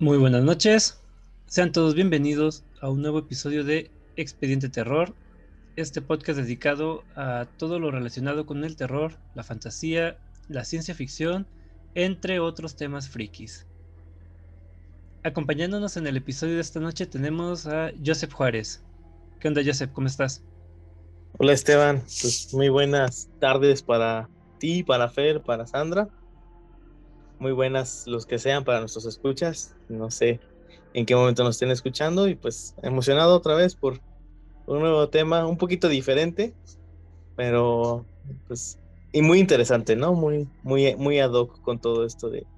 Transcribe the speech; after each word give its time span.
Muy 0.00 0.16
buenas 0.16 0.44
noches, 0.44 1.00
sean 1.46 1.72
todos 1.72 1.96
bienvenidos 1.96 2.62
a 2.80 2.88
un 2.88 3.02
nuevo 3.02 3.18
episodio 3.18 3.64
de 3.64 3.90
Expediente 4.14 4.68
Terror, 4.68 5.12
este 5.74 6.00
podcast 6.00 6.38
dedicado 6.38 7.02
a 7.16 7.48
todo 7.56 7.80
lo 7.80 7.90
relacionado 7.90 8.46
con 8.46 8.62
el 8.62 8.76
terror, 8.76 9.14
la 9.34 9.42
fantasía, 9.42 10.16
la 10.48 10.64
ciencia 10.64 10.94
ficción, 10.94 11.48
entre 11.96 12.38
otros 12.38 12.76
temas 12.76 13.08
frikis. 13.08 13.66
Acompañándonos 15.24 15.96
en 15.96 16.06
el 16.06 16.16
episodio 16.16 16.54
de 16.54 16.60
esta 16.60 16.78
noche 16.78 17.04
tenemos 17.06 17.66
a 17.66 17.90
Joseph 18.06 18.32
Juárez. 18.32 18.84
¿Qué 19.40 19.48
onda 19.48 19.62
Joseph? 19.66 19.90
¿Cómo 19.92 20.06
estás? 20.06 20.44
Hola 21.38 21.54
Esteban, 21.54 22.02
pues 22.02 22.54
muy 22.54 22.68
buenas 22.68 23.28
tardes 23.40 23.82
para 23.82 24.28
ti, 24.60 24.84
para 24.84 25.08
Fer, 25.08 25.42
para 25.42 25.66
Sandra 25.66 26.08
muy 27.38 27.52
buenas 27.52 28.04
los 28.06 28.26
que 28.26 28.38
sean 28.38 28.64
para 28.64 28.80
nuestros 28.80 29.06
escuchas. 29.06 29.76
No 29.88 30.10
sé 30.10 30.40
en 30.94 31.06
qué 31.06 31.14
momento 31.16 31.44
nos 31.44 31.56
estén 31.56 31.70
escuchando 31.70 32.28
y 32.28 32.34
pues 32.36 32.74
emocionado 32.82 33.36
otra 33.36 33.54
vez 33.54 33.76
por 33.76 34.00
un 34.66 34.80
nuevo 34.80 35.08
tema, 35.10 35.46
un 35.46 35.58
poquito 35.58 35.88
diferente, 35.88 36.56
pero 37.36 38.08
pues 38.46 38.80
y 39.12 39.22
muy 39.22 39.40
interesante, 39.40 39.96
¿no? 39.96 40.14
Muy 40.14 40.50
muy 40.62 40.96
muy 40.96 41.20
ad 41.20 41.32
hoc 41.32 41.60
con 41.62 41.80
todo 41.80 42.04
esto 42.06 42.30
de 42.30 42.48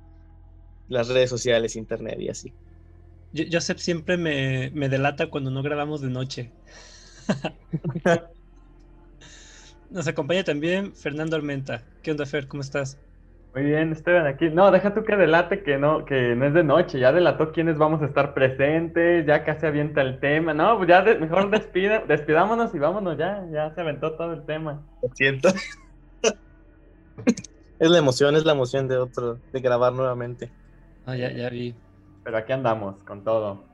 las 0.89 1.09
redes 1.09 1.31
sociales, 1.31 1.77
internet 1.77 2.21
y 2.21 2.29
así. 2.29 2.55
Joseph 3.33 3.79
siempre 3.79 4.17
me, 4.17 4.71
me 4.73 4.89
delata 4.89 5.31
cuando 5.31 5.51
no 5.51 5.63
grabamos 5.63 6.01
de 6.01 6.11
noche. 6.11 6.57
Nos 9.91 10.07
acompaña 10.09 10.43
también 10.45 10.95
Fernando 10.95 11.37
Almenta. 11.37 11.91
¿Qué 12.03 12.13
onda, 12.13 12.25
Fer? 12.27 12.49
¿Cómo 12.49 12.63
estás? 12.63 12.99
Muy 13.53 13.65
bien, 13.65 13.91
Esteban, 13.91 14.27
aquí. 14.27 14.49
No, 14.49 14.71
deja 14.71 14.95
tú 14.95 15.03
que 15.03 15.17
delate 15.17 15.65
que 15.65 15.77
no, 15.77 16.05
que 16.05 16.37
no 16.37 16.47
es 16.47 16.55
de 16.55 16.63
noche, 16.63 17.01
ya 17.01 17.11
delató 17.11 17.51
quiénes 17.51 17.79
vamos 17.79 18.01
a 18.01 18.07
estar 18.07 18.33
presentes, 18.33 19.27
ya 19.27 19.45
casi 19.45 19.67
avienta 19.67 20.03
el 20.03 20.21
tema. 20.21 20.55
No, 20.55 20.77
pues 20.77 20.89
ya 20.89 21.03
mejor 21.03 21.51
despida, 21.51 22.01
despidámonos 22.09 22.73
y 22.75 22.79
vámonos 22.79 23.19
ya, 23.19 23.45
ya 23.53 23.75
se 23.75 23.81
aventó 23.81 24.13
todo 24.13 24.35
el 24.35 24.47
tema. 24.47 24.87
Lo 25.03 25.09
siento. 25.15 25.49
es 27.81 27.91
la 27.91 27.99
emoción, 27.99 28.37
es 28.37 28.45
la 28.45 28.53
emoción 28.53 28.87
de 28.87 28.99
otro, 28.99 29.41
de 29.53 29.61
grabar 29.61 29.95
nuevamente. 29.95 30.53
Ah, 31.05 31.17
ya, 31.17 31.33
ya 31.33 31.51
vi. 31.51 31.75
Pero 32.23 32.37
aquí 32.37 32.53
andamos, 32.53 33.03
con 33.03 33.25
todo. 33.25 33.65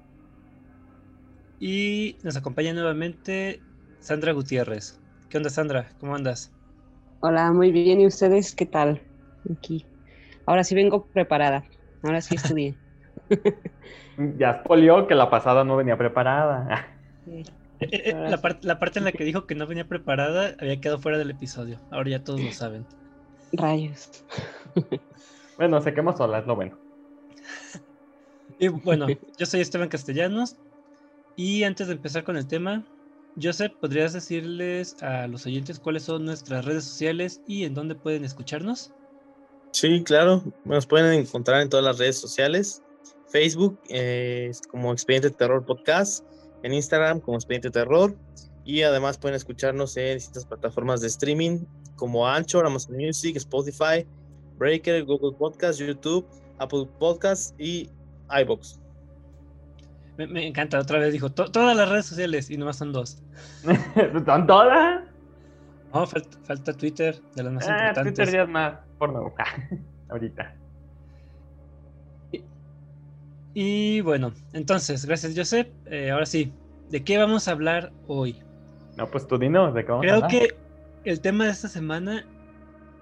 Y 1.61 2.17
nos 2.23 2.37
acompaña 2.37 2.73
nuevamente 2.73 3.61
Sandra 4.01 4.33
Gutiérrez. 4.33 4.99
¿Qué 5.29 5.37
onda, 5.37 5.51
Sandra? 5.51 5.91
¿Cómo 6.01 6.15
andas? 6.15 6.51
Hola, 7.21 7.53
muy 7.53 7.73
bien. 7.73 8.01
¿Y 8.01 8.07
ustedes 8.07 8.55
qué 8.55 8.65
tal? 8.65 9.03
Aquí. 9.53 9.85
Ahora 10.47 10.65
sí 10.65 10.75
vengo 10.75 11.07
preparada. 11.07 11.65
Ahora 12.03 12.21
sí 12.21 12.37
estudié. 12.37 12.77
ya 14.39 14.51
expolió 14.51 15.07
que 15.07 15.15
la 15.15 15.31
pasada 15.31 15.65
no 15.65 15.77
venía 15.77 15.97
preparada. 15.97 16.87
Eh, 17.27 17.45
eh, 17.81 18.13
la, 18.15 18.41
la, 18.63 18.79
parte 18.79 18.99
en 18.99 19.05
la 19.05 19.13
que 19.13 19.25
dijo 19.25 19.47
que 19.47 19.55
no 19.55 19.67
venía 19.67 19.87
preparada 19.87 20.55
había 20.61 20.81
quedado 20.81 20.99
fuera 20.99 21.19
del 21.19 21.31
episodio. 21.31 21.79
Ahora 21.91 22.11
ya 22.11 22.25
todos 22.25 22.41
lo 22.41 22.53
saben. 22.53 22.87
Rayos. 23.53 24.25
bueno, 25.57 25.81
se 25.81 25.95
quemó 25.95 26.17
sola, 26.17 26.39
es 26.39 26.47
lo 26.47 26.57
bueno. 26.57 26.79
Y 28.59 28.69
bueno, 28.69 29.07
yo 29.37 29.45
soy 29.45 29.61
Esteban 29.61 29.91
Castellanos. 29.91 30.57
Y 31.37 31.65
antes 31.65 31.89
de 31.89 31.93
empezar 31.93 32.25
con 32.25 32.39
el 32.39 32.47
tema, 32.47 32.87
Joseph, 33.41 33.73
¿podrías 33.79 34.15
decirles 34.15 35.03
a 35.03 35.27
los 35.27 35.45
oyentes 35.45 35.79
cuáles 35.79 36.05
son 36.05 36.25
nuestras 36.25 36.65
redes 36.65 36.85
sociales 36.85 37.43
y 37.47 37.65
en 37.65 37.75
dónde 37.75 37.95
pueden 37.95 38.25
escucharnos? 38.25 38.95
Sí, 39.77 40.03
claro. 40.05 40.43
Nos 40.65 40.87
pueden 40.87 41.21
encontrar 41.21 41.61
en 41.61 41.69
todas 41.69 41.85
las 41.85 41.99
redes 41.99 42.19
sociales. 42.19 42.83
Facebook 43.29 43.79
eh, 43.91 44.51
como 44.71 44.91
Expediente 44.91 45.29
Terror 45.29 45.67
Podcast, 45.67 46.25
en 46.63 46.73
Instagram 46.73 47.21
como 47.21 47.37
Expediente 47.37 47.71
Terror 47.71 48.17
y 48.65 48.81
además 48.81 49.19
pueden 49.19 49.37
escucharnos 49.37 49.95
en 49.99 50.15
distintas 50.15 50.47
plataformas 50.47 51.03
de 51.03 51.09
streaming 51.09 51.67
como 51.97 52.27
Anchor, 52.27 52.65
Amazon 52.65 52.97
Music, 52.97 53.37
Spotify, 53.37 54.07
Breaker, 54.57 55.05
Google 55.05 55.37
Podcast, 55.37 55.79
YouTube, 55.79 56.27
Apple 56.57 56.89
Podcast 56.99 57.55
y 57.61 57.91
iBox. 58.31 58.81
Me, 60.17 60.47
encanta, 60.47 60.79
otra 60.79 61.01
vez 61.01 61.13
dijo 61.13 61.31
todas 61.31 61.77
las 61.77 61.87
redes 61.87 62.07
sociales 62.07 62.49
y 62.49 62.57
nomás 62.57 62.79
son 62.79 62.95
dos. 62.95 63.19
¿Son 64.25 64.47
todas? 64.47 65.03
No, 65.93 66.07
falta, 66.07 66.73
Twitter, 66.73 67.21
de 67.35 67.43
las 67.43 67.53
más 67.53 67.69
ah, 67.69 67.89
importantes. 67.89 68.15
Twitter 68.15 68.33
ya 68.33 68.43
es 68.45 68.49
más 68.49 68.86
porno, 68.99 69.33
ahorita. 70.09 70.55
Y, 73.55 74.03
bueno, 74.03 74.35
entonces, 74.53 75.07
gracias 75.07 75.33
Joseph. 75.35 75.69
Eh, 75.87 76.11
ahora 76.11 76.27
sí, 76.27 76.53
¿de 76.91 77.03
qué 77.03 77.17
vamos 77.17 77.49
a 77.49 77.53
hablar 77.53 77.91
hoy? 78.07 78.43
No, 78.99 79.11
pues 79.11 79.27
tú 79.27 79.39
dinos, 79.39 79.73
¿de 79.73 79.83
qué 79.83 79.93
vamos 79.93 80.03
Creo 80.03 80.15
a 80.15 80.17
hablar? 80.17 80.31
que 80.31 80.57
el 81.05 81.21
tema 81.21 81.45
de 81.45 81.53
esta 81.53 81.69
semana 81.69 82.27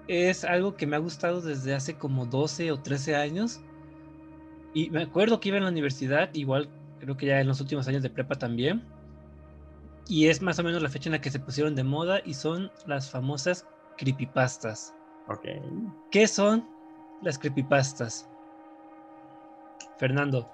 es 0.07 0.45
algo 0.45 0.75
que 0.75 0.87
me 0.87 0.95
ha 0.95 0.99
gustado 0.99 1.41
desde 1.41 1.73
hace 1.73 1.95
como 1.95 2.25
12 2.25 2.71
o 2.71 2.79
13 2.79 3.15
años. 3.15 3.59
Y 4.73 4.89
me 4.91 5.03
acuerdo 5.03 5.39
que 5.39 5.49
iba 5.49 5.57
en 5.57 5.63
la 5.63 5.71
universidad, 5.71 6.29
igual 6.33 6.69
creo 6.99 7.17
que 7.17 7.25
ya 7.25 7.41
en 7.41 7.47
los 7.47 7.59
últimos 7.59 7.87
años 7.87 8.03
de 8.03 8.09
prepa 8.09 8.35
también. 8.35 8.83
Y 10.07 10.27
es 10.27 10.41
más 10.41 10.59
o 10.59 10.63
menos 10.63 10.81
la 10.81 10.89
fecha 10.89 11.09
en 11.09 11.13
la 11.13 11.21
que 11.21 11.31
se 11.31 11.39
pusieron 11.39 11.75
de 11.75 11.83
moda 11.83 12.21
y 12.23 12.33
son 12.33 12.71
las 12.85 13.09
famosas 13.09 13.67
creepypastas. 13.97 14.93
Ok. 15.27 15.45
¿Qué 16.11 16.27
son 16.27 16.67
las 17.21 17.39
creepypastas? 17.39 18.29
Fernando. 19.97 20.49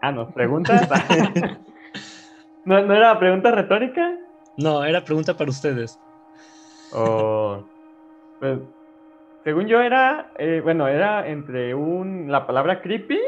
Ah, 0.00 0.12
no, 0.12 0.30
preguntas. 0.30 0.88
¿No, 2.64 2.82
¿No 2.82 2.94
era 2.94 3.18
pregunta 3.18 3.50
retórica? 3.50 4.16
No, 4.56 4.84
era 4.84 5.04
pregunta 5.04 5.36
para 5.36 5.50
ustedes. 5.50 5.98
Oh, 6.92 7.64
pues, 8.40 8.60
según 9.44 9.66
yo 9.66 9.80
era, 9.80 10.32
eh, 10.38 10.60
bueno, 10.62 10.88
era 10.88 11.28
entre 11.28 11.74
un, 11.74 12.30
la 12.30 12.46
palabra 12.46 12.80
creepy 12.82 13.20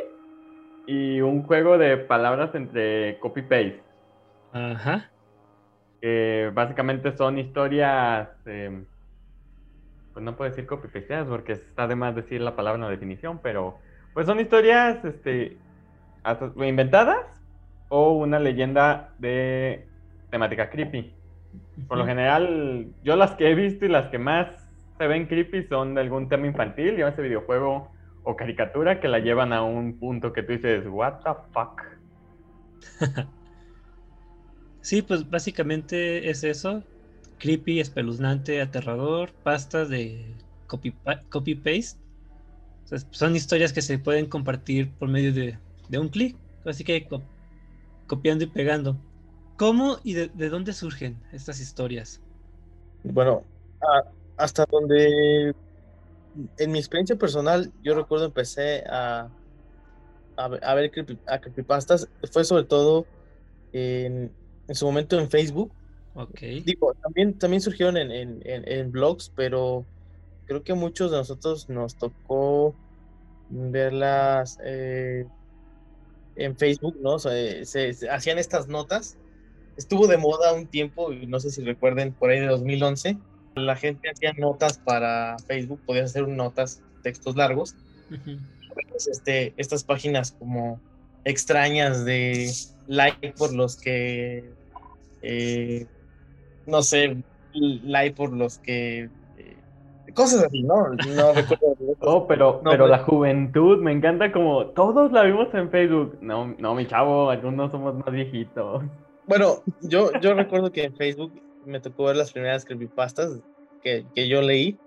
y 0.86 1.20
un 1.20 1.42
juego 1.44 1.78
de 1.78 1.96
palabras 1.96 2.54
entre 2.54 3.18
copy-paste. 3.20 3.82
Ajá. 4.52 5.10
Que 6.00 6.50
básicamente 6.52 7.16
son 7.16 7.38
historias 7.38 8.28
em, 8.46 8.84
pues 10.20 10.26
no 10.26 10.36
puedo 10.36 10.50
decir 10.50 10.66
copy 10.66 10.88
porque 11.28 11.53
está 11.53 11.86
de 11.86 11.97
más 11.97 12.14
decir 12.14 12.42
la 12.42 12.54
palabra 12.54 12.76
en 12.76 12.84
la 12.84 12.91
definición, 12.91 13.41
pero 13.42 13.78
pues 14.12 14.26
son 14.26 14.38
historias 14.38 15.03
este, 15.03 15.56
inventadas 16.56 17.25
o 17.88 18.12
una 18.12 18.38
leyenda 18.38 19.14
de 19.19 19.86
temática 20.28 20.69
creepy. 20.69 21.14
Por 21.88 21.97
lo 21.97 22.04
general, 22.04 22.88
yo 23.03 23.16
las 23.16 23.30
que 23.32 23.50
he 23.50 23.54
visto 23.54 23.86
y 23.86 23.88
las 23.88 24.10
que 24.10 24.19
más 24.19 24.47
se 24.98 25.06
ven 25.06 25.26
creepy 25.26 25.62
son 25.62 25.94
de 25.94 26.03
algún 26.03 26.28
tema 26.28 26.47
infantil, 26.47 27.00
ese 27.00 27.22
videojuego 27.22 27.91
o 28.22 28.36
caricatura 28.36 29.00
que 29.00 29.09
la 29.09 29.20
llevan 29.20 29.54
a 29.54 29.62
un 29.62 29.98
punto 29.98 30.34
que 30.34 30.42
tú 30.42 30.53
dices, 30.53 30.84
what 30.86 31.20
the 31.25 31.30
fuck. 31.54 31.80
sí, 34.82 35.00
pues 35.00 35.30
básicamente 35.30 36.28
es 36.28 36.44
eso 36.44 36.84
creepy, 37.40 37.80
espeluznante, 37.80 38.60
aterrador, 38.60 39.32
pastas 39.42 39.88
de 39.88 40.32
copy-paste. 40.68 41.98
son 43.10 43.34
historias 43.34 43.72
que 43.72 43.82
se 43.82 43.98
pueden 43.98 44.26
compartir 44.26 44.92
por 44.92 45.09
medio 45.09 45.32
de, 45.32 45.59
un 45.98 46.09
clic, 46.09 46.36
así 46.65 46.84
que 46.84 47.09
copiando 48.06 48.44
y 48.44 48.47
pegando. 48.47 48.97
¿Cómo 49.56 49.98
y 50.04 50.15
de, 50.15 50.28
dónde 50.48 50.72
surgen 50.72 51.18
estas 51.32 51.60
historias? 51.60 52.20
Bueno, 53.03 53.42
hasta 54.36 54.65
donde 54.70 55.54
en 56.59 56.72
mi 56.72 56.78
experiencia 56.78 57.16
personal, 57.16 57.72
yo 57.82 57.94
recuerdo 57.94 58.26
empecé 58.26 58.84
a, 58.88 59.28
a, 60.36 60.48
ver 60.48 60.91
a 61.26 61.41
creepypastas, 61.41 62.09
fue 62.30 62.44
sobre 62.44 62.65
todo 62.65 63.06
en, 63.72 64.30
en 64.68 64.74
su 64.74 64.86
momento 64.86 65.18
en 65.18 65.28
Facebook, 65.28 65.72
Ok. 66.15 66.41
Digo, 66.65 66.95
también, 66.95 67.39
también 67.39 67.60
surgieron 67.60 67.97
en, 67.97 68.92
blogs, 68.92 69.33
pero 69.34 69.84
creo 70.47 70.62
que 70.62 70.74
muchos 70.74 71.10
de 71.10 71.18
nosotros 71.18 71.68
nos 71.68 71.95
tocó 71.97 72.74
verlas 73.48 74.59
eh, 74.65 75.24
en 76.36 76.57
Facebook, 76.57 76.97
¿no? 77.01 77.18
se, 77.18 77.62
hacían 78.10 78.39
estas 78.39 78.68
notas. 78.68 79.16
Estuvo 79.77 80.07
de 80.07 80.18
moda 80.18 80.53
un 80.53 80.66
tiempo, 80.66 81.10
no 81.12 81.41
sé 81.41 81.51
si 81.51 81.62
recuerden, 81.62 82.13
por 82.13 82.30
ahí 82.30 82.41
de 82.41 82.47
2011. 82.47 83.16
La 83.54 83.77
gente 83.77 84.10
hacía 84.10 84.33
notas 84.34 84.78
para 84.78 85.36
Facebook, 85.47 85.80
podías 85.86 86.10
hacer 86.10 86.28
notas, 86.28 86.83
textos 87.03 87.36
largos. 87.36 87.77
este, 89.10 89.54
estas 89.56 89.84
páginas 89.84 90.33
como 90.33 90.80
extrañas 91.24 92.04
de 92.04 92.51
like 92.86 93.33
por 93.33 93.54
los 93.54 93.77
que 93.77 94.45
eh, 95.22 95.86
no 96.70 96.82
sé, 96.82 97.16
like 97.52 98.14
por 98.16 98.32
los 98.32 98.58
que 98.58 99.10
eh, 99.36 99.56
Cosas 100.14 100.44
así, 100.44 100.62
¿no? 100.62 100.88
No 100.90 101.32
recuerdo. 101.34 101.76
Oh, 102.00 102.26
pero, 102.26 102.60
No, 102.64 102.70
pero 102.70 102.84
pues- 102.84 102.90
la 102.90 102.98
juventud, 103.04 103.78
me 103.78 103.92
encanta 103.92 104.32
como 104.32 104.66
todos 104.68 105.12
la 105.12 105.22
vimos 105.24 105.48
en 105.54 105.70
Facebook. 105.70 106.18
No, 106.20 106.54
no, 106.58 106.74
mi 106.74 106.86
chavo, 106.86 107.30
algunos 107.30 107.70
somos 107.70 107.94
más 107.94 108.10
viejitos. 108.12 108.82
Bueno, 109.26 109.62
yo, 109.82 110.10
yo 110.20 110.34
recuerdo 110.34 110.72
que 110.72 110.84
en 110.84 110.96
Facebook 110.96 111.32
me 111.64 111.80
tocó 111.80 112.04
ver 112.04 112.16
las 112.16 112.32
primeras 112.32 112.64
creepypastas 112.64 113.38
que, 113.82 114.04
que 114.14 114.26
yo 114.28 114.42
leí, 114.42 114.78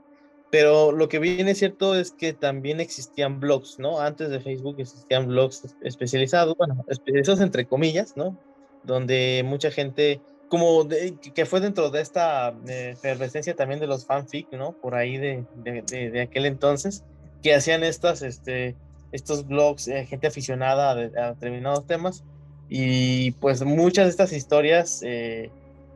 pero 0.51 0.91
lo 0.91 1.07
que 1.07 1.19
viene 1.19 1.51
es 1.51 1.59
cierto 1.59 1.95
es 1.95 2.12
que 2.12 2.33
también 2.33 2.80
existían 2.81 3.39
blogs, 3.39 3.80
¿no? 3.80 4.00
Antes 4.01 4.30
de 4.30 4.39
Facebook 4.41 4.75
existían 4.80 5.27
blogs 5.27 5.63
es- 5.63 5.77
especializados, 5.81 6.56
bueno, 6.57 6.83
especializados 6.88 7.39
entre 7.41 7.65
comillas, 7.65 8.18
¿no? 8.18 8.35
Donde 8.83 9.44
mucha 9.45 9.71
gente, 9.71 10.19
como 10.54 10.84
de- 10.84 11.18
que- 11.34 11.48
fue 11.48 11.62
dentro 11.62 11.90
de 11.90 12.00
esta 12.00 12.54
eh, 12.68 12.92
efervescencia 12.92 13.56
también 13.56 13.80
de 13.80 13.88
los 13.88 14.06
fanfic, 14.06 14.52
¿no? 14.52 14.74
Por 14.74 14.94
ahí 14.94 15.18
de, 15.18 15.44
de, 15.56 15.82
de- 16.12 16.22
aquel 16.22 16.46
entonces, 16.46 17.04
que 17.42 17.56
hacían 17.56 17.84
estas, 17.84 18.22
este, 18.22 18.76
estos 19.12 19.48
blogs, 19.48 19.88
eh, 19.88 20.06
gente 20.06 20.28
aficionada 20.28 20.92
a, 20.92 20.94
a 20.94 21.34
determinados 21.34 21.88
temas 21.88 22.24
y 22.70 23.32
pues 23.32 23.64
muchas 23.64 24.06
de 24.06 24.12
estas 24.12 24.32
historias, 24.32 25.02
eh, 25.02 25.50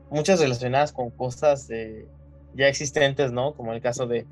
muchas 0.09 0.39
relacionadas 0.39 0.91
con 0.91 1.11
cosas 1.11 1.69
eh, 1.69 2.07
ya 2.55 2.67
existentes, 2.67 3.31
¿no? 3.31 3.53
Como 3.53 3.73
el 3.73 3.81
caso 3.81 4.07
de, 4.07 4.25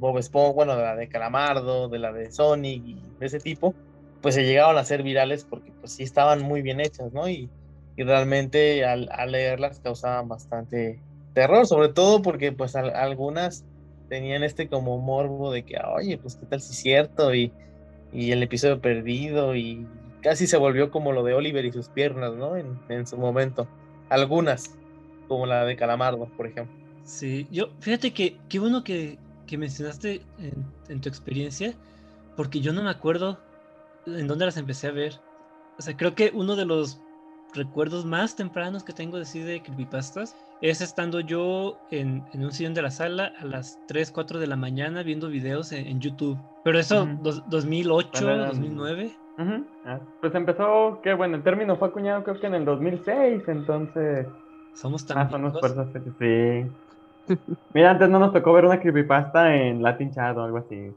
Bob 0.00 0.18
Esponja, 0.18 0.52
bueno, 0.52 0.74
de 0.76 0.82
la 0.82 0.96
de 0.96 1.08
Calamardo, 1.08 1.88
de 1.88 2.00
la 2.00 2.12
de 2.12 2.32
Sonic 2.32 2.82
y 2.84 2.96
de 3.20 3.26
ese 3.26 3.38
tipo, 3.38 3.72
pues 4.20 4.34
se 4.34 4.42
llegaron 4.42 4.78
a 4.78 4.80
hacer 4.80 5.04
virales 5.04 5.44
porque 5.44 5.70
pues 5.80 5.92
sí 5.92 6.02
estaban 6.02 6.42
muy 6.42 6.60
bien 6.60 6.80
hechas, 6.80 7.12
¿no? 7.12 7.28
Y, 7.28 7.48
y 7.96 8.04
realmente 8.04 8.84
al, 8.84 9.08
leerlas 9.30 9.80
causaban 9.80 10.28
bastante 10.28 11.04
terror, 11.32 11.66
sobre 11.66 11.90
todo 11.92 12.22
porque 12.22 12.52
pues 12.52 12.76
al- 12.76 12.94
algunas 12.96 13.66
tenían 14.08 14.42
este 14.44 14.68
como 14.68 14.98
morbo 15.00 15.52
de 15.52 15.64
que, 15.64 15.76
oye, 15.96 16.18
pues 16.18 16.36
qué 16.36 16.46
tal 16.46 16.60
si 16.60 16.72
es 16.72 16.78
cierto 16.80 17.34
y, 17.34 17.56
y 18.10 18.32
el 18.32 18.42
episodio 18.42 18.80
perdido 18.80 19.56
y 19.56 19.90
casi 20.20 20.46
se 20.46 20.56
volvió 20.58 20.90
como 20.90 21.12
lo 21.12 21.22
de 21.24 21.34
Oliver 21.34 21.64
y 21.64 21.72
sus 21.72 21.90
piernas, 21.90 22.34
¿no? 22.34 22.56
En, 22.56 22.84
en 22.88 23.06
su 23.06 23.18
momento. 23.18 23.72
Algunas, 24.08 24.78
como 25.26 25.46
la 25.46 25.64
de 25.64 25.76
Calamardo, 25.76 26.30
por 26.36 26.46
ejemplo. 26.48 26.74
Sí, 27.02 27.48
yo, 27.50 27.74
fíjate 27.80 28.12
que 28.14 28.44
qué 28.48 28.58
bueno 28.58 28.84
que, 28.84 29.22
que 29.46 29.58
mencionaste 29.58 30.28
en, 30.36 30.74
en 30.88 31.00
tu 31.00 31.08
experiencia, 31.08 31.78
porque 32.34 32.60
yo 32.60 32.72
no 32.72 32.82
me 32.82 32.90
acuerdo 32.90 33.46
en 34.06 34.26
dónde 34.28 34.46
las 34.46 34.56
empecé 34.58 34.88
a 34.88 34.92
ver. 34.92 35.24
O 35.78 35.82
sea, 35.82 35.96
creo 35.96 36.14
que 36.14 36.32
uno 36.34 36.56
de 36.56 36.66
los 36.66 37.01
recuerdos 37.52 38.04
más 38.04 38.34
tempranos 38.36 38.84
que 38.84 38.92
tengo 38.92 39.18
de 39.18 39.24
sí 39.24 39.40
de 39.40 39.62
creepypastas 39.62 40.36
es 40.60 40.80
estando 40.80 41.20
yo 41.20 41.80
en, 41.90 42.28
en 42.32 42.44
un 42.44 42.52
sillón 42.52 42.74
de 42.74 42.82
la 42.82 42.90
sala 42.90 43.32
a 43.38 43.44
las 43.44 43.80
3, 43.86 44.10
4 44.10 44.38
de 44.38 44.46
la 44.46 44.56
mañana 44.56 45.02
viendo 45.02 45.28
videos 45.28 45.72
en, 45.72 45.86
en 45.86 46.00
YouTube. 46.00 46.40
Pero 46.62 46.78
eso, 46.78 47.04
Ujú. 47.04 47.22
dos- 47.22 47.48
2008, 47.48 48.10
Cuando 48.12 48.30
eran- 48.30 48.48
2009. 48.48 49.18
Ujú, 49.38 49.66
ah, 49.84 50.00
Pues 50.20 50.34
empezó, 50.34 51.00
que 51.02 51.14
bueno, 51.14 51.36
el 51.36 51.42
término 51.42 51.76
fue 51.78 51.88
acuñado 51.88 52.22
creo 52.22 52.38
que 52.38 52.46
en 52.46 52.54
el 52.54 52.64
2006, 52.64 53.42
entonces... 53.48 54.28
Somos 54.74 55.04
tan 55.06 55.18
Ah, 55.18 55.28
sí. 56.18 56.72
Mira, 57.74 57.90
antes 57.92 58.08
no 58.08 58.18
nos 58.18 58.32
tocó 58.32 58.52
ver 58.52 58.64
una 58.66 58.80
creepypasta 58.80 59.54
en 59.56 59.82
Latin 59.82 60.10
Chat 60.12 60.36
o 60.36 60.42
algo 60.42 60.58
así. 60.58 60.94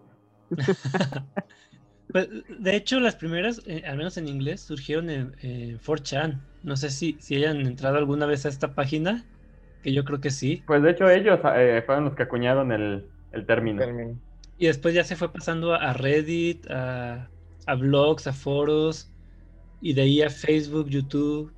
Pues, 2.11 2.29
de 2.47 2.75
hecho, 2.75 2.99
las 2.99 3.15
primeras, 3.15 3.61
eh, 3.65 3.83
al 3.85 3.97
menos 3.97 4.17
en 4.17 4.27
inglés, 4.27 4.61
surgieron 4.61 5.09
en, 5.09 5.35
en 5.41 5.79
4chan. 5.79 6.47
No 6.61 6.77
sé 6.77 6.89
si, 6.89 7.19
si 7.21 7.35
hayan 7.35 7.65
entrado 7.65 7.97
alguna 7.97 8.25
vez 8.25 8.45
a 8.45 8.49
esta 8.49 8.73
página, 8.75 9.29
que 9.81 9.93
yo 9.93 10.03
creo 10.05 10.21
que 10.21 10.31
sí. 10.31 10.65
Pues 10.65 10.81
de 10.83 10.91
hecho 10.91 11.09
ellos 11.09 11.39
eh, 11.55 11.83
fueron 11.85 12.05
los 12.05 12.15
que 12.15 12.23
acuñaron 12.23 12.71
el, 12.71 13.11
el 13.31 13.45
término. 13.45 13.83
Término. 13.83 14.19
Y 14.57 14.67
después 14.67 14.93
ya 14.95 15.03
se 15.03 15.15
fue 15.15 15.31
pasando 15.33 15.73
a, 15.73 15.77
a 15.91 15.93
Reddit, 15.93 16.69
a, 16.69 17.33
a 17.65 17.75
blogs, 17.75 18.27
a 18.27 18.33
foros, 18.33 19.13
y 19.81 19.93
de 19.93 20.03
ahí 20.03 20.21
a 20.21 20.29
Facebook, 20.29 20.89
YouTube. 20.89 21.55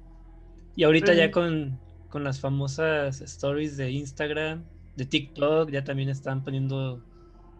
Y 0.75 0.83
ahorita 0.85 1.13
Sí. 1.13 1.15
ya 1.15 1.31
con, 1.31 1.83
con 2.09 2.23
las 2.23 2.41
famosas 2.41 3.21
stories 3.21 3.77
de 3.77 3.91
Instagram, 3.91 4.69
de 4.95 5.05
TikTok, 5.07 5.71
ya 5.71 5.83
también 5.85 6.09
están 6.09 6.43
poniendo 6.43 7.05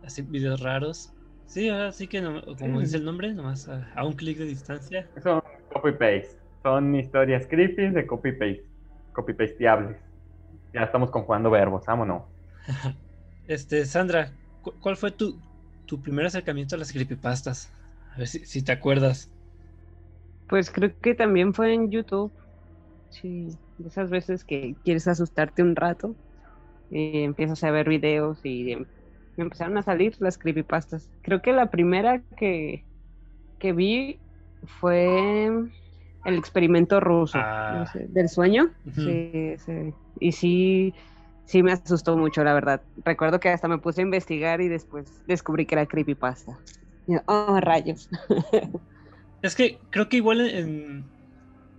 así 0.01 0.23
videos 0.23 0.61
raros. 0.61 1.16
Sí, 1.47 1.67
ahora 1.69 1.91
sí 1.94 2.07
que, 2.07 2.21
no- 2.21 2.44
como 2.59 2.79
Sí. 2.79 2.81
dice 2.81 2.97
el 2.97 3.03
nombre, 3.05 3.33
nomás 3.33 3.67
a, 3.67 3.91
a 3.95 4.05
un 4.05 4.13
clic 4.13 4.38
de 4.38 4.45
distancia. 4.45 5.09
Son 5.21 5.41
copy-paste. 5.73 6.38
Son 6.63 6.95
historias 6.95 7.45
creepy 7.47 7.89
de 7.89 8.07
copy-paste. 8.07 8.65
Copy-pasteables. 9.11 9.97
Ya 10.73 10.83
estamos 10.83 11.11
conjugando 11.11 11.49
verbos, 11.51 11.85
vámonos. 11.88 12.23
Este, 13.47 13.85
Sandra, 13.85 14.38
cu- 14.61 14.79
¿cuál 14.79 14.97
fue 14.97 15.11
tu, 15.11 15.41
tu 15.85 16.01
primer 16.01 16.25
acercamiento 16.25 16.75
a 16.75 16.79
las 16.79 16.91
creepypastas? 16.91 17.71
A 18.13 18.19
ver 18.19 18.27
si, 18.27 18.45
si 18.45 18.63
te 18.63 18.71
acuerdas. 18.71 19.31
Pues 20.47 20.71
creo 20.71 20.97
que 21.01 21.15
también 21.15 21.53
fue 21.53 21.73
en 21.73 21.91
YouTube. 21.91 22.33
Sí, 23.09 23.59
de 23.77 23.89
esas 23.89 24.09
veces 24.11 24.45
que 24.45 24.77
quieres 24.83 25.07
asustarte 25.07 25.63
un 25.63 25.75
rato, 25.75 26.17
y 26.89 27.23
empiezas 27.23 27.63
a 27.63 27.71
ver 27.71 27.89
videos 27.89 28.41
y 28.44 28.71
em- 28.73 28.88
empezaron 29.41 29.77
a 29.77 29.83
salir 29.83 30.15
las 30.19 30.37
creepypastas. 30.37 31.09
Creo 31.21 31.41
que 31.41 31.53
la 31.53 31.69
primera 31.71 32.21
que, 32.37 32.85
que 33.59 33.73
vi 33.73 34.19
fue 34.63 35.47
el 36.25 36.35
experimento 36.37 36.99
ruso 36.99 37.37
Ah. 37.41 37.75
no 37.79 37.85
sé, 37.87 38.07
del 38.09 38.29
sueño. 38.29 38.71
Sí, 38.93 39.55
sí. 39.57 39.93
Y 40.19 40.31
sí, 40.33 40.93
sí 41.45 41.63
me 41.63 41.71
asustó 41.71 42.17
mucho, 42.17 42.43
la 42.43 42.53
verdad. 42.53 42.81
Recuerdo 43.05 43.39
que 43.39 43.49
hasta 43.49 43.67
me 43.67 43.77
puse 43.79 44.01
a 44.01 44.03
investigar 44.03 44.61
y 44.61 44.67
después 44.67 45.23
descubrí 45.27 45.65
que 45.65 45.75
era 45.75 45.85
creepypasta. 45.85 46.59
Y 47.07 47.15
oh, 47.25 47.59
rayos. 47.61 48.09
Es 49.41 49.55
que 49.55 49.79
creo 49.91 50.09
que 50.09 50.17
igual 50.17 50.41
en, 50.41 51.11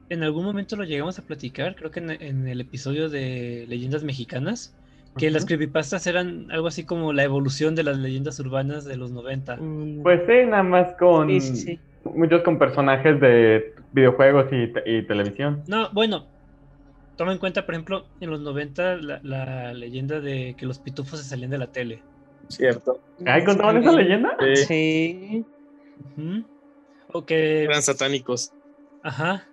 en 0.08 0.22
algún 0.22 0.44
momento 0.44 0.76
lo 0.76 0.84
llegamos 0.84 1.18
a 1.18 1.26
platicar, 1.26 1.74
creo 1.76 1.90
que 1.90 2.00
en, 2.00 2.10
en 2.10 2.48
el 2.48 2.60
episodio 2.60 3.08
de 3.08 3.66
Leyendas 3.68 4.04
Mexicanas, 4.04 4.77
que 5.18 5.30
las 5.30 5.44
creepypastas 5.44 6.06
eran 6.06 6.50
algo 6.50 6.66
así 6.68 6.84
como 6.84 7.12
la 7.12 7.24
evolución 7.24 7.74
de 7.74 7.82
las 7.82 7.98
leyendas 7.98 8.38
urbanas 8.40 8.84
de 8.84 8.96
los 8.96 9.10
90. 9.10 9.56
Mm, 9.56 10.02
Pues 10.02 10.22
sí, 10.26 10.46
nada 10.46 10.62
más 10.62 10.94
con... 10.98 11.28
sí, 11.28 11.40
sí, 11.40 11.56
sí. 11.56 11.80
Muchos 12.04 12.42
con 12.42 12.58
personajes 12.58 13.20
de 13.20 13.74
videojuegos 13.92 14.46
y, 14.52 14.72
y 14.86 15.06
televisión. 15.06 15.62
No, 15.66 15.90
bueno, 15.92 16.26
toma 17.16 17.32
en 17.32 17.38
cuenta, 17.38 17.66
por 17.66 17.74
ejemplo, 17.74 18.06
en 18.20 18.30
los 18.30 18.40
90 18.40 18.96
la, 18.96 19.20
la 19.22 19.74
leyenda 19.74 20.20
de 20.20 20.54
que 20.56 20.64
los 20.64 20.78
pitufos 20.78 21.20
se 21.20 21.28
salían 21.28 21.50
de 21.50 21.58
la 21.58 21.66
tele. 21.66 22.02
Cierto. 22.48 23.00
¿Ay, 23.26 23.44
contaban 23.44 23.76
esa 23.78 23.92
leyenda? 23.92 24.36
Sí, 24.40 24.64
Sí. 24.64 25.44
Ujú. 26.16 26.44
O 27.12 27.24
que, 27.24 27.64
eran 27.64 27.82
satánicos. 27.82 28.52
ajá, 29.02 29.48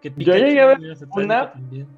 que 0.00 0.12
Yo 0.16 0.34
llegué 0.34 0.60
a 0.60 0.66
ver 0.66 0.78
una- 1.10 1.52
también. 1.52 1.88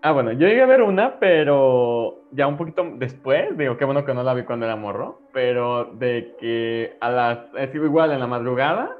Ah, 0.00 0.12
bueno, 0.12 0.30
yo 0.32 0.46
llegué 0.46 0.62
a 0.62 0.66
ver 0.66 0.82
una, 0.82 1.18
pero 1.18 2.22
ya 2.30 2.46
un 2.46 2.56
poquito 2.56 2.84
después, 2.96 3.56
digo, 3.58 3.76
qué 3.76 3.84
bueno 3.84 4.04
que 4.04 4.14
no 4.14 4.22
la 4.22 4.32
vi 4.32 4.44
cuando 4.44 4.64
era 4.64 4.76
morro, 4.76 5.22
pero 5.32 5.86
de 5.94 6.36
que 6.38 6.96
a 7.00 7.10
las, 7.10 7.38
es 7.54 7.74
igual 7.74 8.12
en 8.12 8.20
la 8.20 8.28
madrugada, 8.28 8.90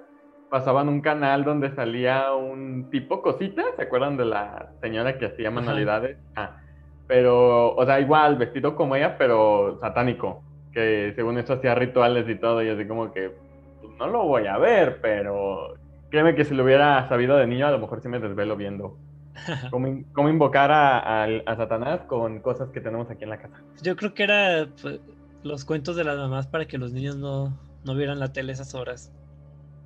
pasaban 0.48 0.88
un 0.88 1.00
canal 1.00 1.44
donde 1.44 1.72
salía 1.74 2.34
un 2.34 2.90
tipo 2.90 3.22
cosita, 3.22 3.62
¿se 3.76 3.82
acuerdan 3.82 4.16
de 4.16 4.24
la 4.24 4.72
señora 4.80 5.18
que 5.18 5.26
hacía 5.26 5.52
manualidades? 5.52 6.18
Ah, 6.34 6.56
pero, 7.06 7.76
o 7.76 7.86
sea, 7.86 8.00
igual, 8.00 8.36
vestido 8.36 8.74
como 8.74 8.96
ella, 8.96 9.16
pero 9.16 9.78
satánico, 9.80 10.42
que 10.72 11.12
según 11.14 11.38
eso 11.38 11.54
hacía 11.54 11.76
rituales 11.76 12.28
y 12.28 12.40
todo, 12.40 12.60
y 12.62 12.70
así 12.70 12.88
como 12.88 13.12
que, 13.12 13.30
pues, 13.80 13.92
no 14.00 14.08
lo 14.08 14.24
voy 14.24 14.48
a 14.48 14.58
ver, 14.58 15.00
pero 15.00 15.74
créeme 16.10 16.34
que 16.34 16.44
si 16.44 16.54
lo 16.54 16.64
hubiera 16.64 17.08
sabido 17.08 17.36
de 17.36 17.46
niño, 17.46 17.68
a 17.68 17.70
lo 17.70 17.78
mejor 17.78 18.00
sí 18.00 18.08
me 18.08 18.18
desvelo 18.18 18.56
viendo. 18.56 18.98
Cómo, 19.70 19.86
in- 19.86 20.04
cómo 20.12 20.28
invocar 20.28 20.70
a, 20.72 21.26
Satanás 21.56 22.00
con 22.06 22.40
cosas 22.40 22.70
que 22.70 22.80
tenemos 22.80 23.10
aquí 23.10 23.24
en 23.24 23.30
la 23.30 23.38
casa. 23.38 23.62
Yo 23.82 23.96
creo 23.96 24.14
que 24.14 24.22
era 24.22 24.68
pues, 24.80 25.00
los 25.42 25.64
cuentos 25.64 25.96
de 25.96 26.04
las 26.04 26.16
mamás 26.16 26.46
para 26.46 26.66
que 26.66 26.78
los 26.78 26.92
niños 26.92 27.16
no, 27.16 27.58
no 27.84 27.94
vieran 27.94 28.18
la 28.18 28.32
tele 28.32 28.52
esas 28.52 28.74
horas. 28.74 29.12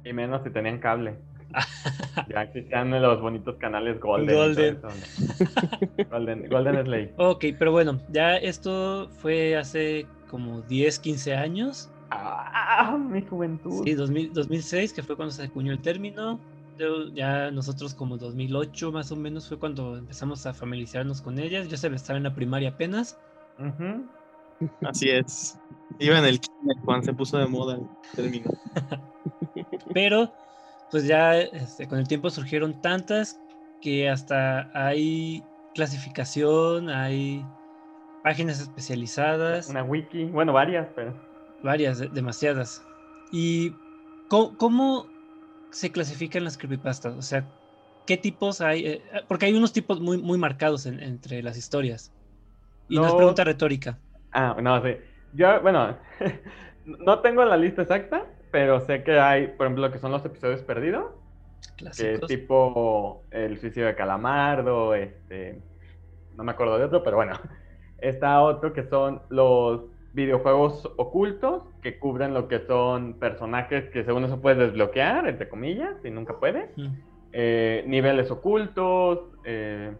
Y 0.04 0.12
menos 0.12 0.42
si 0.44 0.50
tenían 0.50 0.78
cable. 0.78 1.16
Ya 2.28 2.42
existían 2.42 2.90
los 2.90 3.20
bonitos 3.20 3.56
canales 3.56 3.98
Golden. 4.00 4.36
Golden. 6.10 6.48
Golden, 6.48 6.48
Golden. 6.48 7.12
Ok, 7.16 7.44
pero 7.58 7.72
bueno, 7.72 8.00
ya 8.08 8.36
esto 8.36 9.08
fue 9.18 9.56
hace 9.56 10.06
como 10.28 10.62
10, 10.62 10.98
15 10.98 11.34
años. 11.34 11.90
¡Ah! 12.10 12.96
Mi 12.98 13.22
juventud. 13.22 13.82
Sí, 13.84 13.94
2000 13.94 14.32
2006, 14.32 14.92
que 14.92 15.02
fue 15.02 15.16
cuando 15.16 15.32
se 15.32 15.44
acuñó 15.44 15.72
el 15.72 15.80
término. 15.80 16.40
Ya 17.14 17.50
nosotros 17.50 17.94
como 17.94 18.16
2008 18.16 18.92
más 18.92 19.12
o 19.12 19.16
menos 19.16 19.48
fue 19.48 19.58
cuando 19.58 19.96
empezamos 19.96 20.46
a 20.46 20.54
familiarizarnos 20.54 21.22
con 21.22 21.38
ellas. 21.38 21.68
Yo 21.68 21.76
se 21.76 21.88
estaba 21.88 22.16
en 22.16 22.24
la 22.24 22.34
primaria 22.34 22.70
apenas. 22.70 23.18
Así 24.82 25.10
es. 25.10 25.58
Iba 25.98 26.18
en 26.18 26.24
el 26.24 26.40
cuando 26.84 27.04
se 27.04 27.12
puso 27.12 27.38
de 27.38 27.46
moda 27.46 27.76
el 27.76 27.88
término. 28.14 28.50
Pero 29.94 30.32
pues 30.90 31.06
ya 31.06 31.38
este, 31.38 31.88
con 31.88 31.98
el 31.98 32.08
tiempo 32.08 32.30
surgieron 32.30 32.80
tantas 32.80 33.40
que 33.80 34.08
hasta 34.08 34.70
hay 34.74 35.42
clasificación, 35.74 36.90
hay 36.90 37.44
páginas 38.22 38.60
especializadas. 38.60 39.68
Una 39.68 39.82
wiki, 39.82 40.26
bueno, 40.26 40.52
varias, 40.52 40.88
pero. 40.94 41.14
Varias, 41.62 41.98
de- 41.98 42.08
demasiadas. 42.08 42.82
¿Y 43.32 43.72
cómo, 44.28 44.56
cómo 44.56 45.06
se 45.72 45.92
clasifican 45.92 46.44
las 46.44 46.58
creepypastas? 46.58 47.16
O 47.16 47.22
sea, 47.22 47.52
¿qué 48.06 48.16
tipos 48.18 48.60
hay? 48.60 48.86
Eh, 48.86 49.04
porque 49.28 49.46
hay 49.46 49.54
unos 49.54 49.72
tipos 49.72 50.00
muy, 50.00 50.18
muy 50.18 50.38
marcados 50.38 50.86
en- 50.86 51.00
entre 51.02 51.42
las 51.42 51.56
historias. 51.58 52.14
Y 52.88 53.00
no 53.00 53.08
es 53.08 53.14
pregunta 53.16 53.44
retórica. 53.44 54.02
Ah, 54.32 54.56
no, 54.60 54.82
sí. 54.82 54.96
Yo, 55.32 55.60
bueno, 55.62 55.98
no 56.84 57.20
tengo 57.20 57.44
la 57.44 57.56
lista 57.56 57.82
exacta, 57.82 58.26
pero 58.50 58.80
sé 58.80 59.02
que 59.04 59.18
hay, 59.18 59.48
por 59.48 59.66
ejemplo, 59.66 59.90
que 59.92 59.98
son 59.98 60.12
los 60.12 60.24
episodios 60.24 60.62
perdidos, 60.62 61.12
que 61.96 62.20
tipo 62.20 63.26
el 63.30 63.60
suicidio 63.60 63.86
de 63.88 63.96
Calamardo, 63.96 64.94
este, 64.94 65.64
no 66.32 66.44
me 66.44 66.52
acuerdo 66.52 66.78
de 66.78 66.86
otro, 66.86 67.02
pero 67.04 67.18
bueno. 67.18 67.34
Está 67.98 68.42
otro 68.42 68.72
que 68.74 68.84
son 68.84 69.22
los 69.30 69.91
videojuegos 70.14 70.90
ocultos, 70.96 71.62
que 71.82 71.98
cubren 71.98 72.34
lo 72.34 72.48
que 72.48 72.60
son 72.66 73.14
personajes 73.14 73.88
que 73.90 74.04
según 74.04 74.24
eso 74.24 74.40
puedes 74.40 74.58
desbloquear, 74.58 75.26
entre 75.26 75.48
comillas, 75.48 75.96
y 76.04 76.10
nunca 76.10 76.38
puedes. 76.38 76.70
Eh, 77.32 77.84
niveles 77.86 78.30
ocultos, 78.30 79.20
eh, 79.44 79.92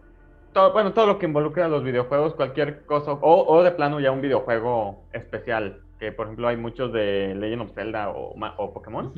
todo, 0.53 0.71
bueno, 0.71 0.93
todo 0.93 1.07
lo 1.07 1.17
que 1.17 1.25
involucra 1.25 1.65
a 1.65 1.67
los 1.67 1.83
videojuegos, 1.83 2.35
cualquier 2.35 2.85
cosa, 2.85 3.13
o, 3.13 3.45
o 3.47 3.63
de 3.63 3.71
plano 3.71 3.99
ya 3.99 4.11
un 4.11 4.21
videojuego 4.21 5.03
especial, 5.13 5.81
que 5.99 6.11
por 6.11 6.27
ejemplo 6.27 6.47
hay 6.47 6.57
muchos 6.57 6.93
de 6.93 7.33
Legend 7.33 7.63
of 7.63 7.73
Zelda 7.73 8.09
o, 8.09 8.73
Pokémon, 8.73 9.13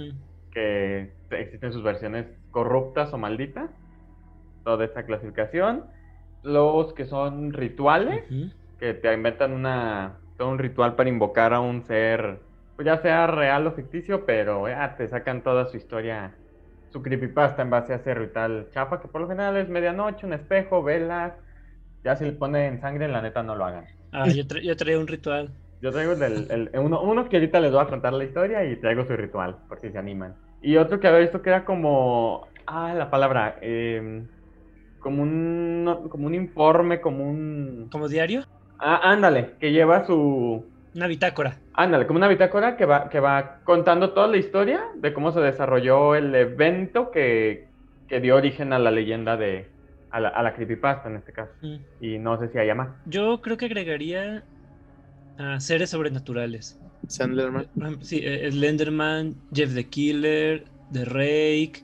que 0.52 1.12
existen 1.32 1.74
sus 1.74 1.84
versiones 1.84 2.26
corruptas 2.52 3.12
o 3.12 3.18
malditas, 3.18 3.70
toda 4.64 4.86
esta 4.86 5.06
clasificación, 5.06 5.84
los 6.42 6.94
que 6.94 7.06
son 7.06 7.52
rituales, 7.52 8.24
que 8.80 8.94
te 8.94 9.14
inventan 9.14 9.52
una, 9.52 10.20
todo 10.38 10.50
un 10.50 10.60
ritual 10.60 10.96
para 10.96 11.10
invocar 11.10 11.54
a 11.54 11.60
un 11.62 11.84
ser, 11.84 12.44
pues 12.76 12.86
ya 12.86 12.98
sea 13.02 13.28
real 13.28 13.68
o 13.68 13.74
ficticio, 13.74 14.26
pero 14.26 14.68
ya 14.68 14.96
te 14.98 15.08
sacan 15.08 15.44
toda 15.44 15.66
su 15.68 15.78
historia, 15.78 16.40
su 16.90 17.02
creepypasta 17.02 17.62
en 17.62 17.70
base 17.70 17.94
a 17.94 17.98
ese 17.98 18.14
ritual 18.14 18.70
chafa, 18.72 19.00
que 19.02 19.08
por 19.08 19.22
lo 19.22 19.28
general 19.28 19.58
es 19.58 19.70
medianoche, 19.70 20.26
un 20.26 20.34
espejo, 20.34 20.84
velas, 20.84 21.34
ya 22.04 22.16
si 22.16 22.26
le 22.26 22.34
ponen 22.34 22.80
sangre, 22.82 23.08
la 23.10 23.22
neta 23.22 23.44
no 23.44 23.56
lo 23.56 23.66
hagan. 23.66 23.90
Ah, 24.12 24.32
yo, 24.32 24.44
tra- 24.48 24.62
yo 24.64 24.76
traía 24.76 24.98
un 25.00 25.08
ritual. 25.08 25.56
Yo 25.82 25.92
traigo 25.92 26.14
el, 26.14 26.48
el- 26.52 26.72
uno, 26.80 27.02
uno 27.02 27.28
que 27.30 27.38
ahorita 27.38 27.60
les 27.60 27.72
voy 27.72 27.82
a 27.82 27.88
contar 27.90 28.14
la 28.14 28.24
historia 28.24 28.64
y 28.66 28.80
traigo 28.80 29.06
su 29.06 29.16
ritual, 29.16 29.62
por 29.68 29.80
si 29.82 29.92
se 29.92 29.98
animan. 29.98 30.38
Y 30.60 30.78
otro 30.78 31.00
que 31.00 31.08
había 31.08 31.20
visto 31.20 31.42
que 31.42 31.50
era 31.50 31.66
como, 31.66 32.48
ah, 32.66 32.94
la 32.94 33.10
palabra, 33.12 33.58
em, 33.62 34.28
como 35.00 35.24
un, 35.24 36.08
como 36.12 36.28
un 36.28 36.36
informe, 36.36 37.02
como 37.02 37.30
un... 37.30 37.90
Como 37.92 38.08
diario, 38.10 38.44
Ah, 38.80 39.12
ándale, 39.12 39.56
que 39.60 39.72
lleva 39.72 40.06
su, 40.06 40.66
una 40.96 41.08
bitácora. 41.08 41.58
Ándale, 41.74 42.08
como 42.08 42.18
una 42.18 42.30
bitácora 42.30 42.78
que 42.78 42.86
va, 42.86 43.10
que 43.10 43.20
va 43.20 43.60
contando 43.66 44.12
toda 44.12 44.28
la 44.28 44.38
historia 44.38 44.82
de 44.96 45.14
cómo 45.14 45.34
se 45.34 45.42
desarrolló 45.42 46.16
el 46.16 46.34
evento 46.34 47.12
que, 47.12 47.68
que 48.08 48.22
dio 48.22 48.38
origen 48.38 48.72
a 48.72 48.80
la 48.80 48.92
leyenda 48.92 49.36
de. 49.36 49.68
A 50.12 50.22
la, 50.22 50.30
a 50.30 50.42
la 50.42 50.54
creepypasta 50.54 51.10
en 51.10 51.18
este 51.18 51.34
caso. 51.34 51.52
Mm. 51.62 51.76
Y 52.00 52.18
no 52.20 52.40
sé 52.40 52.48
si 52.48 52.58
haya 52.58 52.74
más. 52.74 52.88
Yo 53.06 53.42
creo 53.42 53.58
que 53.58 53.66
agregaría 53.66 54.46
a 55.38 55.60
seres 55.60 55.90
sobrenaturales. 55.90 56.80
Sandlerman. 57.08 57.66
Por 57.74 57.84
ejemplo, 57.84 58.06
sí, 58.06 58.22
eh, 58.24 58.50
Slenderman, 58.50 59.36
Jeff 59.54 59.74
the 59.74 59.84
Killer, 59.84 60.64
The 60.94 61.04
Rake, 61.04 61.84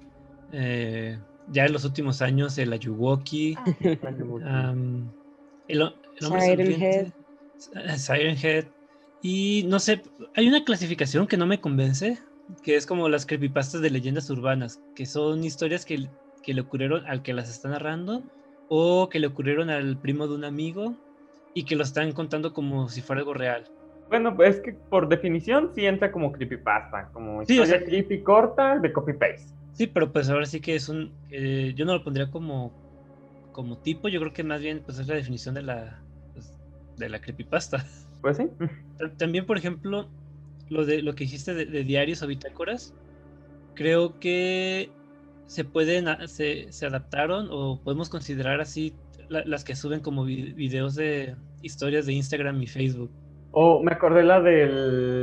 eh, 0.54 1.20
ya 1.50 1.66
en 1.66 1.74
los 1.74 1.84
últimos 1.84 2.22
años 2.22 2.58
el 2.58 2.72
Ayuwoki, 2.72 3.58
am, 4.46 5.12
el, 5.68 5.94
Siren 6.30 6.72
eh, 6.82 7.14
Siren 7.98 8.38
Head. 8.38 8.68
Y 9.22 9.66
no 9.68 9.80
sé, 9.80 10.02
hay 10.34 10.48
una 10.48 10.64
clasificación 10.64 11.28
que 11.28 11.38
no 11.38 11.46
me 11.46 11.62
convence, 11.62 12.20
que 12.64 12.76
es 12.76 12.86
como 12.86 13.08
las 13.10 13.26
creepypastas 13.26 13.82
de 13.82 13.92
leyendas 13.92 14.30
urbanas, 14.30 14.82
que 14.96 15.06
son 15.06 15.44
historias 15.44 15.86
que, 15.86 16.10
que 16.42 16.54
le 16.54 16.62
ocurrieron 16.62 17.06
al 17.06 17.22
que 17.22 17.34
las 17.34 17.50
está 17.50 17.70
narrando 17.70 18.24
o 18.68 19.10
que 19.10 19.20
le 19.20 19.28
ocurrieron 19.28 19.70
al 19.70 20.00
primo 20.00 20.28
de 20.28 20.34
un 20.36 20.44
amigo 20.44 20.98
y 21.54 21.66
que 21.66 21.76
lo 21.76 21.84
están 21.84 22.14
contando 22.14 22.54
como 22.54 22.90
si 22.90 23.02
fuera 23.02 23.20
algo 23.20 23.34
real. 23.34 23.68
Bueno, 24.08 24.36
pues 24.36 24.58
es 24.58 24.62
que 24.62 24.74
por 24.74 25.08
definición 25.08 25.72
sí 25.74 25.86
entra 25.86 26.12
como 26.12 26.32
creepypasta, 26.32 27.10
como 27.14 27.44
Sí, 27.44 27.60
o 27.60 27.62
historia 27.64 27.80
sea- 27.80 27.86
creepy 27.86 28.24
corta 28.24 28.78
de 28.80 28.92
copy-paste. 28.92 29.54
Sí, 29.74 29.88
pero 29.88 30.12
pues 30.12 30.30
ahora 30.30 30.46
sí 30.46 30.60
que 30.62 30.76
es 30.76 30.90
un... 30.90 31.16
eh, 31.30 31.74
yo 31.76 31.86
no 31.86 31.94
lo 31.94 32.04
pondría 32.04 32.30
como, 32.30 32.76
como 33.52 33.80
tipo, 33.80 34.10
yo 34.10 34.20
creo 34.20 34.34
que 34.34 34.44
más 34.44 34.62
bien 34.62 34.84
pues 34.86 35.00
es 35.00 35.08
la 35.08 35.16
definición 35.16 35.56
de 35.56 35.64
la, 35.64 36.06
de 37.06 37.10
la 37.10 37.20
creepypasta. 37.22 37.86
Pues 38.22 38.38
sí. 38.38 38.48
Ta- 38.98 39.12
También, 39.18 39.46
por 39.46 39.58
ejemplo, 39.58 40.08
lo 40.70 40.86
de 40.86 41.02
lo 41.02 41.16
que 41.16 41.24
dijiste 41.24 41.54
de, 41.56 41.66
de 41.66 41.84
diarios 41.84 42.22
o 42.22 42.28
bitácoras, 42.28 42.94
creo 43.74 44.20
que 44.20 44.90
se 45.48 45.66
pueden, 45.66 46.06
se, 46.28 46.72
se 46.72 46.86
adaptaron 46.86 47.48
o 47.52 47.82
podemos 47.84 48.10
considerar 48.10 48.62
así 48.62 48.94
la- 49.28 49.44
las 49.46 49.64
que 49.64 49.76
suben 49.76 50.02
como 50.02 50.24
vi- 50.24 50.54
videos 50.54 50.96
de 50.96 51.36
historias 51.62 52.06
de 52.06 52.14
Instagram 52.14 52.62
y 52.62 52.68
Facebook. 52.68 53.12
O 53.52 53.82
me 53.84 53.92
acordé 53.92 54.24
la 54.24 54.40
de 54.40 54.68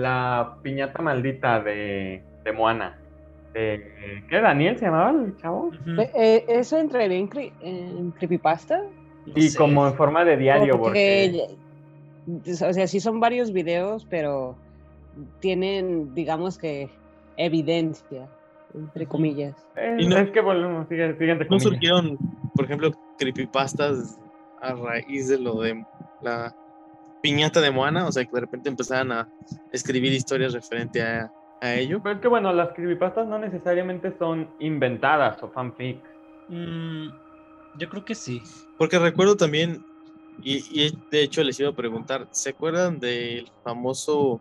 la 0.01 0.59
piñata 0.63 1.01
maldita 1.01 1.61
de, 1.63 2.23
de 2.45 2.53
Moana. 2.53 2.99
De, 3.55 4.23
¿Qué? 4.29 4.41
¿Daniel 4.41 4.77
se 4.79 4.85
llamaba 4.85 5.13
el 5.25 5.37
chavo? 5.37 5.71
Eh, 5.99 6.11
eh, 6.15 6.45
¿Eso 6.49 6.79
entraría 6.79 7.17
en, 7.17 7.31
cre- 7.31 7.53
en 7.63 8.11
creepypasta? 8.11 8.83
No 9.25 9.33
Y 9.35 9.49
sé. 9.49 9.57
como 9.57 9.87
en 9.87 9.95
forma 9.95 10.25
de 10.25 10.37
diario, 10.37 10.79
porque... 10.79 11.47
Porque, 11.49 11.68
o 12.29 12.73
sea, 12.73 12.87
sí 12.87 13.01
son 13.01 13.21
varios 13.21 13.53
videos, 13.53 14.07
pero 14.11 14.59
tienen, 15.41 16.15
digamos 16.15 16.59
que, 16.59 16.91
evidencia, 17.37 18.29
entre 18.75 19.07
comillas. 19.07 19.55
Y 19.99 20.07
no- 20.07 20.19
es 20.19 20.31
que 20.31 20.41
volvemos, 20.41 20.87
entre 20.91 21.47
¿No 21.49 21.59
surgieron, 21.61 22.19
por 22.55 22.65
ejemplo, 22.65 22.93
creepypastas 23.17 24.19
a 24.61 24.75
raíz 24.75 25.29
de 25.29 25.39
lo 25.39 25.61
de 25.61 25.87
la 26.21 26.53
piñata 27.23 27.61
de 27.61 27.71
Moana? 27.71 28.07
O 28.07 28.13
sea, 28.13 28.25
que 28.25 28.31
de 28.33 28.41
repente 28.41 28.69
empezaran 28.69 29.13
a 29.13 29.29
escribir 29.73 30.13
historias 30.13 30.53
referente 30.53 31.03
a, 31.03 31.31
a 31.61 31.75
ello. 31.75 32.01
Pero 32.03 32.17
es 32.17 32.21
que 32.21 32.29
bueno, 32.29 32.53
las 32.53 32.73
creepypastas 32.75 33.27
no 33.29 33.39
necesariamente 33.39 34.17
son 34.19 34.49
inventadas 34.59 35.43
o 35.43 35.51
fanfic. 35.51 36.05
Mm, 36.49 37.09
yo 37.79 37.89
creo 37.89 38.05
que 38.05 38.15
sí. 38.15 38.43
Porque 38.77 38.99
recuerdo 38.99 39.37
también, 39.37 39.85
y, 40.43 40.57
y 40.71 40.99
de 41.11 41.23
hecho 41.23 41.43
les 41.43 41.59
iba 41.61 41.71
a 41.71 41.77
preguntar, 41.77 42.29
¿se 42.33 42.51
acuerdan 42.51 42.99
del 43.01 43.51
famoso 43.65 44.41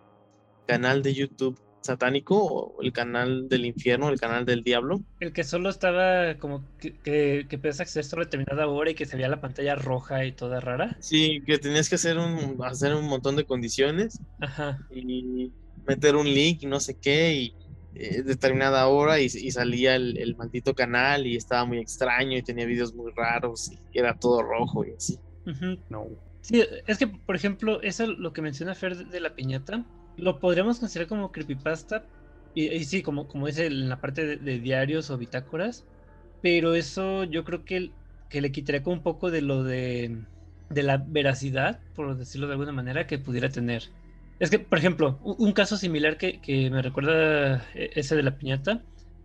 canal 0.65 1.01
de 1.01 1.13
YouTube 1.13 1.59
satánico 1.81 2.43
o 2.43 2.81
el 2.81 2.91
canal 2.91 3.47
del 3.47 3.65
infierno, 3.65 4.09
el 4.09 4.19
canal 4.19 4.45
del 4.45 4.63
diablo? 4.63 5.01
El 5.19 5.33
que 5.33 5.43
solo 5.43 5.69
estaba 5.69 6.37
como 6.37 6.63
que, 6.79 6.93
que, 6.99 7.45
que 7.49 7.57
podías 7.57 7.79
acceder 7.79 8.05
a 8.13 8.23
determinada 8.25 8.67
hora 8.67 8.91
y 8.91 8.95
que 8.95 9.05
se 9.05 9.15
veía 9.15 9.29
la 9.29 9.41
pantalla 9.41 9.75
roja 9.75 10.25
y 10.25 10.33
toda 10.33 10.59
rara. 10.59 10.97
Sí, 10.99 11.41
que 11.45 11.57
tenías 11.57 11.89
que 11.89 11.95
hacer 11.95 12.17
un, 12.17 12.57
hacer 12.63 12.93
un 12.93 13.07
montón 13.07 13.35
de 13.35 13.45
condiciones 13.45 14.19
Ajá. 14.39 14.79
y 14.91 15.51
meter 15.87 16.15
un 16.15 16.27
link 16.27 16.63
y 16.63 16.65
no 16.65 16.79
sé 16.79 16.99
qué 16.99 17.33
y 17.33 17.55
eh, 17.95 18.21
determinada 18.21 18.87
hora 18.87 19.19
y, 19.19 19.25
y 19.25 19.51
salía 19.51 19.95
el, 19.95 20.17
el 20.17 20.35
maldito 20.35 20.75
canal 20.75 21.25
y 21.25 21.37
estaba 21.37 21.65
muy 21.65 21.79
extraño 21.79 22.37
y 22.37 22.43
tenía 22.43 22.65
videos 22.65 22.93
muy 22.93 23.11
raros 23.15 23.71
y 23.71 23.79
era 23.97 24.13
todo 24.13 24.43
rojo 24.43 24.85
y 24.85 24.91
así. 24.91 25.17
No. 25.89 26.07
Sí, 26.41 26.63
es 26.85 26.97
que, 26.97 27.07
por 27.07 27.35
ejemplo, 27.35 27.81
eso 27.81 28.07
lo 28.07 28.33
que 28.33 28.41
menciona 28.41 28.75
Fer 28.75 28.95
de, 28.95 29.19
la 29.19 29.35
piñata, 29.35 29.85
lo 30.17 30.39
podríamos 30.39 30.79
considerar 30.79 31.07
como 31.07 31.31
creepypasta. 31.31 32.05
Y, 32.53 32.67
y 32.69 32.85
sí, 32.85 33.01
como, 33.01 33.27
como 33.27 33.47
dice 33.47 33.67
en 33.67 33.89
la 33.89 34.01
parte 34.01 34.25
de, 34.25 34.37
de 34.37 34.59
diarios 34.59 35.09
o 35.09 35.17
bitácoras. 35.17 35.85
Pero 36.41 36.75
eso 36.75 37.23
yo 37.23 37.43
creo 37.43 37.65
que, 37.65 37.91
que 38.29 38.41
le 38.41 38.51
quitaría 38.51 38.83
como 38.83 38.95
un 38.97 39.03
poco 39.03 39.31
de 39.31 39.41
lo 39.41 39.63
de, 39.63 40.17
de 40.69 40.83
la 40.83 40.97
veracidad, 40.97 41.79
por 41.95 42.15
decirlo 42.15 42.47
de 42.47 42.53
alguna 42.53 42.71
manera, 42.71 43.07
que 43.07 43.17
pudiera 43.19 43.49
tener. 43.49 43.83
Es 44.39 44.49
que, 44.49 44.59
por 44.59 44.77
ejemplo, 44.77 45.19
un, 45.23 45.51
caso 45.53 45.77
similar 45.77 46.17
que, 46.17 46.39
que 46.41 46.69
me 46.69 46.81
recuerda 46.81 47.65
eh, 47.73 47.91
ese 47.95 48.15
de 48.15 48.23
la 48.23 48.37
piñata. 48.37 48.83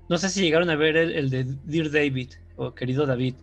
No 0.08 0.18
sé 0.18 0.28
si 0.28 0.40
llegaron 0.42 0.70
a 0.70 0.76
ver 0.76 0.96
el, 0.96 1.12
el 1.12 1.30
de 1.30 1.44
Dear 1.64 1.90
David 1.90 2.30
o 2.56 2.74
Querido 2.74 3.06
David. 3.06 3.34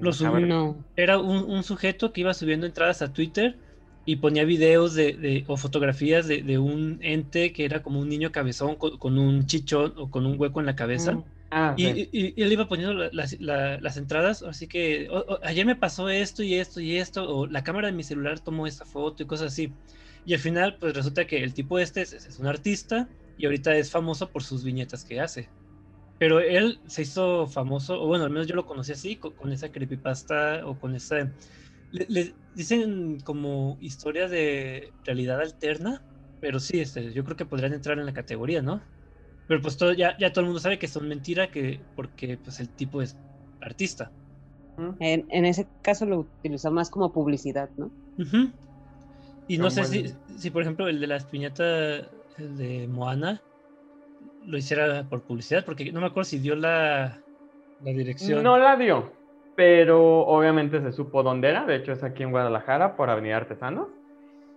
Lo 0.00 0.10
ver, 0.32 0.42
No. 0.48 0.84
Era 0.96 1.18
un, 1.18 1.44
un 1.50 1.62
sujeto 1.64 2.12
que 2.12 2.20
iba 2.22 2.34
subiendo 2.34 2.66
entradas 2.66 3.02
a 3.02 3.12
Twitter 3.12 3.58
y 4.04 4.16
ponía 4.16 4.44
videos 4.44 4.94
de, 4.94 5.14
de- 5.14 5.44
o 5.48 5.56
fotografías 5.56 6.26
de, 6.28 6.42
de 6.42 6.58
un 6.58 6.98
ente 7.02 7.52
que 7.52 7.64
era 7.64 7.82
como 7.82 8.00
un 8.00 8.08
niño 8.08 8.30
cabezón 8.32 8.76
con, 8.76 8.98
con 8.98 9.18
un 9.18 9.46
chichón 9.46 9.94
o 9.96 10.10
con 10.10 10.26
un 10.26 10.38
hueco 10.38 10.60
en 10.60 10.66
la 10.66 10.76
cabeza. 10.76 11.12
Mm. 11.14 11.24
Ah, 11.50 11.74
Y, 11.76 11.84
sí. 11.94 12.08
y- 12.12 12.34
y 12.36 12.42
él 12.42 12.52
iba 12.52 12.68
poniendo 12.68 12.94
la- 12.94 13.10
las, 13.12 13.38
la- 13.40 13.80
las 13.80 13.96
entradas, 13.96 14.42
así 14.42 14.68
que 14.68 15.08
"O- 15.10 15.18
o, 15.34 15.38
ayer 15.42 15.66
me 15.66 15.76
pasó 15.76 16.08
esto 16.08 16.42
y 16.42 16.54
esto 16.54 16.80
y 16.80 16.96
esto, 16.98 17.28
o 17.28 17.46
la 17.46 17.64
cámara 17.64 17.88
de 17.88 17.94
mi 17.94 18.04
celular 18.04 18.40
tomó 18.40 18.66
esta 18.66 18.84
foto 18.86 19.22
y 19.22 19.26
cosas 19.26 19.52
así. 19.52 19.76
Y 20.24 20.34
al 20.34 20.40
final, 20.40 20.78
pues 20.78 20.94
resulta 20.94 21.26
que 21.26 21.42
el 21.42 21.54
tipo 21.54 21.78
este 21.78 22.02
es, 22.02 22.12
es 22.12 22.38
un 22.38 22.46
artista 22.46 23.10
y 23.36 23.46
ahorita 23.46 23.76
es 23.76 23.90
famoso 23.90 24.30
por 24.32 24.42
sus 24.44 24.64
viñetas 24.64 25.04
que 25.04 25.20
hace. 25.20 25.52
Pero 26.18 26.40
él 26.40 26.78
se 26.86 27.02
hizo 27.02 27.46
famoso, 27.46 28.00
o 28.00 28.06
bueno, 28.06 28.24
al 28.24 28.30
menos 28.30 28.46
yo 28.46 28.54
lo 28.54 28.66
conocí 28.66 28.92
así, 28.92 29.16
con, 29.16 29.32
con 29.32 29.52
esa 29.52 29.70
creepypasta 29.70 30.66
o 30.66 30.78
con 30.78 30.94
esa 30.94 31.18
Le, 31.90 32.06
le 32.08 32.34
dicen 32.54 33.20
como 33.20 33.76
historia 33.80 34.28
de 34.28 34.92
realidad 35.04 35.40
alterna, 35.40 36.02
pero 36.40 36.60
sí, 36.60 36.80
este, 36.80 37.12
yo 37.12 37.24
creo 37.24 37.36
que 37.36 37.46
podrían 37.46 37.72
entrar 37.72 37.98
en 37.98 38.06
la 38.06 38.12
categoría, 38.12 38.62
¿no? 38.62 38.80
Pero 39.46 39.60
pues 39.60 39.76
todo, 39.76 39.92
ya, 39.92 40.16
ya 40.18 40.32
todo 40.32 40.40
el 40.40 40.46
mundo 40.46 40.60
sabe 40.60 40.78
que 40.78 40.88
son 40.88 41.08
mentira, 41.08 41.50
que, 41.50 41.80
porque 41.96 42.38
pues 42.38 42.60
el 42.60 42.68
tipo 42.68 43.02
es 43.02 43.16
artista. 43.60 44.10
En, 45.00 45.26
en 45.30 45.44
ese 45.44 45.66
caso 45.82 46.06
lo 46.06 46.20
utilizó 46.20 46.70
más 46.70 46.90
como 46.90 47.12
publicidad, 47.12 47.70
¿no? 47.76 47.90
Y 49.46 49.58
no 49.58 49.70
sé 49.70 49.84
si, 49.84 50.06
si, 50.38 50.50
por 50.50 50.62
ejemplo, 50.62 50.88
el 50.88 51.00
de 51.00 51.06
las 51.06 51.24
piñatas 51.26 52.08
el 52.38 52.56
de 52.56 52.88
Moana 52.88 53.40
lo 54.46 54.56
hiciera 54.58 55.04
por 55.08 55.22
publicidad, 55.22 55.64
porque 55.64 55.90
no 55.92 56.00
me 56.00 56.06
acuerdo 56.06 56.24
si 56.28 56.38
dio 56.38 56.54
la, 56.54 57.18
la 57.82 57.90
dirección. 57.90 58.42
No 58.42 58.58
la 58.58 58.76
dio, 58.76 59.12
pero 59.56 60.20
obviamente 60.26 60.80
se 60.80 60.92
supo 60.92 61.22
dónde 61.22 61.48
era. 61.48 61.64
De 61.64 61.76
hecho, 61.76 61.92
es 61.92 62.02
aquí 62.02 62.22
en 62.22 62.30
Guadalajara, 62.30 62.96
por 62.96 63.10
Avenida 63.10 63.36
Artesanos. 63.36 63.88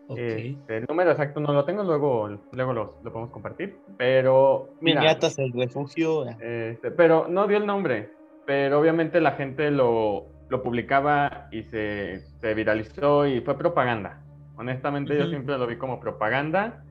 Ok. 0.09 0.17
Este, 0.19 0.77
el 0.77 0.85
número 0.87 1.11
exacto 1.11 1.39
no 1.41 1.51
lo 1.51 1.65
tengo, 1.65 1.83
luego, 1.83 2.29
luego 2.51 2.73
lo, 2.73 2.95
lo 3.03 3.11
podemos 3.11 3.29
compartir. 3.31 3.77
Pero, 3.97 4.69
mira, 4.79 5.01
Piñatas, 5.01 5.37
el 5.37 5.51
refugio. 5.51 6.25
este, 6.29 6.91
pero 6.91 7.27
no 7.27 7.47
dio 7.47 7.57
el 7.57 7.65
nombre. 7.65 8.11
Pero 8.45 8.79
obviamente 8.79 9.19
la 9.19 9.33
gente 9.33 9.69
lo, 9.69 10.27
lo 10.47 10.63
publicaba 10.63 11.49
y 11.51 11.63
se, 11.63 12.21
se 12.39 12.53
viralizó 12.53 13.27
y 13.27 13.41
fue 13.41 13.57
propaganda. 13.57 14.21
Honestamente, 14.55 15.17
yo 15.17 15.27
siempre 15.27 15.57
lo 15.57 15.67
vi 15.67 15.75
como 15.77 15.99
propaganda. 15.99 16.83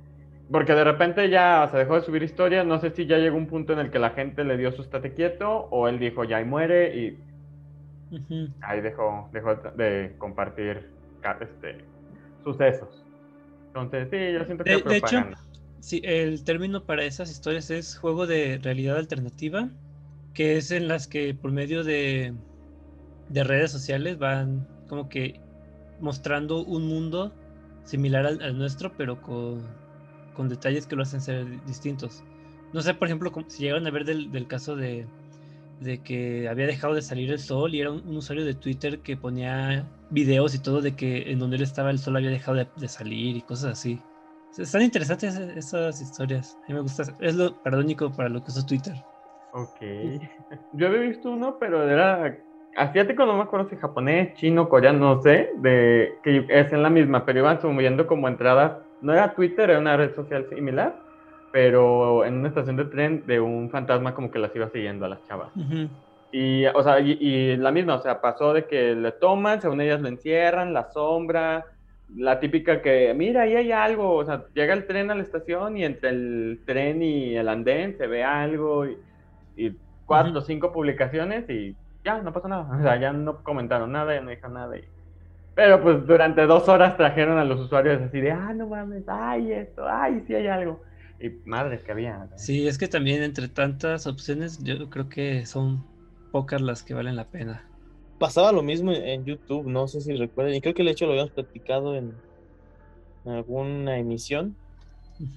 Porque 0.51 0.73
de 0.75 0.85
repente 0.85 1.29
ya 1.31 1.69
se 1.71 1.79
dejó 1.79 1.95
de 1.97 2.03
subir 2.03 2.23
historias. 2.23 2.67
No 2.67 2.79
sé 2.81 2.91
si 2.91 3.07
ya 3.07 3.19
llegó 3.19 3.37
un 3.37 3.47
punto 3.49 3.73
en 3.73 3.81
el 3.81 3.91
que 3.91 3.99
la 3.99 4.11
gente 4.11 4.45
le 4.45 4.57
dio 4.57 4.73
su 4.73 4.83
estate 4.83 5.15
quieto 5.15 5.49
o 5.71 5.89
él 5.89 5.99
dijo 5.99 6.25
ya 6.25 6.41
y 6.41 6.45
muere 6.45 6.97
y 6.97 7.25
ahí 8.61 8.81
dejó, 8.81 9.29
dejó 9.33 9.55
de 9.57 10.17
compartir 10.19 10.95
este, 11.41 11.91
sucesos. 12.45 13.07
Entonces, 13.75 14.09
sí, 14.11 14.33
yo 14.35 14.45
siento 14.47 14.67
que 14.67 14.77
De- 14.77 14.83
de 14.83 14.97
hecho. 14.97 15.31
Sí, 15.81 16.01
el 16.05 16.43
término 16.45 16.85
para 16.87 17.05
esas 17.05 17.31
historias 17.31 17.71
es 17.71 17.97
juego 17.97 18.27
de 18.27 18.59
realidad 18.59 18.97
alternativa, 18.97 19.77
que 20.33 20.57
es 20.57 20.71
en 20.73 20.89
las 20.89 21.07
que 21.09 21.35
por 21.35 21.53
medio 21.53 21.85
de, 21.85 22.39
de 23.29 23.45
redes 23.45 23.73
sociales 23.73 24.19
van 24.19 24.69
como 24.87 25.09
que 25.09 25.45
mostrando 25.99 26.65
un 26.65 26.87
mundo 26.89 27.39
similar 27.85 28.27
al, 28.27 28.43
al 28.43 28.59
nuestro, 28.59 28.97
pero 28.97 29.21
con, 29.23 29.81
con 30.37 30.49
detalles 30.51 30.87
que 30.89 30.97
lo 30.97 31.03
hacen 31.05 31.23
ser 31.23 31.65
distintos. 31.65 32.27
No 32.73 32.83
sé, 32.83 32.95
por 32.95 33.09
ejemplo, 33.09 33.33
si 33.49 33.65
llegaron 33.65 33.87
a 33.89 33.93
ver 33.93 34.05
del, 34.07 34.31
del 34.33 34.49
caso 34.49 34.77
de, 34.77 35.13
de 35.79 36.03
que 36.03 36.49
había 36.49 36.67
dejado 36.67 36.95
de 36.95 37.03
salir 37.03 37.31
el 37.33 37.39
sol 37.41 37.75
y 37.75 37.81
era 37.81 37.93
un, 37.93 38.07
un 38.07 38.17
usuario 38.19 38.45
de 38.45 38.55
Twitter 38.55 39.03
que 39.03 39.17
ponía 39.17 39.93
videos 40.11 40.55
y 40.55 40.63
todo 40.63 40.83
de 40.83 40.97
que 40.97 41.31
en 41.33 41.39
donde 41.39 41.57
él 41.57 41.63
estaba 41.63 41.91
el 41.91 41.99
sol 41.99 42.17
había 42.17 42.31
dejado 42.31 42.57
de, 42.59 42.71
de 42.77 42.89
salir 42.89 43.37
y 43.37 43.43
cosas 43.43 43.73
así. 43.73 44.07
Están 44.57 44.83
interesantes 44.83 45.37
e- 45.37 45.59
esas 45.59 46.01
historias. 46.01 46.59
A 46.65 46.73
mí 46.73 46.75
me 46.75 46.81
gusta. 46.83 47.05
Es 47.21 47.35
lo 47.37 47.61
paradójico 47.63 48.13
para 48.13 48.29
lo 48.31 48.43
que 48.43 48.51
uso 48.53 48.65
Twitter. 48.67 48.95
Ok. 49.51 49.81
Yo 50.73 50.87
había 50.89 51.01
visto 51.01 51.31
uno, 51.31 51.59
pero 51.59 51.89
era 51.89 52.37
asiático, 52.77 53.25
no 53.27 53.37
me 53.37 53.43
acuerdo 53.45 53.69
si 53.71 53.77
japonés, 53.77 54.35
chino, 54.35 54.69
coreano, 54.69 55.15
no 55.17 55.23
sé, 55.23 55.51
de 55.57 56.21
que 56.23 56.47
es 56.49 56.73
en 56.73 56.83
la 56.83 56.91
misma, 56.91 57.25
pero 57.25 57.39
iban 57.41 57.61
subiendo 57.61 58.07
como 58.07 58.29
entradas. 58.29 58.86
No 59.01 59.13
era 59.13 59.35
Twitter, 59.35 59.71
era 59.71 59.79
una 59.79 59.97
red 59.97 60.15
social 60.15 60.49
similar, 60.49 61.03
pero 61.51 62.25
en 62.25 62.35
una 62.37 62.49
estación 62.49 62.77
de 62.77 62.87
tren 62.87 63.27
de 63.27 63.41
un 63.41 63.71
fantasma 63.71 64.15
como 64.15 64.31
que 64.31 64.39
las 64.39 64.55
iba 64.57 64.71
siguiendo 64.71 65.05
a 65.07 65.09
las 65.09 65.23
chavas. 65.25 65.53
Ujú. 65.55 65.91
Y, 66.31 66.67
o 66.67 66.83
sea, 66.83 67.01
y, 67.01 67.13
y 67.21 67.57
la 67.57 67.73
misma, 67.73 67.97
o 67.97 68.01
sea, 68.03 68.21
pasó 68.21 68.53
de 68.53 68.67
que 68.67 68.95
le 68.95 69.13
toman, 69.13 69.61
según 69.63 69.81
ellas 69.81 70.01
lo 70.01 70.09
encierran, 70.09 70.75
la 70.75 70.91
sombra, 70.91 71.65
la 72.09 72.41
típica 72.41 72.83
que, 72.83 73.15
mira, 73.15 73.43
ahí 73.43 73.55
hay 73.57 73.73
algo, 73.73 74.15
o 74.17 74.25
sea, 74.25 74.47
llega 74.55 74.75
el 74.75 74.87
tren 74.87 75.11
a 75.11 75.15
la 75.15 75.23
estación 75.23 75.77
y 75.77 75.85
entre 75.85 76.11
el 76.11 76.63
tren 76.67 77.03
y 77.03 77.37
el 77.37 77.49
andén 77.49 77.97
se 77.97 78.07
ve 78.07 78.25
algo 78.25 78.87
y, 78.87 78.99
y 79.57 79.79
cuatro 80.05 80.41
o 80.41 80.43
Ujú. 80.43 80.47
cinco 80.47 80.73
publicaciones 80.73 81.49
y 81.51 81.79
ya, 82.05 82.21
no 82.23 82.33
pasó 82.33 82.49
nada, 82.49 82.69
o 82.79 82.83
sea, 82.83 83.01
ya 83.01 83.13
no 83.13 83.43
comentaron 83.43 83.93
nada, 83.93 84.15
ya 84.15 84.21
no 84.21 84.31
dijeron 84.31 84.55
nada. 84.55 84.77
y- 84.79 84.85
Pero 85.57 85.83
pues 85.83 86.07
durante 86.07 86.43
dos 86.43 86.69
horas 86.69 86.99
trajeron 86.99 87.39
a 87.39 87.45
los 87.45 87.59
usuarios 87.59 88.03
así 88.03 88.21
de, 88.21 88.31
ah, 88.31 88.53
no 88.53 88.69
mames, 88.69 89.05
ay, 89.09 89.53
esto, 89.53 89.89
ay, 89.89 90.23
sí 90.27 90.35
hay 90.35 90.49
algo. 90.49 90.83
Y 91.19 91.31
madre 91.47 91.79
que 91.79 91.93
había. 91.93 92.19
¿no? 92.19 92.37
Sí, 92.37 92.69
es 92.69 92.77
que 92.77 92.89
también 92.89 93.23
entre 93.23 93.49
tantas 93.49 94.07
opciones, 94.07 94.63
yo 94.63 94.91
creo 94.91 95.09
que 95.09 95.47
son 95.47 95.83
pocas 96.31 96.61
las 96.61 96.83
que 96.83 96.93
valen 96.93 97.17
la 97.17 97.25
pena. 97.25 97.67
Pasaba 98.19 98.53
lo 98.53 98.63
mismo 98.63 98.93
en, 98.93 99.25
YouTube, 99.25 99.67
no 99.67 99.89
sé 99.89 100.03
si 100.03 100.15
recuerdan, 100.15 100.55
y 100.55 100.61
creo 100.61 100.75
que 100.75 100.85
de 100.85 100.91
hecho 100.91 101.07
lo 101.07 101.13
habíamos 101.13 101.33
platicado 101.33 101.97
en, 101.97 102.13
en 103.25 103.33
alguna 103.33 103.97
emisión, 103.97 104.55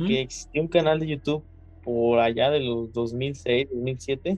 que 0.05 0.19
existía 0.19 0.61
un 0.61 0.67
canal 0.67 0.99
de 0.99 1.07
YouTube 1.07 1.45
por 1.81 2.19
allá 2.19 2.49
de 2.49 2.59
los 2.59 2.91
2006, 2.91 3.69
2007. 3.71 4.37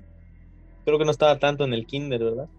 Creo 0.86 1.00
que 1.00 1.06
no 1.06 1.12
estaba 1.12 1.40
tanto 1.40 1.64
en 1.64 1.74
el 1.74 1.88
kinder, 1.88 2.24
¿verdad? 2.24 2.50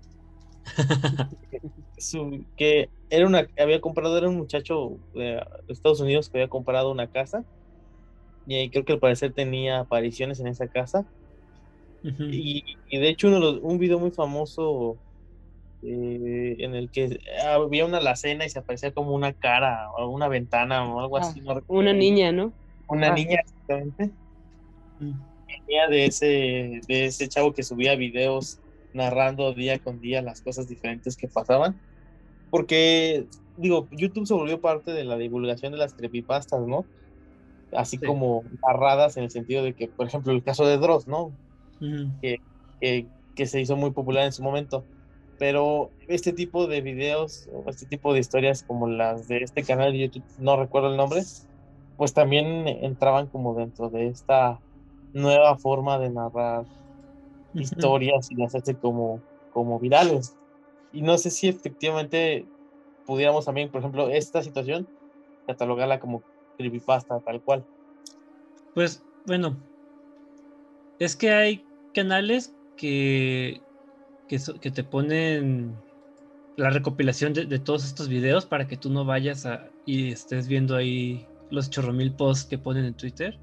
Su- 2.02 2.46
que 2.56 2.90
era 3.10 3.26
una, 3.26 3.46
había 3.58 3.80
comprado, 3.80 4.16
era 4.18 4.28
un 4.28 4.36
muchacho 4.36 4.98
de 5.12 5.42
Estados 5.68 6.00
Unidos 6.00 6.28
que 6.28 6.38
había 6.38 6.48
comprado 6.48 6.90
una 6.90 7.08
casa 7.08 7.44
y 8.44 8.70
creo 8.70 8.84
que 8.84 8.94
al 8.94 8.98
parecer 8.98 9.32
tenía 9.34 9.80
apariciones 9.80 10.40
en 10.40 10.48
esa 10.48 10.66
casa 10.68 11.06
y, 12.32 12.64
y 12.90 12.98
de 12.98 13.08
hecho 13.08 13.28
uno 13.28 13.36
de 13.36 13.42
los- 13.42 13.60
un 13.62 13.78
video 13.78 13.98
muy 14.00 14.10
famoso 14.10 14.98
eh, 15.82 16.56
en 16.58 16.74
el 16.74 16.90
que 16.90 17.18
había 17.44 17.84
una 17.84 17.98
alacena 17.98 18.44
y 18.44 18.50
se 18.50 18.58
aparecía 18.60 18.92
como 18.92 19.14
una 19.14 19.32
cara 19.34 19.90
o 19.96 20.08
una 20.08 20.28
ventana 20.28 20.92
o 20.92 21.00
algo 21.00 21.16
así. 21.18 21.40
no 21.40 21.54
recuerdo 21.54 21.80
Una 21.80 21.92
niña, 21.92 22.32
¿no? 22.32 22.54
Una 22.88 23.08
Ah. 23.08 23.14
niña, 23.14 23.38
exactamente. 23.40 24.12
Mm. 24.98 25.12
Venía 25.68 25.88
de 25.88 26.04
ese, 26.06 26.80
de 26.88 27.04
ese 27.06 27.28
chavo 27.28 27.52
que 27.52 27.62
subía 27.62 27.94
videos 27.94 28.60
narrando 28.92 29.52
día 29.54 29.78
con 29.78 30.00
día 30.00 30.22
las 30.22 30.40
cosas 30.42 30.68
diferentes 30.68 31.16
que 31.16 31.28
pasaban. 31.28 31.80
Porque, 32.52 33.28
digo, 33.56 33.88
YouTube 33.92 34.26
se 34.26 34.34
volvió 34.34 34.60
parte 34.60 34.92
de 34.92 35.04
la 35.04 35.16
divulgación 35.16 35.72
de 35.72 35.78
las 35.78 35.94
creepypastas, 35.94 36.60
¿no? 36.66 36.84
Así 37.72 37.96
Sí. 37.96 38.04
como 38.04 38.44
narradas 38.68 39.16
en 39.16 39.24
el 39.24 39.30
sentido 39.30 39.64
de 39.64 39.72
que, 39.72 39.88
por 39.88 40.06
ejemplo, 40.06 40.34
el 40.34 40.44
caso 40.44 40.66
de 40.66 40.76
Dross, 40.76 41.06
¿no? 41.06 41.32
Que, 42.20 43.06
que 43.34 43.46
se 43.46 43.58
hizo 43.58 43.74
muy 43.74 43.92
popular 43.92 44.26
en 44.26 44.32
su 44.32 44.42
momento. 44.42 44.84
Pero 45.38 45.92
este 46.08 46.34
tipo 46.34 46.66
de 46.66 46.82
videos 46.82 47.48
o 47.50 47.70
este 47.70 47.86
tipo 47.86 48.12
de 48.12 48.20
historias 48.20 48.62
como 48.64 48.86
las 48.86 49.28
de 49.28 49.38
este 49.38 49.64
canal 49.64 49.92
de 49.92 50.00
YouTube, 50.00 50.24
no 50.36 50.58
recuerdo 50.58 50.90
el 50.90 50.98
nombre, 50.98 51.22
pues 51.96 52.12
también 52.12 52.68
entraban 52.68 53.28
como 53.28 53.54
dentro 53.54 53.88
de 53.88 54.08
esta 54.08 54.60
nueva 55.14 55.56
forma 55.56 55.98
de 55.98 56.10
narrar 56.10 56.66
historias 57.54 58.30
y 58.30 58.34
de 58.34 58.44
hacerse 58.44 58.76
como, 58.76 59.22
como 59.54 59.80
virales. 59.80 60.36
Y 60.92 61.02
no 61.02 61.16
sé 61.18 61.30
si 61.30 61.48
efectivamente 61.48 62.46
pudiéramos 63.06 63.44
también, 63.44 63.70
por 63.70 63.80
ejemplo, 63.80 64.08
esta 64.08 64.42
situación, 64.42 64.86
catalogarla 65.46 66.00
como 66.00 66.22
creepypasta 66.56 67.20
tal 67.20 67.40
cual. 67.40 67.64
Pues 68.74 69.02
bueno, 69.26 69.56
es 70.98 71.16
que 71.16 71.30
hay 71.30 71.64
canales 71.94 72.54
que, 72.76 73.60
que, 74.28 74.38
te 74.38 74.84
ponen 74.84 75.76
la 76.56 76.70
recopilación 76.70 77.32
de, 77.32 77.46
de 77.46 77.58
todos 77.58 77.84
estos 77.84 78.08
videos 78.08 78.46
para 78.46 78.66
que 78.66 78.76
tú 78.76 78.90
no 78.90 79.04
vayas 79.04 79.46
a, 79.46 79.68
y 79.84 80.12
estés 80.12 80.48
viendo 80.48 80.76
ahí 80.76 81.26
los 81.50 81.70
chorromil 81.70 82.12
posts 82.12 82.48
que 82.48 82.58
ponen 82.58 82.84
en 82.84 82.94
Twitter, 82.94 83.38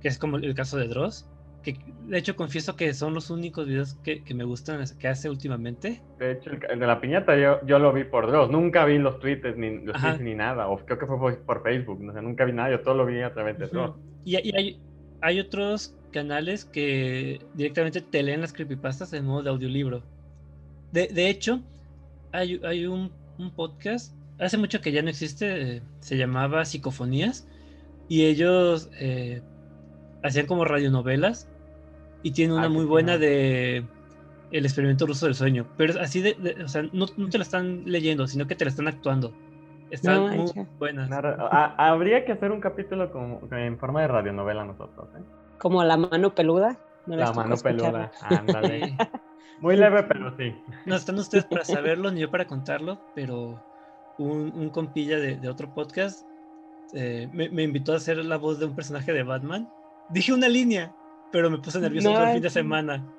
que 0.00 0.08
es 0.08 0.18
como 0.18 0.38
el 0.38 0.54
caso 0.54 0.76
de 0.76 0.88
Dross, 0.88 1.26
que 1.64 1.76
de 2.06 2.18
hecho 2.18 2.36
confieso 2.36 2.76
que 2.76 2.94
son 2.94 3.14
los 3.14 3.30
únicos 3.30 3.66
videos 3.66 3.94
que, 4.04 4.22
que 4.22 4.34
me 4.34 4.44
gustan 4.44 4.84
que 5.00 5.08
hace 5.08 5.28
últimamente. 5.28 6.00
De 6.20 6.32
hecho, 6.32 6.50
el, 6.50 6.78
de 6.78 6.86
la 6.86 7.00
piñata 7.00 7.36
yo, 7.36 7.58
yo 7.66 7.80
lo 7.80 7.92
vi 7.92 8.04
por 8.04 8.28
Dross. 8.28 8.50
Nunca 8.50 8.84
vi 8.84 8.98
los 8.98 9.18
tweets 9.18 9.56
ni 9.56 9.78
los 9.78 10.00
tweets 10.00 10.20
ni 10.20 10.34
nada. 10.34 10.68
O 10.68 10.78
creo 10.78 10.98
que 10.98 11.06
fue 11.06 11.18
por, 11.18 11.38
por 11.40 11.62
Facebook. 11.64 12.00
No 12.00 12.12
sé, 12.12 12.22
nunca 12.22 12.44
vi 12.44 12.52
nada. 12.52 12.70
Yo 12.70 12.80
todo 12.82 12.94
lo 12.94 13.06
vi 13.06 13.20
a 13.22 13.32
través 13.32 13.58
de. 13.58 13.66
Dross. 13.66 13.96
Y, 14.24 14.36
y 14.36 14.56
hay, 14.56 14.80
hay 15.20 15.40
otros 15.40 15.96
canales 16.12 16.64
que 16.64 17.40
directamente 17.54 18.00
te 18.00 18.22
leen 18.22 18.42
las 18.42 18.52
creepypastas 18.52 19.12
en 19.14 19.24
modo 19.24 19.42
de 19.42 19.50
audiolibro. 19.50 20.02
De, 20.92 21.08
de 21.08 21.28
hecho, 21.28 21.60
hay, 22.30 22.60
hay 22.62 22.86
un, 22.86 23.10
un 23.38 23.50
podcast, 23.50 24.14
hace 24.38 24.56
mucho 24.56 24.80
que 24.80 24.92
ya 24.92 25.02
no 25.02 25.08
existe, 25.08 25.76
eh, 25.76 25.82
se 25.98 26.16
llamaba 26.16 26.64
Psicofonías, 26.64 27.48
y 28.08 28.26
ellos 28.26 28.90
eh, 29.00 29.42
hacían 30.22 30.46
como 30.46 30.64
radionovelas, 30.64 31.48
y 32.24 32.32
tienen 32.32 32.56
una 32.56 32.66
Ah, 32.66 32.68
muy 32.68 32.84
buena 32.84 33.16
de 33.18 33.84
El 34.50 34.64
experimento 34.64 35.06
ruso 35.06 35.26
del 35.26 35.34
sueño, 35.36 35.66
pero 35.76 35.92
es 35.92 35.98
así 35.98 36.20
de, 36.20 36.34
de- 36.34 36.64
o 36.64 36.68
sea, 36.68 36.82
no, 36.92 37.06
no 37.16 37.28
te 37.28 37.38
la 37.38 37.44
están 37.44 37.82
leyendo, 37.86 38.26
sino 38.26 38.46
que 38.48 38.56
te 38.56 38.64
la 38.64 38.70
están 38.70 38.88
actuando. 38.88 39.32
Están 39.90 40.14
No 40.16 40.42
muy 40.44 40.66
buenas. 40.78 41.10
A- 41.12 41.74
habría 41.90 42.24
que 42.24 42.32
hacer 42.32 42.50
un 42.50 42.60
capítulo 42.60 43.12
como, 43.12 43.40
en 43.52 43.78
forma 43.78 44.00
de 44.00 44.08
radionovela 44.08 44.64
nosotros. 44.64 45.08
¿eh? 45.16 45.22
Como 45.58 45.84
la 45.84 45.96
mano 45.96 46.34
peluda. 46.34 46.76
¿no 47.06 47.14
les 47.16 47.28
La 47.28 47.32
mano 47.34 47.56
peluda. 47.56 48.10
Ándale. 48.22 48.96
Muy 49.60 49.76
leve, 49.76 50.02
pero 50.04 50.34
sí. 50.36 50.54
No 50.86 50.96
están 50.96 51.18
ustedes 51.18 51.44
para 51.44 51.64
saberlo 51.64 52.10
ni 52.10 52.20
yo 52.20 52.30
para 52.30 52.46
contarlo, 52.46 52.98
pero 53.14 53.62
un, 54.18 54.52
un 54.54 54.70
compilla 54.70 55.18
de, 55.18 55.36
de 55.36 55.48
otro 55.48 55.72
podcast 55.74 56.26
eh, 56.94 57.28
me, 57.32 57.48
me 57.50 57.62
invitó 57.62 57.92
a 57.92 57.96
hacer 57.96 58.16
la 58.24 58.36
voz 58.36 58.58
de 58.58 58.66
un 58.66 58.74
personaje 58.74 59.12
de 59.12 59.22
Batman. 59.22 59.68
Dije 60.10 60.32
una 60.32 60.48
línea, 60.48 60.92
pero 61.34 61.50
me 61.50 61.58
puse 61.58 61.80
nervioso 61.80 62.12
todo 62.12 62.22
el 62.22 62.32
fin 62.34 62.42
de 62.42 62.48
No. 62.48 62.52
semana. 62.52 63.12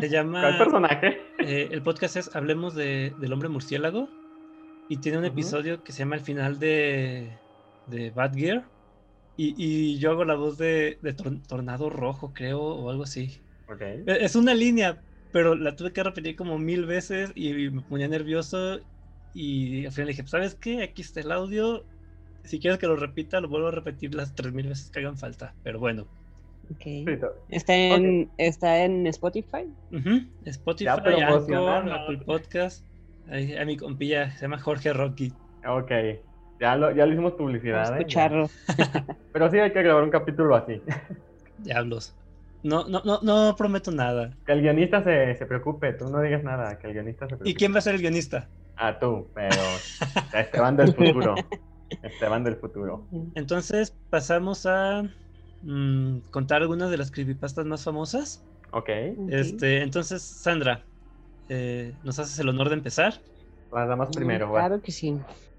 Se 0.00 0.08
llama. 0.10 0.40
¿Cuál 0.40 0.56
personaje? 0.58 1.18
eh, 1.40 1.68
el 1.70 1.82
podcast 1.82 2.16
es 2.16 2.34
Hablemos 2.34 2.74
de, 2.74 3.12
del 3.20 3.32
hombre 3.34 3.50
murciélago. 3.50 4.08
Y 4.88 4.96
tiene 4.96 5.18
un 5.18 5.24
Ujú. 5.24 5.32
episodio 5.34 5.84
que 5.84 5.92
se 5.92 5.98
llama 5.98 6.16
El 6.16 6.22
final 6.22 6.58
de, 6.58 7.30
de 7.88 8.10
Bad 8.10 8.34
Gear. 8.34 8.64
Y, 9.36 9.54
y 9.58 9.98
yo 9.98 10.12
hago 10.12 10.24
la 10.24 10.34
voz 10.34 10.56
de, 10.56 10.98
de 11.02 11.14
Tor- 11.14 11.46
Tornado 11.46 11.90
Rojo, 11.90 12.32
creo, 12.34 12.60
o 12.62 12.90
algo 12.90 13.02
así. 13.04 13.38
Ok. 13.68 13.82
E- 13.82 14.02
Es 14.06 14.34
una 14.34 14.54
línea, 14.54 15.02
pero 15.30 15.54
la 15.54 15.76
tuve 15.76 15.92
que 15.92 16.02
repetir 16.02 16.36
como 16.36 16.58
mil 16.58 16.86
veces 16.86 17.32
y 17.34 17.52
me 17.70 17.82
ponía 17.82 18.08
nervioso. 18.08 18.80
Y 19.34 19.84
al 19.84 19.92
final 19.92 20.08
dije, 20.08 20.26
¿sabes 20.26 20.54
qué? 20.54 20.82
Aquí 20.82 21.02
está 21.02 21.20
el 21.20 21.32
audio. 21.32 21.84
Si 22.44 22.58
quieres 22.58 22.78
que 22.78 22.86
lo 22.86 22.96
repita, 22.96 23.40
lo 23.42 23.48
vuelvo 23.48 23.68
a 23.68 23.72
repetir 23.72 24.14
las 24.14 24.34
tres 24.34 24.52
mil 24.54 24.66
veces 24.66 24.90
que 24.90 25.00
hagan 25.00 25.18
falta. 25.18 25.54
Pero 25.62 25.78
bueno. 25.78 26.06
Sí, 26.78 27.04
¿Está 27.48 27.74
en, 27.74 28.30
¿Está 28.38 28.84
en 28.84 29.06
Spotify? 29.08 29.66
Spotify, 30.44 30.88
Anchor. 30.88 31.90
Apple 31.90 32.18
Podcast. 32.24 32.86
Ahí, 33.28 33.56
a 33.56 33.64
mi 33.64 33.76
compilla 33.76 34.30
se 34.32 34.42
llama 34.42 34.58
Jorge 34.58 34.92
Rocky. 34.92 35.32
Ok. 35.66 35.90
Ya, 36.60 36.76
lo, 36.76 36.94
ya 36.94 37.06
le 37.06 37.12
hicimos 37.12 37.32
publicidad. 37.32 37.94
¿eh? 37.96 38.00
Escucharlo. 38.00 38.48
Pero 39.32 39.50
sí 39.50 39.58
hay 39.58 39.72
que 39.72 39.82
grabar 39.82 40.04
un 40.04 40.10
capítulo 40.10 40.54
así. 40.54 40.80
Diablos. 41.58 42.14
No, 42.62 42.86
no, 42.86 43.02
no, 43.04 43.20
no 43.22 43.56
prometo 43.56 43.90
nada. 43.90 44.36
Que 44.44 44.52
el 44.52 44.60
guionista 44.60 45.02
se, 45.02 45.34
se 45.34 45.46
preocupe, 45.46 45.94
tú 45.94 46.10
no 46.10 46.20
digas 46.20 46.44
nada, 46.44 46.78
que 46.78 46.88
el 46.88 46.92
guionista 46.92 47.24
se 47.24 47.30
preocupe. 47.30 47.50
¿Y 47.50 47.54
quién 47.54 47.72
va 47.74 47.78
a 47.78 47.82
ser 47.82 47.94
el 47.94 48.00
guionista? 48.02 48.48
Ah, 48.76 48.98
tú, 48.98 49.28
pero 49.34 49.56
Esteban 50.34 50.76
del 50.76 50.94
futuro. 50.94 51.34
Esteban 52.02 52.44
del 52.44 52.56
futuro. 52.56 53.06
Entonces 53.34 53.96
pasamos 54.10 54.66
a 54.66 55.02
mm, 55.62 56.18
contar 56.30 56.62
algunas 56.62 56.90
de 56.90 56.98
las 56.98 57.10
creepypastas 57.10 57.66
más 57.66 57.84
famosas. 57.84 58.44
Ok. 58.72 58.88
Este, 59.28 59.82
entonces, 59.82 60.22
Sandra, 60.22 60.86
eh, 61.48 61.94
¿nos 62.02 62.18
haces 62.18 62.38
el 62.38 62.48
honor 62.48 62.68
de 62.68 62.76
empezar? 62.76 63.22
Las 63.72 63.88
damas 63.88 64.14
primero, 64.14 64.50
va. 64.50 64.60
Claro 64.60 64.82
que 64.82 64.92
sí. 64.92 65.16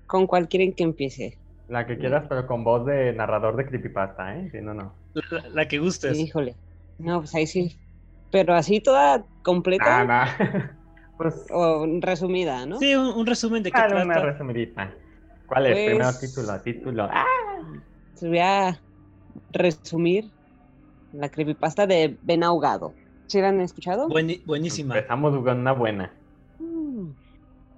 ¿Con 0.08 0.28
cuál 0.28 0.48
quieren 0.50 0.74
que 0.74 0.84
empiece? 0.84 1.40
La 1.68 1.88
que 1.88 1.98
quieras, 1.98 2.26
pero 2.28 2.46
con 2.48 2.64
voz 2.64 2.86
de 2.86 3.14
narrador 3.14 3.56
de 3.56 3.66
creepypasta, 3.66 4.38
¿eh? 4.38 4.50
Si 4.52 4.60
no, 4.60 4.74
no. 4.74 4.96
La, 5.54 5.68
que 5.68 5.80
gustes. 5.80 6.20
Híjole. 6.20 6.58
No, 6.98 7.20
pues 7.20 7.34
ahí 7.36 7.48
sí. 7.48 7.80
Pero 8.30 8.54
así 8.54 8.82
toda 8.82 9.26
completa 9.44 10.02
Ah, 10.02 10.38
no. 10.40 10.72
Pues, 11.18 11.46
o 11.52 11.86
resumida, 12.02 12.66
¿no? 12.66 12.80
Sí, 12.80 12.96
un, 12.96 13.08
un 13.08 13.26
resumen 13.28 13.62
de 13.62 13.72
qué 13.72 13.78
una 13.78 14.06
trata. 14.06 14.22
resumidita. 14.22 14.96
¿Cuál 15.46 15.68
es? 15.68 15.74
Pues- 15.76 15.86
Primero 15.86 16.18
título, 16.20 16.62
título. 16.62 17.04
Ah, 17.12 17.26
a 18.40 18.82
resumir 19.50 20.32
la 21.12 21.30
creepypasta 21.30 21.88
de 21.88 22.18
Ben 22.22 22.44
Ahogado. 22.44 22.96
¿Sí 23.28 23.40
la 23.42 23.50
han 23.50 23.62
escuchado? 23.62 24.08
Buenísima. 24.10 24.96
empezamos 24.96 25.44
con 25.44 25.60
una 25.60 25.72
buena. 25.74 26.14
Mm, 26.60 27.12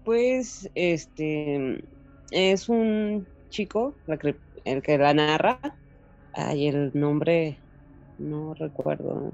Pues, 0.03 0.69
este, 0.75 1.83
es 2.31 2.69
un 2.69 3.27
chico, 3.49 3.97
la 4.07 4.17
cre- 4.17 4.39
el 4.65 4.81
que 4.81 4.97
la 4.97 5.13
narra. 5.13 5.59
Ay, 6.33 6.67
el 6.67 6.91
nombre, 6.93 7.61
no 8.17 8.53
recuerdo. 8.55 9.33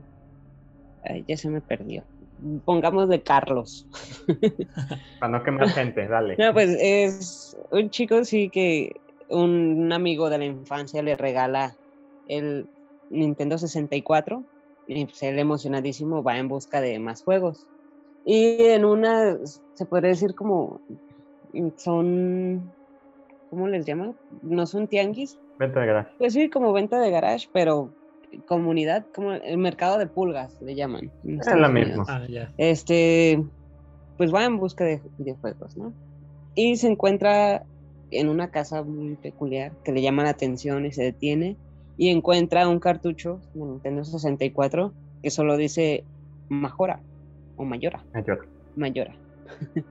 Ay, 1.01 1.23
ya 1.27 1.37
se 1.37 1.49
me 1.49 1.61
perdió. 1.61 2.05
Pongamos 2.65 3.07
de 3.09 3.23
Carlos. 3.23 3.87
Para 5.19 5.31
no 5.31 5.43
quemar 5.43 5.69
gente, 5.69 6.07
dale. 6.07 6.35
No, 6.37 6.53
pues 6.53 6.75
es 6.79 7.55
un 7.71 7.89
chico, 7.89 8.23
sí, 8.25 8.49
que 8.49 8.91
un 9.29 9.91
amigo 9.93 10.29
de 10.29 10.37
la 10.39 10.45
infancia 10.45 11.01
le 11.03 11.15
regala 11.15 11.75
el 12.29 12.69
Nintendo 13.09 13.57
64 13.57 14.43
y 14.87 15.05
pues 15.05 15.21
él 15.23 15.37
emocionadísimo 15.37 16.23
va 16.23 16.37
en 16.37 16.47
busca 16.47 16.79
de 16.79 16.97
más 16.99 17.23
juegos. 17.23 17.67
Y 18.25 18.63
en 18.63 18.85
una, 18.85 19.37
se 19.73 19.85
podría 19.85 20.09
decir 20.09 20.33
como, 20.35 20.81
mm, 21.53 21.69
son, 21.77 22.73
¿cómo 23.49 23.67
les 23.67 23.85
llaman? 23.85 24.15
No 24.41 24.65
son 24.65 24.87
tianguis, 24.87 25.37
Vente 25.57 25.79
de 25.79 25.85
garage. 25.85 26.11
pues 26.17 26.33
sí, 26.33 26.49
como 26.49 26.71
venta 26.71 26.99
de 26.99 27.11
garage, 27.11 27.49
pero 27.51 27.91
comunidad, 28.45 29.05
como 29.13 29.33
el 29.33 29.57
mercado 29.57 29.97
de 29.97 30.07
pulgas 30.07 30.61
le 30.61 30.75
llaman. 30.75 31.11
Es 31.23 31.47
Unidos 31.47 31.73
mismo. 31.73 32.05
Ah, 32.07 32.21
este, 32.57 33.43
pues 34.17 34.33
va 34.33 34.45
en 34.45 34.57
busca 34.57 34.85
de 34.85 35.01
videojuegos, 35.17 35.75
¿no? 35.77 35.93
Y 36.55 36.77
se 36.77 36.87
encuentra 36.87 37.63
en 38.11 38.29
una 38.29 38.49
casa 38.51 38.83
muy 38.83 39.15
peculiar 39.15 39.71
que 39.83 39.91
le 39.91 40.01
llama 40.01 40.23
la 40.23 40.31
atención 40.31 40.85
y 40.85 40.91
se 40.91 41.03
detiene 41.03 41.57
y 41.99 42.09
encuentra 42.11 42.69
un 42.69 42.79
cartucho 42.81 43.43
de 43.53 43.65
Nintendo 43.65 44.05
64 44.05 44.95
que 45.21 45.31
solo 45.31 45.57
dice 45.57 46.07
Majora 46.49 47.03
o 47.57 47.65
Mayora, 47.65 48.07
Mayor. 48.13 48.49
Mayora. 48.75 49.19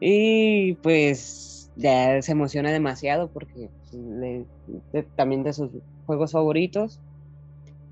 y 0.00 0.74
pues 0.76 1.70
ya 1.74 2.20
se 2.22 2.32
emociona 2.32 2.72
demasiado 2.72 3.30
porque 3.32 3.70
le- 3.92 4.48
de- 4.92 5.04
también 5.16 5.44
de 5.44 5.52
sus 5.54 5.70
juegos 6.06 6.32
favoritos 6.32 7.00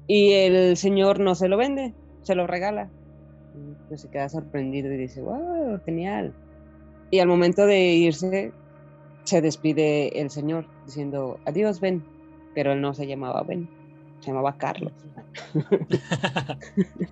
y 0.06 0.32
el 0.32 0.76
señor 0.76 1.20
no 1.20 1.35
se 1.35 1.48
lo 1.48 1.56
vende, 1.56 1.96
se 2.22 2.35
lo 2.35 2.46
regala. 2.46 2.92
Y, 3.52 3.76
Pues 3.88 4.02
se 4.02 4.11
queda 4.11 4.28
sorprendido 4.28 4.92
y 4.92 4.96
dice, 4.98 5.22
wow, 5.22 5.80
genial. 5.85 6.37
Y 7.11 7.20
al 7.20 7.28
momento 7.28 7.66
de 7.66 7.80
irse, 7.94 8.56
se 9.24 9.40
despide 9.42 10.20
el 10.20 10.30
señor 10.30 10.70
diciendo, 10.85 11.42
adiós, 11.46 11.80
Ben. 11.80 12.09
Pero 12.57 12.73
él 12.73 12.81
no 12.81 12.92
se 12.92 13.07
llamaba 13.07 13.45
Ben, 13.45 13.69
se 14.19 14.33
llamaba 14.33 14.57
Carlos. 14.57 14.92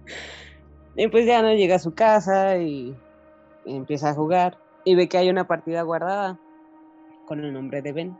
y 0.96 1.07
pues 1.07 1.24
ya 1.24 1.40
no 1.40 1.54
llega 1.54 1.76
a 1.76 1.78
su 1.78 1.94
casa 1.94 2.57
y 2.59 2.96
empieza 3.64 4.11
a 4.11 4.14
jugar 4.14 4.59
y 4.85 4.96
ve 4.96 5.09
que 5.09 5.18
hay 5.18 5.30
una 5.30 5.46
partida 5.46 5.83
guardada 5.83 6.40
con 7.26 7.44
el 7.44 7.52
nombre 7.52 7.83
de 7.83 7.92
Ben. 7.92 8.18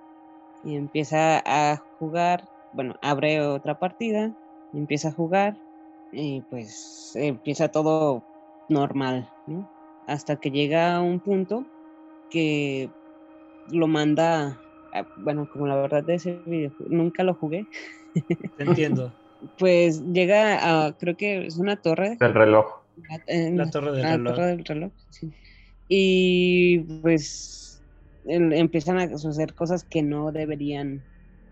Y 0.63 0.77
empieza 0.77 1.43
a 1.45 1.83
jugar, 1.99 2.49
bueno, 2.73 2.95
abre 3.03 3.41
otra 3.41 3.79
partida, 3.79 4.33
y 4.73 4.79
empieza 4.79 5.09
a 5.09 5.13
jugar 5.13 5.59
y 6.11 6.41
pues 6.43 7.13
empieza 7.15 7.69
todo 7.69 8.23
normal, 8.69 9.31
¿no? 9.47 9.69
Hasta 10.07 10.37
que 10.37 10.51
llega 10.51 10.97
a 10.97 11.01
un 11.01 11.21
punto 11.21 11.65
que 12.31 12.91
lo 13.69 13.87
manda, 13.87 14.61
bueno, 15.17 15.49
como 15.49 15.67
la 15.67 15.77
verdad 15.77 16.03
de 16.05 16.15
ese 16.17 16.43
videojuego, 16.47 16.95
nunca 16.95 17.23
lo 17.25 17.35
jugué, 17.35 17.69
Te 18.57 18.63
entiendo. 18.65 19.13
pues 19.59 20.03
llega 20.13 20.87
a, 20.87 20.97
creo 20.97 21.17
que 21.17 21.47
es 21.47 21.59
una 21.59 21.77
torre. 21.81 22.17
Del 22.21 22.35
reloj. 22.35 22.67
la- 23.09 23.23
en 23.27 23.57
La 23.59 23.71
torre 23.71 23.93
del 23.93 24.03
la 24.03 24.17
reloj. 24.17 24.35
torre 24.35 24.47
del 24.49 24.65
reloj, 24.65 24.93
sí. 25.11 25.33
Y 25.89 26.79
pues 27.03 27.83
el- 28.25 28.53
empiezan 28.53 28.99
a 28.99 29.19
suceder 29.19 29.55
cosas 29.55 29.85
que 29.85 30.03
no 30.03 30.33
deberían 30.33 31.05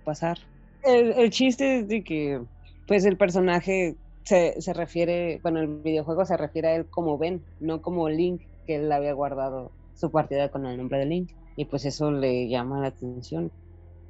pasar. 0.05 0.39
El, 0.83 1.13
el 1.13 1.31
chiste 1.31 1.81
es 1.81 1.89
de 1.89 2.03
que 2.03 2.41
pues 2.87 3.05
el 3.05 3.17
personaje 3.17 3.97
se, 4.25 4.61
se 4.61 4.73
refiere, 4.73 5.41
bueno, 5.43 5.61
el 5.61 5.69
videojuego 5.83 6.25
se 6.25 6.37
refiere 6.37 6.69
a 6.69 6.77
él 6.77 6.89
como 6.91 7.19
Ben, 7.19 7.45
no 7.59 7.81
como 7.83 8.09
Link, 8.09 8.43
que 8.67 8.77
él 8.77 8.91
había 8.91 9.13
guardado 9.13 9.75
su 9.95 10.11
partida 10.11 10.49
con 10.51 10.67
el 10.67 10.77
nombre 10.79 10.99
de 10.99 11.07
Link. 11.07 11.31
Y 11.57 11.67
pues 11.67 11.85
eso 11.85 12.11
le 12.11 12.49
llama 12.49 12.81
la 12.81 12.89
atención. 12.89 13.53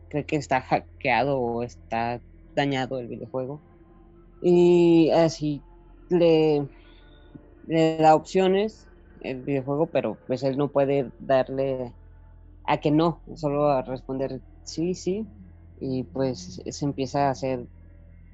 Cree 0.09 0.25
que 0.27 0.37
está 0.37 0.61
hackeado 0.63 1.39
o 1.39 1.63
está 1.63 2.21
dañado 2.55 2.99
el 2.99 3.09
videojuego. 3.09 3.61
Y 4.43 5.11
así 5.11 5.63
le, 6.11 6.69
le 7.67 7.97
da 7.99 8.15
opciones 8.15 8.87
el 9.23 9.43
videojuego, 9.43 9.87
pero 9.87 10.19
pues 10.27 10.43
él 10.43 10.57
no 10.57 10.69
puede 10.69 11.11
darle 11.21 11.93
a 12.65 12.79
que 12.81 12.91
no, 12.91 13.21
solo 13.37 13.69
a 13.69 13.83
responder 13.83 14.41
sí, 14.65 14.95
sí, 14.95 15.27
y 15.81 16.05
pues 16.05 16.63
se 16.65 16.85
empieza 16.85 17.29
a 17.29 17.31
hacer 17.31 17.67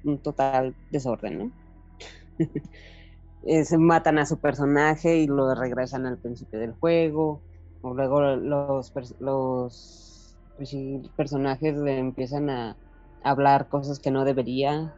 un 0.03 0.21
total 0.21 0.75
desorden, 0.91 1.37
¿no? 1.37 1.51
Eh, 3.43 3.63
se 3.63 3.77
matan 3.77 4.19
a 4.19 4.25
su 4.25 4.37
personaje 4.37 5.17
y 5.19 5.25
lo 5.25 5.55
regresan 5.55 6.05
al 6.05 6.17
principio 6.19 6.59
del 6.59 6.73
juego, 6.73 7.41
luego 7.83 8.21
los, 8.21 8.91
los 9.19 10.37
personajes 11.15 11.75
le 11.77 11.99
empiezan 11.99 12.49
a 12.49 12.79
hablar 13.21 13.69
cosas 13.69 13.99
que 13.99 14.11
no 14.11 14.25
debería. 14.25 14.95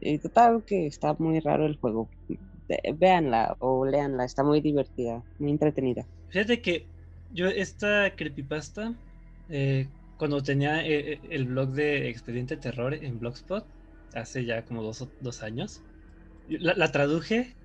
Y 0.00 0.18
total 0.20 0.64
que 0.66 0.86
está 0.86 1.14
muy 1.18 1.40
raro 1.40 1.66
el 1.66 1.78
juego. 1.80 2.10
Ve- 2.68 2.82
Véanla 2.96 3.56
o 3.60 3.84
leanla, 3.86 4.24
está 4.24 4.44
muy 4.44 4.60
divertida, 4.60 5.24
muy 5.38 5.52
entretenida. 5.52 6.08
Fíjate 6.28 6.62
que 6.62 6.90
yo 7.28 7.48
esta 7.48 8.14
creepypasta, 8.16 8.98
eh, 9.48 9.92
cuando 10.16 10.42
tenía 10.42 10.86
eh, 10.86 11.14
eh, 11.14 11.20
el 11.30 11.46
blog 11.46 11.72
de 11.72 12.08
Expediente 12.08 12.56
Terror 12.56 12.94
en 12.94 13.18
Blogspot, 13.18 13.68
hace 14.12 14.44
ya 14.44 14.64
como 14.64 14.82
dos, 14.82 15.10
dos 15.18 15.42
años, 15.42 15.84
la 16.46 16.92
traduje 16.92 17.58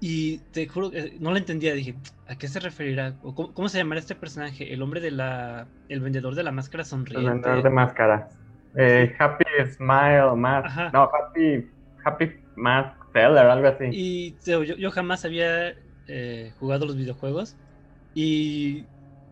Y 0.00 0.38
te 0.52 0.68
juro 0.68 0.90
que 0.90 1.16
no 1.18 1.30
lo 1.32 1.36
entendía, 1.38 1.74
dije, 1.74 1.96
¿a 2.28 2.36
qué 2.36 2.46
se 2.46 2.60
referirá? 2.60 3.16
¿O 3.22 3.34
cómo, 3.34 3.52
cómo 3.52 3.68
se 3.68 3.78
llamará 3.78 4.00
este 4.00 4.14
personaje? 4.14 4.72
El 4.72 4.82
hombre 4.82 5.00
de 5.00 5.10
la... 5.10 5.68
El 5.88 6.00
vendedor 6.00 6.34
de 6.36 6.42
la 6.44 6.52
máscara 6.52 6.82
El 6.82 6.88
sonriente. 6.88 7.28
vendedor 7.30 7.62
de 7.62 7.70
máscaras. 7.70 8.38
Eh, 8.76 9.12
happy 9.18 9.44
Smile 9.76 10.36
Mask. 10.36 10.66
Ajá. 10.66 10.90
No, 10.92 11.02
Happy, 11.12 11.66
happy 12.04 12.30
Mask 12.54 12.94
Seller, 13.12 13.38
algo 13.46 13.66
así. 13.68 13.86
Y 13.90 14.36
yo, 14.46 14.62
yo 14.62 14.90
jamás 14.92 15.24
había 15.24 15.74
eh, 16.06 16.52
jugado 16.58 16.86
los 16.86 16.96
videojuegos 16.96 17.56
y 18.14 18.84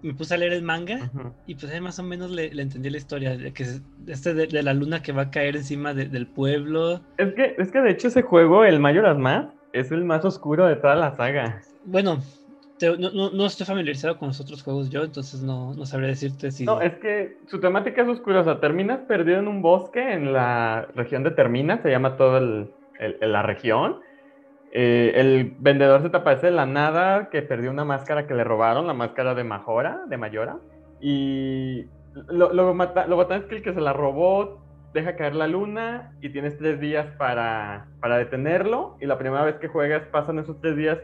me 0.03 0.15
puse 0.15 0.35
a 0.35 0.39
leer 0.39 0.53
el 0.53 0.63
manga 0.63 1.11
Ujú. 1.15 1.35
y 1.47 1.55
pues 1.55 1.73
ahí 1.73 1.81
más 1.81 1.99
o 1.99 2.03
menos 2.03 2.31
le, 2.31 2.53
le 2.55 2.63
entendí 2.63 2.91
la 2.91 2.97
historia, 2.99 3.37
de 3.37 3.53
que 3.53 3.63
es- 3.65 3.83
este 4.07 4.35
de, 4.35 4.47
de 4.47 4.63
la 4.63 4.73
luna 4.75 5.03
que 5.03 5.13
va 5.13 5.23
a 5.23 5.31
caer 5.31 5.57
encima 5.57 5.95
de- 5.95 6.09
del 6.09 6.27
pueblo. 6.27 7.03
Es 7.19 7.35
que, 7.35 7.55
es 7.59 7.71
que 7.71 7.81
de 7.81 7.91
hecho 7.91 8.09
ese 8.09 8.23
juego, 8.23 8.65
el 8.65 8.79
Majora's 8.81 9.19
Mask, 9.19 9.51
es 9.79 9.91
el 9.93 10.05
más 10.05 10.25
oscuro 10.25 10.67
de 10.67 10.77
toda 10.77 10.95
la 10.95 11.13
saga. 11.17 11.61
Bueno, 11.85 12.19
te- 12.79 12.97
no, 12.99 13.11
no- 13.11 13.31
no 13.31 13.47
estoy 13.47 13.67
familiarizado 13.67 14.19
con 14.19 14.29
los 14.29 14.41
otros 14.41 14.63
juegos 14.63 14.91
yo, 14.91 15.05
entonces 15.05 15.43
no, 15.43 15.75
no 15.75 15.87
sabré 15.87 16.09
decirte 16.09 16.51
si... 16.51 16.65
No, 16.65 16.81
es 16.81 16.95
que 16.95 17.39
su 17.47 17.61
temática 17.61 18.03
es 18.03 18.09
oscura, 18.09 18.41
o 18.41 18.45
sea, 18.45 18.61
terminas 18.61 19.01
perdido 19.01 19.39
en 19.39 19.49
un 19.49 19.63
bosque 19.63 20.13
en 20.13 20.33
la 20.33 20.89
región 20.95 21.23
de 21.23 21.31
Termina, 21.31 21.81
se 21.83 21.91
llama 21.91 22.17
todo 22.17 22.39
el, 22.39 22.71
el- 22.99 23.33
la 23.33 23.43
región. 23.43 24.01
Eh, 24.73 25.13
el 25.15 25.55
vendedor 25.59 26.03
se 26.03 26.11
te 26.11 26.17
aparece 26.19 26.47
de 26.47 26.53
la 26.53 26.67
nada 26.67 27.31
que 27.31 27.41
perdió 27.41 27.71
una 27.71 27.85
máscara 27.85 28.27
que 28.27 28.35
le 28.35 28.45
robaron, 28.45 28.87
la 28.87 28.93
máscara 28.95 29.35
de 29.35 29.45
Majora, 29.45 30.03
de 30.09 30.17
Mayora. 30.19 30.59
Y 31.01 31.85
lo, 32.29 32.53
lo, 32.53 32.75
mata- 32.75 33.07
lo 33.07 33.17
botán 33.17 33.43
es 33.43 33.47
que 33.47 33.57
el 33.57 33.63
que 33.63 33.73
se 33.75 33.81
la 33.81 33.93
robó 33.93 34.66
deja 34.97 35.15
caer 35.15 35.37
la 35.37 35.47
luna 35.47 36.13
y 36.21 36.31
tienes 36.31 36.59
tres 36.59 36.81
días 36.81 37.07
para, 37.19 37.87
para 38.01 38.19
detenerlo. 38.19 38.97
Y 39.01 39.07
la 39.07 39.19
primera 39.19 39.45
vez 39.45 39.57
que 39.57 39.69
juegas 39.69 40.03
pasan 40.11 40.41
esos 40.41 40.61
tres 40.61 40.77
días 40.77 40.99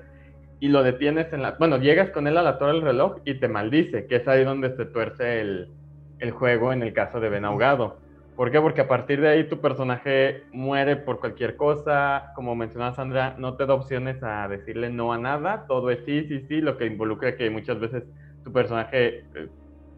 y 0.59 0.69
lo 0.69 0.83
detienes 0.83 1.33
en 1.33 1.43
la... 1.43 1.53
Bueno, 1.53 1.77
llegas 1.79 2.11
con 2.11 2.27
él 2.27 2.37
a 2.37 2.43
la 2.43 2.59
torre 2.59 2.73
del 2.73 2.83
reloj 2.83 3.19
y 3.25 3.35
te 3.35 3.49
maldice, 3.49 4.07
que 4.07 4.17
es 4.17 4.27
ahí 4.27 4.45
donde 4.45 4.75
se 4.77 4.87
tuerce 4.87 5.41
el, 5.41 5.69
el 6.19 6.31
juego 6.33 6.73
en 6.73 6.83
el 6.83 6.93
caso 6.93 7.21
de 7.21 7.29
Ben 7.29 7.45
Ahogado. 7.45 7.99
¿Por 8.37 8.51
qué? 8.51 8.61
Porque 8.61 8.81
a 8.81 8.89
partir 8.89 9.21
de 9.21 9.29
ahí 9.29 9.49
tu 9.49 9.61
personaje 9.61 10.45
muere 10.53 10.97
por 10.97 11.21
cualquier 11.21 11.57
cosa. 11.57 12.33
Como 12.35 12.55
mencionaba 12.55 12.95
Sandra, 12.95 13.35
no 13.39 13.57
te 13.57 13.67
da 13.67 13.75
opciones 13.75 14.23
a 14.23 14.49
decirle 14.49 14.89
no 14.89 15.13
a 15.13 15.19
nada. 15.19 15.67
Todo 15.69 15.91
es 15.91 16.05
sí, 16.07 16.25
sí, 16.29 16.47
sí, 16.49 16.61
lo 16.61 16.79
que 16.79 16.87
involucra 16.87 17.37
que 17.37 17.51
muchas 17.51 17.79
veces 17.79 18.05
tu 18.43 18.53
personaje 18.53 19.25
eh, 19.35 19.49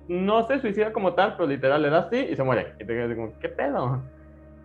no 0.09 0.47
se 0.47 0.61
suicida 0.61 0.93
como 0.93 1.15
tal, 1.15 1.37
pero 1.37 1.49
literal 1.49 1.83
le 1.83 1.91
das 1.91 2.09
sí 2.11 2.27
y 2.31 2.37
se 2.37 2.43
muere. 2.43 2.75
Y 2.81 2.85
te 2.85 2.87
quedas 2.87 3.15
como, 3.15 3.39
¿qué 3.39 3.49
pedo? 3.49 4.03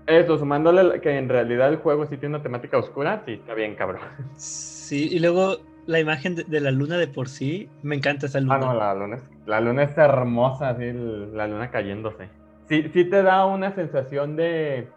Eso, 0.07 0.37
sumándole 0.37 0.99
que 1.01 1.17
en 1.17 1.29
realidad 1.29 1.69
el 1.69 1.77
juego 1.77 2.05
sí 2.07 2.17
tiene 2.17 2.35
una 2.35 2.43
temática 2.43 2.77
oscura, 2.77 3.21
sí, 3.25 3.33
está 3.33 3.53
bien, 3.53 3.75
cabrón. 3.75 4.01
Sí, 4.35 5.07
y 5.11 5.19
luego 5.19 5.57
la 5.85 5.99
imagen 5.99 6.35
de, 6.35 6.43
de 6.43 6.61
la 6.61 6.71
luna 6.71 6.97
de 6.97 7.07
por 7.07 7.29
sí, 7.29 7.69
me 7.83 7.95
encanta 7.95 8.25
esa 8.25 8.39
luna. 8.39 8.55
Ah, 8.55 8.59
no, 8.59 8.73
la 8.73 8.93
luna 8.95 9.15
es, 9.17 9.23
la 9.45 9.61
luna 9.61 9.83
es 9.83 9.97
hermosa, 9.97 10.69
así, 10.69 10.91
la 10.91 11.47
luna 11.47 11.69
cayéndose. 11.69 12.27
Sí, 12.67 12.89
sí 12.93 13.05
te 13.05 13.21
da 13.21 13.45
una 13.45 13.73
sensación 13.75 14.35
de, 14.35 14.89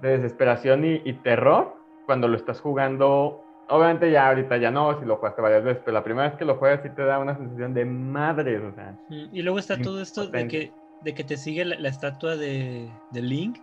de 0.00 0.08
desesperación 0.08 0.84
y, 0.84 1.02
y 1.04 1.12
terror 1.14 1.74
cuando 2.06 2.28
lo 2.28 2.36
estás 2.36 2.60
jugando. 2.60 3.43
Obviamente 3.68 4.10
ya 4.10 4.28
ahorita 4.28 4.56
ya 4.58 4.70
no, 4.70 4.98
si 5.00 5.06
lo 5.06 5.16
jugaste 5.16 5.42
varias 5.42 5.64
veces, 5.64 5.82
pero 5.84 5.94
la 5.94 6.04
primera 6.04 6.28
vez 6.28 6.38
que 6.38 6.44
lo 6.44 6.56
juegas 6.56 6.82
sí 6.82 6.90
te 6.90 7.02
da 7.04 7.18
una 7.18 7.36
sensación 7.36 7.74
de 7.74 7.84
madres, 7.84 8.62
o 8.62 8.72
sea. 8.74 8.98
Mm, 9.08 9.26
Y 9.32 9.42
luego 9.42 9.58
está 9.58 9.80
todo 9.82 10.00
esto 10.02 10.28
de 10.28 10.46
que, 10.46 10.76
de 11.00 11.14
que 11.14 11.24
te 11.24 11.36
sigue 11.36 11.64
la, 11.64 11.78
la 11.78 11.88
estatua 11.88 12.36
de, 12.36 13.02
de 13.10 13.22
Link. 13.22 13.58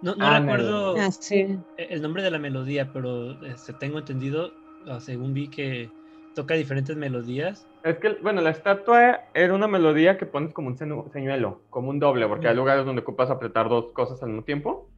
No, 0.00 0.16
no 0.16 0.30
Ah, 0.30 0.38
recuerdo 0.40 1.00
Ah, 1.00 1.10
sí. 1.12 1.64
e- 1.76 1.88
el 1.90 2.02
nombre 2.02 2.22
de 2.22 2.30
la 2.32 2.38
melodía, 2.38 2.92
pero 2.92 3.32
este, 3.44 3.74
tengo 3.74 3.98
entendido, 4.00 4.58
según 5.00 5.34
vi 5.34 5.50
que 5.50 5.94
toca 6.34 6.54
diferentes 6.54 6.96
melodías. 6.96 7.68
Es 7.82 7.98
que, 7.98 8.14
bueno, 8.22 8.40
la 8.40 8.50
estatua 8.50 9.20
era 9.34 9.54
una 9.54 9.68
melodía 9.68 10.16
que 10.18 10.26
pones 10.26 10.52
como 10.54 10.68
un 10.68 10.76
señuelo, 11.12 11.64
como 11.70 11.90
un 11.90 12.00
doble, 12.00 12.26
porque 12.26 12.48
hay 12.48 12.54
lugares 12.56 12.84
donde 12.86 13.02
ocupas 13.02 13.30
apretar 13.30 13.68
dos 13.68 13.92
cosas 13.92 14.22
al 14.22 14.30
mismo 14.30 14.44
tiempo. 14.44 14.90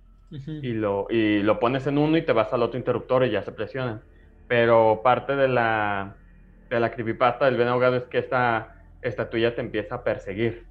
Y 0.61 0.73
lo, 0.73 1.07
y 1.11 1.43
lo 1.43 1.59
pones 1.61 1.87
en 1.87 1.99
uno 1.99 2.17
y 2.17 2.25
te 2.25 2.33
vas 2.33 2.53
al 2.53 2.63
otro 2.63 2.79
interruptor 2.79 3.25
y 3.25 3.31
ya 3.31 3.43
se 3.43 3.53
presionan. 3.53 4.05
Pero 4.47 5.03
parte 5.03 5.37
de 5.37 5.49
la, 5.49 6.19
de 6.71 6.81
la 6.81 6.91
creepypasta 6.93 7.45
del 7.47 7.57
Ben 7.57 7.69
ahogado 7.69 7.97
es 7.97 8.05
que 8.07 8.19
esta 8.19 8.75
estatuilla 9.01 9.55
te 9.55 9.61
empieza 9.61 9.97
a 9.97 10.05
perseguir. 10.05 10.69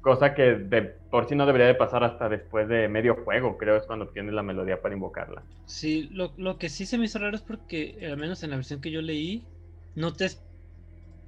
Cosa 0.00 0.34
que 0.34 0.42
de 0.56 0.82
por 1.10 1.28
sí 1.28 1.34
no 1.36 1.46
debería 1.46 1.66
de 1.68 1.74
pasar 1.76 2.04
hasta 2.04 2.28
después 2.28 2.68
de 2.68 2.88
medio 2.88 3.16
juego, 3.24 3.58
creo, 3.58 3.76
es 3.76 3.86
cuando 3.86 4.10
tienes 4.10 4.34
la 4.34 4.42
melodía 4.44 4.80
para 4.82 4.94
invocarla. 4.94 5.46
Sí, 5.64 6.08
lo, 6.10 6.34
lo 6.36 6.58
que 6.58 6.68
sí 6.68 6.84
se 6.86 6.98
me 6.98 7.04
hizo 7.06 7.18
raro 7.18 7.36
es 7.36 7.42
porque, 7.42 7.98
al 8.10 8.16
menos 8.18 8.42
en 8.42 8.50
la 8.50 8.56
versión 8.56 8.80
que 8.80 8.90
yo 8.90 9.00
leí, 9.02 9.48
no 9.94 10.12
te, 10.14 10.28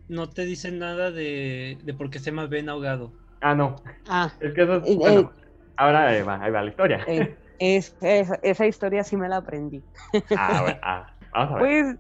no 0.09 0.31
te 0.31 0.45
dicen 0.45 0.79
nada 0.79 1.11
de, 1.11 1.79
de 1.83 1.95
por 1.95 2.09
qué 2.11 2.19
se 2.21 2.27
llama 2.27 2.47
Ben 2.47 2.69
ahogado. 2.69 3.17
Ah, 3.41 3.55
no, 3.55 3.83
Ah, 4.07 4.33
es 4.41 4.55
que 4.55 4.63
eso 4.63 4.77
es, 4.77 4.85
Eh, 4.85 4.97
bueno, 4.97 5.33
eh. 5.33 5.35
ahora 5.77 6.09
ahí 6.09 6.23
va, 6.23 6.43
ahí 6.43 6.51
va 6.53 6.63
la 6.63 6.71
historia. 6.71 7.07
eh, 7.07 7.37
es, 7.77 7.97
esa, 8.01 8.37
esa 8.43 8.67
historia 8.67 9.05
sí 9.05 9.17
me 9.17 9.29
la 9.29 9.39
aprendí. 9.39 9.85
Ah, 10.35 10.63
bueno, 10.63 10.79
ah, 10.83 11.07
vamos 11.33 11.53
a 11.55 11.57
ver. 11.57 11.69
Pues 11.69 11.97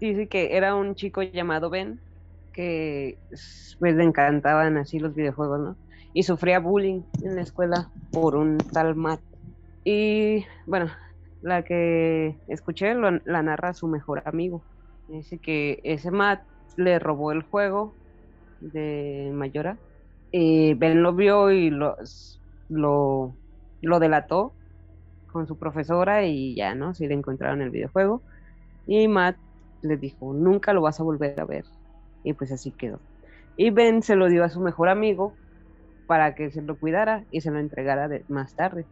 dice 0.00 0.28
que 0.28 0.56
era 0.56 0.74
un 0.74 0.94
chico 0.94 1.22
llamado 1.22 1.70
Ben 1.70 2.00
que 2.52 3.20
pues 3.78 3.94
le 3.94 4.04
encantaban 4.04 4.76
así 4.76 4.98
los 4.98 5.14
videojuegos, 5.14 5.60
¿no? 5.60 5.78
Y 6.12 6.24
sufría 6.24 6.60
bullying 6.60 7.02
en 7.22 7.36
la 7.36 7.42
escuela 7.42 7.90
por 8.10 8.36
un 8.36 8.58
tal 8.58 8.94
Matt. 8.96 9.22
Y 9.84 10.46
bueno, 10.66 10.90
la 11.40 11.64
que 11.64 12.40
escuché 12.46 12.94
lo- 12.94 13.20
la 13.24 13.42
narra 13.42 13.74
su 13.74 13.88
mejor 13.88 14.22
amigo. 14.26 14.66
Dice 15.06 15.40
que 15.40 15.80
ese 15.84 16.10
Matt 16.10 16.44
le 16.76 16.98
robó 16.98 17.32
el 17.32 17.42
juego 17.42 17.98
de 18.60 19.30
Mayora. 19.34 19.80
Y 20.30 20.74
Ben 20.74 21.02
lo 21.02 21.14
vio 21.14 21.50
y 21.50 21.70
lo, 21.70 21.96
lo, 22.68 23.38
lo 23.80 24.00
delató 24.00 24.56
con 25.32 25.46
su 25.48 25.58
profesora 25.58 26.24
y 26.26 26.56
ya, 26.56 26.74
¿no? 26.76 26.94
Si 26.94 27.08
le 27.08 27.14
encontraron 27.14 27.62
el 27.62 27.70
videojuego. 27.70 28.24
Y 28.86 29.08
Matt 29.08 29.38
le 29.82 29.96
dijo, 29.98 30.34
nunca 30.34 30.72
lo 30.74 30.82
vas 30.82 31.00
a 31.00 31.04
volver 31.04 31.40
a 31.40 31.46
ver. 31.46 31.66
Y 32.24 32.34
pues 32.34 32.52
así 32.52 32.72
quedó. 32.72 33.02
Y 33.56 33.70
Ben 33.70 34.02
se 34.02 34.16
lo 34.16 34.28
dio 34.28 34.44
a 34.44 34.50
su 34.50 34.60
mejor 34.60 34.88
amigo 34.90 35.38
para 36.06 36.34
que 36.34 36.50
se 36.50 36.62
lo 36.62 36.78
cuidara 36.78 37.26
y 37.30 37.40
se 37.42 37.50
lo 37.50 37.58
entregara 37.60 38.08
de- 38.08 38.24
más 38.28 38.54
tarde, 38.56 38.88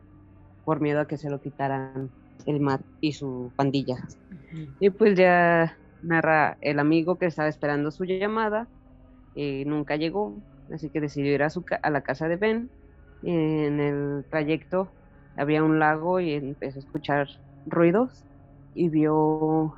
por 0.65 0.81
miedo 0.81 1.01
a 1.01 1.07
que 1.09 1.19
se 1.19 1.31
lo 1.31 1.41
quitaran 1.41 2.13
el 2.47 2.61
Matt 2.61 2.83
y 3.01 3.13
su 3.15 3.53
pandilla. 3.57 3.97
Y 4.81 4.91
pues 4.91 5.17
ya 5.19 5.79
narra 6.03 6.59
el 6.61 6.79
amigo 6.81 7.19
que 7.19 7.27
estaba 7.27 7.49
esperando 7.49 7.91
su 7.91 8.05
llamada 8.05 8.69
y 9.35 9.65
nunca 9.67 9.97
llegó, 9.97 10.43
así 10.73 10.91
que 10.91 11.01
decidió 11.01 11.35
ir 11.35 11.43
a, 11.43 11.51
su 11.51 11.65
a 11.83 11.91
la 11.91 12.03
casa 12.03 12.29
de 12.29 12.37
Ben. 12.37 12.71
Y 13.23 13.31
en 13.33 13.81
el 13.81 14.27
trayecto 14.31 14.97
había 15.37 15.63
un 15.63 15.79
lago 15.79 16.21
y 16.21 16.33
empezó 16.35 16.79
a 16.79 16.83
escuchar 16.83 17.29
ruidos 17.67 18.25
y 18.75 18.89
vio 18.89 19.75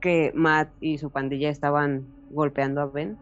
que 0.00 0.32
Matt 0.34 0.70
y 0.80 0.98
su 0.98 1.10
pandilla 1.10 1.50
estaban 1.50 2.06
golpeando 2.30 2.80
a 2.80 2.86
Ben. 2.86 3.16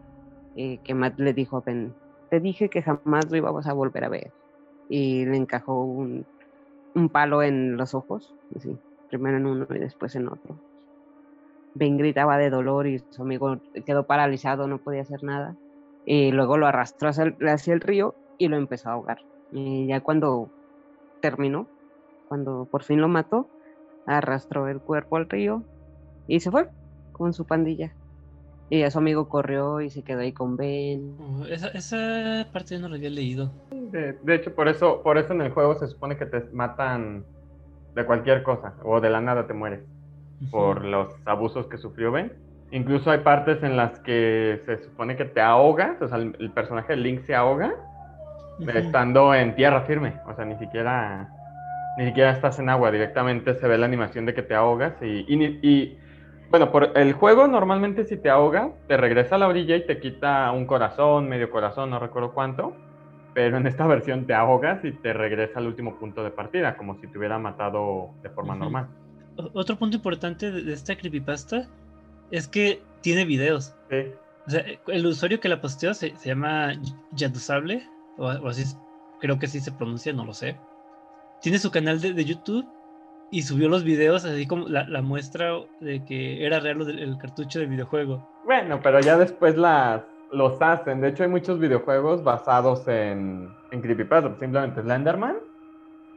Que 0.55 0.93
Matt 0.95 1.19
le 1.19 1.33
dijo 1.33 1.57
a 1.57 1.61
Ben, 1.61 1.93
te 2.29 2.39
dije 2.39 2.69
que 2.69 2.81
jamás 2.81 3.29
lo 3.29 3.37
íbamos 3.37 3.67
a 3.67 3.73
volver 3.73 4.03
a 4.03 4.09
ver. 4.09 4.31
Y 4.89 5.25
le 5.25 5.37
encajó 5.37 5.83
un, 5.83 6.25
un 6.95 7.09
palo 7.09 7.43
en 7.43 7.77
los 7.77 7.93
ojos, 7.93 8.33
primero 9.09 9.37
en 9.37 9.45
uno 9.45 9.67
y 9.69 9.79
después 9.79 10.15
en 10.15 10.27
otro. 10.27 10.57
Ben 11.75 11.97
gritaba 11.97 12.37
de 12.37 12.49
dolor 12.49 12.87
y 12.87 12.99
su 13.11 13.21
amigo 13.21 13.59
quedó 13.85 14.07
paralizado, 14.07 14.67
no 14.67 14.79
podía 14.79 15.03
hacer 15.03 15.23
nada. 15.23 15.55
Y 16.05 16.31
luego 16.31 16.57
lo 16.57 16.65
arrastró 16.65 17.09
hacia 17.09 17.25
el, 17.25 17.35
hacia 17.47 17.73
el 17.73 17.81
río 17.81 18.15
y 18.39 18.47
lo 18.47 18.57
empezó 18.57 18.89
a 18.89 18.93
ahogar. 18.93 19.19
Y 19.51 19.85
ya 19.85 20.01
cuando 20.01 20.49
terminó, 21.21 21.67
cuando 22.27 22.67
por 22.69 22.83
fin 22.83 23.01
lo 23.01 23.07
mató, 23.07 23.49
arrastró 24.05 24.67
el 24.67 24.79
cuerpo 24.79 25.17
al 25.17 25.29
río 25.29 25.63
y 26.27 26.39
se 26.39 26.51
fue 26.51 26.69
con 27.11 27.33
su 27.33 27.45
pandilla. 27.45 27.93
Y 28.69 28.79
ya 28.79 28.91
su 28.91 28.97
amigo 28.97 29.29
corrió 29.29 29.79
y 29.79 29.89
se 29.89 30.03
quedó 30.03 30.19
ahí 30.19 30.33
con 30.33 30.57
Ben. 30.57 31.15
Oh, 31.19 31.45
esa, 31.45 31.69
esa 31.69 32.47
parte 32.51 32.75
yo 32.75 32.81
no 32.81 32.89
la 32.89 32.97
había 32.97 33.09
leído. 33.09 33.51
De, 33.71 34.13
de 34.21 34.35
hecho, 34.35 34.53
por 34.53 34.67
eso, 34.67 35.01
por 35.03 35.17
eso 35.17 35.31
en 35.31 35.41
el 35.41 35.51
juego 35.51 35.75
se 35.75 35.87
supone 35.87 36.17
que 36.17 36.25
te 36.25 36.41
matan 36.51 37.23
de 37.95 38.05
cualquier 38.05 38.43
cosa, 38.43 38.73
o 38.83 38.99
de 38.99 39.09
la 39.09 39.21
nada 39.21 39.47
te 39.47 39.53
mueres. 39.53 39.85
Por 40.51 40.85
los 40.85 41.15
abusos 41.25 41.67
que 41.67 41.77
sufrió 41.77 42.11
Ben. 42.11 42.33
Incluso 42.71 43.09
hay 43.09 43.19
partes 43.19 43.63
en 43.63 43.77
las 43.77 43.99
que 44.01 44.61
se 44.65 44.83
supone 44.83 45.15
que 45.15 45.25
te 45.25 45.41
ahogas, 45.41 46.01
o 46.01 46.07
sea, 46.07 46.17
el, 46.17 46.35
el 46.37 46.51
personaje 46.51 46.93
de 46.93 46.97
Link 46.97 47.21
se 47.21 47.33
ahoga 47.33 47.73
Estando 48.79 49.33
en 49.35 49.55
tierra 49.55 49.81
firme, 49.81 50.13
o 50.25 50.33
sea, 50.35 50.45
ni 50.45 50.55
siquiera 50.57 51.29
ni 51.97 52.05
siquiera 52.05 52.31
estás 52.31 52.59
en 52.59 52.69
agua, 52.69 52.91
directamente 52.91 53.55
se 53.55 53.67
ve 53.67 53.75
la 53.77 53.87
animación 53.87 54.25
de 54.27 54.33
que 54.35 54.43
te 54.43 54.53
ahogas 54.53 54.93
y, 55.01 55.25
y 55.27 55.35
ni- 55.35 55.59
y, 55.63 55.97
bueno, 56.51 56.71
por 56.71 56.91
el 56.95 57.13
juego 57.13 57.47
normalmente 57.47 58.05
si 58.05 58.17
te 58.17 58.29
ahogas, 58.29 58.69
te 58.87 58.97
regresa 58.97 59.33
a 59.35 59.37
la 59.39 59.47
orilla 59.47 59.75
y 59.75 59.85
te 59.87 59.99
quita 59.99 60.51
un 60.51 60.67
corazón, 60.67 61.27
medio 61.27 61.49
corazón, 61.49 61.89
no 61.89 61.97
recuerdo 61.97 62.33
cuánto, 62.33 62.75
pero 63.33 63.57
en 63.57 63.65
esta 63.65 63.87
versión 63.87 64.27
te 64.27 64.35
ahogas 64.35 64.85
y 64.85 64.91
te 64.91 65.11
regresa 65.11 65.57
al 65.59 65.65
último 65.67 65.97
punto 65.97 66.23
de 66.23 66.29
partida, 66.29 66.77
como 66.77 66.99
si 66.99 67.07
te 67.07 67.17
hubiera 67.17 67.39
matado 67.39 68.11
de 68.21 68.29
forma 68.29 68.53
normal. 68.55 68.87
Otro 69.53 69.75
punto 69.75 69.97
importante 69.97 70.51
de, 70.51 70.61
de 70.63 70.73
esta 70.73 70.95
creepypasta 70.95 71.67
es 72.29 72.47
que 72.47 72.81
tiene 73.01 73.25
videos. 73.25 73.75
Sí. 73.89 74.11
O 74.45 74.49
sea, 74.51 74.63
el 74.87 75.05
usuario 75.05 75.39
que 75.39 75.49
la 75.49 75.61
posteó 75.61 75.93
se, 75.95 76.15
se 76.15 76.29
llama 76.29 76.73
Yadusable, 77.13 77.83
o, 78.17 78.25
o 78.25 78.47
así 78.47 78.63
creo 79.19 79.39
que 79.39 79.45
así 79.47 79.59
se 79.59 79.71
pronuncia, 79.71 80.13
no 80.13 80.25
lo 80.25 80.33
sé. 80.33 80.57
Tiene 81.41 81.59
su 81.59 81.71
canal 81.71 82.01
de, 82.01 82.13
de 82.13 82.25
YouTube 82.25 82.67
y 83.31 83.41
subió 83.41 83.69
los 83.69 83.83
videos, 83.83 84.25
así 84.25 84.47
como 84.47 84.67
la, 84.67 84.87
la 84.87 85.01
muestra 85.01 85.53
de 85.79 86.03
que 86.05 86.45
era 86.45 86.59
real 86.59 86.81
el 86.89 87.17
cartucho 87.17 87.59
del 87.59 87.69
videojuego. 87.69 88.27
Bueno, 88.45 88.79
pero 88.81 88.99
ya 88.99 89.17
después 89.17 89.57
las, 89.57 90.03
los 90.31 90.61
hacen. 90.61 91.01
De 91.01 91.09
hecho, 91.09 91.23
hay 91.23 91.29
muchos 91.29 91.59
videojuegos 91.59 92.23
basados 92.23 92.87
en, 92.87 93.49
en 93.71 93.81
creepypasta. 93.81 94.35
Simplemente 94.39 94.81
Slenderman 94.81 95.37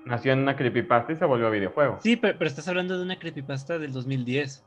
nació 0.04 0.32
en 0.32 0.40
una 0.40 0.56
creepypasta 0.56 1.12
y 1.12 1.16
se 1.16 1.24
volvió 1.24 1.50
videojuego. 1.50 1.98
Sí, 2.00 2.16
pero, 2.16 2.38
pero 2.38 2.48
estás 2.48 2.68
hablando 2.68 2.96
de 2.96 3.04
una 3.04 3.18
creepypasta 3.18 3.78
del 3.78 3.92
2010. 3.92 4.64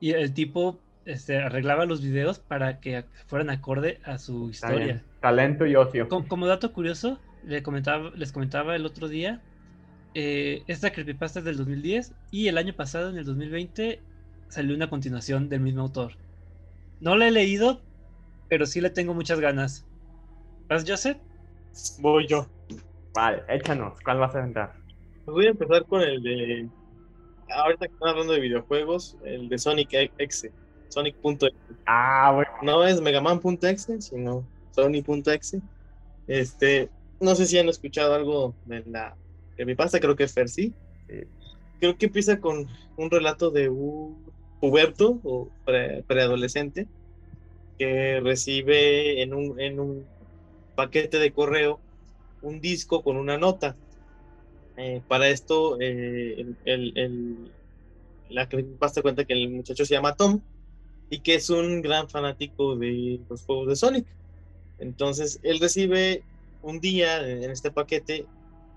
Y 0.00 0.12
el 0.12 0.32
tipo 0.32 0.78
este, 1.08 1.38
arreglaba 1.38 1.86
los 1.86 2.02
videos 2.02 2.38
para 2.38 2.80
que 2.80 3.04
fueran 3.26 3.50
acorde 3.50 4.00
a 4.04 4.18
su 4.18 4.50
historia. 4.50 5.02
Talento 5.20 5.66
y 5.66 5.74
ocio. 5.74 6.08
Co- 6.08 6.26
Como, 6.28 6.46
dato 6.46 6.72
curioso, 6.72 7.18
le 7.44 7.62
comentaba, 7.62 8.10
les 8.14 8.32
comentaba 8.32 8.76
el 8.76 8.86
otro 8.86 9.08
día, 9.08 9.40
eh, 10.14 10.62
esta 10.66 10.90
creepypasta 10.92 11.40
es 11.40 11.44
del 11.44 11.56
2010 11.56 12.12
y 12.30 12.48
el 12.48 12.58
año 12.58 12.74
pasado, 12.74 13.10
en 13.10 13.18
el 13.18 13.24
2020, 13.24 14.00
salió 14.48 14.74
una 14.74 14.88
continuación 14.90 15.48
del 15.48 15.60
mismo 15.60 15.82
autor. 15.82 16.12
No 17.00 17.16
la 17.16 17.28
he 17.28 17.30
leído, 17.30 17.80
pero 18.48 18.66
sí 18.66 18.80
le 18.80 18.90
tengo 18.90 19.14
muchas 19.14 19.40
ganas. 19.40 19.84
¿Vas, 20.68 20.84
Joseph? 20.86 21.18
Voy 22.00 22.26
yo. 22.26 22.46
Vale, 23.14 23.42
échanos. 23.48 24.00
¿Cuál 24.04 24.18
vas 24.18 24.34
a 24.34 24.44
entrar? 24.44 24.74
Pues 25.24 25.34
voy 25.34 25.46
a 25.46 25.50
empezar 25.50 25.84
con 25.86 26.00
el 26.02 26.22
de. 26.22 26.68
Ahorita 27.50 27.86
que 27.86 27.92
están 27.92 28.10
hablando 28.10 28.32
de 28.34 28.40
videojuegos, 28.40 29.16
el 29.24 29.48
de 29.48 29.58
Sonic 29.58 29.88
X. 30.18 30.48
Sonic.exe. 30.88 31.56
Ah, 31.86 32.32
bueno. 32.34 32.50
No 32.62 32.86
es 32.86 33.00
Megaman.exe, 33.00 34.00
sino 34.00 34.46
Sony.exe. 34.70 35.60
Este, 36.26 36.90
no 37.20 37.34
sé 37.34 37.46
si 37.46 37.58
han 37.58 37.68
escuchado 37.68 38.14
algo 38.14 38.54
de 38.64 38.82
la 38.86 39.16
creepypasta, 39.56 40.00
creo 40.00 40.16
que 40.16 40.28
Fer 40.28 40.48
sí. 40.48 40.72
Sí. 41.08 41.20
Creo 41.80 41.96
que 41.96 42.06
empieza 42.06 42.40
con 42.40 42.66
un 42.96 43.10
relato 43.10 43.50
de 43.50 43.68
un 43.68 44.24
puberto 44.60 45.20
o 45.22 45.48
pre- 45.64 46.02
preadolescente 46.04 46.86
que 47.78 48.20
recibe 48.20 49.22
en 49.22 49.32
un, 49.34 49.60
en 49.60 49.78
un 49.78 50.06
paquete 50.74 51.18
de 51.18 51.32
correo 51.32 51.80
un 52.42 52.60
disco 52.60 53.02
con 53.02 53.16
una 53.16 53.38
nota. 53.38 53.76
Eh, 54.76 55.02
para 55.08 55.28
esto, 55.28 55.80
eh, 55.80 56.40
el, 56.40 56.56
el- 56.64 56.92
el- 56.98 57.52
la 58.30 58.48
creepypasta 58.48 59.02
cuenta 59.02 59.24
que 59.24 59.32
el 59.32 59.48
muchacho 59.48 59.84
se 59.84 59.94
llama 59.94 60.14
Tom 60.14 60.40
y 61.10 61.20
que 61.22 61.36
es 61.36 61.50
un 61.50 61.82
gran 61.82 62.08
fanático 62.08 62.76
de 62.76 63.24
los 63.28 63.44
juegos 63.44 63.68
de 63.68 63.76
Sonic. 63.76 64.08
Entonces, 64.78 65.40
él 65.42 65.60
recibe 65.60 66.26
un 66.60 66.80
día 66.80 67.26
en 67.28 67.50
este 67.50 67.70
paquete 67.72 68.30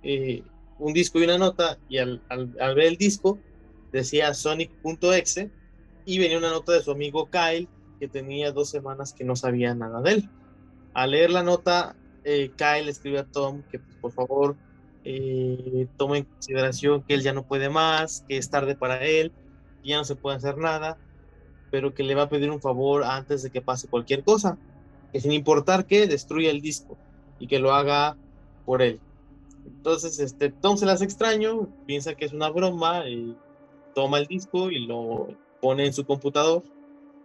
eh, 0.04 0.46
un 0.78 0.94
disco 0.94 1.20
y 1.20 1.24
una 1.26 1.38
nota, 1.38 1.80
y 1.88 1.98
al, 2.00 2.24
al- 2.30 2.54
al 2.60 2.76
ver 2.76 2.88
el 2.88 2.98
disco 2.98 3.44
decía 3.92 4.34
Sonic.exe 4.34 5.52
y 6.06 6.20
venía 6.20 6.38
una 6.40 6.50
nota 6.52 6.74
de 6.74 6.82
su 6.84 6.92
amigo 6.92 7.30
Kyle 7.30 7.72
que 8.00 8.08
tenía 8.10 8.52
dos 8.52 8.70
semanas 8.72 9.14
que 9.14 9.24
no 9.26 9.36
sabía 9.36 9.76
nada 9.76 10.02
de 10.02 10.12
él. 10.14 10.32
Al 10.94 11.12
leer 11.12 11.32
la 11.32 11.44
nota, 11.44 11.98
eh, 12.24 12.54
Kyle 12.56 12.90
escribe 12.90 13.20
a 13.20 13.26
Tom 13.26 13.64
que 13.70 13.80
pues, 13.80 13.98
por 14.00 14.14
favor 14.14 14.60
eh, 15.04 15.88
tome 15.98 16.20
en 16.20 16.26
consideración 16.26 17.04
que 17.04 17.14
él 17.16 17.22
ya 17.24 17.34
no 17.34 17.46
puede 17.48 17.70
más, 17.70 18.24
que 18.28 18.38
es 18.38 18.50
tarde 18.50 18.76
para 18.76 19.06
él, 19.06 19.36
que 19.82 19.90
ya 19.90 19.98
no 19.98 20.06
se 20.06 20.16
puede 20.16 20.38
hacer 20.38 20.58
nada, 20.58 21.00
pero 21.72 21.94
que 21.94 22.04
le 22.04 22.14
va 22.14 22.24
a 22.24 22.30
pedir 22.30 22.52
un 22.52 22.62
favor 22.62 23.04
antes 23.04 23.42
de 23.42 23.50
que 23.50 23.62
pase 23.62 23.88
cualquier 23.88 24.24
cosa, 24.24 24.58
que 25.12 25.22
sin 25.22 25.32
importar 25.32 25.86
que 25.86 26.06
destruya 26.06 26.52
el 26.52 26.62
disco 26.62 26.98
y 27.40 27.48
que 27.48 27.60
lo 27.60 27.74
haga 27.74 28.18
por 28.66 28.82
él. 28.82 29.00
Entonces, 29.66 30.20
este, 30.20 30.50
Tom 30.50 30.78
se 30.78 30.86
las 30.86 31.02
extraño, 31.02 31.70
piensa 31.86 32.14
que 32.16 32.26
es 32.26 32.34
una 32.34 32.50
broma 32.50 33.08
y 33.08 33.36
toma 33.96 34.20
el 34.20 34.28
disco 34.28 34.70
y 34.70 34.86
lo 34.86 35.30
pone 35.62 35.86
en 35.86 35.94
su 35.94 36.06
computador 36.06 36.64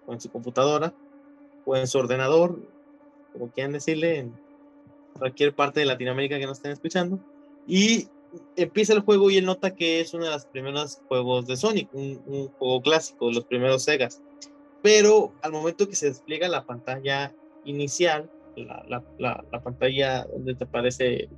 o 0.07 0.13
en 0.13 0.21
su 0.21 0.31
computadora 0.31 0.95
o 1.65 1.77
en 1.77 1.87
su 1.87 1.99
ordenador, 1.99 2.61
como 3.33 3.51
quieran 3.51 3.73
decirle, 3.73 4.19
en 4.19 4.39
cualquier 5.19 5.55
parte 5.55 5.81
de 5.81 5.87
Latinoamérica 5.87 6.39
que 6.39 6.47
nos 6.47 6.59
estén 6.59 6.73
escuchando. 6.73 7.19
Y 7.67 8.09
empieza 8.57 8.93
el 8.93 9.01
juego 9.01 9.31
y 9.31 9.39
él 9.39 9.47
nota 9.47 9.75
que 9.75 10.01
es 10.01 10.15
uno 10.15 10.25
de 10.25 10.31
los 10.31 10.47
primeros 10.47 11.01
juegos 11.09 11.47
de 11.47 11.57
Sonic, 11.57 11.93
un, 11.95 12.23
un 12.27 12.49
juego 12.49 12.81
clásico, 12.83 13.31
los 13.31 13.45
primeros 13.45 13.85
Segas. 13.85 14.23
Pero 14.83 15.33
al 15.43 15.53
momento 15.53 15.89
que 15.89 15.97
se 15.97 16.07
despliega 16.07 16.49
la 16.49 16.65
pantalla 16.65 17.35
inicial, 17.65 18.31
la, 18.57 18.85
la, 18.89 19.05
la, 19.19 19.45
la 19.51 19.63
pantalla 19.63 20.25
donde 20.25 20.55
te 20.55 20.65
aparece 20.65 21.29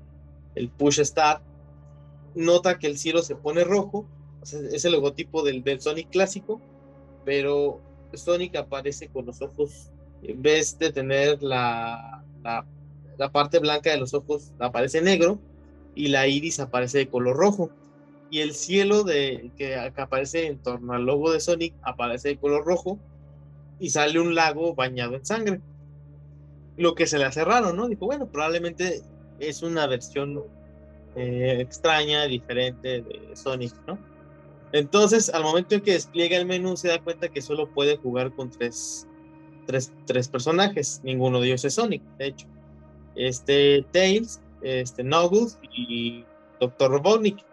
el 0.55 0.71
push 0.71 1.01
start, 1.03 1.43
nota 2.35 2.79
que 2.79 2.87
el 2.87 2.99
cielo 2.99 3.23
se 3.23 3.37
pone 3.37 3.65
rojo, 3.65 4.07
es 4.43 4.85
el 4.85 4.93
logotipo 4.93 5.43
del, 5.43 5.63
del 5.65 5.81
Sonic 5.81 6.11
clásico, 6.11 6.61
pero 7.25 7.81
Sonic 8.15 8.57
aparece 8.57 9.09
con 9.09 9.27
los 9.27 9.43
ojos, 9.43 9.91
en 10.23 10.41
vez 10.41 10.79
de 10.79 10.93
tener 10.93 11.43
la, 11.43 12.25
la, 12.43 12.67
la 13.17 13.33
parte 13.33 13.59
blanca 13.59 13.91
de 13.91 13.99
los 13.99 14.15
ojos, 14.15 14.53
aparece 14.59 15.03
negro 15.03 15.39
y 15.99 16.09
la 16.09 16.29
iris 16.29 16.61
aparece 16.61 16.99
de 16.99 17.09
color 17.09 17.37
rojo. 17.37 17.71
Y 18.31 18.39
el 18.41 18.55
cielo 18.55 19.03
de, 19.03 19.51
que, 19.57 19.93
que 19.95 20.01
aparece 20.01 20.47
en 20.47 20.59
torno 20.59 20.93
al 20.93 21.05
logo 21.05 21.33
de 21.33 21.41
Sonic 21.41 21.75
aparece 21.83 22.29
de 22.29 22.37
color 22.37 22.65
rojo 22.65 23.01
y 23.81 23.91
sale 23.91 24.21
un 24.21 24.35
lago 24.37 24.75
bañado 24.75 25.17
en 25.17 25.27
sangre. 25.27 25.61
Lo 26.77 26.95
que 26.95 27.09
se 27.09 27.19
le 27.19 27.25
hace 27.25 27.45
raro, 27.45 27.73
¿no? 27.73 27.89
Dijo, 27.89 28.07
bueno, 28.07 28.29
probablemente 28.29 29.03
es 29.41 29.63
una 29.65 29.89
versión 29.89 30.41
eh, 31.17 31.57
extraña, 31.59 32.27
diferente 32.27 33.03
de 33.03 33.31
Sonic, 33.35 33.75
¿no? 33.89 33.99
Entonces, 34.71 35.31
al 35.31 35.43
momento 35.43 35.75
en 35.75 35.81
que 35.81 35.95
despliega 35.95 36.37
el 36.37 36.47
menú, 36.47 36.77
se 36.77 36.89
da 36.89 37.01
cuenta 37.01 37.29
que 37.29 37.43
solo 37.43 37.69
puede 37.69 37.97
jugar 37.97 38.33
con 38.33 38.51
tres, 38.51 39.09
tres, 39.67 39.93
tres 40.07 40.29
personajes. 40.29 41.01
Ninguno 41.03 41.41
de 41.41 41.49
ellos 41.49 41.65
es 41.65 41.75
Sonic, 41.75 42.03
de 42.19 42.27
hecho. 42.27 42.47
Este, 43.17 43.85
Tails, 43.91 44.41
este, 44.63 45.03
Knuckles 45.03 45.59
y 45.63 46.25
Dr. 46.61 46.91
Robotnik, 46.91 47.45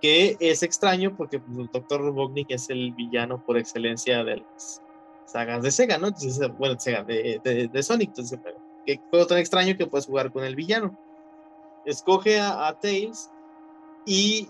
que 0.00 0.36
es 0.40 0.62
extraño 0.62 1.16
porque 1.16 1.38
pues, 1.38 1.58
el 1.58 1.70
Dr. 1.72 2.00
Robotnik 2.00 2.50
es 2.50 2.70
el 2.70 2.92
villano 2.92 3.44
por 3.44 3.56
excelencia 3.56 4.24
de 4.24 4.38
las 4.38 4.82
sagas 5.26 5.62
de 5.62 5.70
Sega, 5.70 5.98
¿no? 5.98 6.10
Bueno, 6.58 6.76
de 6.76 7.82
Sonic, 7.82 8.08
entonces, 8.08 8.38
qué 8.86 9.00
juego 9.10 9.26
tan 9.26 9.38
extraño 9.38 9.76
que 9.76 9.86
puedes 9.86 10.06
jugar 10.06 10.32
con 10.32 10.44
el 10.44 10.54
villano. 10.54 10.98
Escoge 11.84 12.38
a, 12.40 12.68
a 12.68 12.78
Tails 12.78 13.30
y 14.06 14.48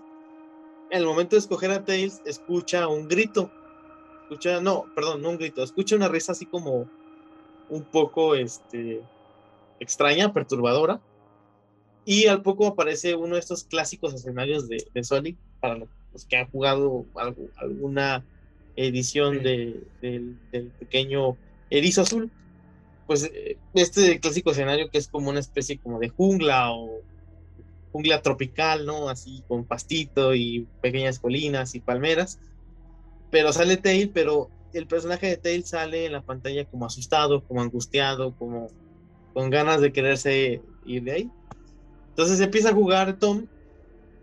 en 0.91 1.01
el 1.01 1.07
momento 1.07 1.37
de 1.37 1.41
escoger 1.41 1.71
a 1.71 1.85
Tails, 1.85 2.23
escucha 2.25 2.87
un 2.89 3.09
grito. 3.09 3.51
Escucha, 4.23 4.61
no, 4.61 4.85
perdón, 4.95 5.23
no 5.23 5.31
un 5.31 5.39
grito, 5.39 5.63
escucha 5.63 5.97
una 5.97 6.09
risa 6.09 6.33
así 6.33 6.47
como 6.47 6.89
un 7.69 7.83
poco 7.85 8.35
este, 8.35 9.03
extraña, 9.81 10.33
perturbadora. 10.33 11.01
Y 12.05 12.27
al 12.27 12.43
poco 12.43 12.67
aparece 12.67 13.15
uno 13.15 13.35
de 13.35 13.41
estos 13.41 13.65
clásicos 13.65 14.15
escenarios 14.15 14.69
de, 14.69 14.85
de 14.93 15.05
Sonic 15.05 15.37
para 15.61 15.77
los 15.77 16.25
que 16.29 16.37
han 16.37 16.51
jugado 16.51 17.07
algo, 17.15 17.49
alguna 17.57 18.25
edición 18.77 19.43
de, 19.43 19.83
del, 20.03 20.37
del 20.53 20.67
pequeño 20.67 21.37
erizo 21.71 22.03
azul. 22.03 22.31
Pues 23.07 23.31
este 23.75 24.19
clásico 24.21 24.51
escenario 24.51 24.91
que 24.91 24.99
es 24.99 25.09
como 25.09 25.31
una 25.31 25.41
especie 25.41 25.79
como 25.79 25.99
de 25.99 26.09
jungla 26.09 26.73
o 26.73 27.01
jungla 27.93 28.23
tropical, 28.23 28.87
¿no? 28.87 29.09
Así 29.09 29.43
con 29.47 29.65
pastito 29.65 30.35
y 30.35 30.67
pequeñas 30.81 31.19
colinas 31.19 31.75
y 31.75 31.81
palmeras. 31.81 32.39
Pero 33.31 33.53
sale 33.53 33.77
Tail, 33.77 34.11
pero 34.11 34.51
el 34.73 34.87
personaje 34.87 35.27
de 35.27 35.37
Tail 35.37 35.65
sale 35.65 36.07
en 36.07 36.13
la 36.13 36.23
pantalla 36.23 36.65
como 36.65 36.87
asustado, 36.87 37.45
como 37.45 37.63
angustiado, 37.63 38.35
como 38.37 38.69
con 39.33 39.51
ganas 39.51 39.81
de 39.81 39.93
quererse 39.93 40.63
ir 40.87 41.03
de 41.05 41.13
ahí. 41.13 41.31
Entonces 42.15 42.39
empieza 42.39 42.69
a 42.69 42.75
jugar 42.75 43.19
Tom 43.19 43.47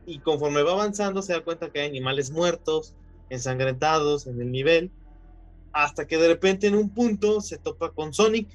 y 0.06 0.20
conforme 0.20 0.64
va 0.64 0.72
avanzando 0.72 1.22
se 1.22 1.34
da 1.34 1.42
cuenta 1.42 1.70
que 1.70 1.82
hay 1.82 1.90
animales 1.90 2.32
muertos, 2.32 2.94
ensangrentados 3.30 4.28
en 4.28 4.40
el 4.40 4.50
nivel, 4.50 4.92
hasta 5.74 6.08
que 6.08 6.18
de 6.18 6.30
repente 6.30 6.68
en 6.68 6.76
un 6.76 6.90
punto 6.90 7.42
se 7.42 7.58
topa 7.58 7.92
con 7.92 8.14
Sonic. 8.14 8.48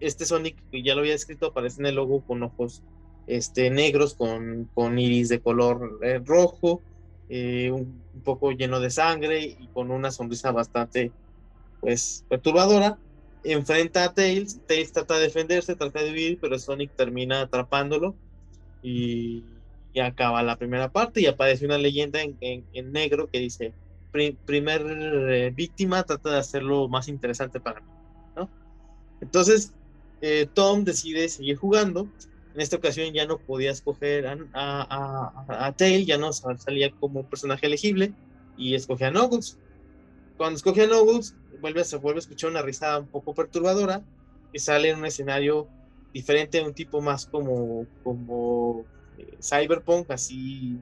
Este 0.00 0.26
Sonic, 0.26 0.56
que 0.72 0.82
ya 0.82 0.96
lo 0.96 1.02
había 1.02 1.14
escrito, 1.14 1.46
aparece 1.46 1.80
en 1.82 1.86
el 1.86 1.94
logo 1.94 2.22
con 2.22 2.42
ojos 2.42 2.82
este, 3.28 3.70
negros 3.70 4.14
con, 4.14 4.68
con 4.74 4.98
iris 4.98 5.28
de 5.28 5.38
color 5.38 6.00
eh, 6.02 6.20
rojo, 6.24 6.82
eh, 7.28 7.70
un, 7.70 8.02
poco 8.24 8.50
lleno 8.50 8.80
de 8.80 8.90
sangre 8.90 9.40
y 9.40 9.68
con 9.72 9.92
una 9.92 10.10
sonrisa 10.10 10.50
bastante 10.50 11.12
pues 11.80 12.24
perturbadora. 12.28 12.98
Enfrenta 13.44 14.02
a 14.02 14.14
Tails, 14.14 14.58
Tails 14.66 14.90
trata 14.90 15.16
de 15.16 15.24
defenderse, 15.24 15.76
trata 15.76 16.02
de 16.02 16.10
huir, 16.10 16.38
pero 16.40 16.58
Sonic 16.58 16.90
termina 16.96 17.42
atrapándolo 17.42 18.16
y, 18.84 19.64
y 19.92 20.00
acaba 20.00 20.42
la 20.44 20.58
primera 20.58 20.92
parte 20.92 21.20
y 21.22 21.26
aparece 21.26 21.66
una 21.66 21.78
leyenda 21.78 22.22
en, 22.22 22.38
en, 22.40 22.68
en 22.72 22.92
negro 22.92 23.30
que 23.30 23.40
dice 23.40 23.76
pri- 24.12 24.38
primer 24.46 24.82
eh, 25.32 25.50
víctima 25.54 26.04
trata 26.04 26.30
de 26.32 26.38
hacerlo 26.38 26.88
más 26.88 27.08
interesante 27.08 27.60
para 27.60 27.80
mí, 27.82 27.88
¿no? 28.36 28.52
Entonces, 29.20 29.74
eh, 30.20 30.46
Tom 30.52 30.84
decide 30.84 31.28
seguir 31.28 31.56
jugando. 31.56 32.12
En 32.54 32.60
esta 32.60 32.76
ocasión 32.76 33.12
ya 33.12 33.26
no 33.26 33.42
podía 33.42 33.70
escoger 33.72 34.26
a, 34.26 34.32
a, 34.52 35.34
a, 35.48 35.66
a 35.66 35.72
Tail, 35.74 36.06
ya 36.06 36.18
no 36.18 36.32
sal- 36.32 36.58
salía 36.60 36.92
como 36.98 37.26
personaje 37.28 37.66
elegible 37.66 38.16
y 38.54 38.74
escoge 38.74 39.04
a 39.06 39.10
Nogus. 39.10 39.58
Cuando 40.36 40.56
escoge 40.56 40.82
a 40.84 40.86
Nogus, 40.86 41.36
vuelve, 41.50 41.84
se 41.84 41.96
vuelve 41.98 42.18
a 42.18 42.20
escuchar 42.22 42.50
una 42.50 42.62
risa 42.62 42.98
un 42.98 43.08
poco 43.08 43.34
perturbadora 43.34 44.04
que 44.52 44.58
sale 44.60 44.90
en 44.90 44.98
un 44.98 45.06
escenario 45.06 45.70
diferente, 46.14 46.62
un 46.62 46.72
tipo 46.72 47.02
más 47.02 47.26
como, 47.26 47.86
como 48.02 48.84
eh, 49.18 49.36
cyberpunk, 49.42 50.10
así 50.10 50.78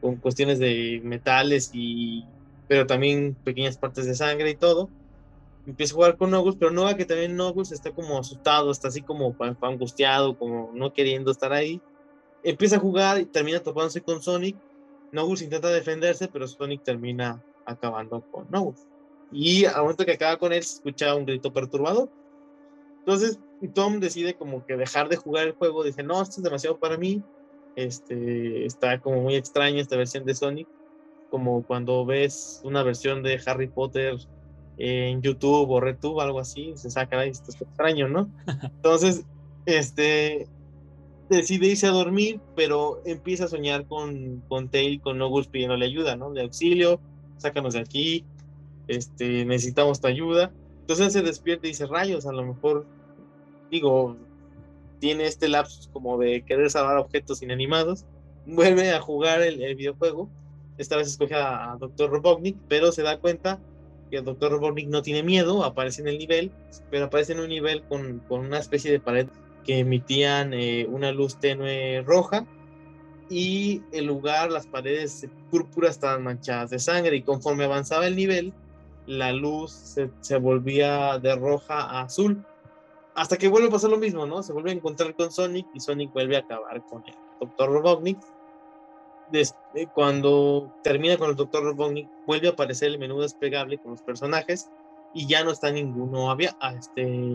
con 0.00 0.16
cuestiones 0.16 0.60
de 0.60 1.00
metales 1.02 1.70
y 1.74 2.24
pero 2.68 2.86
también 2.86 3.34
pequeñas 3.44 3.78
partes 3.78 4.06
de 4.06 4.14
sangre 4.14 4.50
y 4.50 4.54
todo. 4.54 4.90
Empieza 5.66 5.92
a 5.92 5.96
jugar 5.96 6.16
con 6.16 6.30
Nogus, 6.30 6.56
pero 6.56 6.70
nota 6.70 6.96
que 6.96 7.06
también 7.06 7.34
Nogus 7.34 7.72
está 7.72 7.90
como 7.90 8.18
asustado, 8.18 8.70
está 8.70 8.88
así 8.88 9.02
como 9.02 9.34
angustiado, 9.62 10.36
como 10.36 10.70
no 10.74 10.92
queriendo 10.92 11.30
estar 11.30 11.52
ahí. 11.52 11.80
Empieza 12.42 12.76
a 12.76 12.80
jugar 12.80 13.20
y 13.20 13.24
termina 13.24 13.60
topándose 13.60 14.02
con 14.02 14.22
Sonic. 14.22 14.56
Nogus 15.12 15.42
intenta 15.42 15.68
defenderse, 15.68 16.28
pero 16.28 16.46
Sonic 16.46 16.82
termina 16.84 17.42
acabando 17.66 18.20
con 18.30 18.46
Nogus. 18.50 18.86
Y 19.32 19.64
al 19.64 19.82
momento 19.82 20.04
que 20.04 20.12
acaba 20.12 20.38
con 20.38 20.52
él, 20.52 20.62
se 20.62 20.76
escucha 20.76 21.14
un 21.14 21.24
grito 21.24 21.52
perturbador. 21.52 22.10
Entonces, 23.00 23.38
Tom 23.66 23.98
decide 23.98 24.34
como 24.34 24.64
que 24.64 24.76
dejar 24.76 25.08
de 25.08 25.16
jugar 25.16 25.48
el 25.48 25.54
juego. 25.54 25.82
Dice, 25.82 26.04
no, 26.04 26.22
esto 26.22 26.36
es 26.38 26.44
demasiado 26.44 26.78
para 26.78 26.96
mí. 26.96 27.22
Este, 27.74 28.64
está 28.64 29.00
como 29.00 29.22
muy 29.22 29.34
extraña 29.34 29.80
esta 29.80 29.96
versión 29.96 30.24
de 30.24 30.34
Sonic. 30.34 30.68
Como 31.28 31.64
cuando 31.64 32.06
ves 32.06 32.60
una 32.62 32.82
versión 32.82 33.22
de 33.22 33.40
Harry 33.44 33.68
Potter 33.68 34.16
en 34.76 35.20
YouTube 35.22 35.68
o 35.70 35.80
RedTube, 35.80 36.20
algo 36.20 36.38
así, 36.38 36.72
se 36.76 36.90
saca, 36.90 37.18
"Ay, 37.18 37.30
esto 37.30 37.50
está 37.50 37.64
extraño, 37.64 38.08
¿no? 38.08 38.30
Entonces, 38.76 39.24
este, 39.66 40.48
decide 41.28 41.66
irse 41.66 41.86
a 41.86 41.90
dormir, 41.90 42.40
pero 42.54 43.00
empieza 43.04 43.44
a 43.44 43.48
soñar 43.48 43.86
con, 43.86 44.40
con 44.48 44.70
Tail, 44.70 45.00
con 45.00 45.18
Nogus 45.18 45.48
pidiéndole 45.48 45.84
ayuda, 45.84 46.16
¿no? 46.16 46.30
De 46.32 46.42
auxilio, 46.42 47.00
sácanos 47.36 47.74
de 47.74 47.80
aquí, 47.80 48.24
este, 48.86 49.44
necesitamos 49.44 50.00
tu 50.00 50.06
ayuda. 50.06 50.52
Entonces 50.80 51.12
se 51.12 51.22
despierta 51.22 51.66
y 51.66 51.70
dice, 51.70 51.86
rayos, 51.86 52.26
a 52.26 52.32
lo 52.32 52.44
mejor, 52.44 52.86
digo, 53.70 54.16
tiene 54.98 55.26
este 55.26 55.48
lapsus 55.48 55.88
como 55.92 56.18
de 56.18 56.42
querer 56.42 56.70
salvar 56.70 56.98
objetos 56.98 57.42
inanimados, 57.42 58.04
vuelve 58.46 58.92
a 58.92 59.00
jugar 59.00 59.42
el, 59.42 59.74
videojuego, 59.76 60.28
esta 60.78 60.96
vez 60.96 61.08
escoge 61.08 61.34
a, 61.34 61.72
a 61.72 61.76
Dr. 61.76 62.10
Robotnik, 62.10 62.56
pero 62.68 62.92
se 62.92 63.02
da 63.02 63.18
cuenta 63.18 63.58
que 64.10 64.18
el 64.18 64.24
Dr. 64.24 64.52
Robotnik 64.52 64.88
no 64.88 65.02
tiene 65.02 65.22
miedo, 65.22 65.64
aparece 65.64 66.02
en 66.02 66.08
el 66.08 66.18
nivel, 66.18 66.50
pero 66.90 67.06
aparece 67.06 67.32
en 67.32 67.40
un 67.40 67.48
nivel 67.48 67.82
con, 67.82 68.20
con 68.28 68.40
una 68.40 68.58
especie 68.58 68.90
de 68.90 69.00
pared 69.00 69.28
que 69.64 69.80
emitían 69.80 70.54
eh, 70.54 70.86
una 70.88 71.12
luz 71.12 71.36
tenue 71.36 72.02
roja 72.02 72.46
y 73.28 73.82
el 73.92 74.06
lugar, 74.06 74.50
las 74.50 74.66
paredes 74.66 75.26
púrpuras 75.50 75.92
estaban 75.92 76.22
manchadas 76.22 76.70
de 76.70 76.78
sangre 76.78 77.16
y 77.16 77.22
conforme 77.22 77.64
avanzaba 77.64 78.06
el 78.06 78.16
nivel, 78.16 78.52
la 79.06 79.32
luz 79.32 79.96
se 80.20 80.36
volvía 80.36 81.18
de 81.18 81.34
roja 81.36 81.80
a 81.80 82.02
azul. 82.02 82.44
Hasta 83.18 83.36
que 83.36 83.48
vuelve 83.48 83.66
a 83.68 83.72
pasar 83.72 83.90
lo 83.90 83.96
mismo, 83.98 84.26
¿no? 84.26 84.42
Se 84.44 84.52
vuelve 84.52 84.70
a 84.70 84.74
encontrar 84.74 85.12
con 85.16 85.32
Sonic 85.32 85.66
y 85.74 85.80
Sonic 85.80 86.12
vuelve 86.12 86.36
a 86.36 86.40
acabar 86.40 86.80
con 86.86 87.02
el 87.04 87.14
Dr. 87.40 87.68
Robotnik. 87.68 88.18
Des- 89.32 89.56
eh, 89.74 89.88
cuando 89.92 90.72
termina 90.84 91.16
con 91.16 91.28
el 91.28 91.36
Dr. 91.36 91.64
Robotnik, 91.64 92.08
vuelve 92.26 92.46
a 92.46 92.52
aparecer 92.52 92.88
el 92.88 92.98
menú 92.98 93.20
desplegable 93.20 93.78
con 93.78 93.90
los 93.90 94.02
personajes 94.02 94.70
y 95.12 95.26
ya 95.26 95.42
no 95.42 95.50
está 95.50 95.72
ninguno 95.72 96.30
había, 96.30 96.56
este, 96.78 97.34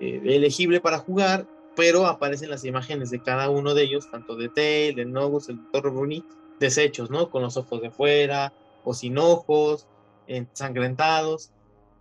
eh, 0.00 0.20
elegible 0.24 0.80
para 0.80 0.98
jugar, 0.98 1.46
pero 1.76 2.06
aparecen 2.06 2.50
las 2.50 2.64
imágenes 2.64 3.10
de 3.10 3.22
cada 3.22 3.50
uno 3.50 3.74
de 3.74 3.84
ellos, 3.84 4.10
tanto 4.10 4.34
de 4.34 4.48
Tail, 4.48 4.96
de 4.96 5.04
Nogus, 5.04 5.48
el 5.48 5.58
Dr. 5.72 5.84
Robotnik, 5.84 6.24
deshechos, 6.58 7.08
¿no? 7.08 7.30
Con 7.30 7.42
los 7.42 7.56
ojos 7.56 7.80
de 7.80 7.92
fuera 7.92 8.52
o 8.82 8.94
sin 8.94 9.16
ojos, 9.16 9.86
ensangrentados. 10.26 11.52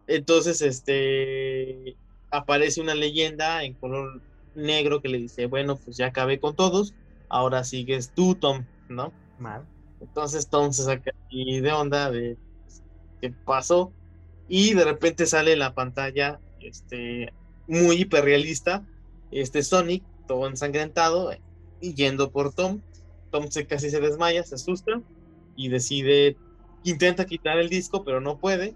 Entonces, 0.07 0.61
este, 0.61 1.95
aparece 2.31 2.81
una 2.81 2.95
leyenda 2.95 3.63
en 3.63 3.73
color 3.73 4.21
negro 4.55 5.01
que 5.01 5.09
le 5.09 5.19
dice, 5.19 5.45
bueno, 5.45 5.77
pues 5.77 5.97
ya 5.97 6.07
acabé 6.07 6.39
con 6.39 6.55
todos, 6.55 6.93
ahora 7.29 7.63
sigues 7.63 8.11
tú, 8.13 8.35
Tom, 8.35 8.65
¿no? 8.89 9.13
Mal. 9.39 9.65
Entonces 10.01 10.47
Tom 10.49 10.71
se 10.73 10.83
saca 10.83 11.11
ahí 11.31 11.59
de 11.59 11.71
onda 11.71 12.11
de 12.11 12.37
pues, 12.63 12.83
qué 13.21 13.33
pasó 13.45 13.91
y 14.47 14.73
de 14.73 14.83
repente 14.83 15.25
sale 15.25 15.53
en 15.53 15.59
la 15.59 15.73
pantalla 15.73 16.39
este 16.59 17.33
muy 17.67 18.01
hiperrealista 18.01 18.85
este 19.31 19.63
Sonic 19.63 20.03
todo 20.27 20.47
ensangrentado 20.47 21.31
y 21.79 21.93
yendo 21.93 22.31
por 22.31 22.53
Tom. 22.53 22.81
Tom 23.31 23.49
se 23.49 23.65
casi 23.65 23.89
se 23.89 23.99
desmaya, 23.99 24.43
se 24.43 24.55
asusta 24.55 25.01
y 25.55 25.69
decide 25.69 26.37
intenta 26.83 27.25
quitar 27.25 27.57
el 27.57 27.69
disco 27.69 28.03
pero 28.03 28.21
no 28.21 28.37
puede. 28.37 28.75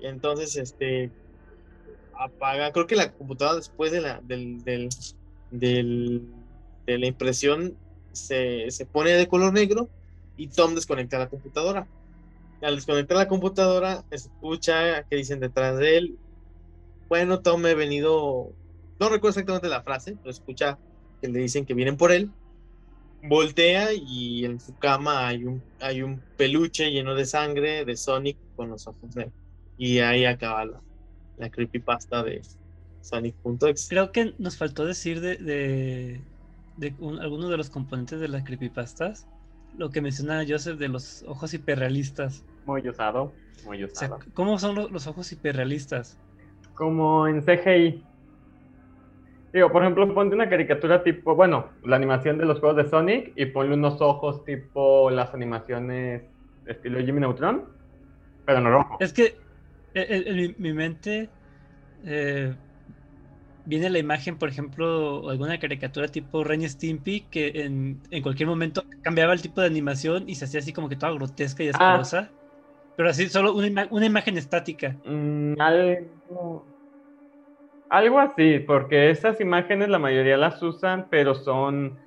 Y 0.00 0.06
entonces 0.06 0.56
este 0.56 1.10
apaga, 2.18 2.72
creo 2.72 2.86
que 2.86 2.96
la 2.96 3.12
computadora 3.12 3.56
después 3.56 3.92
de 3.92 4.00
la 4.00 4.20
del, 4.22 4.62
del, 4.64 6.22
de 6.86 6.98
la 6.98 7.06
impresión 7.06 7.76
se, 8.12 8.70
se 8.70 8.86
pone 8.86 9.10
de 9.10 9.28
color 9.28 9.52
negro 9.52 9.88
y 10.36 10.48
Tom 10.48 10.74
desconecta 10.74 11.18
la 11.18 11.28
computadora. 11.28 11.86
Al 12.62 12.76
desconectar 12.76 13.16
la 13.16 13.28
computadora, 13.28 14.04
escucha 14.10 15.02
que 15.04 15.16
dicen 15.16 15.40
detrás 15.40 15.76
de 15.78 15.98
él, 15.98 16.18
bueno, 17.08 17.40
Tom, 17.40 17.64
he 17.66 17.74
venido, 17.74 18.50
no 18.98 19.08
recuerdo 19.08 19.28
exactamente 19.28 19.68
la 19.68 19.82
frase, 19.82 20.16
pero 20.16 20.30
escucha 20.30 20.78
que 21.20 21.28
le 21.28 21.40
dicen 21.40 21.66
que 21.66 21.74
vienen 21.74 21.96
por 21.96 22.12
él. 22.12 22.30
Voltea 23.22 23.92
y 23.92 24.44
en 24.44 24.60
su 24.60 24.76
cama 24.76 25.26
hay 25.26 25.44
un, 25.44 25.62
hay 25.80 26.02
un 26.02 26.20
peluche 26.36 26.90
lleno 26.90 27.14
de 27.14 27.24
sangre 27.24 27.84
de 27.84 27.96
Sonic 27.96 28.36
con 28.56 28.70
los 28.70 28.86
ojos 28.86 29.14
negros. 29.14 29.34
Y 29.78 30.00
ahí 30.00 30.24
acaba 30.24 30.64
la, 30.64 30.80
la 31.36 31.50
creepypasta 31.50 32.22
de 32.22 32.42
Sonic.exe. 33.00 33.88
Creo 33.88 34.12
que 34.12 34.34
nos 34.38 34.56
faltó 34.56 34.84
decir 34.84 35.20
de, 35.20 35.36
de, 35.36 36.24
de 36.76 36.94
un- 36.98 37.20
algunos 37.20 37.50
de 37.50 37.56
los 37.56 37.70
componentes 37.70 38.20
de 38.20 38.28
las 38.28 38.44
creepypastas. 38.44 39.26
Lo 39.76 39.90
que 39.90 40.00
menciona 40.00 40.44
Joseph 40.48 40.78
de 40.78 40.88
los 40.88 41.22
ojos 41.26 41.52
hiperrealistas. 41.54 42.44
Muy 42.64 42.88
usado, 42.88 43.34
muy 43.64 43.82
O 43.82 43.88
sea, 43.88 44.08
usado. 44.08 44.20
¿cómo 44.34 44.58
son 44.58 44.74
lo- 44.76 44.88
los 44.88 45.06
ojos 45.06 45.30
hiperrealistas? 45.32 46.18
Como 46.74 47.26
en 47.26 47.42
CGI. 47.42 48.04
Digo, 49.52 49.70
por 49.70 49.82
ejemplo, 49.82 50.12
ponte 50.12 50.34
una 50.34 50.48
caricatura 50.50 51.04
tipo, 51.04 51.36
bueno, 51.36 51.70
la 51.84 51.94
animación 51.96 52.38
de 52.38 52.44
los 52.44 52.58
juegos 52.58 52.76
de 52.76 52.90
Sonic 52.90 53.32
y 53.36 53.46
ponle 53.46 53.74
unos 53.74 54.00
ojos 54.00 54.44
tipo 54.44 55.10
las 55.10 55.32
animaciones 55.32 56.22
estilo 56.66 56.98
Jimmy 56.98 57.20
Neutron, 57.20 57.64
pero 58.44 58.60
no 58.60 58.70
rojo. 58.70 58.96
Es 58.98 59.12
que 59.12 59.36
en, 59.94 60.28
en- 60.28 60.38
en 60.40 60.54
mi, 60.58 60.72
mente 60.72 61.34
eh, 62.04 62.56
viene 63.64 63.90
la 63.90 63.98
imagen, 63.98 64.38
por 64.38 64.48
ejemplo, 64.48 65.28
alguna 65.30 65.58
caricatura 65.58 66.08
tipo 66.08 66.44
Ren 66.44 66.68
Stimpy 66.68 67.28
que 67.28 67.48
en, 67.64 68.02
en 68.10 68.22
cualquier 68.22 68.48
momento 68.48 68.84
cambiaba 69.02 69.32
el 69.32 69.42
tipo 69.42 69.60
de 69.60 69.66
animación 69.68 70.28
y 70.28 70.34
se 70.36 70.44
hacía 70.46 70.60
así 70.60 70.72
como 70.72 70.88
que 70.88 70.96
toda 70.96 71.12
grotesca 71.12 71.62
y 71.64 71.68
Ah. 71.72 72.08
asquerosa. 72.08 72.34
Pero 72.96 73.10
así, 73.10 73.28
solo 73.30 73.54
una, 73.54 73.68
ima- 73.68 73.88
una 73.92 74.06
imagen 74.06 74.38
estática. 74.38 75.00
Mm, 75.04 75.54
algo, 75.60 76.66
algo 77.88 78.18
así, 78.18 78.58
porque 78.60 79.10
esas 79.10 79.40
imágenes 79.40 79.88
la 79.88 79.98
mayoría 79.98 80.36
las 80.36 80.62
usan, 80.62 81.08
pero 81.10 81.34
son 81.34 81.98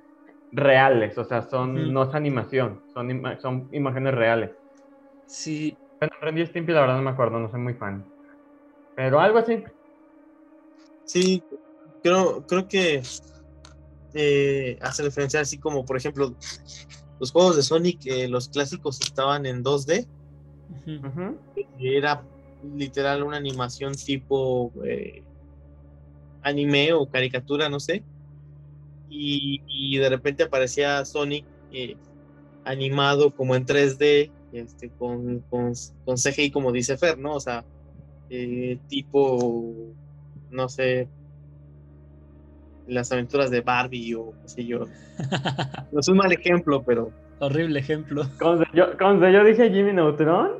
reales, 0.51 1.17
o 1.17 1.25
sea, 1.25 1.43
son, 1.43 1.93
no 1.93 2.03
es 2.03 2.15
animación, 2.15 2.83
son, 2.87 3.09
ima- 3.11 3.39
son 3.39 3.69
imágenes 3.73 4.15
reales. 4.15 4.51
Sí, 5.25 5.77
Bueno, 5.99 6.11
Ren 6.21 6.37
y 6.37 6.45
Stimpy 6.45 6.73
la 6.73 6.81
verdad 6.81 6.97
no 6.97 7.01
me 7.03 7.09
acuerdo, 7.11 7.39
no 7.39 7.49
soy 7.49 7.59
muy 7.59 7.73
fan. 7.73 8.09
Pero 8.95 9.19
algo 9.19 9.39
así. 9.39 9.63
Sí, 11.03 11.45
creo, 12.01 12.45
creo 12.45 12.67
que 12.67 13.01
eh, 14.13 14.77
hace 14.81 15.03
referencia 15.03 15.39
así 15.41 15.59
como, 15.59 15.85
por 15.85 15.97
ejemplo, 15.97 16.35
los 17.19 17.31
juegos 17.31 17.55
de 17.55 17.63
Sonic, 17.63 18.05
eh, 18.05 18.27
los 18.27 18.49
clásicos 18.49 18.99
estaban 19.01 19.45
en 19.45 19.63
2D, 19.63 20.07
ujú. 20.69 21.07
Ujú. 21.07 21.41
era 21.79 22.27
literal 22.61 23.23
una 23.23 23.37
animación 23.37 23.93
tipo 23.95 24.71
eh, 24.85 25.23
anime 26.41 26.93
o 26.93 27.07
caricatura, 27.09 27.69
no 27.69 27.79
sé, 27.79 28.05
y, 29.07 29.63
y 29.67 29.97
de 29.97 30.09
repente 30.09 30.43
aparecía 30.43 31.03
Sonic 31.05 31.47
eh, 31.69 31.99
animado 32.63 33.33
como 33.33 33.55
en 33.55 33.65
3D, 33.65 34.33
este, 34.57 34.89
con, 34.89 35.39
con, 35.49 35.73
con 36.05 36.15
CGI 36.15 36.51
como 36.51 36.71
dice 36.71 36.97
Fer, 36.97 37.17
¿no? 37.17 37.35
O 37.35 37.39
sea, 37.39 37.63
eh, 38.29 38.77
tipo, 38.87 39.73
no 40.51 40.69
sé, 40.69 41.07
las 42.87 43.11
aventuras 43.11 43.51
de 43.51 43.61
Barbie 43.61 44.15
o 44.15 44.33
qué 44.41 44.49
sé 44.49 44.65
yo. 44.65 44.85
No 45.91 46.01
es 46.01 46.07
un 46.09 46.17
mal 46.17 46.31
ejemplo, 46.31 46.83
pero 46.83 47.11
Horrible 47.39 47.79
ejemplo. 47.79 48.23
Cuando 48.39 48.65
yo, 48.73 48.97
cuando 48.97 49.29
yo 49.29 49.43
dije 49.43 49.69
Jimmy 49.69 49.93
Neutron, 49.93 50.53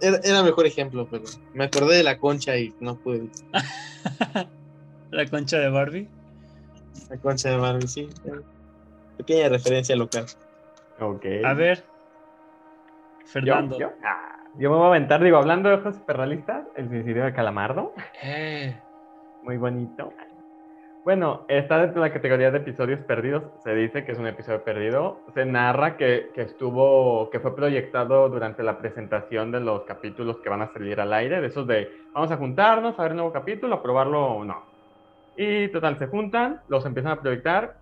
era, 0.00 0.18
era 0.22 0.42
mejor 0.42 0.66
ejemplo, 0.66 1.08
pero 1.10 1.24
me 1.54 1.64
acordé 1.64 1.96
de 1.96 2.02
la 2.02 2.18
concha 2.18 2.56
y 2.56 2.74
no 2.80 2.96
pude. 2.96 3.28
la 5.10 5.26
concha 5.26 5.58
de 5.58 5.70
Barbie. 5.70 6.08
La 7.08 7.16
concha 7.16 7.50
de 7.50 7.56
Barbie, 7.56 7.88
sí. 7.88 8.08
Pequeña 9.16 9.48
referencia 9.48 9.96
local. 9.96 10.26
Ok. 11.00 11.24
A 11.44 11.54
ver. 11.54 11.84
Fernando. 13.24 13.78
¿Yo? 13.78 13.90
Ah, 14.04 14.38
yo 14.58 14.70
me 14.70 14.76
voy 14.76 14.84
a 14.84 14.88
aventar, 14.88 15.22
digo, 15.22 15.38
hablando 15.38 15.68
de 15.68 15.76
ojos 15.76 15.96
perralistas, 16.00 16.66
el 16.76 16.88
suicidio 16.88 17.24
de 17.24 17.32
Calamardo. 17.32 17.94
Eh, 18.22 18.76
Muy 19.42 19.56
bonito. 19.56 20.12
Bueno, 21.04 21.44
está 21.48 21.78
dentro 21.78 22.00
de 22.00 22.08
la 22.08 22.14
categoría 22.14 22.52
de 22.52 22.58
episodios 22.58 23.00
perdidos. 23.00 23.42
Se 23.64 23.74
dice 23.74 24.04
que 24.04 24.12
es 24.12 24.18
un 24.18 24.26
episodio 24.28 24.62
perdido. 24.62 25.20
Se 25.34 25.44
narra 25.44 25.96
que, 25.96 26.30
que 26.32 26.42
estuvo, 26.42 27.28
que 27.30 27.40
fue 27.40 27.56
proyectado 27.56 28.28
durante 28.28 28.62
la 28.62 28.78
presentación 28.78 29.50
de 29.50 29.60
los 29.60 29.82
capítulos 29.82 30.38
que 30.38 30.48
van 30.48 30.62
a 30.62 30.72
salir 30.72 31.00
al 31.00 31.12
aire, 31.12 31.40
de 31.40 31.48
esos 31.48 31.66
de 31.66 31.90
vamos 32.12 32.30
a 32.30 32.36
juntarnos 32.36 32.96
a 32.98 33.02
ver 33.02 33.12
un 33.12 33.16
nuevo 33.16 33.32
capítulo, 33.32 33.76
a 33.76 33.82
probarlo 33.82 34.26
o 34.26 34.44
no. 34.44 34.62
Y 35.36 35.68
total, 35.68 35.98
se 35.98 36.06
juntan, 36.06 36.60
los 36.68 36.84
empiezan 36.86 37.12
a 37.12 37.20
proyectar. 37.20 37.78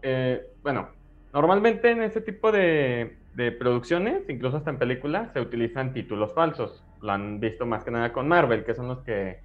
Eh, 0.00 0.46
bueno, 0.62 0.88
normalmente 1.34 1.90
en 1.90 2.02
ese 2.02 2.22
tipo 2.22 2.52
de, 2.52 3.18
de 3.36 3.52
producciones, 3.52 4.22
incluso 4.28 4.56
hasta 4.56 4.70
en 4.70 4.78
películas, 4.78 5.30
se 5.34 5.40
utilizan 5.40 5.92
títulos 5.92 6.32
falsos. 6.32 6.82
Lo 7.02 7.12
han 7.12 7.38
visto 7.38 7.66
más 7.66 7.84
que 7.84 7.90
nada 7.90 8.10
con 8.10 8.26
Marvel, 8.26 8.64
que 8.64 8.74
son 8.74 8.88
los 8.88 9.00
que 9.00 9.40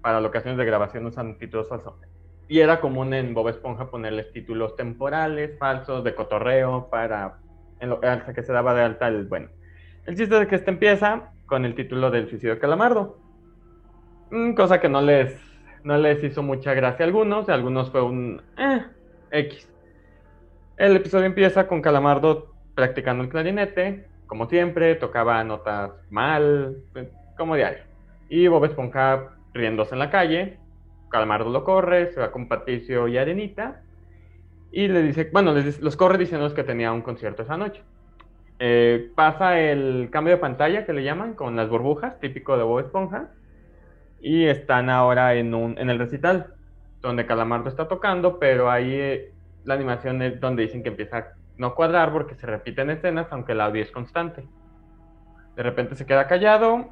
para 0.00 0.20
locaciones 0.20 0.56
de 0.56 0.64
grabación 0.64 1.04
usan 1.06 1.36
títulos 1.36 1.68
falsos. 1.68 1.94
Y 2.48 2.60
era 2.60 2.80
común 2.80 3.12
en 3.14 3.34
Bob 3.34 3.48
Esponja 3.48 3.90
ponerles 3.90 4.32
títulos 4.32 4.76
temporales, 4.76 5.58
falsos, 5.58 6.04
de 6.04 6.14
cotorreo, 6.14 6.88
para 6.88 7.38
en 7.80 7.90
lo 7.90 8.00
hasta 8.00 8.32
que 8.32 8.44
se 8.44 8.52
daba 8.52 8.74
de 8.74 8.82
alta 8.82 9.08
el 9.08 9.26
bueno. 9.26 9.48
El 10.06 10.16
chiste 10.16 10.40
es 10.40 10.46
que 10.46 10.54
este 10.54 10.70
empieza 10.70 11.32
con 11.46 11.64
el 11.64 11.74
título 11.74 12.12
del 12.12 12.28
suicidio 12.28 12.54
de 12.54 12.60
Calamardo. 12.60 13.18
Mm, 14.30 14.52
cosa 14.52 14.80
que 14.80 14.88
no 14.88 15.02
les, 15.02 15.36
no 15.82 15.98
les 15.98 16.22
hizo 16.22 16.44
mucha 16.44 16.74
gracia 16.74 17.04
a 17.04 17.08
algunos, 17.08 17.48
a 17.48 17.54
algunos 17.54 17.90
fue 17.90 18.02
un 18.02 18.40
eh, 18.56 18.84
X. 19.32 19.68
El 20.76 20.94
episodio 20.94 21.26
empieza 21.26 21.66
con 21.66 21.82
Calamardo 21.82 22.55
practicando 22.76 23.24
el 23.24 23.30
clarinete, 23.30 24.06
como 24.28 24.48
siempre, 24.48 24.94
tocaba 24.94 25.42
notas 25.42 25.90
mal, 26.10 26.76
eh, 26.94 27.08
como 27.36 27.56
diario. 27.56 27.82
Y 28.28 28.46
Bob 28.46 28.64
Esponja 28.66 29.30
riéndose 29.54 29.94
en 29.94 29.98
la 29.98 30.10
calle, 30.10 30.58
Calamardo 31.10 31.50
lo 31.50 31.64
corre, 31.64 32.12
se 32.12 32.20
va 32.20 32.30
con 32.30 32.46
Patricio 32.46 33.08
y 33.08 33.16
Arenita, 33.16 33.80
y 34.70 34.88
le 34.88 35.02
dice, 35.02 35.30
bueno, 35.32 35.54
les 35.54 35.80
los 35.80 35.96
corre 35.96 36.18
diciéndoles 36.18 36.52
que 36.52 36.64
tenía 36.64 36.92
un 36.92 37.00
concierto 37.00 37.42
esa 37.42 37.56
noche. 37.56 37.82
Eh, 38.58 39.10
pasa 39.14 39.58
el 39.58 40.08
cambio 40.10 40.34
de 40.34 40.40
pantalla 40.40 40.84
que 40.84 40.92
le 40.92 41.02
llaman, 41.02 41.34
con 41.34 41.56
las 41.56 41.70
burbujas, 41.70 42.20
típico 42.20 42.58
de 42.58 42.64
Bob 42.64 42.80
Esponja, 42.80 43.30
y 44.20 44.44
están 44.44 44.90
ahora 44.90 45.34
en, 45.34 45.54
un, 45.54 45.78
en 45.78 45.88
el 45.88 45.98
recital, 45.98 46.54
donde 47.00 47.24
Calamardo 47.24 47.70
está 47.70 47.88
tocando, 47.88 48.38
pero 48.38 48.70
ahí 48.70 48.92
eh, 48.92 49.32
la 49.64 49.74
animación 49.74 50.20
es 50.20 50.40
donde 50.40 50.64
dicen 50.64 50.82
que 50.82 50.88
empieza 50.90 51.32
no 51.58 51.74
cuadrar 51.74 52.12
porque 52.12 52.34
se 52.34 52.46
repiten 52.46 52.90
escenas, 52.90 53.28
aunque 53.30 53.52
el 53.52 53.60
audio 53.60 53.82
es 53.82 53.90
constante. 53.90 54.44
De 55.56 55.62
repente 55.62 55.94
se 55.94 56.06
queda 56.06 56.26
callado 56.26 56.90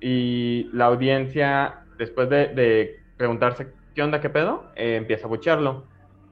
y 0.00 0.70
la 0.72 0.86
audiencia, 0.86 1.80
después 1.98 2.28
de, 2.30 3.00
preguntarse 3.16 3.72
qué 3.94 4.02
onda, 4.02 4.20
qué 4.20 4.30
pedo, 4.30 4.70
eh, 4.76 4.96
empieza 4.96 5.26
a 5.26 5.28
buchearlo. 5.28 5.84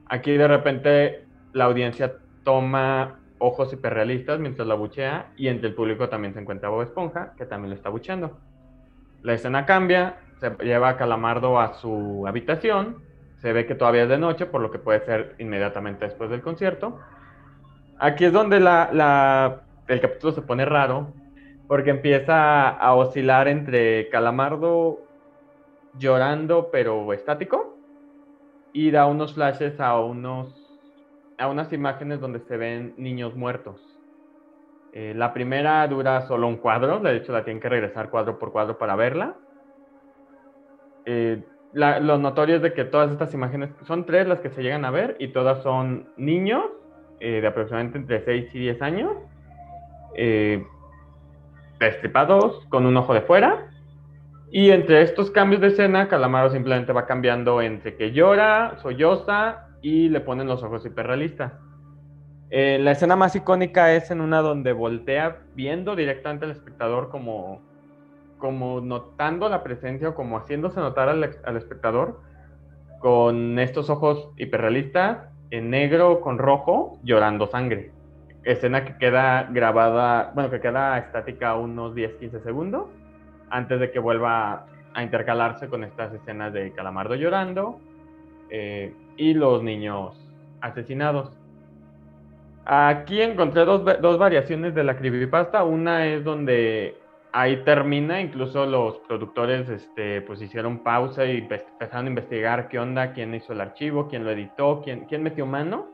Aquí 0.07 0.31
de 0.33 0.47
repente 0.47 1.25
la 1.53 1.65
audiencia 1.65 2.17
toma 2.43 3.19
ojos 3.39 3.73
hiperrealistas 3.73 4.39
mientras 4.39 4.67
la 4.67 4.75
buchea 4.75 5.31
y 5.35 5.47
entre 5.47 5.69
el 5.69 5.75
público 5.75 6.09
también 6.09 6.33
se 6.33 6.39
encuentra 6.39 6.69
Bob 6.69 6.83
Esponja, 6.83 7.33
que 7.37 7.45
también 7.45 7.71
lo 7.71 7.75
está 7.75 7.89
bucheando. 7.89 8.37
La 9.23 9.33
escena 9.33 9.65
cambia, 9.65 10.17
se 10.39 10.51
lleva 10.63 10.89
a 10.89 10.97
Calamardo 10.97 11.59
a 11.59 11.73
su 11.73 12.25
habitación, 12.27 12.97
se 13.37 13.53
ve 13.53 13.65
que 13.65 13.75
todavía 13.75 14.03
es 14.03 14.09
de 14.09 14.17
noche, 14.17 14.45
por 14.45 14.61
lo 14.61 14.71
que 14.71 14.79
puede 14.79 15.03
ser 15.05 15.35
inmediatamente 15.39 16.05
después 16.05 16.29
del 16.29 16.41
concierto. 16.41 16.99
Aquí 17.97 18.25
es 18.25 18.33
donde 18.33 18.59
la, 18.59 19.67
el 19.87 20.01
capítulo 20.01 20.33
se 20.33 20.41
pone 20.41 20.65
raro, 20.65 21.15
porque 21.67 21.89
empieza 21.91 22.69
a 22.69 22.93
oscilar 22.95 23.47
entre 23.47 24.09
Calamardo 24.09 25.07
llorando 25.93 26.71
pero 26.71 27.13
estático 27.13 27.81
y 28.73 28.91
da 28.91 29.07
unos 29.07 29.33
flashes 29.35 29.79
a 29.79 29.99
unos 29.99 30.61
a 31.37 31.47
unas 31.49 31.73
imágenes 31.73 32.21
donde 32.21 32.39
se 32.41 32.57
ven 32.57 32.95
niños 32.97 33.35
muertos. 33.35 34.01
Eh, 34.91 35.13
la 35.15 35.33
primera 35.33 35.87
dura 35.87 36.21
solo 36.27 36.47
un 36.47 36.57
cuadro, 36.57 36.99
de 36.99 37.17
hecho 37.17 37.33
la 37.33 37.43
tienen 37.45 37.61
que 37.61 37.69
regresar 37.69 38.09
cuadro 38.09 38.39
por 38.39 38.51
cuadro 38.51 38.77
para 38.77 38.95
verla. 38.95 39.41
Eh, 41.05 41.45
la- 41.71 41.99
lo 41.99 42.17
notorio 42.17 42.57
es 42.57 42.61
de 42.61 42.73
que 42.73 42.85
todas 42.85 43.11
estas 43.11 43.33
imágenes, 43.33 43.75
son 43.85 44.05
tres 44.05 44.27
las 44.27 44.39
que 44.41 44.49
se 44.49 44.63
llegan 44.63 44.85
a 44.85 44.91
ver 44.91 45.17
y 45.19 45.31
todas 45.33 45.61
son 45.63 46.11
niños 46.15 46.65
eh, 47.19 47.41
de 47.41 47.47
aproximadamente 47.47 47.97
entre 47.97 48.23
6 48.25 48.49
y 48.53 48.59
10 48.59 48.81
años, 48.81 49.11
eh, 50.15 50.65
destripados 51.79 52.65
con 52.69 52.85
un 52.85 52.97
ojo 52.97 53.13
de 53.13 53.21
fuera. 53.21 53.69
Y 54.51 54.71
entre 54.71 55.01
estos 55.01 55.31
cambios 55.31 55.61
de 55.61 55.67
escena, 55.67 56.07
Calamaro 56.07 56.49
simplemente 56.49 56.93
va 56.93 57.05
cambiando 57.05 57.61
entre 57.61 57.95
que 57.95 58.11
llora, 58.11 58.77
solloza 58.81 59.67
y 59.81 60.09
le 60.09 60.21
ponen 60.21 60.47
los 60.47 60.63
ojos 60.63 60.85
hiperrealistas. 60.85 61.53
Eh, 62.49 62.77
la 62.79 62.91
escena 62.91 63.15
más 63.15 63.35
icónica 63.35 63.93
es 63.93 64.11
en 64.11 64.21
una 64.21 64.41
donde 64.41 64.71
voltea 64.71 65.39
viendo 65.55 65.95
directamente 65.95 66.45
al 66.45 66.51
espectador 66.51 67.09
como, 67.09 67.61
como 68.37 68.81
notando 68.81 69.49
la 69.49 69.63
presencia 69.63 70.09
o 70.09 70.15
como 70.15 70.37
haciéndose 70.37 70.79
notar 70.79 71.09
al, 71.09 71.37
al 71.43 71.57
espectador 71.57 72.21
con 72.99 73.57
estos 73.59 73.89
ojos 73.89 74.29
hiperrealistas 74.37 75.34
en 75.57 75.69
negro 75.69 76.19
con 76.19 76.37
rojo 76.37 76.99
llorando 77.03 77.47
sangre. 77.47 77.91
Escena 78.43 78.83
que 78.83 78.97
queda 78.97 79.47
grabada, 79.49 80.31
bueno, 80.35 80.49
que 80.49 80.59
queda 80.59 80.97
estática 80.97 81.55
unos 81.55 81.95
10-15 81.95 82.43
segundos 82.43 82.87
antes 83.49 83.79
de 83.79 83.89
que 83.91 83.99
vuelva 83.99 84.65
a 84.93 85.03
intercalarse 85.03 85.67
con 85.67 85.83
estas 85.83 86.13
escenas 86.13 86.51
de 86.53 86.71
Calamardo 86.73 87.15
llorando 87.15 87.79
eh, 88.49 88.93
y 89.17 89.33
los 89.33 89.63
niños 89.63 90.13
asesinados. 90.61 91.31
Aquí 92.65 93.21
encontré 93.21 93.63
dos, 93.63 93.83
dos 94.01 94.17
variaciones 94.17 94.75
de 94.75 94.83
la 94.83 94.97
creepypasta. 94.97 95.63
Una 95.63 96.05
es 96.07 96.23
donde 96.23 96.97
ahí 97.35 97.65
termina, 97.65 98.21
incluso 98.21 98.65
los 98.65 98.97
productores 98.99 99.67
este, 99.67 100.21
pues 100.21 100.41
hicieron 100.41 100.79
pausa 100.83 101.25
y 101.25 101.41
empe- 101.41 101.65
empezaron 101.73 102.05
a 102.05 102.09
investigar 102.09 102.69
qué 102.69 102.79
onda, 102.79 103.11
quién 103.11 103.35
hizo 103.35 103.51
el 103.51 103.59
archivo, 103.59 104.07
quién 104.07 104.23
lo 104.23 104.31
editó, 104.31 104.81
quién, 104.81 105.05
quién 105.05 105.21
metió 105.21 105.45
mano, 105.45 105.85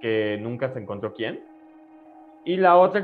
que 0.00 0.38
nunca 0.42 0.68
se 0.72 0.78
encontró 0.78 1.14
quién. 1.14 1.42
Y 2.44 2.58
la 2.58 2.76
otra, 2.76 3.02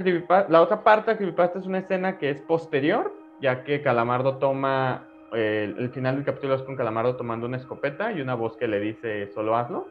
la 0.48 0.60
otra 0.60 0.84
parte 0.84 1.12
de 1.12 1.16
creepypasta 1.16 1.58
es 1.58 1.66
una 1.66 1.78
escena 1.78 2.18
que 2.18 2.28
es 2.28 2.40
posterior, 2.42 3.14
ya 3.40 3.64
que 3.64 3.80
Calamardo 3.80 4.36
toma, 4.36 5.08
eh, 5.32 5.74
el 5.78 5.90
final 5.90 6.16
del 6.16 6.24
capítulo 6.26 6.54
es 6.54 6.62
con 6.62 6.76
Calamardo 6.76 7.16
tomando 7.16 7.46
una 7.46 7.56
escopeta 7.56 8.12
y 8.12 8.20
una 8.20 8.34
voz 8.34 8.58
que 8.58 8.68
le 8.68 8.78
dice 8.78 9.32
solo 9.32 9.56
hazlo, 9.56 9.88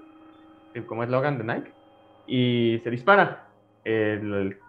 como 0.87 1.03
es 1.03 1.09
Logan 1.09 1.39
de 1.39 1.43
Nike, 1.43 1.73
y 2.27 2.79
se 2.83 2.91
dispara. 2.91 3.47
El, 3.83 4.33
el 4.33 4.64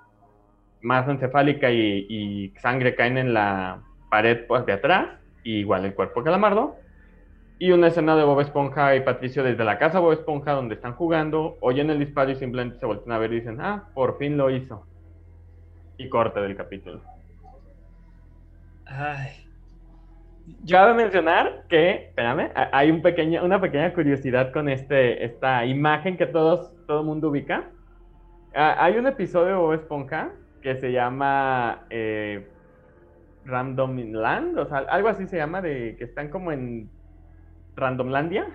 masa 0.86 1.10
encefálica 1.10 1.70
y, 1.70 2.52
sangre 2.60 2.94
caen 2.94 3.18
en 3.18 3.34
la 3.34 3.82
pared 4.10 4.46
pues, 4.46 4.64
de 4.66 4.72
atrás, 4.74 5.08
igual 5.42 5.84
el 5.84 5.94
cuerpo 5.94 6.22
Calamardo. 6.22 6.76
Y 7.58 7.72
una 7.72 7.88
escena 7.88 8.14
de 8.16 8.22
Bob 8.24 8.40
Esponja 8.40 8.94
y 8.96 9.00
Patricio 9.00 9.42
desde 9.42 9.64
la 9.64 9.78
casa 9.78 9.98
Bob 9.98 10.12
Esponja 10.12 10.52
donde 10.52 10.74
están 10.76 10.94
jugando, 10.94 11.56
oyen 11.60 11.90
el 11.90 11.98
disparo 11.98 12.30
y 12.30 12.36
simplemente 12.36 12.78
se 12.78 12.86
voltean 12.86 13.12
a 13.12 13.18
ver 13.18 13.32
y 13.32 13.36
dicen, 13.36 13.60
ah, 13.60 13.88
por 13.94 14.18
fin 14.18 14.36
lo 14.36 14.50
hizo. 14.50 14.86
Y 15.96 16.08
corte 16.08 16.40
del 16.40 16.54
capítulo. 16.56 17.00
Ay. 18.86 19.30
Yo- 20.62 20.76
Cabe 20.76 20.94
mencionar 20.94 21.64
que, 21.68 22.08
espérame, 22.08 22.52
ha- 22.54 22.68
hay 22.72 22.90
un 22.90 23.02
pequeño, 23.02 23.42
una 23.44 23.60
pequeña 23.60 23.92
curiosidad 23.92 24.52
con 24.52 24.68
este, 24.68 25.24
esta 25.24 25.64
imagen 25.64 26.16
que 26.16 26.26
todos, 26.26 26.72
todo 26.86 27.00
el 27.00 27.06
mundo 27.06 27.30
ubica. 27.30 27.64
Ah, 28.54 28.76
hay 28.78 28.96
un 28.98 29.06
episodio 29.06 29.46
de 29.48 29.54
Bob 29.54 29.72
Esponja 29.72 30.30
que 30.66 30.74
se 30.80 30.90
llama 30.90 31.86
eh, 31.90 32.44
Random 33.44 34.14
Land, 34.14 34.58
o 34.58 34.66
sea, 34.66 34.78
algo 34.78 35.06
así 35.06 35.28
se 35.28 35.36
llama, 35.36 35.62
de 35.62 35.94
que 35.96 36.02
están 36.02 36.28
como 36.28 36.50
en 36.50 36.90
Randomlandia. 37.76 38.48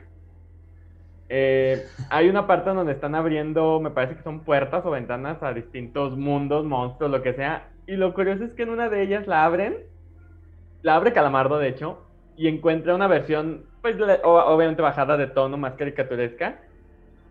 Eh, 1.30 1.82
hay 2.10 2.28
una 2.28 2.48
parte 2.48 2.72
donde 2.72 2.92
están 2.92 3.16
abriendo, 3.16 3.80
me 3.80 3.92
parece 3.92 4.18
que 4.18 4.24
son 4.24 4.42
puertas 4.42 4.86
o 4.86 4.92
ventanas 4.92 5.42
a 5.42 5.54
distintos 5.54 6.18
mundos, 6.18 6.66
monstruos, 6.66 7.10
lo 7.10 7.22
que 7.22 7.34
sea. 7.34 7.70
Y 7.88 7.96
lo 7.96 8.14
curioso 8.14 8.44
es 8.44 8.52
que 8.56 8.64
en 8.64 8.72
una 8.72 8.90
de 8.90 9.04
ellas 9.04 9.26
la 9.26 9.46
abren 9.46 9.78
la 10.82 10.98
abre 10.98 11.14
Calamardo, 11.14 11.60
de 11.60 11.70
hecho, 11.70 12.06
y 12.36 12.50
encuentra 12.50 12.94
una 12.94 13.08
versión, 13.08 13.68
pues 13.82 13.96
obviamente 14.26 14.82
bajada 14.82 15.16
de 15.16 15.28
tono, 15.28 15.56
más 15.56 15.76
caricaturesca, 15.76 16.60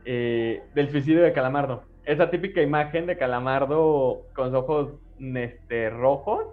eh, 0.07 0.63
del 0.75 0.89
suicidio 0.91 1.23
de 1.23 1.35
Calamardo. 1.35 1.90
Esa 2.11 2.31
típica 2.31 2.61
imagen 2.63 3.07
de 3.07 3.17
Calamardo 3.17 4.31
con 4.35 4.47
los 4.53 4.55
ojos 4.65 5.01
este, 5.19 5.91
rojos, 5.91 6.45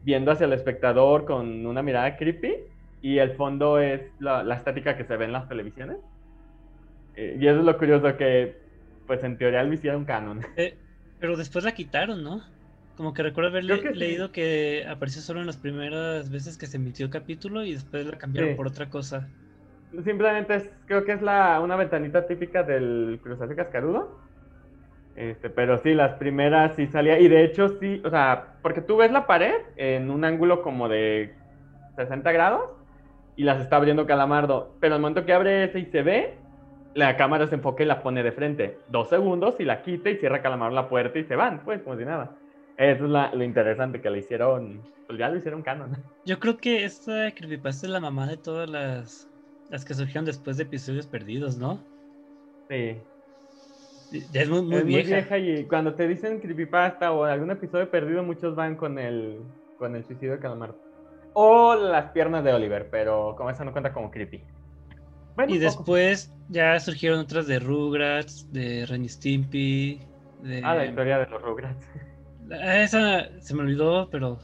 viendo 0.00 0.30
hacia 0.32 0.46
el 0.46 0.52
espectador 0.52 1.24
con 1.24 1.66
una 1.66 1.82
mirada 1.82 2.16
creepy 2.16 2.54
y 3.00 3.18
el 3.18 3.36
fondo 3.36 3.78
es 3.80 4.02
la, 4.18 4.42
la 4.44 4.56
estática 4.56 4.96
que 4.96 5.04
se 5.04 5.16
ve 5.16 5.26
en 5.26 5.32
las 5.32 5.48
televisiones. 5.48 5.98
Eh, 7.14 7.36
y 7.40 7.46
eso 7.46 7.60
es 7.60 7.64
lo 7.64 7.78
curioso 7.78 8.16
que, 8.16 8.56
pues 9.06 9.22
en 9.24 9.38
teoría 9.38 9.62
lo 9.62 9.72
hicieron 9.74 10.04
canon. 10.04 10.42
Eh, 10.56 10.78
pero 11.18 11.36
después 11.36 11.64
la 11.64 11.72
quitaron, 11.74 12.22
¿no? 12.22 12.42
Como 12.96 13.12
que 13.14 13.22
recuerdo 13.22 13.50
haber 13.50 13.66
que 13.82 13.94
sí. 13.94 13.94
leído 13.94 14.32
que 14.32 14.86
apareció 14.88 15.22
solo 15.22 15.40
en 15.40 15.46
las 15.46 15.58
primeras 15.58 16.30
veces 16.30 16.58
que 16.58 16.66
se 16.66 16.78
emitió 16.78 17.06
el 17.06 17.12
capítulo 17.12 17.64
y 17.64 17.72
después 17.74 18.06
la 18.06 18.18
cambiaron 18.18 18.50
Sí. 18.50 18.54
por 18.54 18.66
otra 18.68 18.88
cosa. 18.90 19.34
Simplemente 20.04 20.54
es, 20.56 20.70
creo 20.86 21.04
que 21.04 21.12
es 21.12 21.22
la, 21.22 21.60
una 21.60 21.76
ventanita 21.76 22.26
típica 22.26 22.62
del 22.62 23.20
crustáceo 23.22 23.56
cascarudo. 23.56 24.25
Este, 25.16 25.48
pero 25.48 25.78
sí, 25.78 25.94
las 25.94 26.14
primeras 26.14 26.76
sí 26.76 26.86
salía. 26.88 27.18
Y 27.18 27.28
de 27.28 27.44
hecho 27.44 27.68
sí, 27.80 28.02
o 28.04 28.10
sea, 28.10 28.58
porque 28.62 28.82
tú 28.82 28.96
ves 28.98 29.10
la 29.10 29.26
pared 29.26 29.54
en 29.76 30.10
un 30.10 30.24
ángulo 30.24 30.62
como 30.62 30.88
de 30.88 31.34
60 31.96 32.32
grados 32.32 32.62
y 33.34 33.44
las 33.44 33.60
está 33.60 33.76
abriendo 33.76 34.06
Calamardo. 34.06 34.76
Pero 34.80 34.94
al 34.94 35.00
momento 35.00 35.24
que 35.24 35.32
abre 35.32 35.64
ese 35.64 35.80
y 35.80 35.86
se 35.86 36.02
ve, 36.02 36.34
la 36.94 37.16
cámara 37.16 37.46
se 37.46 37.54
enfoca 37.54 37.82
y 37.82 37.86
la 37.86 38.02
pone 38.02 38.22
de 38.22 38.32
frente. 38.32 38.78
Dos 38.88 39.08
segundos 39.08 39.56
y 39.58 39.64
la 39.64 39.82
quita 39.82 40.10
y 40.10 40.16
cierra 40.16 40.42
Calamardo 40.42 40.74
la 40.74 40.88
puerta 40.88 41.18
y 41.18 41.24
se 41.24 41.36
van, 41.36 41.64
pues, 41.64 41.82
como 41.82 41.96
si 41.96 42.04
nada. 42.04 42.36
Eso 42.76 43.04
es 43.04 43.10
la- 43.10 43.34
lo 43.34 43.42
interesante 43.42 44.00
que 44.02 44.10
le 44.10 44.18
hicieron. 44.18 44.82
Pues 45.06 45.18
ya 45.18 45.28
lo 45.28 45.36
hicieron 45.36 45.62
canon. 45.62 45.96
Yo 46.26 46.38
creo 46.40 46.56
que 46.58 46.84
esta 46.84 47.30
creepypasta 47.32 47.86
es 47.86 47.92
la 47.92 48.00
mamá 48.00 48.26
de 48.26 48.36
todas 48.36 48.68
las, 48.68 49.30
las 49.70 49.84
que 49.84 49.94
surgieron 49.94 50.24
después 50.24 50.56
de 50.56 50.64
episodios 50.64 51.06
perdidos, 51.06 51.56
¿no? 51.56 51.78
Sí. 52.68 52.98
Ya 54.10 54.42
es 54.42 54.48
muy, 54.48 54.62
muy 54.62 54.76
es 54.76 54.84
vieja. 54.84 55.08
muy 55.10 55.14
vieja 55.14 55.38
y 55.38 55.64
cuando 55.66 55.94
te 55.94 56.06
dicen 56.06 56.40
creepypasta 56.40 57.12
o 57.12 57.24
algún 57.24 57.50
episodio 57.50 57.90
perdido, 57.90 58.22
muchos 58.22 58.54
van 58.54 58.76
con 58.76 58.98
el, 58.98 59.40
con 59.78 59.96
el 59.96 60.04
suicidio 60.04 60.32
de 60.34 60.38
Calamardo. 60.40 60.78
O 61.34 61.74
las 61.74 62.12
piernas 62.12 62.44
de 62.44 62.52
Oliver, 62.52 62.88
pero 62.90 63.34
como 63.36 63.50
esa 63.50 63.64
no 63.64 63.72
cuenta 63.72 63.92
como 63.92 64.10
creepy. 64.10 64.42
Bueno, 65.34 65.52
Y 65.52 65.58
un 65.58 65.64
poco. 65.64 65.78
después 65.78 66.32
ya 66.48 66.78
surgieron 66.80 67.18
otras 67.20 67.46
de 67.46 67.58
Rugrats, 67.58 68.50
de 68.52 68.86
Ren 68.86 69.06
Stimpy, 69.08 70.00
de... 70.42 70.62
Ah, 70.64 70.74
la 70.76 70.86
historia 70.86 71.18
de 71.18 71.26
los 71.26 71.42
Rugrats. 71.42 71.86
Esa 72.50 73.28
se 73.40 73.54
me 73.54 73.62
olvidó, 73.62 74.08
pero 74.08 74.38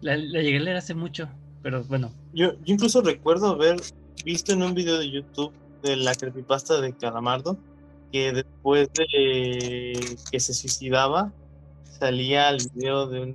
la, 0.00 0.16
la 0.16 0.42
llegué 0.42 0.58
a 0.58 0.60
leer 0.60 0.76
hace 0.76 0.94
mucho. 0.94 1.28
Pero 1.62 1.84
bueno, 1.84 2.10
Yo, 2.34 2.52
yo 2.54 2.58
incluso 2.74 3.00
recuerdo 3.00 3.50
haber 3.52 3.76
visto 4.24 4.52
en 4.52 4.62
un 4.62 4.74
video 4.74 4.98
de 4.98 5.10
YouTube 5.10 5.52
de 5.82 5.96
la 5.96 6.14
creepypasta 6.14 6.80
de 6.80 6.92
Calamardo 6.96 7.56
que 8.12 8.32
después 8.32 8.88
de 8.92 10.16
que 10.30 10.40
se 10.40 10.52
suicidaba 10.54 11.32
salía 11.98 12.50
el 12.50 12.58
video 12.74 13.06
de 13.08 13.34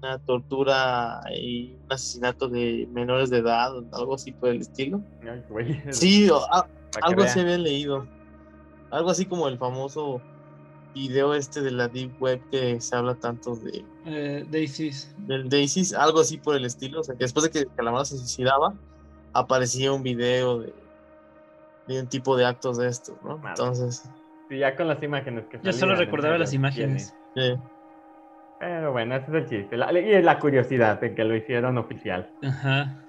una 0.00 0.18
tortura 0.20 1.20
y 1.34 1.72
un 1.84 1.92
asesinato 1.92 2.48
de 2.48 2.86
menores 2.92 3.30
de 3.30 3.38
edad 3.38 3.76
o 3.76 3.84
algo 3.92 4.14
así 4.14 4.32
por 4.32 4.50
el 4.50 4.60
estilo. 4.60 5.00
Ay, 5.22 5.42
güey, 5.48 5.82
Sí, 5.92 6.28
o- 6.30 6.36
a- 6.52 6.68
algo 7.02 7.22
así 7.22 7.40
había 7.40 7.58
leído. 7.58 8.06
Algo 8.90 9.10
así 9.10 9.24
como 9.26 9.48
el 9.48 9.58
famoso 9.58 10.20
video 10.94 11.34
este 11.34 11.60
de 11.60 11.70
la 11.70 11.88
Deep 11.88 12.20
Web 12.20 12.40
que 12.50 12.80
se 12.80 12.96
habla 12.96 13.14
tanto 13.14 13.54
de 13.56 13.84
eh, 14.06 14.46
Daisies. 14.50 15.14
del 15.26 15.48
Daisy, 15.48 15.94
algo 15.94 16.20
así 16.20 16.38
por 16.38 16.56
el 16.56 16.64
estilo. 16.64 17.00
O 17.00 17.04
sea, 17.04 17.14
que 17.14 17.24
después 17.24 17.44
de 17.44 17.50
que 17.50 17.66
Calamardo 17.76 18.04
se 18.06 18.18
suicidaba, 18.18 18.74
aparecía 19.34 19.92
un 19.92 20.02
video 20.02 20.60
de, 20.60 20.72
de 21.86 22.00
un 22.00 22.06
tipo 22.08 22.36
de 22.36 22.46
actos 22.46 22.78
de 22.78 22.88
estos, 22.88 23.16
¿no? 23.22 23.36
Madre. 23.38 23.50
Entonces, 23.62 24.08
Sí, 24.48 24.58
ya 24.58 24.74
con 24.76 24.88
las 24.88 25.02
imágenes 25.02 25.44
que 25.46 25.60
Yo 25.62 25.72
solo 25.72 25.94
recordaba 25.94 26.38
las 26.38 26.54
imágenes. 26.54 27.14
eh, 27.34 27.56
Pero 28.58 28.92
bueno, 28.92 29.16
ese 29.16 29.26
es 29.30 29.34
el 29.34 29.48
chiste. 29.48 29.76
La- 29.76 29.92
y 29.92 30.12
es 30.12 30.24
la 30.24 30.38
curiosidad 30.38 31.00
de 31.00 31.14
que 31.14 31.24
lo 31.24 31.36
hicieron 31.36 31.78
oficial. 31.78 32.30
Ajá. 32.42 33.04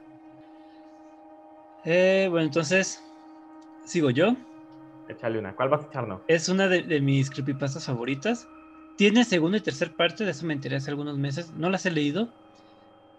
Eh, 1.85 2.27
bueno, 2.29 2.45
entonces, 2.47 3.01
sigo 3.85 4.09
yo. 4.09 4.35
Échale 5.07 5.39
una. 5.39 5.55
¿Cuál 5.55 5.69
vas 5.69 5.85
a 5.85 5.87
echarnos? 5.87 6.21
Es 6.27 6.49
una 6.49 6.67
de, 6.67 6.83
de 6.83 7.01
mis 7.01 7.29
creepypastas 7.29 7.85
favoritas. 7.85 8.47
Tiene 8.95 9.23
segunda 9.23 9.57
y 9.57 9.61
tercera 9.61 9.91
parte, 9.95 10.25
de 10.25 10.31
eso 10.31 10.45
me 10.45 10.53
enteré 10.53 10.75
hace 10.75 10.91
algunos 10.91 11.17
meses. 11.17 11.51
No 11.53 11.69
las 11.69 11.85
he 11.85 11.91
leído, 11.91 12.29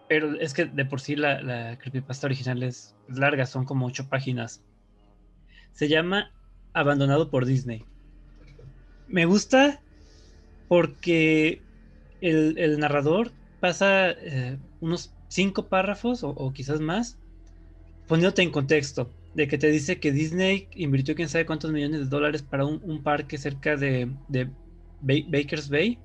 pero 0.06 0.38
es 0.38 0.52
que 0.54 0.66
de 0.66 0.84
por 0.84 1.00
sí 1.00 1.16
la, 1.16 1.40
la 1.42 1.78
creepypasta 1.78 2.26
original 2.26 2.62
es 2.62 2.96
larga, 3.08 3.46
son 3.46 3.64
como 3.64 3.86
ocho 3.86 4.08
páginas. 4.08 4.62
Se 5.72 5.88
llama 5.88 6.30
Abandonado 6.72 7.30
por 7.30 7.44
Disney. 7.44 7.84
Me 9.10 9.24
gusta 9.26 9.82
porque 10.68 11.66
el, 12.20 12.78
narrador 12.80 13.34
pasa 13.60 14.10
eh, 14.12 14.60
unos 14.80 15.16
cinco 15.28 15.68
párrafos 15.68 16.20
o, 16.24 16.52
quizás 16.54 16.80
más 16.80 17.20
poniéndote 18.06 18.42
en 18.42 18.50
contexto 18.52 19.16
de 19.34 19.48
que 19.48 19.58
te 19.58 19.68
dice 19.70 20.00
que 20.00 20.12
Disney 20.12 20.68
invirtió 20.72 21.14
quién 21.14 21.28
sabe 21.28 21.46
cuántos 21.46 21.72
millones 21.72 22.00
de 22.02 22.06
dólares 22.08 22.42
para 22.42 22.66
un, 22.66 23.02
parque 23.02 23.38
cerca 23.38 23.76
de, 23.76 24.16
de 24.28 24.46
Ba- 25.00 25.14
Baker's 25.28 25.68
Bay. 25.70 26.04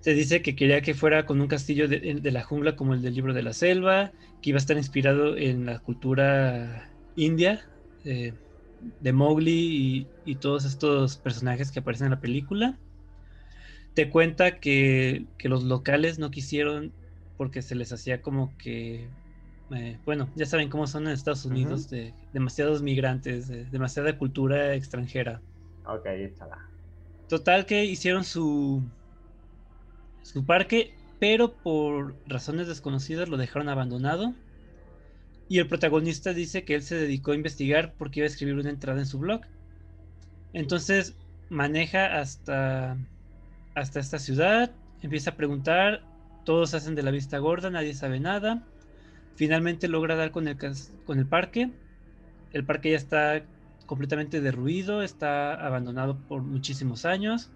Se 0.00 0.14
dice 0.14 0.42
que 0.42 0.56
quería 0.56 0.82
que 0.82 0.94
fuera 0.94 1.26
con 1.26 1.40
un 1.40 1.48
castillo 1.48 1.88
de, 1.88 2.00
de 2.20 2.32
la 2.32 2.44
jungla 2.44 2.76
como 2.76 2.94
el 2.94 3.02
del 3.02 3.14
libro 3.14 3.34
de 3.34 3.42
la 3.42 3.52
selva, 3.54 4.12
que 4.40 4.50
iba 4.50 4.58
a 4.58 4.60
estar 4.60 4.76
inspirado 4.76 5.36
en 5.36 5.66
la 5.66 5.80
cultura 5.80 6.90
india, 7.14 7.62
eh, 8.04 8.34
de 9.00 9.12
Mowgli 9.12 10.08
y, 10.24 10.32
y 10.32 10.36
todos 10.36 10.64
estos 10.64 11.16
personajes 11.16 11.70
que 11.70 11.80
aparecen 11.80 12.06
en 12.06 12.12
la 12.12 12.20
película. 12.20 12.78
Te 13.94 14.10
cuenta 14.10 14.58
que, 14.58 15.26
que 15.38 15.48
los 15.48 15.64
locales 15.64 16.18
no 16.18 16.30
quisieron 16.30 16.92
porque 17.36 17.62
se 17.62 17.74
les 17.74 17.92
hacía 17.92 18.22
como 18.22 18.56
que 18.58 19.08
eh, 19.74 19.98
bueno, 20.04 20.30
ya 20.36 20.46
saben 20.46 20.68
cómo 20.68 20.86
son 20.86 21.06
en 21.06 21.12
Estados 21.12 21.44
Unidos, 21.44 21.88
de 21.88 22.14
demasiados 22.32 22.82
migrantes, 22.82 23.48
de 23.48 23.64
demasiada 23.66 24.18
cultura 24.18 24.74
extranjera. 24.74 25.40
Ok, 25.86 26.06
échala. 26.06 26.58
Total 27.28 27.66
que 27.66 27.84
hicieron 27.84 28.24
su 28.24 28.82
su 30.22 30.44
parque, 30.44 30.94
pero 31.18 31.54
por 31.54 32.14
razones 32.26 32.66
desconocidas 32.66 33.28
lo 33.28 33.36
dejaron 33.36 33.68
abandonado. 33.68 34.34
Y 35.48 35.58
el 35.58 35.68
protagonista 35.68 36.32
dice 36.32 36.64
que 36.64 36.74
él 36.74 36.82
se 36.82 36.96
dedicó 36.96 37.32
a 37.32 37.36
investigar 37.36 37.94
porque 37.98 38.20
iba 38.20 38.24
a 38.24 38.28
escribir 38.28 38.54
una 38.54 38.70
entrada 38.70 38.98
en 39.00 39.06
su 39.06 39.18
blog. 39.18 39.42
Entonces 40.52 41.16
maneja 41.50 42.18
hasta 42.18 42.96
hasta 43.74 44.00
esta 44.00 44.18
ciudad, 44.18 44.70
empieza 45.02 45.30
a 45.30 45.36
preguntar, 45.36 46.02
todos 46.44 46.74
hacen 46.74 46.94
de 46.94 47.02
la 47.02 47.10
vista 47.10 47.38
gorda, 47.38 47.70
nadie 47.70 47.94
sabe 47.94 48.20
nada. 48.20 48.62
Finalmente 49.36 49.88
logra 49.88 50.14
dar 50.14 50.30
con 50.30 50.46
el, 50.46 50.56
con 51.04 51.18
el 51.18 51.26
parque. 51.26 51.70
El 52.52 52.64
parque 52.64 52.90
ya 52.90 52.96
está 52.96 53.42
completamente 53.86 54.40
derruido, 54.40 55.02
está 55.02 55.54
abandonado 55.54 56.16
por 56.28 56.42
muchísimos 56.42 57.04
años. 57.04 57.50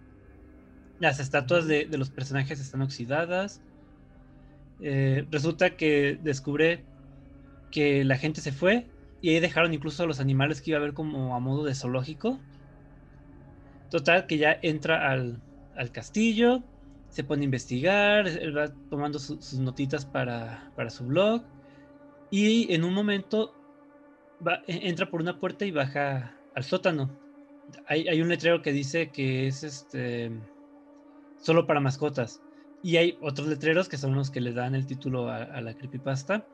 Las 0.99 1.20
estatuas 1.20 1.68
de, 1.68 1.86
de 1.86 1.99
los 1.99 2.11
personajes 2.11 2.59
están 2.61 2.82
oxidadas. 2.82 3.61
Eh, 4.80 5.24
resulta 5.30 5.76
que 5.76 6.18
descubre 6.22 6.84
que 7.71 8.05
la 8.05 8.19
gente 8.19 8.41
se 8.41 8.53
fue 8.53 8.93
y 9.21 9.31
ahí 9.31 9.41
dejaron 9.41 9.75
incluso 9.75 10.03
a 10.05 10.07
los 10.07 10.21
animales 10.21 10.62
que 10.62 10.71
iba 10.73 10.79
a 10.79 10.83
ver 10.83 10.95
como 10.95 11.35
a 11.37 11.41
modo 11.41 11.64
de 11.64 11.75
zoológico. 11.75 12.45
Total, 13.89 14.27
que 14.27 14.37
ya 14.39 14.59
entra 14.62 15.11
al, 15.11 15.43
al 15.75 15.91
castillo, 15.93 16.64
se 17.09 17.25
pone 17.25 17.43
a 17.43 17.45
investigar, 17.47 18.29
él 18.29 18.57
va 18.57 18.75
tomando 18.89 19.19
su- 19.19 19.41
sus 19.41 19.59
notitas 19.61 20.05
para, 20.07 20.73
para 20.75 20.91
su 20.91 21.07
blog 21.07 21.47
y 22.31 22.73
en 22.75 22.85
un 22.85 22.95
momento 22.95 23.59
va- 24.47 24.62
e- 24.66 24.89
entra 24.89 25.11
por 25.11 25.21
una 25.23 25.41
puerta 25.41 25.66
y 25.66 25.73
baja 25.73 26.43
al 26.55 26.64
sótano. 26.64 27.19
Hay, 27.87 28.09
hay 28.09 28.23
un 28.23 28.29
letrero 28.31 28.62
que 28.62 28.73
dice 28.73 29.12
que 29.12 29.49
es 29.49 29.62
este 29.64 30.33
solo 31.37 31.66
para 31.66 31.81
mascotas. 31.81 32.43
Y 32.81 32.97
hay 32.97 33.19
otros 33.21 33.49
letreros 33.49 33.89
que 33.89 33.99
son 33.99 34.14
los 34.14 34.31
que 34.31 34.41
le 34.41 34.53
dan 34.53 34.75
el 34.75 34.87
título 34.87 35.29
a, 35.29 35.43
a 35.43 35.61
la 35.61 35.75
creepypasta, 35.75 36.49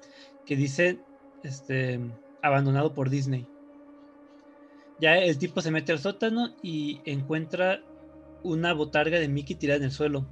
que 0.47 0.57
dice 0.57 0.99
este, 1.42 2.01
abandonado 2.42 2.95
por 2.95 3.11
Disney. 3.11 3.47
Ya 5.01 5.18
el 5.18 5.38
tipo 5.38 5.61
se 5.61 5.70
mete 5.70 5.92
al 5.92 5.99
sótano 5.99 6.55
y 6.62 7.01
encuentra 7.05 7.80
una 8.42 8.72
botarga 8.72 9.18
de 9.18 9.28
Mickey 9.28 9.57
tirada 9.57 9.78
en 9.78 9.84
el 9.84 9.90
suelo. 9.90 10.26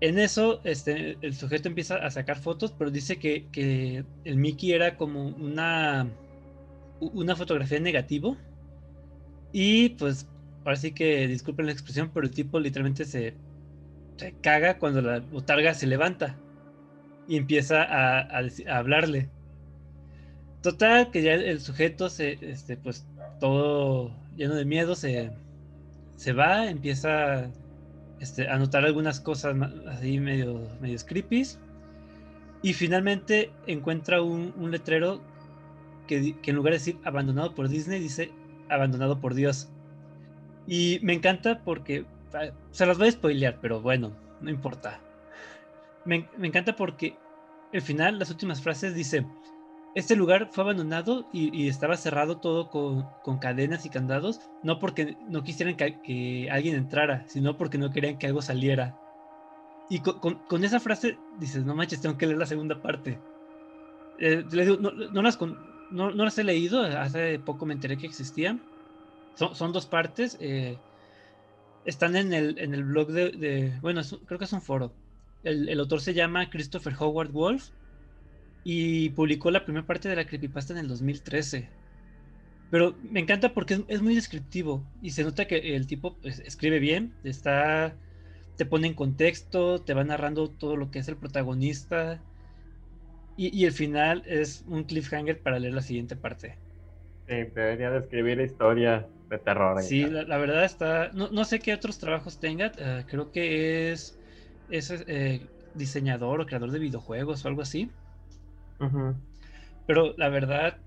En 0.00 0.18
eso, 0.18 0.60
este, 0.64 1.18
el 1.20 1.34
sujeto 1.34 1.68
empieza 1.68 1.96
a 1.96 2.10
sacar 2.10 2.38
fotos, 2.38 2.72
pero 2.72 2.90
dice 2.90 3.18
que, 3.18 3.48
que 3.50 4.04
el 4.24 4.36
Mickey 4.36 4.72
era 4.72 4.96
como 4.96 5.28
una, 5.28 6.08
una 7.00 7.36
fotografía 7.36 7.78
en 7.78 7.84
negativo. 7.84 8.36
Y 9.52 9.90
pues, 9.90 10.26
ahora 10.64 10.76
sí 10.76 10.92
que 10.92 11.26
disculpen 11.26 11.66
la 11.66 11.72
expresión, 11.72 12.10
pero 12.14 12.26
el 12.26 12.32
tipo 12.32 12.60
literalmente 12.60 13.04
se, 13.04 13.34
se 14.16 14.32
caga 14.40 14.78
cuando 14.78 15.02
la 15.02 15.20
botarga 15.20 15.74
se 15.74 15.86
levanta 15.86 16.38
y 17.28 17.36
empieza 17.36 17.82
a, 17.82 18.40
hablarle. 18.68 19.28
Total, 20.62 21.10
que 21.10 21.22
ya 21.22 21.34
el, 21.34 21.60
sujeto 21.60 22.10
se, 22.10 22.38
este, 22.42 22.76
pues 22.76 23.06
todo 23.38 24.14
lleno 24.36 24.54
de 24.54 24.64
miedo, 24.64 24.94
se, 24.94 25.30
se 26.16 26.32
va, 26.32 26.68
empieza 26.68 27.50
este, 28.20 28.48
a 28.48 28.58
notar 28.58 28.84
algunas 28.84 29.20
cosas 29.20 29.56
así 29.88 30.18
medio, 30.18 30.60
medio 30.80 30.98
creepy. 31.06 31.44
Y 32.62 32.74
finalmente 32.74 33.50
encuentra 33.66 34.20
un, 34.20 34.70
letrero 34.70 35.22
que, 36.06 36.36
que 36.42 36.50
en 36.50 36.56
lugar 36.56 36.72
de 36.72 36.78
decir 36.78 36.98
abandonado 37.04 37.54
por 37.54 37.68
Disney, 37.68 38.00
dice 38.00 38.30
abandonado 38.68 39.20
por 39.20 39.34
Dios. 39.34 39.70
Y 40.66 41.00
me 41.02 41.14
encanta 41.14 41.62
porque, 41.64 42.04
ah, 42.34 42.50
se 42.70 42.86
las 42.86 42.98
voy 42.98 43.08
a 43.08 43.12
spoilear, 43.12 43.58
pero 43.60 43.80
bueno, 43.80 44.12
no 44.40 44.50
importa. 44.50 45.00
Me, 46.10 46.26
encanta 46.48 46.74
porque 46.74 47.16
el 47.70 47.82
final, 47.82 48.18
las 48.18 48.30
últimas 48.30 48.60
frases 48.60 48.96
dice, 48.96 49.24
este 49.94 50.16
lugar 50.16 50.48
fue 50.50 50.64
abandonado 50.64 51.24
y, 51.32 51.68
estaba 51.68 51.96
cerrado 51.96 52.38
todo 52.38 52.68
con, 52.68 53.38
cadenas 53.38 53.86
y 53.86 53.90
candados, 53.90 54.40
no 54.64 54.80
porque 54.80 55.16
no 55.28 55.44
quisieran 55.44 55.76
que, 55.76 56.48
alguien 56.50 56.74
entrara, 56.74 57.24
sino 57.28 57.56
porque 57.56 57.78
no 57.78 57.92
querían 57.92 58.18
que 58.18 58.26
algo 58.26 58.42
saliera. 58.42 58.98
Y 59.88 60.00
con, 60.00 60.64
esa 60.64 60.80
frase 60.80 61.16
dices, 61.38 61.64
no 61.64 61.76
manches, 61.76 62.00
tengo 62.00 62.18
que 62.18 62.26
leer 62.26 62.38
la 62.38 62.46
segunda 62.46 62.82
parte. 62.82 63.16
Eh, 64.18 64.44
no, 64.80 65.22
las, 66.24 66.38
he 66.38 66.42
leído, 66.42 66.82
hace 66.82 67.38
poco 67.38 67.66
me 67.66 67.74
enteré 67.74 67.96
que 67.96 68.08
existían. 68.08 68.60
Son, 69.36 69.72
dos 69.72 69.86
partes. 69.86 70.36
eh, 70.40 70.76
están 71.84 72.16
en 72.16 72.32
el, 72.32 72.84
blog 72.84 73.12
de, 73.12 73.30
de- 73.30 73.78
bueno, 73.80 74.00
creo 74.26 74.40
que 74.40 74.44
es 74.44 74.52
un 74.52 74.60
foro. 74.60 74.92
El, 75.42 75.68
el 75.68 75.80
autor 75.80 76.00
se 76.00 76.14
llama 76.14 76.50
Christopher 76.50 76.94
Howard 76.98 77.32
Wolf 77.32 77.70
y 78.64 79.10
publicó 79.10 79.50
la 79.50 79.64
primera 79.64 79.86
parte 79.86 80.08
de 80.08 80.16
la 80.16 80.26
creepypasta 80.26 80.72
en 80.74 80.80
el 80.80 80.88
2013. 80.88 81.76
Pero 82.70 82.98
me 83.02 83.20
encanta 83.20 83.54
porque 83.54 83.74
es, 83.74 83.82
es 83.88 84.02
muy 84.02 84.14
descriptivo 84.16 84.90
y 85.02 85.12
se 85.12 85.24
nota 85.24 85.46
que 85.46 85.76
el 85.76 85.86
tipo 85.86 86.20
pues, 86.20 86.40
escribe 86.40 86.78
bien, 86.80 87.18
está, 87.24 88.00
te 88.56 88.66
pone 88.66 88.88
en 88.88 88.94
contexto, 88.94 89.84
te 89.84 89.94
va 89.94 90.04
narrando 90.04 90.50
todo 90.52 90.76
lo 90.76 90.90
que 90.90 91.00
es 91.00 91.08
el 91.08 91.18
protagonista 91.18 92.26
y, 93.36 93.56
y 93.58 93.64
el 93.64 93.72
final 93.72 94.22
es 94.26 94.62
un 94.68 94.84
cliffhanger 94.84 95.42
para 95.42 95.58
leer 95.58 95.74
la 95.74 95.82
siguiente 95.82 96.14
parte. 96.16 96.60
Sí, 97.26 97.34
debería 97.54 97.90
de 97.90 97.98
escribir 98.00 98.40
historias 98.42 99.06
de 99.30 99.38
terror. 99.38 99.76
Sí, 99.76 100.06
la, 100.06 100.22
la 100.24 100.38
verdad 100.38 100.64
está. 100.64 101.10
No, 101.12 101.30
no 101.30 101.44
sé 101.44 101.58
qué 101.60 101.74
otros 101.74 101.98
trabajos 101.98 102.38
tenga. 102.38 102.72
eh, 102.78 103.04
creo 103.08 103.30
que 103.32 103.92
es, 103.92 104.19
es 104.70 104.90
eh, 104.90 105.46
diseñador 105.74 106.40
o 106.40 106.46
creador 106.46 106.70
de 106.70 106.78
videojuegos 106.78 107.44
o 107.44 107.48
algo 107.48 107.62
así. 107.62 107.90
Pero 109.86 110.14
la 110.16 110.28
verdad, 110.28 110.78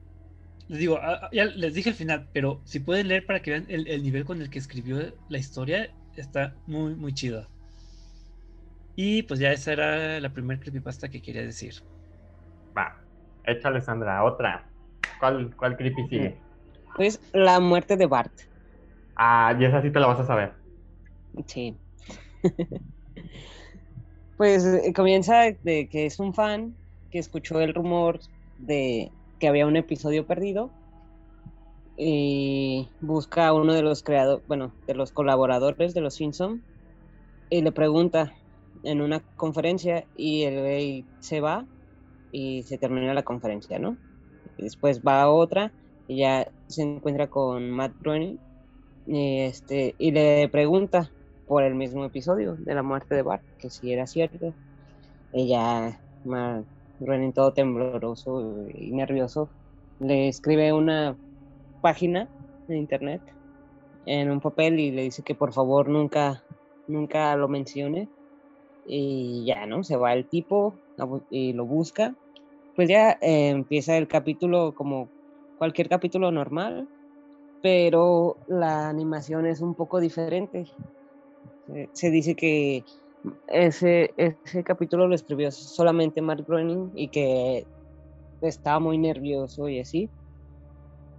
les 0.67 0.79
digo, 0.79 0.97
ah, 1.01 1.19
ah, 1.23 1.29
ya 1.31 1.45
les 1.45 1.73
dije 1.73 1.89
al 1.89 1.95
final, 1.95 2.29
pero 2.33 2.61
si 2.65 2.79
pueden 2.79 3.07
leer 3.09 3.25
para 3.25 3.41
que 3.41 3.51
vean 3.51 3.65
el, 3.69 3.87
el 3.87 4.03
nivel 4.03 4.25
con 4.25 4.41
el 4.41 4.49
que 4.49 4.59
escribió 4.59 4.99
la 5.29 5.37
historia, 5.37 5.89
está 6.15 6.55
muy, 6.65 6.95
muy 6.95 7.13
chido. 7.13 7.47
Y 8.95 9.23
pues 9.23 9.39
ya 9.39 9.51
esa 9.51 9.73
era 9.73 10.19
la 10.19 10.33
primera 10.33 10.59
creepypasta 10.59 11.09
que 11.09 11.21
quería 11.21 11.41
decir. 11.41 11.73
Va, 12.77 12.85
échale 13.43 13.81
Sandra, 13.81 14.23
otra. 14.23 14.69
¿Cuál, 15.19 15.55
cuál 15.55 15.77
creepy 15.77 16.07
sigue? 16.07 16.41
Pues 16.95 17.19
la 17.33 17.59
muerte 17.59 17.97
de 17.97 18.05
Bart. 18.05 18.33
Ah, 19.15 19.55
y 19.59 19.65
esa 19.65 19.81
sí 19.81 19.91
te 19.91 19.99
la 19.99 20.07
vas 20.07 20.19
a 20.19 20.25
saber. 20.25 20.53
Sí. 21.47 21.77
pues 24.37 24.65
eh, 24.65 24.93
comienza 24.93 25.41
de 25.63 25.87
que 25.89 26.05
es 26.05 26.19
un 26.19 26.33
fan 26.33 26.75
que 27.11 27.19
escuchó 27.19 27.59
el 27.61 27.73
rumor 27.73 28.19
de 28.59 29.11
que 29.39 29.47
había 29.47 29.67
un 29.67 29.75
episodio 29.75 30.25
perdido 30.25 30.71
y 31.97 32.89
busca 33.01 33.47
a 33.47 33.53
uno 33.53 33.73
de 33.73 33.83
los 33.83 34.01
creadores, 34.03 34.45
bueno, 34.47 34.73
de 34.87 34.95
los 34.95 35.11
colaboradores 35.11 35.93
de 35.93 36.01
los 36.01 36.15
Simpson 36.15 36.63
y 37.49 37.61
le 37.61 37.71
pregunta 37.71 38.33
en 38.83 39.01
una 39.01 39.21
conferencia 39.35 40.07
y 40.15 40.43
el 40.43 40.59
güey 40.59 41.05
se 41.19 41.39
va 41.39 41.67
y 42.31 42.63
se 42.63 42.77
termina 42.77 43.13
la 43.13 43.23
conferencia, 43.23 43.77
¿no? 43.79 43.97
Después 44.57 45.01
va 45.01 45.21
a 45.21 45.29
otra 45.29 45.71
y 46.07 46.17
ya 46.17 46.51
se 46.67 46.81
encuentra 46.81 47.29
con 47.29 47.69
Matt 47.69 47.93
Groening 47.99 48.39
y, 49.05 49.39
este, 49.41 49.95
y 49.97 50.11
le 50.11 50.49
pregunta 50.49 51.12
por 51.45 51.63
el 51.63 51.75
mismo 51.75 52.05
episodio 52.05 52.55
de 52.57 52.75
la 52.75 52.83
muerte 52.83 53.15
de 53.15 53.21
Bart, 53.21 53.43
que 53.57 53.69
si 53.69 53.91
era 53.91 54.07
cierto. 54.07 54.55
Ella, 55.31 55.99
Groening 56.99 57.33
todo 57.33 57.53
tembloroso 57.53 58.67
y 58.73 58.91
nervioso, 58.91 59.49
le 59.99 60.27
escribe 60.27 60.73
una 60.73 61.17
página 61.81 62.29
de 62.67 62.77
internet 62.77 63.21
en 64.05 64.31
un 64.31 64.39
papel 64.39 64.79
y 64.79 64.91
le 64.91 65.03
dice 65.03 65.23
que 65.23 65.35
por 65.35 65.53
favor 65.53 65.89
nunca, 65.89 66.43
nunca 66.87 67.35
lo 67.35 67.47
mencione. 67.47 68.09
Y 68.85 69.45
ya, 69.45 69.65
¿no? 69.65 69.83
Se 69.83 69.95
va 69.95 70.13
el 70.13 70.27
tipo 70.27 70.79
y 71.29 71.53
lo 71.53 71.65
busca. 71.65 72.15
Pues 72.75 72.89
ya 72.89 73.11
eh, 73.21 73.49
empieza 73.49 73.97
el 73.97 74.07
capítulo 74.07 74.73
como 74.75 75.09
cualquier 75.57 75.87
capítulo 75.87 76.31
normal, 76.31 76.87
pero 77.61 78.37
la 78.47 78.89
animación 78.89 79.45
es 79.45 79.61
un 79.61 79.75
poco 79.75 79.99
diferente. 79.99 80.65
Se, 81.67 81.89
se 81.93 82.11
dice 82.11 82.35
que 82.35 82.83
ese, 83.47 84.13
ese 84.17 84.63
capítulo 84.63 85.07
lo 85.07 85.15
escribió 85.15 85.51
solamente 85.51 86.21
Mark 86.21 86.45
Groening 86.47 86.91
y 86.95 87.07
que 87.09 87.65
estaba 88.41 88.79
muy 88.79 88.97
nervioso 88.97 89.69
y 89.69 89.79
así. 89.79 90.09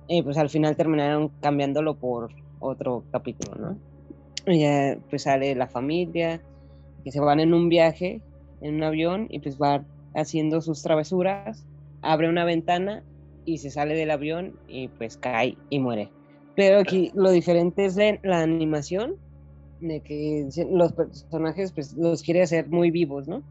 Y 0.09 0.23
pues 0.23 0.37
al 0.37 0.51
final 0.51 0.77
terminaron 0.77 1.31
cambiándolo 1.41 1.95
por 1.95 2.31
otro 2.61 3.05
capítulo, 3.11 3.55
¿no? 3.57 3.79
Y 4.47 4.61
ya 4.61 4.99
pues 5.09 5.23
sale 5.23 5.55
la 5.55 5.67
familia, 5.67 6.43
que 7.03 7.11
se 7.11 7.21
van 7.21 7.41
en 7.41 7.55
un 7.55 7.69
viaje, 7.69 8.21
en 8.61 8.77
un 8.77 8.83
avión, 8.83 9.27
y 9.31 9.39
pues 9.39 9.59
va 9.61 9.85
haciendo 10.15 10.61
sus 10.61 10.83
travesuras, 10.83 11.65
abre 12.03 12.29
una 12.29 12.45
ventana 12.45 13.03
y 13.47 13.59
se 13.59 13.71
sale 13.71 13.95
del 13.95 14.11
avión 14.11 14.55
y 14.69 14.89
pues 14.89 15.17
cae 15.17 15.57
y 15.71 15.79
muere. 15.79 16.11
Pero 16.55 16.79
aquí 16.79 17.11
lo 17.15 17.31
diferente 17.31 17.87
es 17.87 17.97
la 18.23 18.43
animación, 18.43 19.17
de 19.89 20.01
que 20.01 20.49
los 20.71 20.93
personajes 20.93 21.73
pues 21.73 21.95
los 21.95 22.23
quiere 22.23 22.43
hacer 22.43 22.69
muy 22.69 22.91
vivos, 22.91 23.29
¿no? 23.29 23.43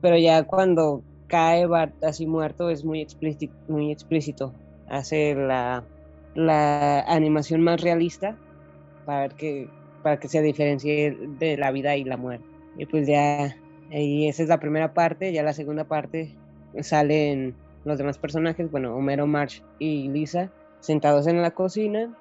Pero 0.00 0.16
ya 0.16 0.44
cuando 0.44 1.02
cae 1.26 1.66
Bart 1.66 2.02
así 2.04 2.26
muerto 2.26 2.70
es 2.70 2.84
muy 2.84 3.00
explícito, 3.00 3.54
muy 3.68 3.90
explícito. 3.92 4.52
Hace 4.88 5.34
la, 5.34 5.84
la 6.34 7.00
animación 7.02 7.62
más 7.62 7.80
realista 7.80 8.36
para 9.06 9.28
que 9.28 9.68
para 10.02 10.18
que 10.18 10.28
se 10.28 10.40
diferencie 10.40 11.16
de 11.38 11.56
la 11.58 11.70
vida 11.70 11.96
y 11.96 12.04
la 12.04 12.16
muerte. 12.16 12.44
Y 12.78 12.86
pues 12.86 13.06
ya 13.06 13.56
y 13.90 14.28
esa 14.28 14.42
es 14.42 14.48
la 14.48 14.60
primera 14.60 14.94
parte, 14.94 15.32
ya 15.32 15.42
la 15.42 15.52
segunda 15.52 15.84
parte 15.84 16.34
salen 16.80 17.54
los 17.84 17.98
demás 17.98 18.18
personajes, 18.18 18.70
bueno, 18.70 18.94
Homero, 18.94 19.26
Marge 19.26 19.62
y 19.78 20.08
Lisa 20.08 20.52
sentados 20.80 21.26
en 21.26 21.42
la 21.42 21.50
cocina 21.50 22.16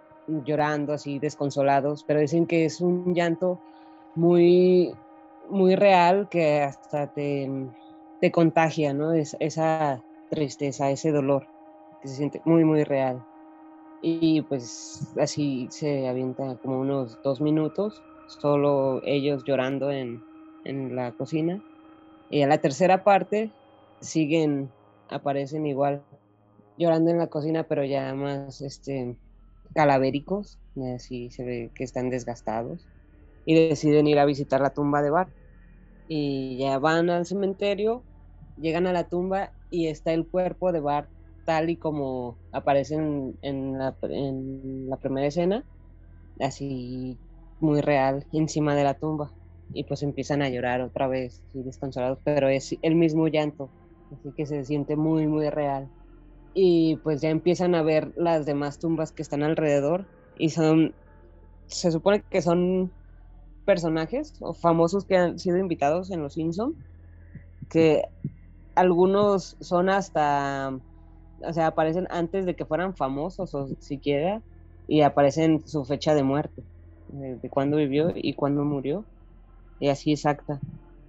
llorando 0.45 0.93
así 0.93 1.19
desconsolados, 1.19 2.03
pero 2.03 2.19
dicen 2.19 2.45
que 2.45 2.65
es 2.65 2.81
un 2.81 3.13
llanto 3.13 3.59
muy 4.15 4.93
muy 5.49 5.75
real 5.75 6.29
que 6.29 6.61
hasta 6.61 7.07
te, 7.07 7.49
te 8.21 8.31
contagia, 8.31 8.93
¿no? 8.93 9.13
Es, 9.13 9.35
esa 9.39 10.03
tristeza, 10.29 10.91
ese 10.91 11.11
dolor 11.11 11.47
que 12.01 12.07
se 12.07 12.15
siente 12.15 12.41
muy 12.45 12.63
muy 12.63 12.83
real. 12.83 13.23
Y 14.01 14.41
pues 14.43 15.07
así 15.19 15.67
se 15.71 16.07
avienta 16.07 16.55
como 16.61 16.79
unos 16.79 17.17
dos 17.23 17.41
minutos, 17.41 18.01
solo 18.27 19.01
ellos 19.03 19.43
llorando 19.43 19.91
en, 19.91 20.23
en 20.63 20.95
la 20.95 21.11
cocina. 21.11 21.61
Y 22.29 22.43
a 22.43 22.47
la 22.47 22.59
tercera 22.59 23.03
parte 23.03 23.51
siguen, 23.99 24.69
aparecen 25.09 25.65
igual, 25.65 26.03
llorando 26.77 27.11
en 27.11 27.17
la 27.17 27.27
cocina, 27.27 27.63
pero 27.63 27.83
ya 27.83 28.13
más 28.13 28.61
este, 28.61 29.17
calavéricos, 29.79 30.59
y 30.75 30.91
así 30.91 31.31
se 31.31 31.45
ve 31.45 31.71
que 31.73 31.85
están 31.85 32.09
desgastados. 32.09 32.85
Y 33.45 33.55
deciden 33.55 34.07
ir 34.07 34.19
a 34.19 34.25
visitar 34.25 34.59
la 34.59 34.71
tumba 34.73 35.01
de 35.01 35.09
Bart. 35.09 35.31
Y 36.09 36.57
ya 36.59 36.79
van 36.79 37.09
al 37.09 37.25
cementerio, 37.25 38.03
llegan 38.57 38.87
a 38.87 38.93
la 38.93 39.07
tumba 39.07 39.53
y 39.69 39.87
está 39.87 40.11
el 40.11 40.27
cuerpo 40.27 40.73
de 40.73 40.81
Bart 40.81 41.09
tal 41.45 41.69
y 41.69 41.77
como 41.77 42.37
aparece 42.51 42.95
en, 42.95 43.77
la, 43.77 43.95
en 44.01 44.89
la 44.89 44.97
primera 44.97 45.27
escena, 45.27 45.63
así 46.41 47.17
muy 47.61 47.79
real, 47.79 48.27
encima 48.33 48.75
de 48.75 48.83
la 48.83 48.95
tumba. 48.95 49.31
Y 49.73 49.85
pues 49.85 50.03
empiezan 50.03 50.41
a 50.41 50.49
llorar 50.49 50.81
otra 50.81 51.07
vez, 51.07 51.41
así 51.47 51.63
desconsolados, 51.63 52.19
pero 52.25 52.49
es 52.49 52.77
el 52.81 52.95
mismo 52.95 53.29
llanto, 53.29 53.71
así 54.11 54.33
que 54.35 54.45
se 54.45 54.65
siente 54.65 54.97
muy, 54.97 55.25
muy 55.27 55.49
real. 55.49 55.89
Y 56.53 56.97
pues 56.97 57.21
ya 57.21 57.29
empiezan 57.29 57.75
a 57.75 57.83
ver 57.83 58.11
las 58.15 58.45
demás 58.45 58.79
tumbas 58.79 59.11
que 59.11 59.21
están 59.21 59.43
alrededor 59.43 60.05
y 60.37 60.49
son, 60.49 60.93
se 61.67 61.91
supone 61.91 62.23
que 62.29 62.41
son 62.41 62.91
personajes 63.65 64.33
o 64.39 64.53
famosos 64.53 65.05
que 65.05 65.17
han 65.17 65.39
sido 65.39 65.57
invitados 65.57 66.11
en 66.11 66.21
Los 66.21 66.33
Simpson, 66.33 66.75
que 67.69 68.03
algunos 68.75 69.57
son 69.59 69.89
hasta 69.89 70.73
o 71.45 71.53
sea, 71.53 71.67
aparecen 71.67 72.07
antes 72.09 72.45
de 72.45 72.55
que 72.55 72.65
fueran 72.65 72.95
famosos 72.95 73.53
o 73.55 73.67
siquiera, 73.79 74.41
y 74.87 75.01
aparecen 75.01 75.65
su 75.67 75.85
fecha 75.85 76.15
de 76.15 76.23
muerte, 76.23 76.63
de, 77.09 77.49
cuándo 77.49 77.77
vivió 77.77 78.11
y 78.15 78.33
cuándo 78.33 78.63
murió, 78.63 79.05
y 79.79 79.89
así 79.89 80.11
exacta. 80.11 80.59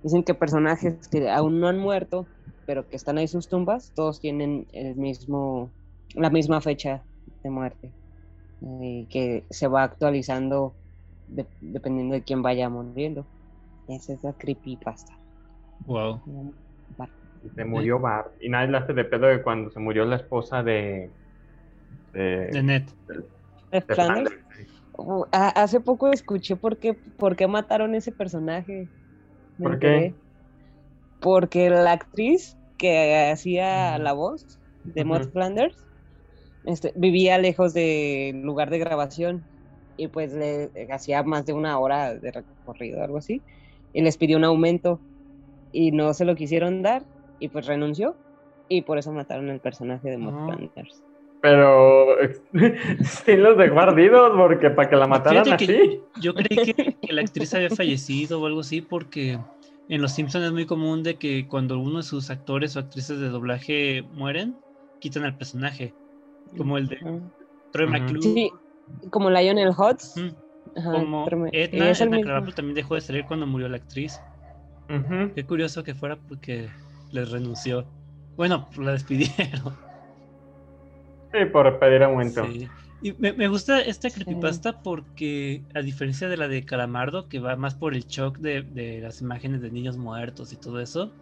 Dicen 0.02 0.22
que 0.22 0.34
personajes 0.34 1.08
que 1.08 1.28
aún 1.28 1.60
no 1.60 1.68
han 1.68 1.78
muerto, 1.78 2.26
pero 2.70 2.88
que 2.88 2.94
están 2.94 3.18
ahí 3.18 3.26
sus 3.26 3.48
tumbas, 3.48 3.92
todos 3.96 4.20
tienen 4.20 4.64
el 4.72 4.94
mismo, 4.94 5.72
la 6.14 6.30
misma 6.30 6.60
fecha 6.60 7.02
de 7.42 7.50
muerte, 7.50 7.92
eh, 8.62 9.08
que 9.10 9.42
se 9.50 9.66
va 9.66 9.82
actualizando 9.82 10.76
de- 11.26 11.48
dependiendo 11.60 12.14
de 12.14 12.22
quién 12.22 12.42
vaya 12.42 12.68
muriendo. 12.68 13.26
Esa 13.88 14.12
es 14.12 14.22
la 14.22 14.32
creepypasta. 14.34 15.12
Wow. 15.84 16.20
Se 17.56 17.64
murió 17.64 17.98
Bart. 17.98 18.32
Y 18.40 18.48
nadie 18.48 18.68
le 18.70 18.78
hace 18.78 18.92
de 18.92 19.04
pedo 19.04 19.26
de 19.26 19.42
cuando 19.42 19.72
se 19.72 19.80
murió 19.80 20.04
la 20.04 20.14
esposa 20.14 20.62
de. 20.62 21.10
de, 22.12 22.50
De 22.52 22.62
net. 22.62 22.84
¿De 23.72 23.80
de 23.80 23.94
Flanders? 23.96 24.36
Uh, 24.96 25.24
hace 25.32 25.80
poco 25.80 26.12
escuché 26.12 26.54
por 26.54 26.78
qué, 26.78 26.94
por 27.16 27.34
qué 27.34 27.48
mataron 27.48 27.96
ese 27.96 28.12
personaje. 28.12 28.88
¿Por 29.58 29.80
qué? 29.80 30.14
Porque 31.20 31.68
la 31.68 31.90
actriz 31.90 32.56
que 32.80 33.28
hacía 33.30 33.98
la 33.98 34.14
voz 34.14 34.58
de 34.84 35.04
Maud 35.04 35.20
Ujú. 35.22 35.32
Flanders 35.32 35.76
este, 36.64 36.92
vivía 36.96 37.36
lejos 37.38 37.74
del 37.74 38.40
lugar 38.42 38.70
de 38.70 38.78
grabación 38.78 39.44
y 39.98 40.08
pues 40.08 40.32
le 40.32 40.70
hacía 40.90 41.22
más 41.22 41.44
de 41.44 41.52
una 41.52 41.78
hora 41.78 42.14
de 42.14 42.32
recorrido, 42.32 43.02
algo 43.04 43.18
así, 43.18 43.42
y 43.92 44.00
les 44.00 44.16
pidió 44.16 44.38
un 44.38 44.44
aumento 44.44 44.98
y 45.72 45.92
no 45.92 46.14
se 46.14 46.24
lo 46.24 46.34
quisieron 46.34 46.82
dar 46.82 47.02
y 47.38 47.48
pues 47.48 47.66
renunció 47.66 48.16
y 48.68 48.82
por 48.82 48.96
eso 48.98 49.12
mataron 49.12 49.50
al 49.50 49.60
personaje 49.60 50.08
de 50.08 50.16
Maud 50.16 50.34
Ah. 50.38 50.44
Flanders. 50.46 51.02
Pero 51.42 52.06
sí 53.02 53.36
los 53.36 53.56
dejó 53.58 53.80
ardidos 53.80 54.32
porque 54.36 54.70
para 54.70 54.88
que 54.90 54.96
la 54.96 55.06
mataran 55.06 55.44
que 55.44 55.52
así. 55.54 56.00
Yo 56.20 56.34
creí 56.34 56.72
que, 56.74 56.96
que 57.00 57.12
la 57.12 57.22
actriz 57.22 57.52
había 57.54 57.70
fallecido 57.70 58.40
o 58.40 58.46
algo 58.46 58.60
así 58.60 58.80
porque 58.82 59.38
en 59.88 60.02
Los 60.02 60.12
Simpsons 60.12 60.44
es 60.46 60.52
muy 60.52 60.66
común 60.66 61.02
de 61.02 61.18
que 61.18 61.48
cuando 61.48 61.78
uno 61.78 61.98
de 61.98 62.02
sus 62.04 62.30
actores 62.30 62.76
o 62.76 62.80
actrices 62.80 63.18
de 63.18 63.28
doblaje 63.28 64.02
mueren, 64.12 64.60
quitan 65.00 65.24
al 65.24 65.36
personaje. 65.36 65.94
Como 66.56 66.78
el 66.78 66.86
de 66.88 66.98
Ah. 67.04 67.18
Troy 67.72 67.86
Ujú. 67.86 67.92
McClure, 67.92 68.22
Sí, 68.22 68.50
como 69.10 69.30
Lionel 69.30 69.70
Hutz. 69.70 70.14
Como 70.74 71.26
Edna, 71.52 71.90
Edna. 71.90 72.20
Krabappel 72.20 72.54
también 72.54 72.74
dejó 72.74 72.94
de 72.94 73.00
salir 73.00 73.24
cuando 73.26 73.46
murió 73.46 73.68
la 73.68 73.76
actriz. 73.76 74.20
Qué 75.34 75.44
curioso 75.46 75.84
que 75.84 75.94
fuera 75.94 76.16
porque 76.16 76.68
les 77.12 77.30
renunció. 77.30 77.86
Bueno, 78.36 78.68
la 78.78 78.92
despidieron. 78.92 79.76
Sí, 81.32 81.44
por 81.52 81.78
pedir 81.78 82.02
aumento. 82.02 82.44
Sí. 82.46 82.68
Y 83.00 83.14
me, 83.14 83.32
me 83.32 83.48
gusta 83.48 83.80
esta 83.80 84.10
creepypasta 84.10 84.82
porque, 84.82 85.66
a 85.74 85.80
diferencia 85.82 86.28
de 86.28 86.36
la 86.36 86.48
de 86.48 86.64
Calamardo, 86.66 87.28
que 87.28 87.38
va 87.40 87.56
más 87.56 87.74
por 87.74 87.94
el 87.94 88.04
shock 88.06 88.38
de, 88.38 88.62
de 88.62 89.00
las 89.00 89.20
imágenes 89.22 89.62
de 89.62 89.70
niños 89.70 89.96
muertos 89.96 90.52
y 90.52 90.58
todo 90.58 90.80
eso, 90.80 91.16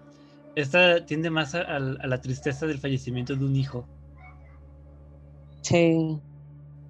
esta 0.54 1.04
tiende 1.06 1.30
más 1.30 1.54
a, 1.54 1.62
a 1.62 1.80
la 1.80 2.20
tristeza 2.22 2.66
del 2.66 2.80
fallecimiento 2.80 3.36
de 3.36 3.44
un 3.46 3.56
hijo. 3.56 3.90
Sí. 5.62 6.20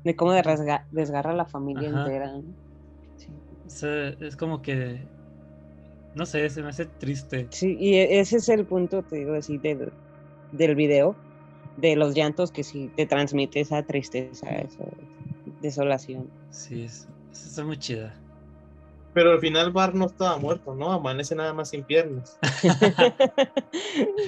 De 0.04 0.16
cómo 0.16 0.32
desgarra, 0.32 0.86
desgarra 0.90 1.32
a 1.32 1.36
la 1.36 1.46
familia 1.46 1.88
Ajá. 1.88 1.90
entera. 1.90 2.42
Sí. 3.16 3.32
O 3.64 3.70
sea, 3.70 4.08
es 4.20 4.36
como 4.36 4.62
que. 4.62 5.10
No 6.12 6.26
sé, 6.26 6.50
se 6.50 6.62
me 6.62 6.68
hace 6.68 6.84
triste. 6.86 7.50
Sí, 7.50 7.76
y 7.78 7.94
e- 7.96 8.20
ese 8.20 8.36
es 8.38 8.48
el 8.48 8.66
punto, 8.66 9.02
te 9.04 9.16
digo 9.16 9.34
así, 9.34 9.58
del, 9.58 9.96
del 10.50 10.74
video, 10.76 11.22
de 11.78 11.96
los 11.96 12.14
llantos 12.14 12.50
que 12.52 12.64
sí 12.64 12.90
te 12.96 13.06
transmite 13.06 13.60
esa 13.60 13.82
tristeza, 13.82 14.48
esa 14.50 14.84
desolación. 15.62 16.28
Sí, 16.50 16.84
es, 16.84 17.06
es- 17.32 17.46
está 17.46 17.64
muy 17.64 17.78
chida. 17.78 18.14
Pero 19.14 19.32
al 19.32 19.40
final 19.40 19.72
Bar 19.72 19.94
no 19.94 20.06
estaba 20.06 20.36
muerto, 20.38 20.74
¿no? 20.74 20.92
Amanece 20.92 21.34
nada 21.34 21.52
más 21.54 21.70
sin 21.70 21.84
piernas. 21.84 22.38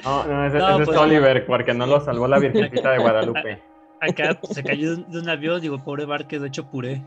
No, 0.05 0.25
no, 0.25 0.47
ese, 0.47 0.59
No, 0.59 0.69
ese 0.77 0.85
pues, 0.87 0.89
es 0.89 0.97
Oliver, 0.97 1.47
porque 1.47 1.75
no 1.75 1.87
lo 1.87 2.01
salvó 2.01 2.27
la 2.27 2.39
Virgencita 2.39 2.93
de 2.93 2.99
Guadalupe. 2.99 3.59
Acá 4.01 4.39
se 4.51 4.65
cayó 4.65 4.91
de 4.97 5.03
un- 5.03 5.11
de 5.11 5.19
un 5.21 5.29
avión, 5.29 5.61
digo, 5.61 5.79
pobre 5.85 6.07
Bar 6.07 6.27
quedó 6.27 6.47
hecho 6.47 6.65
puré. 6.65 7.05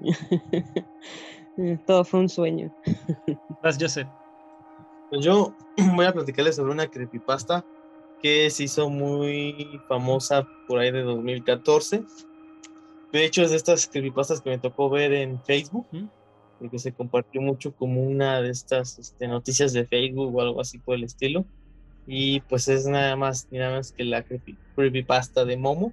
Todo 1.86 2.04
fue 2.04 2.20
un 2.20 2.28
sueño. 2.28 2.70
Vas, 3.62 3.76
Joseph. 3.80 4.06
Pues 5.10 5.24
yo 5.24 5.54
voy 5.96 6.06
a 6.06 6.12
platicarles 6.12 6.56
sobre 6.56 6.72
una 6.72 6.86
creepypasta 6.86 7.64
que 8.26 8.50
se 8.50 8.64
hizo 8.64 8.90
muy 8.90 9.80
famosa 9.86 10.48
por 10.66 10.80
ahí 10.80 10.90
de 10.90 11.02
2014. 11.02 12.02
De 13.12 13.24
hecho, 13.24 13.42
es 13.42 13.50
de 13.50 13.56
estas 13.56 13.86
creepypastas 13.86 14.40
que 14.40 14.50
me 14.50 14.58
tocó 14.58 14.90
ver 14.90 15.12
en 15.12 15.40
Facebook, 15.44 15.86
¿Mm? 15.92 16.08
y 16.60 16.68
que 16.68 16.80
se 16.80 16.92
compartió 16.92 17.40
mucho 17.40 17.72
como 17.72 18.02
una 18.02 18.42
de 18.42 18.50
estas 18.50 18.98
este, 18.98 19.28
noticias 19.28 19.72
de 19.72 19.86
Facebook 19.86 20.34
o 20.34 20.40
algo 20.40 20.60
así 20.60 20.78
por 20.78 20.96
el 20.96 21.04
estilo. 21.04 21.44
Y 22.04 22.40
pues 22.40 22.66
es 22.66 22.86
nada 22.86 23.14
más 23.14 23.46
ni 23.52 23.58
nada 23.58 23.76
más 23.76 23.92
que 23.92 24.02
la 24.04 24.24
creepy- 24.24 24.58
creepypasta 24.74 25.44
de 25.44 25.56
Momo. 25.56 25.92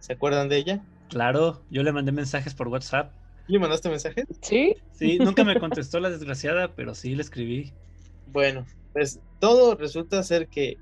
¿Se 0.00 0.14
acuerdan 0.14 0.48
de 0.48 0.56
ella? 0.56 0.84
Claro, 1.08 1.62
yo 1.70 1.84
le 1.84 1.92
mandé 1.92 2.10
mensajes 2.10 2.52
por 2.52 2.66
WhatsApp. 2.66 3.12
¿Le 3.46 3.60
mandaste 3.60 3.88
mensaje? 3.90 4.24
¿Sí? 4.42 4.74
Sí, 4.92 5.18
nunca 5.20 5.44
me 5.44 5.58
contestó 5.60 6.00
la 6.00 6.10
desgraciada, 6.10 6.74
pero 6.74 6.96
sí 6.96 7.14
le 7.14 7.22
escribí. 7.22 7.72
Bueno, 8.26 8.66
pues 8.92 9.20
todo 9.38 9.76
resulta 9.76 10.20
ser 10.24 10.48
que 10.48 10.76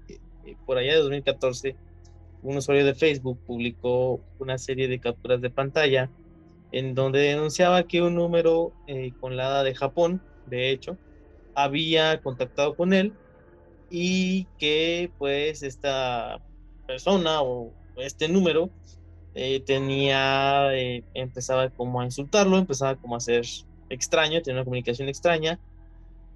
eh, 0.51 0.57
por 0.67 0.79
allá 0.79 0.95
de 0.95 1.01
2014 1.01 1.77
un 2.43 2.57
usuario 2.57 2.85
de 2.85 2.95
Facebook 2.95 3.39
publicó 3.47 4.21
una 4.39 4.59
serie 4.59 4.89
de 4.89 5.01
capturas 5.01 5.41
de 5.41 5.51
pantalla 5.51 6.11
en 6.73 6.95
donde 6.95 7.21
denunciaba 7.21 7.83
que 7.85 8.03
un 8.03 8.15
número 8.15 8.73
eh, 8.87 9.13
con 9.21 9.37
la 9.37 9.47
hada 9.47 9.65
de 9.65 9.75
Japón, 9.75 10.23
de 10.47 10.71
hecho, 10.71 10.97
había 11.55 12.21
contactado 12.21 12.77
con 12.77 12.93
él 12.93 13.13
y 13.91 14.45
que 14.59 15.11
pues 15.19 15.63
esta 15.63 16.41
persona 16.87 17.43
o 17.43 17.73
este 17.97 18.29
número 18.29 18.71
eh, 19.35 19.61
tenía, 19.61 20.75
eh, 20.75 21.05
empezaba 21.15 21.71
como 21.71 22.01
a 22.01 22.05
insultarlo, 22.05 22.59
empezaba 22.59 22.97
como 22.97 23.17
a 23.17 23.21
ser 23.21 23.45
extraño, 23.89 24.43
tenía 24.43 24.61
una 24.61 24.65
comunicación 24.65 25.09
extraña 25.09 25.59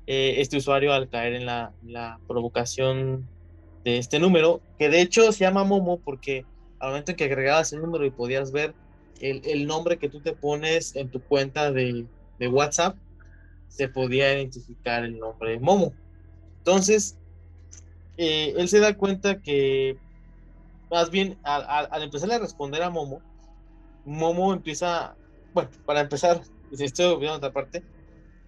eh, 0.07 0.35
este 0.39 0.57
usuario 0.57 0.93
al 0.93 1.09
caer 1.09 1.35
en 1.35 1.47
la 1.47 2.19
provocación 2.27 3.29
de 3.85 3.99
este 3.99 4.19
número, 4.19 4.61
que 4.79 4.89
de 4.89 5.01
hecho 5.01 5.33
se 5.33 5.41
llama 5.41 5.65
Momo 5.65 5.99
porque 5.99 6.45
al 6.79 6.91
momento 6.91 7.13
en 7.13 7.17
que 7.17 7.25
agregabas 7.25 7.73
el 7.73 7.81
número 7.81 8.05
y 8.05 8.11
podías 8.11 8.53
ver 8.53 8.75
el, 9.21 9.43
el 9.45 9.67
nombre 9.67 9.99
que 9.99 10.09
tú 10.09 10.21
te 10.21 10.33
pones 10.33 10.97
en 10.97 11.09
tu 11.09 11.21
cuenta 11.21 11.71
de, 11.71 12.07
de 12.39 12.49
WhatsApp, 12.49 12.97
se 13.69 13.89
podía 13.89 14.35
identificar 14.35 15.05
el 15.05 15.19
nombre 15.19 15.53
de 15.53 15.61
Momo. 15.61 15.95
Entonces, 16.59 17.17
eh, 18.17 18.55
él 18.57 18.69
se 18.69 18.81
da 18.81 18.97
cuenta 18.97 19.41
que, 19.41 19.97
más 20.91 21.11
bien, 21.11 21.39
al, 21.43 21.65
al, 21.69 21.89
al 21.91 22.03
empezar 22.03 22.31
a 22.33 22.39
responder 22.39 22.83
a 22.83 22.91
Momo, 22.91 23.23
Momo 24.05 24.53
empieza, 24.53 25.17
bueno, 25.55 25.71
para 25.87 26.01
empezar, 26.01 26.43
estoy 26.73 27.07
olvidando 27.07 27.39
otra 27.39 27.53
parte, 27.53 27.83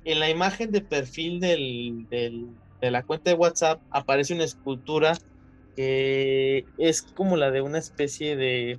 en 0.05 0.21
la 0.21 0.29
imagen 0.29 0.71
de 0.71 0.81
perfil 0.81 1.41
del, 1.41 2.07
del, 2.11 2.49
de 2.85 2.91
la 2.91 3.03
cuenta 3.03 3.31
de 3.31 3.37
WhatsApp 3.37 3.81
aparece 3.91 4.35
una 4.35 4.45
escultura 4.45 5.17
que 5.77 6.67
es 6.79 7.03
como 7.03 7.37
la 7.37 7.51
de 7.51 7.61
una 7.61 7.79
especie 7.79 8.37
de 8.37 8.79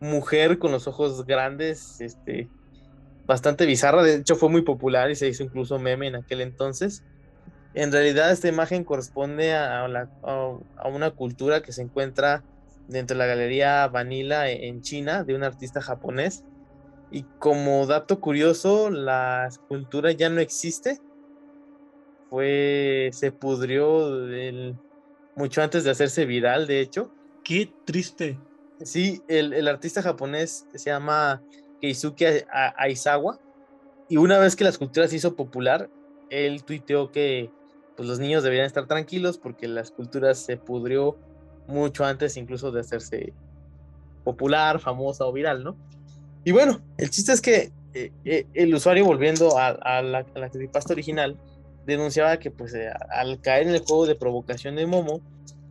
mujer 0.00 0.58
con 0.58 0.72
los 0.72 0.86
ojos 0.86 1.26
grandes, 1.26 2.00
este, 2.00 2.48
bastante 3.26 3.66
bizarra. 3.66 4.02
De 4.02 4.16
hecho, 4.16 4.36
fue 4.36 4.48
muy 4.48 4.62
popular 4.62 5.10
y 5.10 5.16
se 5.16 5.28
hizo 5.28 5.42
incluso 5.42 5.78
meme 5.78 6.06
en 6.06 6.16
aquel 6.16 6.40
entonces. 6.40 7.02
En 7.74 7.92
realidad, 7.92 8.30
esta 8.30 8.48
imagen 8.48 8.84
corresponde 8.84 9.54
a, 9.54 9.84
a 9.84 10.88
una 10.88 11.10
cultura 11.10 11.62
que 11.62 11.72
se 11.72 11.82
encuentra 11.82 12.42
dentro 12.88 13.14
de 13.14 13.18
la 13.18 13.26
galería 13.26 13.86
Vanilla 13.88 14.48
en 14.48 14.80
China 14.80 15.24
de 15.24 15.34
un 15.34 15.42
artista 15.42 15.82
japonés. 15.82 16.44
Y 17.10 17.22
como 17.38 17.86
dato 17.86 18.20
curioso, 18.20 18.90
la 18.90 19.46
escultura 19.48 20.12
ya 20.12 20.28
no 20.28 20.40
existe. 20.40 21.00
Fue, 22.28 23.10
se 23.12 23.32
pudrió 23.32 24.10
del- 24.26 24.78
mucho 25.34 25.62
antes 25.62 25.84
de 25.84 25.90
hacerse 25.90 26.24
viral, 26.26 26.66
de 26.66 26.80
hecho. 26.80 27.12
Qué 27.42 27.74
triste. 27.84 28.40
Sí, 28.80 29.22
el, 29.28 29.52
el 29.52 29.68
artista 29.68 30.02
japonés 30.02 30.66
se 30.72 30.90
llama 30.90 31.44
Keisuke 31.80 32.46
Aizawa. 32.50 33.38
Y 34.08 34.18
una 34.18 34.38
vez 34.38 34.56
que 34.56 34.64
la 34.64 34.70
escultura 34.70 35.08
se 35.08 35.16
hizo 35.16 35.34
popular, 35.36 35.90
él 36.28 36.64
tuiteó 36.64 37.10
que 37.10 37.52
pues, 37.94 38.08
los 38.08 38.18
niños 38.18 38.42
deberían 38.42 38.66
estar 38.66 38.86
tranquilos 38.86 39.38
porque 39.38 39.68
la 39.68 39.80
escultura 39.82 40.34
se 40.34 40.56
pudrió 40.58 41.20
mucho 41.66 42.04
antes 42.04 42.36
incluso 42.36 42.70
de 42.70 42.80
hacerse 42.80 43.34
popular, 44.22 44.80
famosa 44.80 45.24
o 45.26 45.32
viral, 45.32 45.64
¿no? 45.64 45.78
Y 46.44 46.52
bueno, 46.52 46.84
el 46.96 47.10
chiste 47.10 47.32
es 47.32 47.40
que 47.40 47.72
eh, 47.92 48.12
eh, 48.24 48.46
el 48.54 48.74
usuario, 48.74 49.04
volviendo 49.04 49.58
a, 49.58 49.68
a 49.68 50.02
la, 50.02 50.26
a 50.34 50.38
la 50.38 50.50
creepypasta 50.50 50.92
original, 50.92 51.38
denunciaba 51.86 52.38
que 52.38 52.50
pues 52.50 52.74
eh, 52.74 52.90
al 53.10 53.40
caer 53.40 53.68
en 53.68 53.74
el 53.74 53.80
juego 53.80 54.06
de 54.06 54.14
provocación 54.14 54.76
de 54.76 54.86
Momo, 54.86 55.20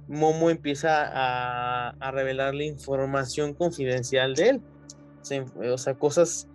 Momo 0.08 0.50
empieza 0.50 1.04
a, 1.04 1.90
a 1.90 2.12
revelarle 2.12 2.66
información 2.66 3.54
confidencial 3.54 4.36
de 4.36 4.50
él. 4.50 4.62
O 5.72 5.78
sea, 5.78 5.96
cosas 5.96 6.48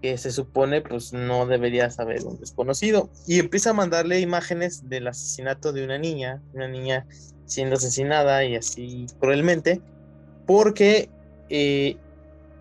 que 0.00 0.16
se 0.16 0.30
supone 0.30 0.80
pues 0.80 1.12
no 1.12 1.46
debería 1.46 1.90
saber 1.90 2.24
un 2.24 2.38
desconocido. 2.38 3.10
Y 3.26 3.38
empieza 3.38 3.70
a 3.70 3.72
mandarle 3.74 4.20
imágenes 4.20 4.88
del 4.88 5.06
asesinato 5.08 5.72
de 5.72 5.84
una 5.84 5.98
niña, 5.98 6.42
una 6.54 6.68
niña 6.68 7.06
siendo 7.46 7.76
asesinada 7.76 8.44
y 8.44 8.56
así 8.56 9.06
cruelmente, 9.20 9.80
porque 10.46 11.10
eh, 11.50 11.96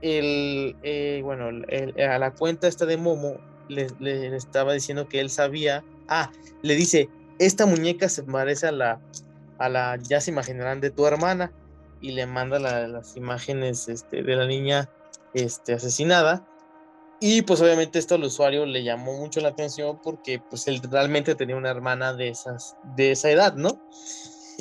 el, 0.02 0.76
eh, 0.84 1.22
bueno, 1.24 1.46
a 1.48 2.20
la 2.20 2.32
cuenta 2.32 2.68
esta 2.68 2.86
de 2.86 2.98
Momo 2.98 3.38
le, 3.70 4.36
estaba 4.36 4.74
diciendo 4.74 5.08
que 5.08 5.20
él 5.20 5.30
sabía, 5.30 5.84
ah, 6.08 6.32
le 6.62 6.76
dice, 6.76 7.10
esta 7.40 7.66
muñeca 7.66 8.10
se 8.10 8.24
parece 8.24 8.68
a 8.68 8.72
la, 8.72 9.02
a 9.58 9.70
la, 9.70 9.98
ya 9.98 10.22
se 10.22 10.32
imaginarán, 10.32 10.82
de 10.82 10.92
tu 10.92 11.06
hermana, 11.06 11.52
y 12.02 12.12
le 12.12 12.26
manda 12.26 12.60
las 12.60 13.16
imágenes 13.16 13.88
este, 13.88 14.24
de 14.24 14.36
la 14.36 14.46
niña 14.46 14.90
este, 15.34 15.74
asesinada. 15.74 16.46
Y 17.20 17.44
pues 17.44 17.62
obviamente 17.62 18.00
esto 18.00 18.16
al 18.16 18.24
usuario 18.26 18.66
le 18.66 18.84
llamó 18.84 19.14
mucho 19.14 19.40
la 19.40 19.50
atención 19.50 20.02
porque 20.04 20.42
pues 20.50 20.68
él 20.68 20.82
realmente 20.92 21.36
tenía 21.36 21.56
una 21.56 21.70
hermana 21.70 22.14
de, 22.14 22.28
esas, 22.28 22.76
de 22.98 23.12
esa 23.12 23.32
edad, 23.32 23.56
¿no? 23.56 23.82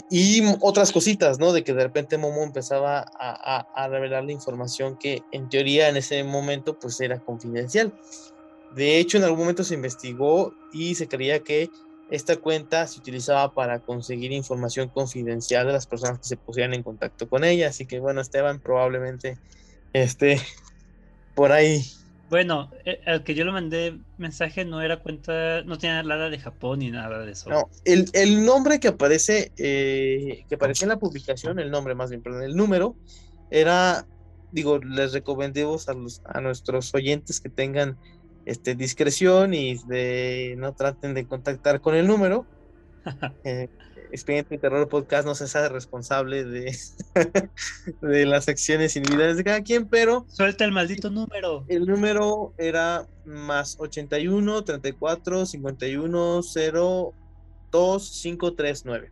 Y 0.09 0.43
otras 0.61 0.93
cositas, 0.93 1.40
¿no? 1.40 1.53
De 1.53 1.64
que 1.64 1.74
de 1.74 1.82
repente 1.82 2.18
Momo 2.18 2.45
empezaba 2.45 3.05
a, 3.18 3.66
a, 3.74 3.88
revelar 3.88 4.24
la 4.24 4.32
información 4.32 4.97
que 4.97 5.22
en 5.32 5.49
teoría 5.49 5.88
en 5.88 5.97
ese 5.97 6.22
momento 6.22 6.78
pues 6.78 7.01
era 7.01 7.18
confidencial. 7.18 7.93
De 8.75 8.99
hecho, 8.99 9.18
en 9.18 9.25
algún 9.25 9.41
momento 9.41 9.64
se 9.64 9.75
investigó 9.75 10.55
y 10.73 10.95
se 10.95 11.09
creía 11.09 11.43
que 11.43 11.70
esta 12.11 12.37
cuenta 12.37 12.87
se 12.87 13.01
utilizaba 13.01 13.55
para 13.55 13.81
conseguir 13.81 14.33
información 14.33 14.89
confidencial 14.89 15.66
de 15.66 15.73
las 15.73 15.87
personas 15.87 16.18
que 16.18 16.29
se 16.29 16.37
pusieran 16.37 16.75
en 16.75 16.83
contacto 16.83 17.29
con 17.29 17.45
ella. 17.45 17.68
Así 17.68 17.87
que 17.87 18.01
bueno, 18.01 18.20
Esteban 18.20 18.61
probablemente 18.61 19.39
esté 19.93 20.41
por 21.35 21.53
ahí 21.53 21.83
bueno, 22.33 22.70
eh, 22.87 22.99
al 23.05 23.25
que 23.25 23.35
yo 23.35 23.45
le 23.45 23.53
mandé 23.53 23.99
mensaje 24.16 24.64
no 24.64 24.81
era 24.81 25.03
cuenta, 25.03 25.62
no 25.64 25.77
tenía 25.77 26.03
nada 26.03 26.31
de 26.31 26.39
Japón 26.39 26.79
ni 26.79 26.91
nada 26.91 27.18
de 27.18 27.33
eso. 27.33 27.51
No, 27.51 27.68
el, 27.85 28.09
el 28.14 28.43
nombre 28.47 28.81
que 28.81 28.89
aparece, 28.89 29.53
eh, 29.59 30.47
que 30.49 30.55
aparecía 30.55 30.87
en 30.87 30.89
la 30.89 30.99
publicación, 30.99 31.59
el 31.59 31.70
nombre 31.70 31.95
más 31.95 32.09
bien, 32.09 32.23
perdón, 32.23 32.45
el 32.45 32.57
número, 32.57 32.97
era, 33.51 34.07
digo, 34.51 34.79
les 34.79 35.12
recomendemos 35.12 35.91
a, 35.91 35.93
los, 35.93 36.23
a 36.25 36.41
nuestros 36.41 36.95
oyentes 36.95 37.39
que 37.39 37.51
tengan 37.51 37.99
este, 38.47 38.74
discreción 38.74 39.55
y 39.55 39.76
de, 39.86 40.55
no 40.59 40.72
traten 40.74 41.14
de 41.14 41.26
contactar 41.26 41.80
con 41.80 41.95
el 41.95 42.07
número. 42.07 42.47
eh, 43.45 43.68
Expediente 44.12 44.59
Terror 44.59 44.90
Podcast 44.90 45.26
no 45.26 45.34
se 45.34 45.49
sabe 45.49 45.70
responsable 45.70 46.45
de, 46.45 46.76
de 48.03 48.26
las 48.26 48.47
acciones 48.47 48.95
individuales 48.95 49.38
de 49.38 49.45
cada 49.45 49.62
quien, 49.62 49.88
pero. 49.88 50.26
Suelta 50.28 50.66
el 50.66 50.72
maldito 50.72 51.09
número. 51.09 51.64
El 51.68 51.86
número 51.86 52.53
era 52.59 53.07
más 53.24 53.76
81 53.80 54.64
34 54.64 55.47
51 55.47 56.43
0 56.43 57.14
2 57.70 58.09
5 58.09 58.53
3 58.53 58.82
9. 58.84 59.11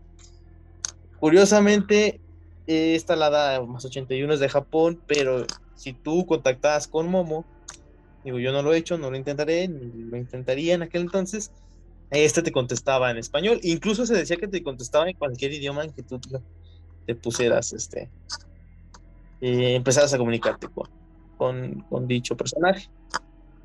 Curiosamente, 1.18 2.20
esta 2.66 3.16
la 3.16 3.62
más 3.66 3.85
81 3.87 4.35
es 4.35 4.41
de 4.41 4.49
Japón, 4.51 5.01
pero 5.07 5.47
si 5.76 5.95
tú 5.95 6.26
contactabas 6.26 6.87
con 6.87 7.09
Momo, 7.09 7.47
digo, 8.25 8.39
yo 8.39 8.53
no 8.53 8.62
lo 8.62 8.73
he 8.73 8.79
hecho, 8.79 8.99
no 8.99 9.11
lo 9.11 9.16
intentaré, 9.16 9.68
ni 9.68 10.05
lo 10.11 10.16
intentaría 10.16 10.75
en 10.75 10.83
aquel 10.83 11.03
entonces 11.03 11.51
este 12.11 12.43
te 12.43 12.53
contestaba 12.53 13.11
en 13.11 13.18
español. 13.18 13.61
Incluso 13.62 14.05
se 14.05 14.14
decía 14.14 14.37
que 14.37 14.49
te 14.49 14.62
contestaba 14.62 15.09
en 15.09 15.16
cualquier 15.16 15.53
idioma 15.53 15.85
en 15.85 15.93
que 15.93 16.03
tú 16.03 16.21
te, 17.07 17.14
pusieras, 17.14 17.73
este, 17.73 18.11
eh, 19.41 19.75
empezaras 19.75 20.12
a 20.14 20.18
comunicarte 20.18 20.68
con, 21.37 21.85
dicho 22.07 22.37
personaje. 22.37 22.89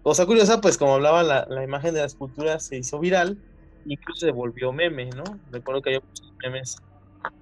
Cosa 0.03 0.25
curiosa, 0.25 0.61
pues 0.61 0.77
como 0.77 0.95
hablaba, 0.95 1.23
la, 1.23 1.63
imagen 1.63 1.93
de 1.93 2.01
la 2.01 2.05
escultura 2.05 2.59
se 2.59 2.77
hizo 2.77 2.99
viral, 2.99 3.37
incluso 3.85 4.27
se 4.27 4.31
volvió 4.31 4.71
meme, 4.71 5.09
¿no? 5.09 5.23
Recuerdo 5.51 5.81
que 5.81 5.89
había 5.89 6.01
muchos 6.01 6.31
memes 6.43 6.77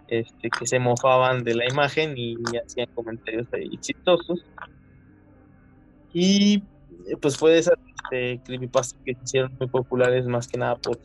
este, 0.07 0.49
que 0.49 0.65
se 0.65 0.79
mofaban 0.79 1.43
de 1.43 1.55
la 1.55 1.65
imagen 1.69 2.17
y, 2.17 2.37
hacían 2.65 2.87
comentarios 2.95 3.47
ahí 3.53 3.77
chistosos. 3.79 4.45
Y 6.13 6.63
pues 7.21 7.37
fue 7.37 7.51
de 7.51 7.59
esas 7.59 7.75
este, 8.03 8.41
creepypastas 8.43 8.99
que 9.05 9.13
se 9.15 9.23
hicieron 9.23 9.55
muy 9.59 9.67
populares 9.67 10.25
más 10.25 10.47
que 10.47 10.57
nada 10.57 10.75
por, 10.75 10.99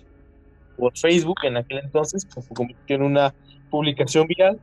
por 0.77 0.97
Facebook 0.97 1.39
en 1.45 1.57
aquel 1.57 1.79
entonces, 1.79 2.27
pues 2.33 2.47
se 2.47 2.55
convirtió 2.55 2.97
en 2.97 3.03
una 3.03 3.35
publicación 3.71 4.27
viral 4.27 4.59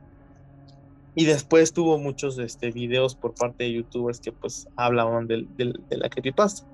y 1.14 1.24
después 1.24 1.72
tuvo 1.72 1.98
muchos 1.98 2.38
este, 2.38 2.70
videos 2.70 3.14
por 3.14 3.34
parte 3.34 3.64
de 3.64 3.72
youtubers 3.72 4.20
que 4.20 4.32
pues 4.32 4.68
hablaban 4.76 5.26
del, 5.26 5.48
del, 5.56 5.80
de 5.88 5.96
la 5.96 6.08
creepypasta. 6.08 6.66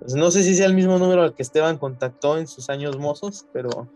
Pues, 0.00 0.14
no 0.14 0.30
sé 0.30 0.42
si 0.42 0.54
sea 0.54 0.66
el 0.66 0.74
mismo 0.74 0.98
número 0.98 1.22
al 1.22 1.34
que 1.34 1.42
Esteban 1.42 1.78
contactó 1.78 2.38
en 2.38 2.46
sus 2.46 2.70
años 2.70 2.98
mozos, 2.98 3.46
pero... 3.52 3.88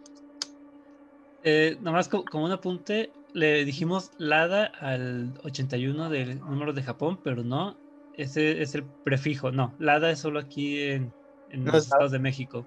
Eh, 1.44 1.78
nomás 1.80 2.08
como 2.08 2.44
un 2.44 2.52
apunte, 2.52 3.10
le 3.32 3.64
dijimos 3.64 4.10
LADA 4.18 4.66
al 4.80 5.32
81 5.44 6.10
del 6.10 6.40
número 6.40 6.72
de 6.72 6.82
Japón, 6.82 7.18
pero 7.22 7.42
no, 7.42 7.76
ese 8.18 8.60
es 8.60 8.74
el 8.74 8.84
prefijo. 8.84 9.50
No, 9.52 9.74
Lada 9.78 10.10
es 10.10 10.18
solo 10.18 10.40
aquí 10.40 10.82
en, 10.82 11.12
los 11.52 11.84
Estados 11.84 12.10
de 12.10 12.18
México. 12.18 12.66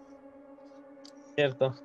Cierto. 1.35 1.75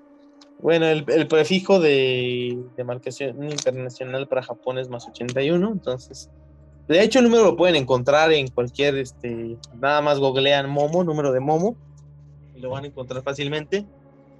Bueno, 0.61 0.87
el, 0.87 1.05
prefijo 1.27 1.81
de, 1.81 2.59
de, 2.77 2.85
marcación 2.85 3.45
internacional 3.45 4.27
para 4.27 4.43
Japón 4.43 4.79
es 4.79 4.89
más 4.89 5.07
81, 5.07 5.71
entonces. 5.71 6.31
De 6.89 7.03
hecho, 7.03 7.19
el 7.19 7.27
número 7.27 7.45
lo 7.45 7.57
pueden 7.57 7.75
encontrar 7.75 8.33
en 8.33 8.49
cualquier, 8.49 8.97
este, 8.97 9.59
nada 9.79 10.01
más 10.01 10.21
googlean 10.21 10.71
Momo, 10.71 11.05
número 11.05 11.33
de 11.33 11.41
Momo, 11.41 11.77
y 12.55 12.61
lo 12.61 12.71
van 12.71 12.85
a 12.85 12.87
encontrar 12.87 13.23
fácilmente. 13.23 13.85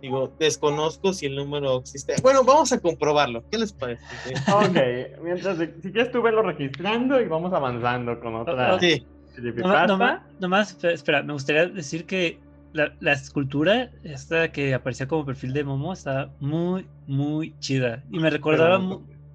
Digo, 0.01 0.33
desconozco 0.39 1.13
si 1.13 1.27
el 1.27 1.35
número 1.35 1.79
existe. 1.79 2.15
Bueno, 2.23 2.45
vamos 2.45 2.73
a 2.73 2.79
comprobarlo. 2.79 3.43
¿Qué 3.51 3.59
les 3.59 3.73
parece? 3.73 4.05
ok, 4.53 5.21
mientras, 5.23 5.59
si 5.59 5.91
quieres 5.91 6.13
tú 6.13 6.23
velo 6.23 6.43
registrando 6.43 7.21
y 7.21 7.27
vamos 7.27 7.53
avanzando 7.53 8.19
con 8.21 8.37
otra. 8.37 8.79
Sí. 8.79 9.05
Nomás, 9.57 10.23
nomás, 10.41 10.85
espera, 10.85 11.23
me 11.23 11.33
gustaría 11.33 11.67
decir 11.67 12.07
que 12.07 12.39
la, 12.73 13.13
escultura, 13.13 13.91
esta 14.03 14.53
que 14.53 14.75
aparecía 14.75 15.09
como 15.09 15.25
perfil 15.25 15.53
de 15.53 15.65
Momo, 15.65 15.93
está 15.93 16.31
muy, 16.41 16.87
muy 17.07 17.59
chida. 17.59 18.03
Y 18.11 18.19
me 18.19 18.31
recordaba, 18.31 18.79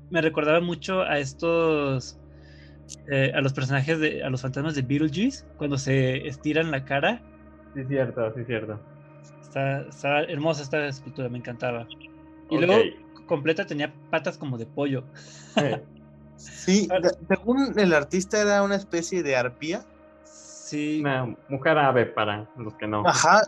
me 0.09 0.21
recordaba 0.21 0.59
mucho 0.59 1.01
a 1.01 1.17
estos, 1.19 2.19
eh, 3.09 3.31
a 3.33 3.41
los 3.41 3.53
personajes 3.53 3.99
de, 3.99 4.23
a 4.23 4.29
los 4.29 4.41
fantasmas 4.41 4.75
de 4.75 4.83
Beetlejuice, 4.83 5.45
cuando 5.57 5.77
se 5.77 6.27
estiran 6.27 6.71
la 6.71 6.85
cara. 6.85 7.21
Sí, 7.73 7.83
cierto, 7.85 8.33
sí, 8.35 8.43
cierto. 8.45 8.79
Está, 9.41 10.21
hermosa 10.23 10.63
esta 10.63 10.85
escultura, 10.87 11.29
me 11.29 11.37
encantaba. 11.37 11.87
Y 12.49 12.57
luego 12.57 12.81
completa 13.25 13.65
tenía 13.65 13.93
patas 14.09 14.37
como 14.37 14.57
de 14.57 14.65
pollo. 14.65 15.03
Sí, 16.35 16.87
según 17.27 17.77
el 17.77 17.93
artista 17.93 18.41
era 18.41 18.63
una 18.63 18.75
especie 18.75 19.21
de 19.21 19.35
arpía. 19.35 19.85
Sí. 20.71 21.01
Una 21.01 21.35
mujer 21.49 21.77
ave 21.77 22.05
para 22.05 22.47
los 22.55 22.73
que 22.75 22.87
no. 22.87 23.03
Ajá, 23.05 23.41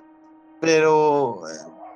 pero 0.60 1.40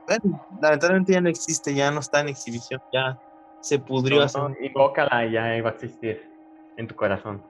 bueno, 0.08 0.48
lamentablemente 0.62 1.12
ya 1.12 1.20
no 1.20 1.28
existe, 1.28 1.74
ya 1.74 1.92
no 1.92 2.00
está 2.00 2.22
en 2.22 2.30
exhibición, 2.30 2.82
ya 2.94 3.20
se 3.60 3.78
pudrió. 3.78 4.26
No, 4.34 4.56
invócala 4.62 5.26
y 5.26 5.34
ya 5.34 5.58
iba 5.58 5.70
a 5.70 5.74
existir 5.74 6.24
en 6.78 6.88
tu 6.88 6.96
corazón. 6.96 7.44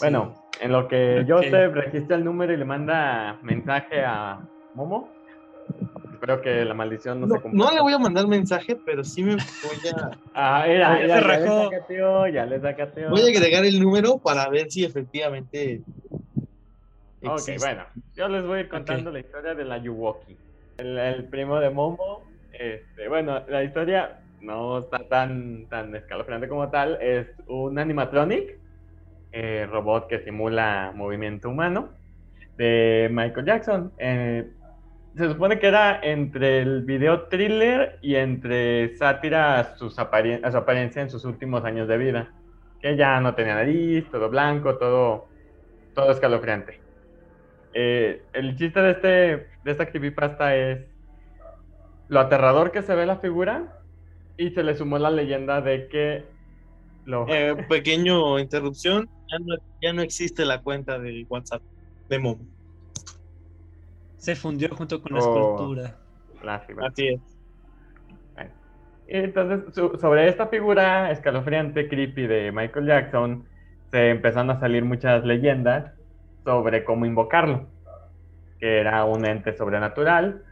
Bueno, 0.00 0.32
en 0.58 0.72
lo 0.72 0.88
que 0.88 1.26
Joseph 1.28 1.74
registra 1.74 2.16
el 2.16 2.24
número 2.24 2.54
y 2.54 2.56
le 2.56 2.64
manda 2.64 3.38
mensaje 3.42 4.02
a 4.02 4.40
Momo, 4.74 5.10
Espero 6.18 6.40
que 6.40 6.64
la 6.64 6.74
maldición 6.74 7.20
no, 7.20 7.28
se 7.28 7.40
cumpla. 7.40 7.64
No 7.64 7.70
le 7.72 7.80
voy 7.80 7.92
a 7.92 7.98
mandar 7.98 8.26
mensaje, 8.26 8.74
pero 8.84 9.04
sí 9.04 9.22
me 9.22 9.36
voy 9.36 9.90
a. 9.94 10.10
Ah, 10.34 10.66
era, 10.66 11.00
ya, 11.00 11.06
ya, 11.06 11.20
le 11.20 11.46
sacateó, 11.46 12.26
ya 12.26 12.46
le 12.46 12.60
sacateó. 12.60 13.10
Voy 13.10 13.20
a 13.20 13.26
agregar 13.26 13.64
el 13.64 13.80
número 13.80 14.18
para 14.18 14.48
ver 14.48 14.68
si 14.68 14.84
efectivamente. 14.84 15.82
Existe. 17.20 17.56
Ok, 17.56 17.60
bueno. 17.60 17.84
Yo 18.14 18.28
les 18.28 18.44
voy 18.44 18.58
a 18.58 18.60
ir 18.62 18.68
contando 18.68 19.10
la 19.10 19.18
historia 19.20 19.54
de 19.54 19.64
la 19.64 19.78
Yuwoki. 19.78 20.36
El, 20.78 21.24
primo 21.24 21.58
de 21.58 21.70
Momo. 21.70 22.22
Este, 22.52 23.08
bueno, 23.08 23.42
la 23.48 23.64
historia 23.64 24.20
no 24.40 24.78
está 24.78 24.98
tan, 25.08 25.66
tan 25.68 25.94
escalofriante 25.94 26.48
como 26.48 26.70
tal. 26.70 26.98
Es 27.00 27.26
un 27.48 27.78
animatronic, 27.78 28.58
eh, 29.32 29.66
robot 29.70 30.06
que 30.06 30.20
simula 30.20 30.92
movimiento 30.94 31.48
humano, 31.48 31.90
de 32.56 33.08
Michael 33.10 33.46
Jackson. 33.46 33.92
Eh, 33.98 34.48
se 35.16 35.28
supone 35.28 35.58
que 35.58 35.66
era 35.66 35.98
entre 36.00 36.60
el 36.60 36.84
video 36.84 37.22
thriller 37.22 37.98
y 38.02 38.14
entre 38.14 38.96
sátira 38.96 39.58
a, 39.58 39.76
sus 39.76 39.94
su 39.94 40.00
apariencia 40.00 41.02
en 41.02 41.10
sus 41.10 41.24
últimos 41.24 41.64
años 41.64 41.88
de 41.88 41.98
vida. 41.98 42.32
Que 42.80 42.96
ya 42.96 43.20
no 43.20 43.34
tenía 43.34 43.56
nariz, 43.56 44.08
todo 44.12 44.30
blanco, 44.30 44.76
todo, 44.76 45.26
todo 45.94 46.12
escalofriante. 46.12 46.87
Eh, 47.74 48.22
el 48.32 48.56
chiste 48.56 48.80
de, 48.80 48.90
este, 48.90 49.08
de 49.64 49.70
esta 49.70 49.86
creepypasta 49.86 50.56
es 50.56 50.86
lo 52.08 52.20
aterrador 52.20 52.72
que 52.72 52.82
se 52.82 52.94
ve 52.94 53.06
la 53.06 53.18
figura 53.18 53.80
y 54.36 54.50
se 54.50 54.62
le 54.62 54.74
sumó 54.74 54.98
la 54.98 55.10
leyenda 55.10 55.60
de 55.60 55.88
que 55.88 56.24
lo... 57.04 57.26
Eh, 57.28 57.66
pequeño 57.68 58.38
interrupción, 58.38 59.08
ya 59.30 59.38
no, 59.38 59.56
ya 59.82 59.92
no 59.92 60.02
existe 60.02 60.44
la 60.44 60.62
cuenta 60.62 60.98
de 60.98 61.26
WhatsApp 61.28 61.62
de 62.08 62.18
Momo. 62.18 62.46
Se 64.16 64.34
fundió 64.34 64.74
junto 64.74 65.00
con 65.02 65.12
la 65.12 65.20
oh, 65.20 65.54
escultura. 65.54 65.96
Así 66.86 67.08
es. 67.08 67.20
Entonces, 69.06 69.74
su- 69.74 69.96
sobre 69.98 70.28
esta 70.28 70.48
figura 70.48 71.10
escalofriante, 71.10 71.88
creepy 71.88 72.26
de 72.26 72.52
Michael 72.52 72.86
Jackson, 72.86 73.48
se 73.90 74.10
empezaron 74.10 74.50
a 74.50 74.60
salir 74.60 74.84
muchas 74.84 75.24
leyendas 75.24 75.92
sobre 76.48 76.82
cómo 76.82 77.04
invocarlo, 77.04 77.66
que 78.58 78.80
era 78.80 79.04
un 79.04 79.26
ente 79.26 79.54
sobrenatural. 79.54 80.44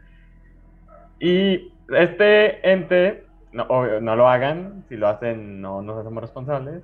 Y 1.19 1.73
este 1.89 2.71
ente, 2.71 3.25
no, 3.53 3.63
obvio, 3.71 4.03
no 4.03 4.15
lo 4.15 4.29
hagan, 4.29 4.85
si 4.91 4.97
lo 4.99 5.09
hacen 5.09 5.63
no 5.63 5.81
nos 5.81 5.97
hacemos 5.97 6.23
responsables, 6.23 6.83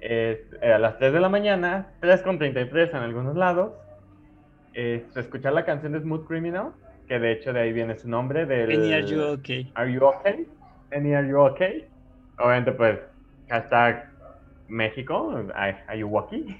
es 0.00 0.38
eh, 0.62 0.72
a 0.72 0.78
las 0.78 0.96
3 0.96 1.12
de 1.12 1.20
la 1.20 1.28
mañana, 1.28 1.88
3.33 2.00 2.88
en 2.88 2.96
algunos 2.96 3.36
lados, 3.36 3.74
eh, 4.72 5.04
escuchar 5.14 5.52
la 5.52 5.66
canción 5.66 5.92
de 5.92 6.00
Smooth 6.00 6.26
Criminal, 6.26 6.70
que 7.06 7.18
de 7.18 7.32
hecho 7.32 7.52
de 7.52 7.60
ahí 7.60 7.74
viene 7.74 7.98
su 7.98 8.08
nombre, 8.08 8.46
del... 8.46 8.68
Penny, 8.68 8.94
are 8.94 9.06
you 9.06 9.22
okay? 9.24 9.70
Are 9.74 9.92
you 9.92 10.02
okay? 10.02 10.46
Any 10.90 11.14
are 11.14 11.28
you 11.28 11.38
okay? 11.38 11.86
Obviamente, 12.38 12.72
pues, 12.72 12.98
hashtag 13.50 14.08
México, 14.68 15.34
are, 15.54 15.98
you 15.98 16.08
walkie? 16.08 16.58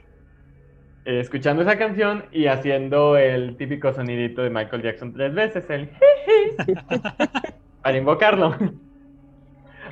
Eh, 1.09 1.21
escuchando 1.21 1.63
esa 1.63 1.79
canción 1.79 2.27
y 2.33 2.49
haciendo 2.49 3.17
el 3.17 3.57
típico 3.57 3.95
sonidito 3.95 4.43
de 4.43 4.51
Michael 4.51 4.83
Jackson 4.83 5.15
tres 5.15 5.33
veces, 5.35 5.65
el 5.71 5.91
para 7.83 7.97
invocarlo. 7.97 8.55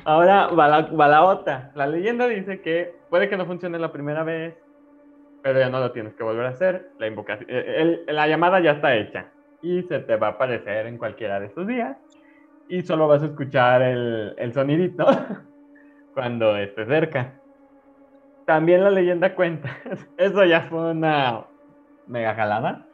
Ahora 0.05 0.45
va 0.49 0.67
la, 0.67 0.81
va 0.81 1.07
la 1.07 1.23
otra. 1.23 1.71
La 1.73 1.87
leyenda 1.87 2.27
dice 2.27 2.61
que 2.61 2.93
puede 3.09 3.29
que 3.29 3.35
no 3.35 3.47
funcione 3.47 3.79
la 3.79 3.91
primera 3.91 4.23
vez, 4.23 4.55
pero 5.41 5.59
ya 5.59 5.69
no 5.69 5.79
lo 5.79 5.91
tienes 5.91 6.13
que 6.13 6.23
volver 6.23 6.45
a 6.45 6.49
hacer. 6.49 6.91
La 6.99 7.07
invocación, 7.07 7.49
eh, 7.49 8.03
el- 8.05 8.15
la 8.15 8.27
llamada 8.27 8.59
ya 8.59 8.73
está 8.73 8.95
hecha 8.95 9.33
y 9.59 9.81
se 9.83 9.97
te 10.01 10.17
va 10.17 10.27
a 10.27 10.31
aparecer 10.31 10.85
en 10.85 10.99
cualquiera 10.99 11.39
de 11.39 11.47
estos 11.47 11.65
días 11.65 11.97
y 12.67 12.83
solo 12.83 13.07
vas 13.07 13.23
a 13.23 13.27
escuchar 13.27 13.81
el, 13.81 14.35
el 14.37 14.53
sonidito 14.53 15.07
cuando 16.13 16.55
esté 16.57 16.85
cerca. 16.85 17.41
También 18.47 18.81
la 18.83 18.89
leyenda 18.91 19.35
cuenta, 19.35 19.77
eso 20.17 20.45
ya 20.45 20.61
fue 20.69 20.91
una 20.91 21.45
mega 22.07 22.33
jalada. 22.33 22.87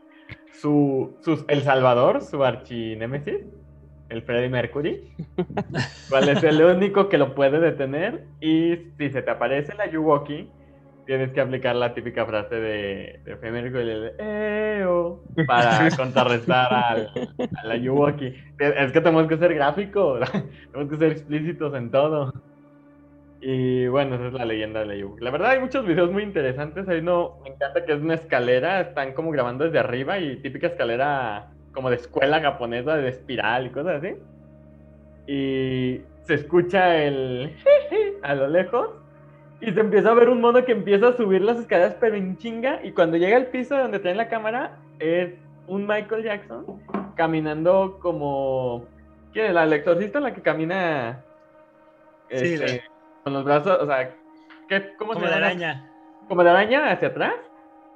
Su, 0.60 1.16
sus- 1.22 1.46
el 1.48 1.62
Salvador, 1.62 2.22
su 2.22 2.44
archinémesis, 2.44 3.46
el 4.10 4.24
Freddie 4.24 4.50
Mercury, 4.50 5.14
cuál 6.10 6.30
es 6.30 6.44
el 6.44 6.62
único 6.64 7.08
que 7.08 7.20
lo 7.20 7.36
puede 7.36 7.60
detener. 7.60 8.26
Y 8.42 8.78
si 8.98 9.12
se 9.12 9.22
te 9.22 9.30
aparece 9.30 9.76
la 9.76 9.86
Yuwoki, 9.92 10.50
tienes 11.06 11.32
que 11.34 11.42
aplicar 11.42 11.76
la 11.76 11.94
típica 11.94 12.26
frase 12.26 12.56
de, 12.56 13.20
de 13.24 13.38
Freddie 13.38 13.62
Mercury, 13.62 13.90
el 13.92 14.12
"Eo", 14.20 15.22
para 15.46 15.88
contrarrestar 15.98 16.74
al, 16.74 17.12
a 17.58 17.68
la 17.68 17.78
Yuwoki. 17.78 18.34
Es 18.58 18.92
que 18.92 19.02
tenemos 19.02 19.28
que 19.28 19.38
ser 19.38 19.54
gráficos, 19.54 20.20
tenemos 20.72 20.92
que 20.92 20.98
ser 20.98 21.12
explícitos 21.12 21.76
en 21.76 21.92
todo. 21.92 22.32
Y 23.46 23.88
bueno, 23.88 24.16
esa 24.16 24.28
es 24.28 24.34
la 24.34 24.46
leyenda 24.46 24.80
de 24.80 24.86
la 24.86 24.96
Yuwoki. 24.96 25.22
La 25.22 25.30
verdad 25.30 25.52
hay 25.52 25.60
muchos 25.60 25.86
videos 25.86 26.10
muy 26.12 26.24
interesantes. 26.24 26.88
Hay 26.88 27.00
uno, 27.00 27.40
me 27.44 27.50
encanta 27.50 27.84
que 27.84 27.92
es 27.92 28.00
una 28.02 28.14
escalera, 28.14 28.80
están 28.80 29.12
como 29.14 29.32
grabando 29.32 29.66
desde 29.66 29.80
arriba 29.80 30.18
y 30.18 30.38
típica 30.38 30.68
escalera 30.68 31.50
como 31.74 31.90
de 31.90 31.98
escuela 31.98 32.40
japonesa, 32.40 32.96
de 32.96 33.10
espiral 33.10 33.68
y 33.68 33.70
cosas 33.72 34.02
así. 34.02 34.16
Y 35.28 36.02
se 36.22 36.36
escucha 36.36 36.96
el 37.04 37.54
a 38.24 38.34
lo 38.34 38.48
lejos 38.48 38.92
y 39.60 39.72
se 39.72 39.80
empieza 39.82 40.12
a 40.12 40.14
ver 40.14 40.30
un 40.30 40.40
mono 40.40 40.64
que 40.64 40.72
empieza 40.72 41.10
a 41.10 41.18
subir 41.18 41.42
las 41.42 41.58
escaleras 41.60 41.96
pero 42.00 42.16
en 42.16 42.38
chinga 42.38 42.80
y 42.84 42.92
cuando 42.92 43.18
llega 43.18 43.36
al 43.38 43.48
piso 43.48 43.78
donde 43.78 44.00
traen 44.00 44.18
la 44.18 44.28
cámara 44.30 44.78
es 45.00 45.34
un 45.68 45.86
Michael 45.88 46.24
Jackson 46.24 46.82
caminando 47.16 47.98
como 48.02 48.86
¿quién 49.32 49.48
es? 49.48 49.54
la 49.54 49.64
el 49.64 49.74
exorcista 49.74 50.20
la 50.20 50.34
que 50.34 50.42
camina 50.42 51.24
Sí, 52.30 52.54
este, 52.54 52.68
la- 52.68 52.93
con 53.24 53.34
los 53.34 53.44
brazos, 53.44 53.78
o 53.82 53.86
sea, 53.86 54.16
¿qué, 54.68 54.96
¿cómo 54.98 55.14
Como 55.14 55.26
se 55.26 55.32
de 55.32 55.36
araña. 55.36 55.90
Como 56.28 56.44
de 56.44 56.50
araña 56.50 56.92
hacia 56.92 57.10
atrás. 57.10 57.36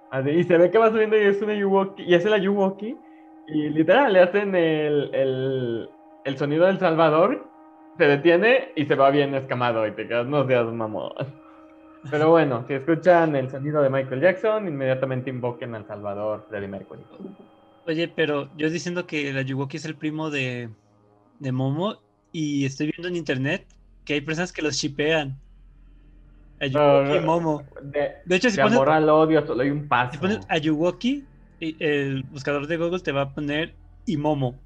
Así, 0.09 0.30
y 0.30 0.43
se 0.43 0.57
ve 0.57 0.71
que 0.71 0.78
va 0.78 0.89
subiendo 0.89 1.17
y 1.17 1.21
es 1.21 1.41
una 1.41 1.53
Yuwoki, 1.53 2.03
y 2.03 2.13
es 2.13 2.23
la 2.25 2.38
Yuwoki. 2.38 2.97
Y 3.47 3.69
literal, 3.69 4.13
le 4.13 4.21
hacen 4.21 4.55
el, 4.55 5.13
el, 5.13 5.89
el 6.25 6.38
sonido 6.38 6.65
del 6.65 6.80
Salvador, 6.80 7.45
se 7.97 8.05
detiene 8.05 8.71
y 8.75 8.86
se 8.86 8.95
va 8.95 9.09
bien 9.09 9.34
escamado 9.36 9.86
y 9.88 9.91
te 9.91 10.07
quedas, 10.07 10.28
no 10.28 10.45
seas 10.47 10.65
mamón. 10.67 11.11
Pero 12.09 12.30
bueno, 12.32 12.63
si 12.67 12.73
escuchan 12.73 13.36
el 13.36 13.49
sonido 13.49 13.82
de 13.82 13.89
Michael 13.89 14.21
Jackson, 14.21 14.67
inmediatamente 14.67 15.30
invoquen 15.30 15.75
al 15.75 15.86
Salvador 15.88 16.45
Freddie 16.49 16.67
Mercury. 16.67 17.01
Oye, 17.86 18.07
pero 18.07 18.49
yo 18.57 18.69
diciendo 18.69 19.07
que 19.07 19.32
la 19.32 19.41
Yuwoki 19.41 19.78
es 19.78 19.86
el 19.86 19.95
primo 19.95 20.30
de, 20.30 20.69
de 21.39 21.51
Momo 21.51 21.97
y 22.32 22.65
estoy 22.65 22.91
viendo 22.91 23.07
en 23.07 23.15
internet 23.15 23.65
que 24.08 24.14
hay 24.14 24.22
personas 24.22 24.53
que 24.53 24.62
los 24.62 24.76
shipean. 24.76 25.38
A 26.62 26.66
Yuwoki 26.66 27.18
y 27.18 27.20
Momo. 27.20 27.64
De, 27.84 28.14
De 28.26 28.36
hecho, 28.38 28.49
si 28.49 28.55
de 28.55 28.64
pones, 28.64 28.78
amor 28.78 28.89
al 28.89 29.10
odio, 29.10 29.45
solo 29.45 29.62
hay 29.62 29.70
un 29.70 29.86
paso. 29.86 30.14
si 30.14 30.18
pones 30.18 30.39
a 30.47 30.58
Yuwoki, 30.58 31.26
el 31.60 32.24
buscador 32.24 32.68
de 32.68 32.78
Google 32.78 33.01
te 33.01 33.12
va 33.12 33.24
a 33.24 33.34
poner 33.34 33.76
y 34.05 34.16
Momo. 34.16 34.58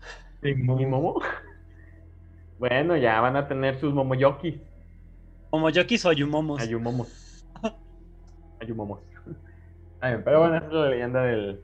¿Y 0.43 0.53
Momo? 0.53 1.19
Bueno, 2.59 2.95
ya 2.95 3.19
van 3.19 3.35
a 3.35 3.47
tener 3.47 3.79
sus 3.79 3.91
momoyokis. 3.95 4.53
Momoyokis 5.51 6.05
o 6.05 6.09
Ayumomos. 6.09 6.61
Ayumomos. 6.61 7.43
Ayumomos. 8.61 8.99
Ay, 10.01 10.17
pero 10.23 10.41
bueno, 10.41 10.57
esa 10.57 10.67
es 10.67 10.73
la 10.73 10.89
leyenda 10.89 11.23
del, 11.23 11.61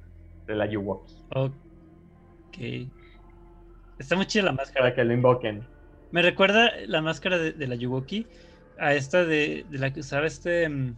del 0.47 0.61
Ayuwoki. 0.61 1.13
Ok. 1.35 2.89
Está 3.99 4.15
muy 4.15 4.25
chida 4.25 4.45
la 4.45 4.53
máscara. 4.53 4.85
Para 4.85 4.95
que 4.95 5.03
lo 5.03 5.13
invoquen. 5.13 5.76
Me 6.11 6.21
recuerda 6.21 6.71
la 6.87 7.01
máscara 7.01 7.37
de, 7.37 7.51
de 7.51 7.67
la 7.67 7.75
Yuwoki 7.75 8.25
a 8.79 8.93
esta 8.93 9.25
de, 9.25 9.65
de 9.69 9.77
la 9.77 9.91
que 9.91 10.01
usaba 10.01 10.27
este 10.27 10.67
mm, 10.69 10.95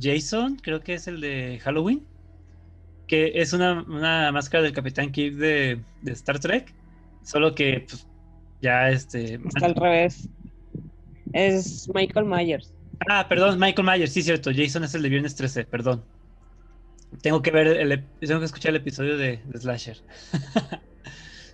Jason, 0.00 0.56
creo 0.56 0.80
que 0.80 0.94
es 0.94 1.06
el 1.06 1.20
de 1.20 1.60
Halloween, 1.62 2.06
que 3.06 3.32
es 3.34 3.52
una, 3.52 3.82
una 3.82 4.32
máscara 4.32 4.62
del 4.62 4.72
Capitán 4.72 5.12
Kirk 5.12 5.36
de, 5.36 5.80
de 6.02 6.12
Star 6.12 6.38
Trek, 6.38 6.74
solo 7.22 7.54
que 7.54 7.84
pues, 7.88 8.06
ya 8.60 8.90
este... 8.90 9.34
Está 9.34 9.66
al 9.66 9.74
revés. 9.74 10.28
Es 11.32 11.88
Michael 11.94 12.26
Myers. 12.26 12.72
Ah, 13.08 13.26
perdón, 13.28 13.58
Michael 13.58 13.86
Myers, 13.86 14.12
sí, 14.12 14.22
cierto, 14.22 14.50
Jason 14.54 14.84
es 14.84 14.94
el 14.94 15.02
de 15.02 15.08
Viernes 15.08 15.34
13, 15.34 15.64
perdón. 15.64 16.04
Tengo 17.20 17.42
que 17.42 17.50
ver, 17.50 17.66
el, 17.66 18.04
tengo 18.20 18.38
que 18.40 18.46
escuchar 18.46 18.70
el 18.70 18.76
episodio 18.76 19.16
de, 19.16 19.40
de 19.44 19.58
Slasher. 19.58 19.98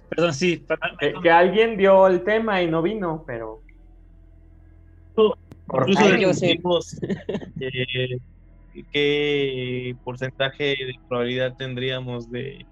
perdón, 0.08 0.32
sí. 0.34 0.56
para- 0.58 0.96
Que, 0.98 1.14
que 1.22 1.30
alguien 1.30 1.76
vio 1.76 2.06
el 2.06 2.22
tema 2.24 2.62
y 2.62 2.68
no 2.70 2.82
vino, 2.82 3.24
pero. 3.26 3.62
Por 5.14 5.36
Incluso 5.90 6.00
Ay, 6.04 6.24
discutimos 6.24 6.96
eh, 7.60 8.18
qué 8.92 9.94
porcentaje 10.02 10.64
de 10.64 10.94
probabilidad 11.08 11.54
tendríamos 11.56 12.30
de, 12.30 12.64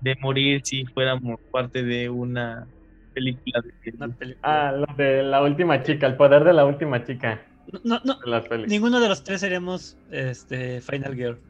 de 0.00 0.16
morir 0.20 0.62
si 0.64 0.84
fuéramos 0.86 1.38
parte 1.52 1.82
de 1.84 2.08
una 2.08 2.66
película 3.12 3.62
de 3.62 3.92
una 3.96 4.08
película. 4.08 4.40
Ah, 4.42 4.72
lo 4.72 4.86
de 4.96 5.22
la 5.22 5.42
última 5.42 5.82
chica, 5.82 6.06
el 6.08 6.16
poder 6.16 6.42
de 6.42 6.52
la 6.54 6.64
última 6.64 7.04
chica 7.04 7.46
No, 7.84 8.00
no, 8.04 8.18
de 8.18 8.66
ninguno 8.66 8.98
de 8.98 9.08
los 9.08 9.22
tres 9.22 9.40
seremos 9.40 9.96
este, 10.10 10.80
Final 10.80 11.14
Girl. 11.14 11.40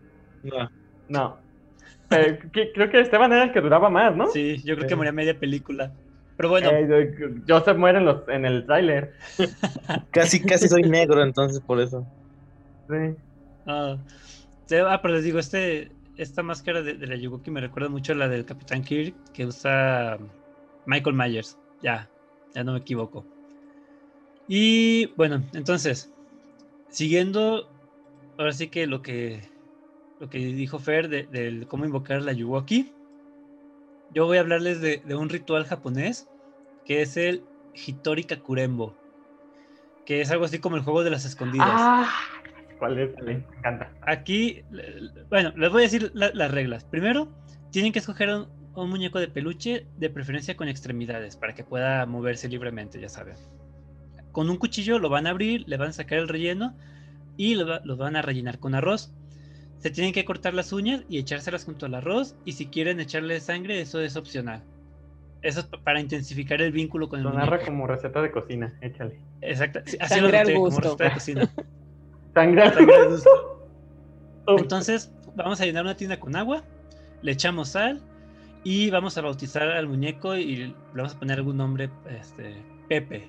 No, 0.42 0.68
No. 1.09 1.43
Eh, 2.20 2.39
que- 2.53 2.73
creo 2.73 2.91
que 2.91 3.01
Esteban 3.01 3.32
era 3.32 3.45
el 3.45 3.53
que 3.53 3.61
duraba 3.61 3.91
más, 3.91 4.15
¿no? 4.16 4.27
Sí, 4.28 4.62
yo 4.65 4.74
creo 4.74 4.86
que 4.86 4.95
Sí. 4.95 4.97
moría 4.97 5.12
media 5.12 5.39
película. 5.39 5.93
Pero 6.36 6.49
bueno, 6.49 6.70
Eh, 6.70 7.15
yo- 7.19 7.28
Joseph 7.57 7.77
muere 7.77 7.99
en, 7.99 8.05
los, 8.07 8.28
en 8.28 8.45
el 8.45 8.66
tráiler. 8.66 9.15
casi, 10.11 10.41
casi 10.43 10.69
soy 10.69 10.82
negro, 10.82 11.23
entonces 11.23 11.61
por 11.61 11.81
eso. 11.81 12.07
Sí. 12.89 12.95
ah, 13.66 13.97
sí, 14.66 14.77
ah, 14.77 15.01
pero 15.03 15.15
les 15.15 15.24
digo, 15.24 15.39
este, 15.39 15.93
esta 16.16 16.43
máscara 16.43 16.82
de, 16.82 16.95
de 16.95 17.07
la 17.07 17.16
Yugoki 17.16 17.51
me 17.51 17.61
recuerda 17.61 17.89
mucho 17.89 18.12
a 18.12 18.16
la 18.16 18.28
del 18.28 18.45
Capitán 18.45 18.82
Kirk 18.82 19.16
que 19.32 19.47
usa 19.47 20.19
Michael 20.85 21.16
Myers. 21.16 21.59
Ya, 21.81 22.11
ya 22.55 22.65
no 22.65 22.73
me 22.73 22.78
equivoco. 22.81 23.27
Y 24.47 25.15
bueno, 25.16 25.43
entonces, 25.55 26.12
siguiendo, 26.89 27.70
ahora 28.36 28.53
sí 28.53 28.69
que 28.69 28.86
lo 28.86 29.03
que, 29.03 29.49
lo 30.20 30.28
que 30.28 30.39
dijo 30.39 30.78
Fer 30.78 31.09
de, 31.09 31.24
del 31.24 31.66
cómo 31.66 31.85
invocar 31.85 32.23
la 32.23 32.32
Yuwoki, 32.32 32.93
yo 34.11 34.27
voy 34.27 34.39
a 34.39 34.41
hablarles 34.41 34.81
de, 34.81 34.99
de 34.99 35.15
un 35.15 35.28
ritual 35.28 35.65
japonés 35.65 36.28
que 36.85 37.03
es 37.03 37.16
el 37.16 37.45
Hitori 37.74 38.24
Kakurembo, 38.24 38.95
que 40.05 40.20
es 40.20 40.31
algo 40.31 40.45
así 40.45 40.59
como 40.59 40.77
el 40.77 40.82
juego 40.82 41.03
de 41.03 41.11
las 41.11 41.24
escondidas. 41.24 41.69
Ah, 41.69 42.12
¿cuál 42.78 42.99
es? 42.99 43.11
Me 43.24 43.32
encanta. 43.32 43.93
Aquí, 44.03 44.62
bueno, 45.31 45.53
les 45.57 45.70
voy 45.70 45.81
a 45.82 45.85
decir 45.85 46.11
la- 46.15 46.31
las 46.35 46.51
reglas. 46.51 46.85
Primero, 46.85 47.28
tienen 47.70 47.93
que 47.93 47.99
escoger 47.99 48.28
un, 48.28 48.47
un 48.74 48.91
muñeco 48.91 49.19
de 49.19 49.28
peluche, 49.28 49.86
de 49.97 50.11
preferencia 50.11 50.57
con 50.57 50.69
extremidades, 50.69 51.36
para 51.36 51.55
que 51.55 51.65
pueda 51.65 52.05
moverse 52.07 52.49
libremente, 52.49 53.01
ya 53.01 53.09
saben. 53.09 53.36
Con 54.31 54.51
un 54.51 54.59
cuchillo 54.59 54.99
lo 54.99 55.09
van 55.09 55.27
a 55.27 55.31
abrir, 55.31 55.65
le 55.66 55.77
van 55.77 55.89
a 55.89 55.93
sacar 55.93 56.19
el 56.19 56.28
relleno 56.28 56.77
y 57.36 57.55
lo, 57.55 57.81
lo 57.85 57.97
van 57.97 58.16
a 58.16 58.23
rellenar 58.23 58.59
con 58.59 58.74
arroz. 58.74 59.12
Se 59.78 59.90
tienen 59.90 60.12
que 60.12 60.24
cortar 60.24 60.55
las 60.55 60.72
uñas 60.72 61.05
y 61.09 61.18
echárselas 61.18 61.64
junto 61.64 61.86
al 61.86 61.94
arroz, 61.94 62.34
y 62.44 62.52
si 62.52 62.66
quieren 62.66 63.01
echarle 63.01 63.38
sangre, 63.40 63.80
eso 63.80 64.01
es 64.01 64.16
opcional. 64.16 64.62
Eso 65.42 65.60
es 65.60 65.66
pa- 65.66 65.78
para 65.82 66.01
intensificar 66.01 66.62
el 66.62 66.72
vínculo 66.72 67.09
con 67.09 67.18
el 67.20 67.24
Lo 67.24 67.32
narra 67.32 67.51
muñeco. 67.56 67.66
como 67.66 67.86
receta 67.86 68.22
de 68.22 68.30
cocina, 68.30 68.78
échale. 68.80 69.20
Exacto. 69.42 69.80
sí, 69.84 69.98
Así 70.01 70.14
Sangre 70.14 70.32
lo 70.32 70.38
al 70.38 70.42
noté, 70.44 70.55
como 70.55 70.64
gusto. 70.66 70.80
receta 70.82 71.05
de 71.05 71.10
cocina. 71.12 71.55
Sangre 72.34 72.62
al 72.62 72.72
Sangre 72.74 72.96
al 72.96 73.09
gusto. 73.10 73.30
gusto. 74.46 74.59
Entonces, 74.62 75.12
vamos 75.34 75.60
a 75.60 75.66
llenar 75.66 75.84
una 75.84 75.96
tina 75.96 76.18
con 76.18 76.34
agua, 76.34 76.64
le 77.20 77.32
echamos 77.32 77.68
sal 77.70 78.01
y 78.62 78.88
vamos 78.88 79.18
a 79.18 79.20
bautizar 79.20 79.68
al 79.68 79.86
muñeco 79.86 80.34
y 80.36 80.56
le 80.56 80.74
vamos 80.94 81.14
a 81.14 81.18
poner 81.18 81.36
algún 81.38 81.59
nombre, 81.59 81.90
este, 82.09 82.56
Pepe. 82.88 83.28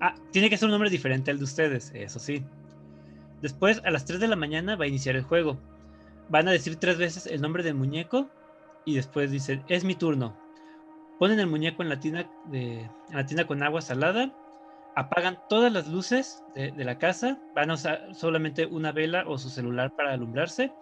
Ah, 0.00 0.14
tiene 0.32 0.50
que 0.50 0.58
ser 0.58 0.66
un 0.66 0.72
nombre 0.72 0.90
diferente 0.90 1.30
al 1.30 1.38
de 1.38 1.44
ustedes, 1.44 1.92
eso 1.94 2.18
sí. 2.18 2.44
Después, 3.42 3.82
a 3.84 3.90
las 3.90 4.04
3 4.04 4.20
de 4.20 4.28
la 4.28 4.36
mañana 4.36 4.76
va 4.76 4.84
a 4.84 4.88
iniciar 4.88 5.16
el 5.16 5.24
juego. 5.24 5.58
Van 6.28 6.48
a 6.48 6.52
decir 6.52 6.76
tres 6.76 6.96
veces 6.96 7.26
el 7.26 7.42
nombre 7.42 7.62
del 7.62 7.74
muñeco 7.74 8.28
y 8.84 8.94
después 8.94 9.30
dicen, 9.30 9.64
es 9.68 9.84
mi 9.84 9.94
turno. 9.94 10.36
Ponen 11.18 11.40
el 11.40 11.48
muñeco 11.48 11.82
en 11.82 11.88
la 11.88 12.00
tina, 12.00 12.30
de, 12.46 12.88
la 13.12 13.26
tina 13.26 13.46
con 13.46 13.62
agua 13.62 13.82
salada, 13.82 14.32
apagan 14.94 15.38
todas 15.48 15.72
las 15.72 15.88
luces 15.88 16.42
de, 16.54 16.70
de 16.70 16.84
la 16.84 16.98
casa, 16.98 17.38
van 17.54 17.70
a 17.70 17.74
usar 17.74 18.14
solamente 18.14 18.64
una 18.64 18.92
vela 18.92 19.24
o 19.26 19.36
su 19.38 19.50
celular 19.50 19.94
para 19.96 20.12
alumbrarse, 20.12 20.72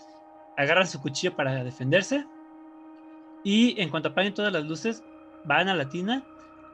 agarran 0.56 0.86
su 0.86 1.00
cuchillo 1.00 1.34
para 1.34 1.64
defenderse 1.64 2.26
y 3.42 3.80
en 3.80 3.88
cuanto 3.88 4.10
apaguen 4.10 4.34
todas 4.34 4.52
las 4.52 4.64
luces, 4.64 5.02
van 5.44 5.68
a 5.68 5.74
la 5.74 5.88
tina, 5.88 6.24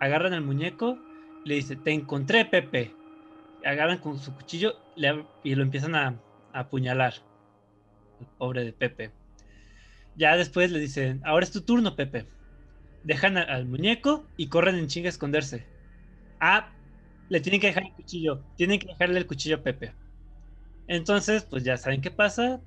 agarran 0.00 0.32
al 0.32 0.42
muñeco, 0.42 0.98
le 1.44 1.56
dice, 1.56 1.76
te 1.76 1.92
encontré 1.92 2.44
Pepe, 2.44 2.92
agarran 3.66 3.98
con 3.98 4.18
su 4.18 4.34
cuchillo 4.34 4.74
y 5.43 5.55
lo 5.55 5.62
empiezan 5.62 5.94
a, 5.94 6.20
apuñalar, 6.52 7.14
el 8.20 8.26
pobre 8.38 8.64
de 8.64 8.72
Pepe. 8.72 9.10
Ya 10.16 10.36
después 10.36 10.70
le 10.72 10.78
dicen, 10.78 11.20
ahora 11.24 11.44
es 11.44 11.52
tu 11.52 11.60
turno 11.62 11.94
Pepe. 11.97 12.26
Dejan 13.05 13.36
al 13.36 13.66
muñeco 13.66 14.26
y 14.36 14.48
corren 14.48 14.76
en 14.76 14.88
chinga 14.88 15.09
a 15.09 15.10
esconderse. 15.10 15.66
Ah, 16.40 16.72
le 17.28 17.40
tienen 17.40 17.60
que 17.60 17.68
dejar 17.68 17.84
el 17.84 17.93
cuchillo. 17.93 18.43
Tienen 18.56 18.78
que 18.78 18.88
dejarle 18.88 19.18
el 19.18 19.26
cuchillo 19.26 19.56
a 19.56 19.62
Pepe. 19.62 19.94
Entonces, 20.88 21.44
pues 21.44 21.64
ya 21.64 21.76
saben 21.76 22.01
qué 22.01 22.10
pasa. 22.10 22.60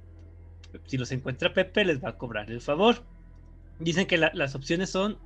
Si 0.85 0.97
los 0.97 1.11
encuentra 1.11 1.53
Pepe, 1.53 1.85
les 1.85 2.03
va 2.03 2.09
a 2.09 2.17
cobrar 2.17 2.51
el 2.51 2.61
favor. 2.61 3.03
Dicen 3.79 4.07
que 4.07 4.17
la- 4.17 4.31
las 4.33 4.55
opciones 4.55 4.89
son 4.89 5.17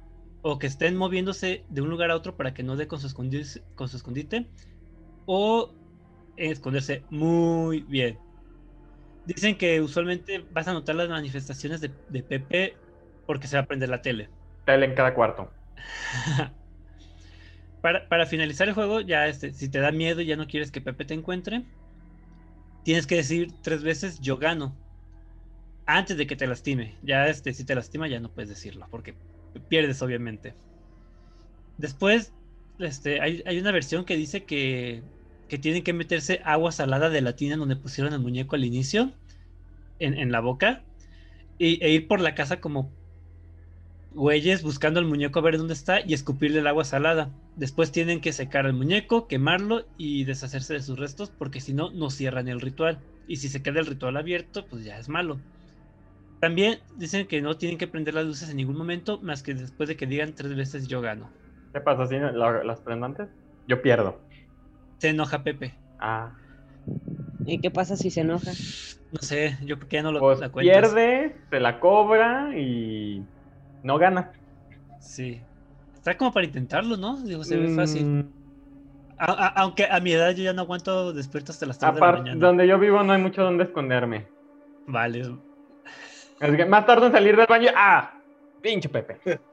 o 0.41 0.59
que 0.59 0.67
estén 0.67 0.95
moviéndose 0.95 1.63
de 1.69 1.81
un 1.81 1.89
lugar 1.89 2.11
a 2.11 2.15
otro 2.15 2.35
para 2.37 2.53
que 2.53 2.63
no 2.63 2.75
dé 2.75 2.87
con 2.87 2.99
su 2.99 3.07
escondite, 3.07 4.47
o 5.25 5.71
esconderse 6.37 7.03
muy 7.09 7.81
bien. 7.81 8.17
Dicen 9.25 9.57
que 9.57 9.81
usualmente 9.81 10.43
vas 10.51 10.67
a 10.67 10.73
notar 10.73 10.95
las 10.95 11.09
manifestaciones 11.09 11.79
de, 11.81 11.91
de 12.09 12.23
Pepe 12.23 12.75
porque 13.25 13.47
se 13.47 13.55
va 13.55 13.63
a 13.63 13.65
prender 13.65 13.89
la 13.89 14.01
tele. 14.01 14.29
Tele 14.65 14.85
en 14.85 14.95
cada 14.95 15.13
cuarto. 15.13 15.49
para, 17.81 18.07
para 18.07 18.25
finalizar 18.25 18.67
el 18.67 18.73
juego, 18.73 19.01
ya 19.01 19.27
este, 19.27 19.51
si 19.53 19.69
te 19.69 19.79
da 19.79 19.91
miedo 19.91 20.21
y 20.21 20.25
ya 20.25 20.35
no 20.35 20.47
quieres 20.47 20.71
que 20.71 20.81
Pepe 20.81 21.05
te 21.05 21.13
encuentre, 21.13 21.63
tienes 22.83 23.07
que 23.07 23.15
decir 23.15 23.51
tres 23.61 23.83
veces 23.83 24.19
yo 24.19 24.37
gano. 24.37 24.75
Antes 25.85 26.17
de 26.17 26.27
que 26.27 26.35
te 26.35 26.47
lastime. 26.47 26.95
Ya 27.01 27.27
este, 27.27 27.53
si 27.53 27.65
te 27.65 27.75
lastima, 27.75 28.07
ya 28.07 28.19
no 28.19 28.29
puedes 28.29 28.49
decirlo, 28.49 28.87
porque 28.89 29.15
pierdes, 29.67 30.01
obviamente. 30.01 30.53
Después, 31.77 32.33
este, 32.83 33.21
hay, 33.21 33.59
una 33.59 33.71
versión 33.71 34.05
que 34.05 34.15
dice 34.15 34.43
que, 34.43 35.01
tienen 35.61 35.83
que 35.83 35.93
meterse 35.93 36.41
agua 36.45 36.71
salada 36.71 37.11
de 37.11 37.21
la 37.21 37.35
tina 37.35 37.57
donde 37.57 37.75
pusieron 37.75 38.11
el 38.13 38.19
muñeco 38.19 38.55
al 38.55 38.65
inicio, 38.65 39.11
en, 39.99 40.15
en 40.15 40.31
la 40.31 40.39
boca, 40.39 40.81
y, 41.59 41.83
e 41.83 41.91
ir 41.91 42.07
por 42.07 42.19
la 42.21 42.33
casa 42.33 42.59
como 42.59 42.89
güeyes 44.15 44.63
buscando 44.63 44.99
al 44.99 45.05
muñeco 45.05 45.39
a 45.39 45.41
ver 45.41 45.57
dónde 45.57 45.73
está 45.73 46.01
y 46.01 46.13
escupirle 46.13 46.59
el 46.59 46.67
agua 46.67 46.85
salada. 46.85 47.31
Después 47.55 47.91
tienen 47.91 48.21
que 48.21 48.33
secar 48.33 48.65
al 48.65 48.73
muñeco, 48.73 49.27
quemarlo 49.27 49.85
y 49.97 50.23
deshacerse 50.23 50.73
de 50.73 50.81
sus 50.81 50.99
restos 50.99 51.31
porque 51.31 51.61
si 51.61 51.73
no, 51.73 51.91
no 51.91 52.09
cierran 52.09 52.47
el 52.47 52.61
ritual. 52.61 52.99
Y 53.27 53.37
si 53.37 53.49
se 53.49 53.61
queda 53.61 53.79
el 53.79 53.85
ritual 53.85 54.17
abierto, 54.17 54.65
pues 54.65 54.83
ya 54.83 54.97
es 54.97 55.09
malo. 55.09 55.39
También 56.39 56.79
dicen 56.97 57.27
que 57.27 57.41
no 57.41 57.57
tienen 57.57 57.77
que 57.77 57.87
prender 57.87 58.13
las 58.13 58.25
luces 58.25 58.49
en 58.49 58.57
ningún 58.57 58.77
momento 58.77 59.19
más 59.21 59.43
que 59.43 59.53
después 59.53 59.87
de 59.87 59.95
que 59.95 60.07
digan 60.07 60.33
tres 60.35 60.55
veces 60.55 60.87
yo 60.87 61.01
gano. 61.01 61.29
¿Qué 61.73 61.81
pasa? 61.81 62.05
¿Sí? 62.07 62.17
¿La- 62.19 62.63
¿Las 62.63 62.79
prendo 62.81 63.05
antes? 63.05 63.27
Yo 63.67 63.81
pierdo. 63.81 64.19
Se 64.99 65.09
enoja 65.09 65.43
Pepe. 65.43 65.73
Ah. 65.99 66.31
¿Y 67.45 67.59
qué 67.59 67.71
pasa 67.71 67.95
si 67.97 68.09
se 68.09 68.21
enoja? 68.21 68.51
No 69.11 69.19
sé, 69.21 69.57
yo 69.63 69.77
creo 69.77 69.89
que 69.89 69.95
ya 69.97 70.03
no 70.03 70.11
lo 70.11 70.19
Pues 70.19 70.39
la 70.39 70.49
pierde, 70.49 71.35
se 71.49 71.59
la 71.59 71.79
cobra 71.79 72.57
y 72.57 73.23
no 73.83 73.97
gana. 73.97 74.31
Sí. 74.99 75.41
Está 75.93 76.17
como 76.17 76.31
para 76.31 76.45
intentarlo, 76.45 76.97
¿no? 76.97 77.17
Digo, 77.21 77.43
se 77.43 77.57
ve 77.57 77.69
fácil. 77.75 78.05
Mm, 78.05 78.23
A- 79.17 79.31
a- 79.31 79.47
aunque 79.61 79.85
a 79.85 79.99
mi 79.99 80.11
edad 80.11 80.31
yo 80.31 80.43
ya 80.43 80.53
no 80.53 80.63
aguanto 80.63 81.13
despierto 81.13 81.51
hasta 81.51 81.65
las 81.65 81.77
3 81.77 81.93
de 81.95 82.01
la 82.01 82.11
mañana. 82.13 82.39
donde 82.45 82.67
yo 82.67 82.77
vivo 82.79 83.03
no 83.03 83.13
hay 83.13 83.21
mucho 83.21 83.43
donde 83.43 83.63
esconderme. 83.65 84.25
Vale. 84.87 85.35
Así 86.41 86.57
que 86.57 86.65
más 86.65 86.85
tarde 86.85 87.05
en 87.07 87.11
salir 87.13 87.37
del 87.37 87.45
baño. 87.47 87.69
¡Ah! 87.75 88.13
Pinche 88.61 88.89
Pepe. 88.89 89.19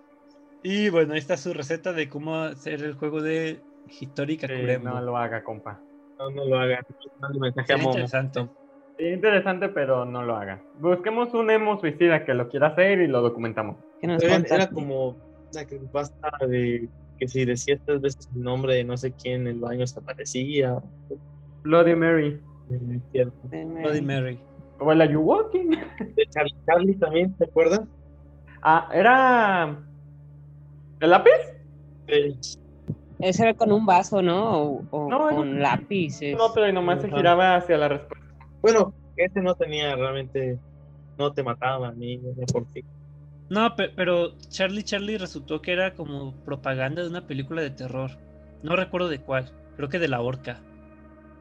Y 0.62 0.90
bueno, 0.90 1.14
ahí 1.14 1.18
está 1.18 1.36
su 1.36 1.52
receta 1.54 1.92
de 1.92 2.08
cómo 2.08 2.36
hacer 2.36 2.82
el 2.82 2.94
juego 2.94 3.22
de 3.22 3.60
Hitori 3.88 4.38
Sí, 4.38 4.48
no 4.82 5.00
lo 5.00 5.16
haga, 5.16 5.42
compa. 5.42 5.80
No, 6.18 6.30
no 6.30 6.44
lo 6.44 6.58
hagan. 6.58 6.84
Mande 7.18 7.40
mensaje 7.40 7.82
interesante. 7.82 8.48
Sí, 8.98 9.06
interesante, 9.06 9.68
pero 9.70 10.04
no 10.04 10.22
lo 10.22 10.36
haga. 10.36 10.62
Busquemos 10.78 11.32
un 11.32 11.50
emo 11.50 11.80
suicida 11.80 12.24
que 12.24 12.34
lo 12.34 12.48
quiera 12.48 12.68
hacer 12.68 13.00
y 13.00 13.06
lo 13.06 13.22
documentamos. 13.22 13.76
¿Qué 14.00 14.06
nos 14.06 14.22
Era, 14.22 14.68
como 14.68 15.16
la 15.54 15.66
creepypasta 15.66 16.30
de 16.46 16.88
que 17.18 17.28
si 17.28 17.44
decías 17.44 17.80
tres 17.84 18.00
veces 18.00 18.28
el 18.34 18.42
nombre 18.42 18.74
de 18.74 18.84
no 18.84 18.96
sé 18.96 19.12
quién 19.12 19.42
en 19.42 19.46
el 19.48 19.60
baño 19.60 19.86
se 19.86 19.98
aparecía. 19.98 20.82
Bloody 21.62 21.94
Mary. 21.94 22.40
Cierto. 23.12 23.48
Bloody 23.48 24.02
Mary. 24.02 24.38
O 24.78 24.92
el 24.92 25.00
Are 25.00 25.12
You 25.12 25.20
Walking. 25.20 25.70
De 26.14 26.26
Charlie 26.30 26.56
Charlie 26.66 26.94
también, 26.94 27.34
¿te 27.36 27.44
acuerdas? 27.44 27.82
Ah, 28.62 28.88
era. 28.92 29.78
¿El 31.00 31.10
lápiz? 31.10 31.30
Eh, 32.06 32.34
Ese 33.20 33.42
era 33.42 33.54
con 33.54 33.72
un 33.72 33.84
vaso, 33.86 34.22
¿no? 34.22 34.62
O, 34.62 34.84
o 34.90 35.10
No, 35.10 35.26
era- 35.28 35.36
con 35.36 35.60
lápices. 35.60 36.36
No, 36.36 36.52
pero 36.54 36.72
nomás 36.72 37.00
se 37.02 37.08
giraba 37.10 37.56
hacia 37.56 37.76
la 37.76 37.88
respuesta. 37.88 38.26
bueno, 38.62 38.94
este 39.16 39.40
no 39.42 39.54
tenía 39.54 39.94
realmente, 39.96 40.58
no 41.18 41.32
te 41.32 41.42
mataba 41.42 41.92
ni 41.92 42.16
no 42.18 42.34
sé 42.34 42.44
por 42.52 42.66
qué. 42.72 42.82
No, 43.50 43.74
pe- 43.74 43.90
pero 43.96 44.36
Charlie 44.48 44.84
Charlie 44.84 45.18
resultó 45.18 45.60
que 45.60 45.72
era 45.72 45.94
como 45.94 46.32
propaganda 46.44 47.02
de 47.02 47.08
una 47.08 47.26
película 47.26 47.62
de 47.62 47.70
terror. 47.70 48.10
No 48.62 48.76
recuerdo 48.76 49.08
de 49.08 49.18
cuál. 49.18 49.50
Creo 49.76 49.88
que 49.88 49.98
de 49.98 50.08
la 50.08 50.20
horca. 50.20 50.60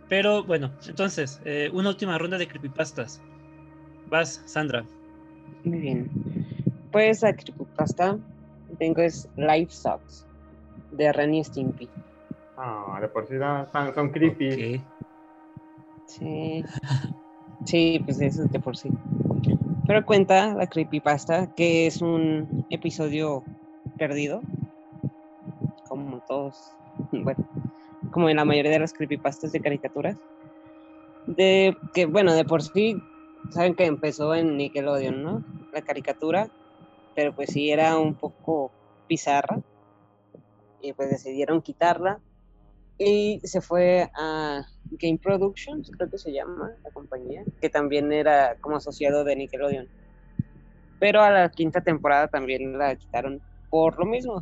Pero 0.07 0.43
bueno, 0.43 0.71
entonces, 0.87 1.39
eh, 1.45 1.69
una 1.71 1.89
última 1.89 2.17
ronda 2.17 2.37
de 2.37 2.47
creepypastas. 2.47 3.21
Vas, 4.07 4.41
Sandra. 4.47 4.83
Muy 5.63 5.77
bien. 5.79 6.09
Pues 6.91 7.21
la 7.21 7.35
creepypasta 7.35 8.17
tengo 8.79 9.01
es 9.01 9.29
Life 9.35 9.71
Sucks 9.71 10.25
de 10.91 11.11
Ren 11.11 11.35
y 11.35 11.43
Stimpy. 11.43 11.89
Ah, 12.57 12.97
de 12.99 13.07
por 13.07 13.27
sí 13.27 13.35
son, 13.37 13.93
son 13.93 14.09
creepy. 14.09 14.81
Sí. 16.07 16.65
Sí, 17.65 18.01
pues 18.03 18.19
eso 18.19 18.43
es 18.43 18.51
de 18.51 18.59
por 18.59 18.75
sí. 18.75 18.89
Pero 19.85 20.05
cuenta 20.05 20.53
la 20.53 20.67
creepypasta 20.67 21.53
que 21.53 21.87
es 21.87 22.01
un 22.01 22.65
episodio 22.69 23.43
perdido. 23.97 24.41
Como 25.87 26.19
todos, 26.21 26.73
bueno, 27.11 27.45
como 28.11 28.29
en 28.29 28.37
la 28.37 28.45
mayoría 28.45 28.71
de 28.71 28.79
las 28.79 28.93
creepypastas 28.93 29.51
de 29.51 29.61
caricaturas. 29.61 30.17
De 31.27 31.77
que, 31.93 32.05
bueno, 32.05 32.33
de 32.33 32.45
por 32.45 32.63
sí, 32.63 32.95
saben 33.51 33.75
que 33.75 33.85
empezó 33.85 34.33
en 34.33 34.57
Nickelodeon, 34.57 35.23
¿no? 35.23 35.43
La 35.73 35.81
caricatura, 35.81 36.49
pero 37.19 37.35
pues 37.35 37.49
sí 37.49 37.69
era 37.69 37.99
un 37.99 38.15
poco 38.15 38.71
bizarra. 39.09 39.59
Y 40.81 40.93
pues 40.93 41.09
decidieron 41.09 41.61
quitarla 41.61 42.21
y 42.97 43.41
se 43.43 43.59
fue 43.59 44.09
a 44.17 44.65
Game 44.91 45.19
Productions, 45.21 45.91
creo 45.91 46.09
que 46.09 46.17
se 46.17 46.31
llama 46.31 46.71
la 46.81 46.91
compañía, 46.91 47.43
que 47.59 47.69
también 47.69 48.13
era 48.13 48.55
como 48.61 48.77
asociado 48.77 49.25
de 49.25 49.35
Nickelodeon. 49.35 49.89
Pero 50.97 51.21
a 51.21 51.29
la 51.29 51.49
quinta 51.51 51.81
temporada 51.81 52.29
también 52.29 52.77
la 52.77 52.95
quitaron 52.95 53.41
por 53.69 53.99
lo 53.99 54.05
mismo, 54.05 54.41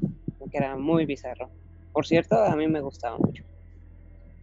que 0.52 0.58
era 0.60 0.78
muy 0.78 1.08
bizarro. 1.08 1.50
Por 1.94 2.06
cierto, 2.06 2.36
a 2.36 2.56
mí 2.56 2.68
me 2.68 2.82
gustaba 2.82 3.18
mucho. 3.18 3.44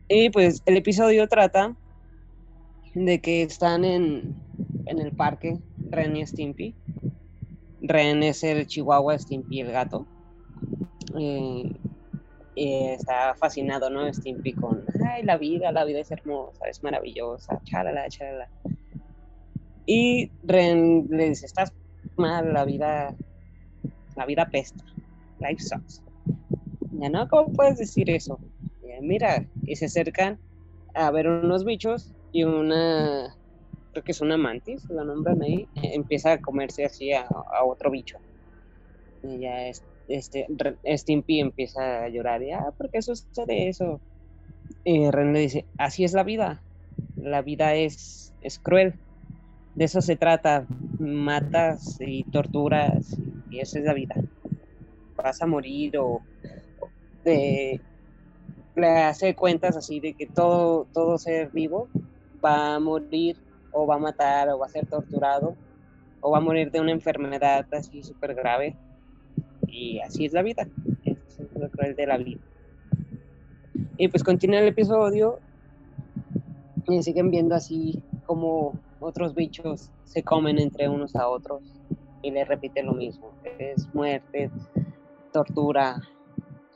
Y 0.08 0.30
pues 0.30 0.60
el 0.66 0.76
episodio 0.76 1.28
trata 1.28 1.76
de 2.94 3.20
que 3.20 3.42
están 3.42 3.84
en, 3.84 4.34
en 4.86 4.98
el 4.98 5.12
parque 5.12 5.60
Ren 5.90 6.16
y 6.16 6.26
Stimpy. 6.26 6.74
Ren 7.86 8.22
es 8.22 8.42
el 8.42 8.66
chihuahua, 8.66 9.18
Stimpy 9.18 9.60
el 9.60 9.72
gato. 9.72 10.06
Eh, 11.18 11.70
y 12.56 12.84
está 12.86 13.34
fascinado, 13.34 13.90
¿no? 13.90 14.12
Stimpy 14.12 14.52
con, 14.54 14.84
ay, 15.06 15.22
la 15.22 15.36
vida, 15.36 15.70
la 15.72 15.84
vida 15.84 16.00
es 16.00 16.10
hermosa, 16.10 16.66
es 16.66 16.82
maravillosa. 16.82 17.60
Y 19.86 20.30
Ren 20.44 21.06
le 21.10 21.28
dice, 21.28 21.46
estás 21.46 21.72
mal, 22.16 22.52
la 22.52 22.64
vida, 22.64 23.14
la 24.16 24.26
vida 24.26 24.48
pesta, 24.50 24.84
life 25.40 25.62
sucks. 25.62 26.02
Ya 26.92 27.10
no, 27.10 27.28
¿cómo 27.28 27.52
puedes 27.52 27.78
decir 27.78 28.08
eso? 28.08 28.38
Ya, 28.82 29.00
mira, 29.02 29.46
y 29.64 29.76
se 29.76 29.86
acercan 29.86 30.38
a 30.94 31.10
ver 31.10 31.28
unos 31.28 31.64
bichos 31.64 32.14
y 32.32 32.44
una, 32.44 33.36
creo 33.94 34.04
que 34.04 34.12
es 34.12 34.22
una 34.22 34.38
mantis, 34.38 34.84
la 34.90 35.04
nombran 35.04 35.42
ahí, 35.42 35.68
empieza 35.76 36.34
a 36.34 36.40
comerse 36.42 36.84
así 36.86 37.12
a, 37.14 37.28
otro 37.64 37.90
bicho. 37.92 38.18
Y 39.22 39.40
ya 39.40 39.68
es- 39.68 39.84
este, 40.08 40.46
Re- 40.50 40.78
Stimpy 40.98 41.40
empieza 41.40 42.04
a 42.04 42.08
llorar, 42.08 42.42
y, 42.42 42.52
ah, 42.52 42.72
¿por 42.76 42.90
qué 42.90 43.00
sucede 43.02 43.68
eso? 43.68 44.02
Y 44.84 45.10
Ren 45.10 45.32
le 45.34 45.40
dice, 45.40 45.66
así 45.78 46.04
es 46.04 46.14
la 46.14 46.24
vida, 46.24 46.64
la 47.16 47.42
vida 47.42 47.74
es, 47.76 48.34
es 48.40 48.58
cruel, 48.60 49.00
de 49.74 49.86
eso 49.86 50.02
se 50.02 50.16
trata, 50.16 50.66
matas 51.00 51.98
y 52.00 52.24
torturas, 52.24 53.16
y 53.50 53.60
esa 53.60 53.80
es 53.80 53.86
la 53.86 53.94
vida. 53.94 54.16
Vas 55.16 55.40
a 55.42 55.46
morir 55.46 55.96
o, 55.98 56.26
o 56.78 56.92
de- 57.24 57.82
le 58.76 58.88
hace 58.88 59.34
cuentas 59.36 59.76
así 59.76 60.00
de 60.00 60.14
que 60.14 60.26
todo, 60.26 60.88
todo 60.92 61.18
ser 61.18 61.50
vivo 61.52 61.90
va 62.44 62.76
a 62.76 62.80
morir 62.80 63.36
o 63.74 63.86
va 63.86 63.96
a 63.96 63.98
matar 63.98 64.48
o 64.48 64.58
va 64.58 64.66
a 64.66 64.70
ser 64.70 64.86
torturado 64.86 65.56
o 66.20 66.30
va 66.30 66.38
a 66.38 66.40
morir 66.40 66.70
de 66.70 66.80
una 66.80 66.92
enfermedad 66.92 67.66
así 67.72 68.02
súper 68.02 68.34
grave. 68.34 68.76
Y 69.66 70.00
así 70.00 70.24
es 70.24 70.32
la 70.32 70.42
vida. 70.42 70.66
Eso 71.04 71.42
es 71.42 71.60
lo 71.60 71.68
cruel 71.70 71.94
de 71.94 72.06
la 72.06 72.16
vida. 72.16 72.40
Y 73.98 74.08
pues 74.08 74.24
continúa 74.24 74.60
el 74.60 74.68
episodio 74.68 75.40
y 76.88 77.02
siguen 77.02 77.30
viendo 77.30 77.54
así 77.54 78.02
como 78.24 78.72
otros 79.00 79.34
bichos 79.34 79.90
se 80.04 80.22
comen 80.22 80.58
entre 80.58 80.88
unos 80.88 81.14
a 81.16 81.28
otros 81.28 81.62
y 82.22 82.30
le 82.30 82.44
repiten 82.44 82.86
lo 82.86 82.94
mismo. 82.94 83.32
Es 83.58 83.92
muerte, 83.94 84.50
tortura, 85.32 86.00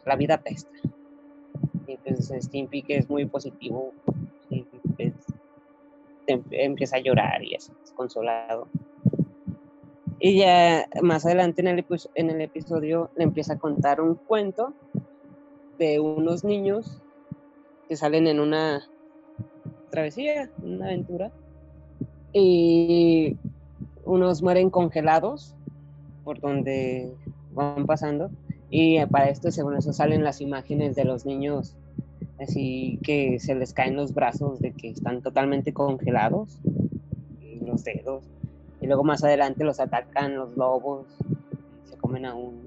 la 0.04 0.16
vida 0.16 0.38
pesta. 0.38 0.70
Y 1.86 1.96
pues 1.96 2.30
Stimpy, 2.38 2.82
que 2.82 2.98
es 2.98 3.08
muy 3.08 3.24
positivo, 3.24 3.94
em- 6.28 6.44
empieza 6.50 6.96
a 6.96 7.00
llorar 7.00 7.42
y 7.42 7.54
es 7.54 7.72
desconsolado. 7.82 8.68
Y 10.20 10.38
ya 10.38 10.88
más 11.02 11.24
adelante 11.26 11.60
en 11.60 11.68
el, 11.68 11.86
en 12.14 12.30
el 12.30 12.40
episodio 12.40 13.10
le 13.16 13.24
empieza 13.24 13.54
a 13.54 13.58
contar 13.58 14.00
un 14.00 14.16
cuento 14.16 14.74
de 15.78 16.00
unos 16.00 16.44
niños 16.44 17.02
que 17.88 17.96
salen 17.96 18.26
en 18.26 18.40
una 18.40 18.82
travesía, 19.90 20.50
una 20.62 20.86
aventura, 20.86 21.32
y 22.32 23.36
unos 24.04 24.42
mueren 24.42 24.70
congelados 24.70 25.54
por 26.24 26.40
donde 26.40 27.14
van 27.52 27.86
pasando, 27.86 28.30
y 28.70 29.04
para 29.06 29.30
esto, 29.30 29.50
según 29.50 29.76
eso, 29.76 29.92
salen 29.92 30.24
las 30.24 30.40
imágenes 30.40 30.94
de 30.94 31.04
los 31.04 31.24
niños 31.24 31.77
así 32.38 32.98
que 33.02 33.38
se 33.40 33.54
les 33.54 33.72
caen 33.72 33.96
los 33.96 34.14
brazos 34.14 34.60
de 34.60 34.72
que 34.72 34.90
están 34.90 35.22
totalmente 35.22 35.72
congelados, 35.72 36.60
y 37.40 37.60
los 37.64 37.84
dedos, 37.84 38.24
y 38.80 38.86
luego 38.86 39.04
más 39.04 39.24
adelante 39.24 39.64
los 39.64 39.80
atacan 39.80 40.36
los 40.36 40.56
lobos, 40.56 41.06
y 41.84 41.88
se 41.88 41.96
comen 41.96 42.24
a 42.26 42.34
uno. 42.34 42.62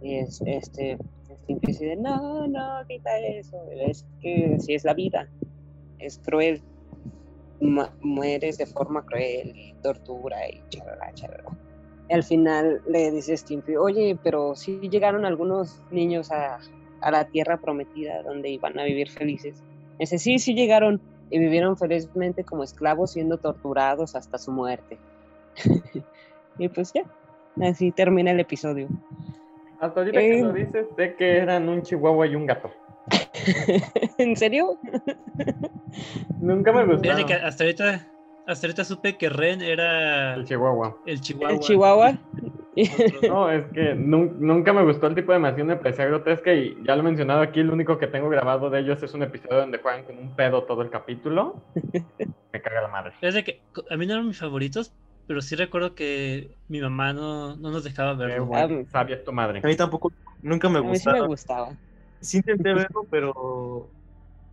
Y 0.00 0.16
es 0.16 0.42
este, 0.46 0.98
Stimpy 1.42 1.66
dice, 1.68 1.96
no, 1.96 2.46
no, 2.46 2.86
quita 2.86 3.18
eso, 3.18 3.56
es 3.70 4.04
que 4.20 4.56
si 4.60 4.74
es 4.74 4.84
la 4.84 4.94
vida, 4.94 5.28
es 5.98 6.18
cruel, 6.18 6.62
mu- 7.60 7.82
mueres 8.00 8.58
de 8.58 8.66
forma 8.66 9.04
cruel 9.04 9.52
y 9.56 9.74
tortura 9.82 10.36
y 10.50 10.62
chalala, 10.68 11.12
chalala. 11.14 11.44
Al 12.10 12.22
final 12.22 12.82
le 12.86 13.10
dice 13.10 13.34
Stimpy, 13.34 13.76
oye, 13.76 14.18
pero 14.22 14.54
sí 14.54 14.78
llegaron 14.90 15.24
algunos 15.24 15.80
niños 15.90 16.30
a, 16.30 16.58
a 17.00 17.10
la 17.10 17.24
tierra 17.26 17.58
prometida 17.58 18.22
donde 18.22 18.48
iban 18.50 18.78
a 18.78 18.84
vivir 18.84 19.08
felices. 19.10 19.62
Dice, 19.98 20.18
sí, 20.18 20.38
sí 20.38 20.54
llegaron 20.54 21.00
y 21.30 21.38
vivieron 21.38 21.76
felizmente 21.76 22.44
como 22.44 22.64
esclavos 22.64 23.12
siendo 23.12 23.38
torturados 23.38 24.14
hasta 24.16 24.38
su 24.38 24.52
muerte. 24.52 24.98
y 26.58 26.68
pues 26.68 26.92
ya, 26.92 27.04
así 27.66 27.92
termina 27.92 28.30
el 28.30 28.40
episodio. 28.40 28.88
Hasta 29.80 30.00
ahorita 30.00 30.20
que 30.20 30.42
lo 30.42 30.50
Eh. 30.56 30.64
dices, 30.64 30.86
sé 30.96 31.14
que 31.16 31.36
eran 31.38 31.68
un 31.68 31.82
chihuahua 31.82 32.26
y 32.26 32.34
un 32.36 32.46
gato. 32.46 32.70
¿En 34.18 34.36
serio? 34.36 34.78
Nunca 36.40 36.72
me 36.72 37.00
que 37.00 37.34
hasta 37.34 37.64
ahorita, 37.64 38.06
hasta 38.46 38.66
ahorita 38.66 38.84
supe 38.84 39.16
que 39.16 39.28
Ren 39.28 39.60
era 39.62 40.34
El 40.34 40.44
chihuahua. 40.44 40.96
el 41.06 41.20
chihuahua. 41.20 41.52
¿El 41.52 41.60
chihuahua? 41.60 42.18
No, 43.28 43.50
es 43.50 43.64
que 43.72 43.94
nun- 43.94 44.36
nunca 44.38 44.72
me 44.72 44.82
gustó 44.84 45.06
el 45.06 45.14
tipo 45.14 45.32
de 45.32 45.36
animación 45.36 45.68
me 45.68 45.76
parecía 45.76 46.06
grotesca 46.06 46.52
y 46.52 46.76
ya 46.84 46.94
lo 46.96 47.02
he 47.02 47.04
mencionado 47.04 47.40
aquí, 47.40 47.62
lo 47.62 47.72
único 47.72 47.98
que 47.98 48.06
tengo 48.08 48.28
grabado 48.28 48.70
de 48.70 48.80
ellos 48.80 49.02
es 49.02 49.14
un 49.14 49.22
episodio 49.22 49.58
donde 49.58 49.78
juegan 49.78 50.04
con 50.04 50.18
un 50.18 50.34
pedo 50.34 50.64
todo 50.64 50.82
el 50.82 50.90
capítulo. 50.90 51.62
Me 52.52 52.60
caga 52.62 52.82
la 52.82 52.88
madre. 52.88 53.14
Es 53.20 53.34
de 53.34 53.44
que 53.44 53.62
a 53.90 53.96
mí 53.96 54.06
no 54.06 54.14
eran 54.14 54.26
mis 54.28 54.38
favoritos, 54.38 54.92
pero 55.26 55.40
sí 55.40 55.56
recuerdo 55.56 55.94
que 55.94 56.56
mi 56.68 56.80
mamá 56.80 57.12
no, 57.12 57.56
no 57.56 57.70
nos 57.70 57.82
dejaba 57.84 58.12
Qué 58.16 58.24
verlo. 58.26 58.46
bueno, 58.46 58.84
sabia 58.90 59.22
tu 59.24 59.32
madre. 59.32 59.60
A 59.62 59.66
mí 59.66 59.76
tampoco, 59.76 60.12
nunca 60.40 60.68
me 60.68 60.78
A 60.78 60.82
mí 60.82 60.96
sí 60.96 61.08
me 61.08 61.20
gustaba. 61.20 61.26
gustaba. 61.26 61.76
Sí 62.20 62.36
intenté 62.38 62.72
verlo, 62.74 63.06
pero 63.10 63.90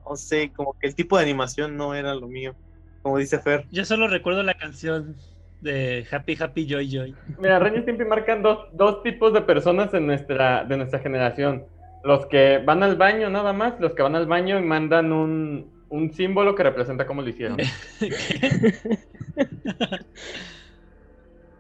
no 0.08 0.16
sé, 0.16 0.52
como 0.52 0.74
que 0.80 0.88
el 0.88 0.96
tipo 0.96 1.16
de 1.18 1.24
animación 1.24 1.78
no 1.78 1.94
era 1.94 2.14
lo 2.16 2.28
mío. 2.28 2.56
Como 3.02 3.18
dice 3.18 3.40
Fer. 3.40 3.66
Yo 3.72 3.86
solo 3.86 4.08
recuerdo 4.08 4.44
la 4.44 4.54
canción 4.54 5.16
de 5.62 6.06
Happy 6.12 6.36
Happy 6.40 6.68
Joy 6.68 6.90
Joy. 6.90 7.16
Mira, 7.40 7.60
Ren 7.60 7.78
y 7.78 7.82
Stimpy 7.82 8.06
marcan 8.06 8.42
dos, 8.42 8.68
dos 8.74 9.04
tipos 9.04 9.34
de 9.34 9.42
personas 9.42 9.94
en 9.94 10.08
nuestra, 10.08 10.66
de 10.66 10.78
nuestra 10.78 11.00
generación. 11.00 11.66
Los 12.04 12.26
que 12.26 12.60
van 12.66 12.82
al 12.84 12.96
baño 12.96 13.30
nada 13.30 13.54
más, 13.54 13.80
los 13.80 13.94
que 13.94 14.02
van 14.02 14.16
al 14.16 14.26
baño 14.26 14.60
y 14.60 14.64
mandan 14.64 15.12
un, 15.12 15.72
un 15.90 16.14
símbolo 16.14 16.56
que 16.56 16.64
representa 16.64 17.06
cómo 17.06 17.22
lo 17.22 17.30
hicieron. 17.30 17.58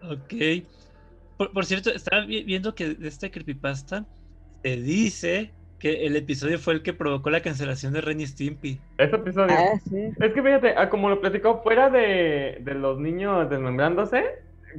ok. 0.01 0.33
Por, 1.37 1.51
por 1.53 1.65
cierto, 1.65 1.91
estaba 1.91 2.25
vi- 2.25 2.43
viendo 2.43 2.73
que 2.73 2.95
de 2.95 3.07
esta 3.07 3.29
creepypasta 3.29 4.05
se 4.63 4.77
dice 4.77 5.53
que 5.81 6.05
el 6.05 6.15
episodio 6.15 6.59
fue 6.59 6.75
el 6.75 6.83
que 6.83 6.93
provocó 6.93 7.31
la 7.31 7.41
cancelación 7.41 7.93
de 7.93 8.01
Ren 8.01 8.21
y 8.21 8.27
Stimpy. 8.27 8.79
Este 8.99 9.15
episodio. 9.15 9.55
Ah, 9.57 9.79
sí. 9.89 10.11
Es 10.19 10.33
que 10.33 10.43
fíjate, 10.43 10.75
ah, 10.77 10.89
como 10.89 11.09
lo 11.09 11.19
platicó 11.19 11.61
fuera 11.63 11.89
de, 11.89 12.59
de 12.61 12.75
los 12.75 12.99
niños 12.99 13.49
desmembrándose, 13.49 14.23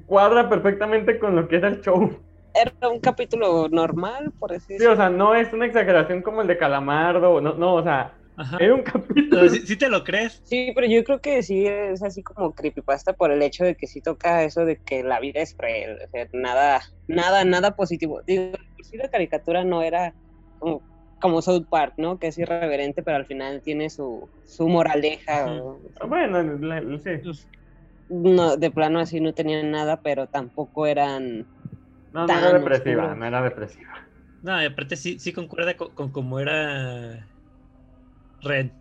cuadra 0.07 0.49
perfectamente 0.49 1.19
con 1.19 1.35
lo 1.35 1.49
que 1.49 1.57
era 1.57 1.69
el 1.69 1.81
show. 1.81 2.17
Era 2.55 2.89
un 2.89 3.01
capítulo 3.01 3.69
normal, 3.69 4.31
por 4.39 4.53
así 4.53 4.67
Sí, 4.67 4.75
o 4.75 4.91
decirlo. 4.91 4.97
sea, 4.97 5.11
no 5.11 5.35
es 5.35 5.53
una 5.53 5.67
exageración 5.67 6.23
como 6.23 6.43
el 6.43 6.47
de 6.49 6.57
Calamardo, 6.59 7.41
no, 7.41 7.55
no 7.55 7.75
o 7.75 7.83
sea, 7.83 8.15
Ajá. 8.37 8.59
era 8.61 8.75
un 8.75 8.83
capítulo. 8.83 9.49
¿sí, 9.49 9.67
sí 9.67 9.77
te 9.77 9.89
lo 9.89 10.05
crees? 10.05 10.41
Sí, 10.45 10.71
pero 10.75 10.87
yo 10.87 11.03
creo 11.03 11.21
que 11.21 11.43
sí 11.43 11.67
es 11.67 12.03
así 12.03 12.23
como 12.23 12.55
creepypasta 12.55 13.15
por 13.15 13.33
el 13.33 13.43
hecho 13.43 13.65
de 13.65 13.75
que 13.75 13.87
sí 13.89 14.01
toca 14.03 14.45
eso 14.45 14.65
de 14.65 14.77
que 14.77 15.03
la 15.03 15.19
vida 15.19 15.41
es 15.41 15.55
cruel, 15.55 15.99
o 16.07 16.09
sea, 16.11 16.29
nada, 16.33 16.81
nada, 17.09 17.45
nada 17.45 17.75
positivo. 17.75 18.23
Digo, 18.23 18.53
por 18.53 18.85
sí 18.85 18.97
la 18.99 19.09
caricatura 19.09 19.65
no 19.65 19.83
era 19.83 20.15
como, 20.59 20.83
como 21.23 21.43
South 21.43 21.67
Park, 21.71 21.95
¿no? 21.99 22.19
Que 22.19 22.29
es 22.29 22.39
irreverente, 22.39 23.03
pero 23.05 23.19
al 23.19 23.27
final 23.27 23.63
tiene 23.63 23.91
su, 23.91 24.31
su 24.45 24.69
moraleja. 24.69 25.63
O- 25.63 25.83
Bueno, 26.09 26.43
la- 26.59 26.81
la- 26.81 26.99
sí. 26.99 27.11
no, 28.09 28.57
de 28.57 28.71
plano 28.71 29.01
así 29.01 29.21
no 29.21 29.33
tenían 29.35 29.71
nada, 29.71 29.97
pero 30.03 30.27
tampoco 30.29 30.87
eran... 30.87 31.49
No, 32.13 32.29
no 32.29 32.29
Tan 32.29 32.39
era 32.39 32.53
depresiva, 32.53 33.07
oscuro. 33.07 33.17
no 33.17 33.27
era 33.27 33.43
depresiva. 33.43 33.93
No, 34.43 34.61
y 34.63 34.67
aparte 34.67 34.97
sí, 34.97 35.19
sí 35.21 35.33
concuerda 35.33 35.77
con, 35.77 35.95
con 35.95 36.11
cómo 36.13 36.39
era 36.41 37.33
Ren. 38.43 38.79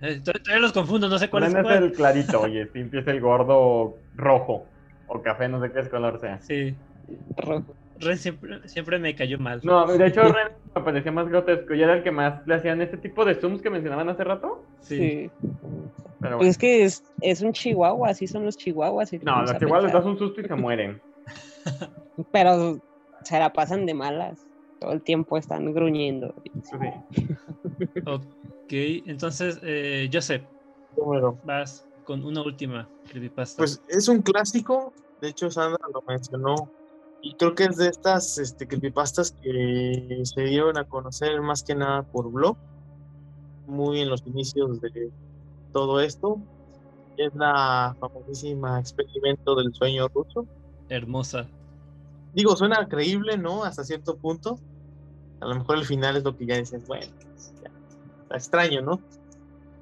Eh, 0.00 0.20
to- 0.22 0.32
Todavía 0.32 0.60
los 0.62 0.72
confundo, 0.72 1.08
no 1.08 1.18
sé 1.18 1.30
cuál 1.30 1.44
es 1.44 1.54
Ren 1.54 1.56
es 1.56 1.62
cuál. 1.62 1.82
el 1.82 1.94
clarito, 1.94 2.40
oye, 2.40 2.66
Stimpy 2.68 2.98
es 2.98 3.06
el 3.08 3.20
gordo 3.20 4.04
rojo 4.14 4.74
o 5.04 5.20
café, 5.22 5.48
no 5.50 5.60
sé 5.60 5.70
qué 5.72 5.80
es 5.80 5.88
color 5.90 6.18
sea. 6.18 6.40
Sí, 6.40 6.78
rojo. 7.36 7.76
Ren 8.00 8.18
siempre, 8.18 8.68
siempre 8.68 8.98
me 8.98 9.14
cayó 9.14 9.38
mal. 9.38 9.60
No, 9.62 9.86
de 9.86 10.06
hecho 10.06 10.22
Ren 10.22 10.48
me 10.74 10.82
parecía 10.82 11.12
más 11.12 11.28
grotesco 11.28 11.74
y 11.74 11.82
era 11.82 11.94
el 11.94 12.02
que 12.02 12.10
más 12.10 12.46
le 12.46 12.54
hacían 12.56 12.80
este 12.82 12.96
tipo 12.96 13.24
de 13.24 13.34
zooms 13.36 13.62
que 13.62 13.70
mencionaban 13.70 14.08
hace 14.08 14.24
rato. 14.24 14.64
Sí. 14.80 14.96
Sí. 14.98 15.30
Pero 16.20 16.36
Pues 16.38 16.38
bueno. 16.38 16.50
es 16.50 16.58
que 16.58 16.84
es, 16.84 17.04
es 17.20 17.42
un 17.42 17.52
chihuahua, 17.52 18.08
así 18.10 18.26
son 18.26 18.44
los 18.44 18.56
chihuahuas. 18.56 19.10
si 19.10 19.18
No, 19.18 19.42
los 19.42 19.60
igual 19.62 19.84
les 19.84 19.92
das 19.92 20.04
un 20.04 20.18
susto 20.18 20.40
y 20.40 20.44
se 20.44 20.54
mueren. 20.54 21.00
Pero 22.32 22.78
se 23.24 23.38
la 23.38 23.52
pasan 23.52 23.86
de 23.86 23.94
malas. 23.94 24.46
Todo 24.80 24.92
el 24.92 25.02
tiempo 25.02 25.38
están 25.38 25.72
gruñendo. 25.72 26.34
Sí. 26.62 26.76
Ok, 28.06 28.72
entonces, 29.06 29.58
eh, 29.62 30.10
Joseph, 30.12 30.42
Número. 30.96 31.38
vas 31.44 31.86
con 32.04 32.24
una 32.24 32.42
última 32.42 32.88
creepypasta. 33.08 33.58
Pues 33.58 33.82
es 33.88 34.08
un 34.08 34.20
clásico, 34.22 34.92
de 35.20 35.28
hecho 35.28 35.50
Sandra 35.50 35.78
lo 35.92 36.02
mencionó, 36.06 36.54
y 37.24 37.34
creo 37.36 37.54
que 37.54 37.64
es 37.64 37.78
de 37.78 37.88
estas 37.88 38.36
este, 38.36 38.68
creepypastas 38.68 39.32
que 39.32 40.20
se 40.24 40.42
dieron 40.42 40.76
a 40.76 40.84
conocer 40.84 41.40
más 41.40 41.62
que 41.62 41.74
nada 41.74 42.02
por 42.02 42.30
blog, 42.30 42.58
muy 43.66 44.02
en 44.02 44.10
los 44.10 44.26
inicios 44.26 44.78
de 44.82 45.10
todo 45.72 46.00
esto. 46.00 46.38
Es 47.16 47.34
la 47.34 47.96
famosísima 47.98 48.78
experimento 48.78 49.54
del 49.54 49.72
sueño 49.72 50.06
ruso. 50.08 50.46
Hermosa. 50.90 51.46
digo, 52.34 52.56
suena 52.56 52.86
creíble, 52.88 53.38
¿no? 53.38 53.64
Hasta 53.64 53.84
cierto 53.84 54.18
punto. 54.18 54.58
A 55.40 55.46
lo 55.46 55.54
mejor 55.54 55.78
el 55.78 55.86
final 55.86 56.18
es 56.18 56.24
lo 56.24 56.36
que 56.36 56.44
ya 56.44 56.58
dices, 56.58 56.86
bueno, 56.86 57.06
está 58.22 58.36
extraño, 58.36 58.82
¿no? 58.82 59.00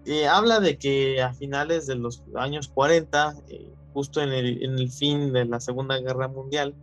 Eh, 0.04 0.28
habla 0.28 0.60
de 0.60 0.78
que 0.78 1.20
a 1.20 1.34
finales 1.34 1.88
de 1.88 1.96
los 1.96 2.22
años 2.36 2.68
40, 2.68 3.34
eh, 3.48 3.68
justo 3.92 4.20
en 4.20 4.32
el, 4.32 4.62
en 4.62 4.78
el, 4.78 4.92
fin 4.92 5.32
de 5.32 5.44
la 5.44 5.58
Segunda 5.58 5.98
Guerra 5.98 6.28
Mundial 6.28 6.76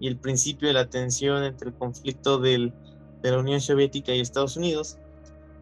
y 0.00 0.08
el 0.08 0.16
principio 0.16 0.68
de 0.68 0.74
la 0.74 0.90
tensión 0.90 1.44
entre 1.44 1.68
el 1.68 1.74
conflicto 1.74 2.38
de 2.38 2.72
la 3.22 3.38
Unión 3.38 3.60
Soviética 3.60 4.14
y 4.14 4.20
Estados 4.20 4.56
Unidos, 4.56 4.98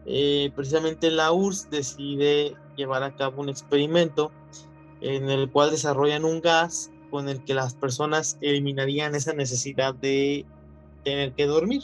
eh, 0.05 0.51
precisamente 0.55 1.09
la 1.11 1.31
URSS 1.31 1.69
decide 1.69 2.55
llevar 2.75 3.03
a 3.03 3.15
cabo 3.15 3.41
un 3.41 3.49
experimento 3.49 4.31
en 5.01 5.29
el 5.29 5.49
cual 5.49 5.71
desarrollan 5.71 6.25
un 6.25 6.41
gas 6.41 6.91
con 7.09 7.29
el 7.29 7.43
que 7.43 7.53
las 7.53 7.75
personas 7.75 8.37
eliminarían 8.41 9.15
esa 9.15 9.33
necesidad 9.33 9.93
de 9.93 10.45
tener 11.03 11.33
que 11.33 11.45
dormir. 11.45 11.83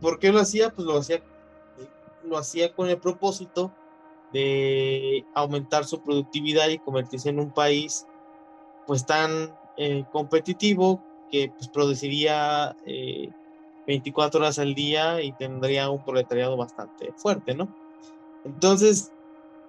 ¿Por 0.00 0.18
qué 0.18 0.32
lo 0.32 0.40
hacía? 0.40 0.70
Pues 0.70 0.86
lo 0.86 0.96
hacía, 0.96 1.22
lo 2.24 2.38
hacía 2.38 2.74
con 2.74 2.88
el 2.88 2.98
propósito 2.98 3.74
de 4.32 5.24
aumentar 5.34 5.84
su 5.84 6.02
productividad 6.02 6.68
y 6.68 6.78
convertirse 6.78 7.30
en 7.30 7.40
un 7.40 7.52
país 7.52 8.06
pues 8.86 9.04
tan 9.04 9.54
eh, 9.76 10.04
competitivo 10.12 11.02
que 11.30 11.52
pues 11.56 11.68
produciría 11.68 12.76
eh, 12.86 13.30
24 13.86 14.40
horas 14.40 14.58
al 14.58 14.74
día 14.74 15.22
y 15.22 15.32
tendría 15.32 15.90
un 15.90 16.04
proletariado 16.04 16.56
bastante 16.56 17.12
fuerte, 17.16 17.54
¿no? 17.54 17.68
Entonces, 18.44 19.12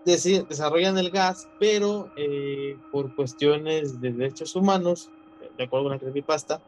desarrollan 0.06 0.98
el 0.98 1.12
gas, 1.12 1.48
pero 1.60 2.12
eh, 2.16 2.78
por 2.92 3.16
cuestiones 3.16 4.02
de 4.02 4.14
derechos 4.14 4.56
humanos, 4.56 5.10
de 5.58 5.64
acuerdo 5.64 5.86
con 5.86 5.94
la 5.94 6.00
creepypasta, 6.00 6.62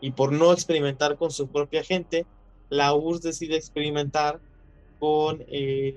y 0.00 0.10
por 0.10 0.32
no 0.32 0.52
experimentar 0.52 1.16
con 1.16 1.30
su 1.30 1.48
propia 1.48 1.82
gente, 1.82 2.26
la 2.68 2.94
URSS 2.94 3.22
decide 3.22 3.56
experimentar 3.56 4.40
con 4.98 5.42
eh, 5.48 5.96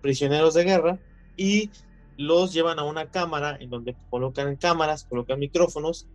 prisioneros 0.00 0.54
de 0.54 0.64
guerra 0.64 0.98
y 1.36 1.70
los 2.16 2.52
llevan 2.52 2.78
a 2.78 2.84
una 2.84 3.10
cámara 3.10 3.56
en 3.60 3.70
donde 3.70 3.94
colocan 4.10 4.56
cámaras, 4.56 5.04
colocan 5.04 5.38
micrófonos 5.38 6.06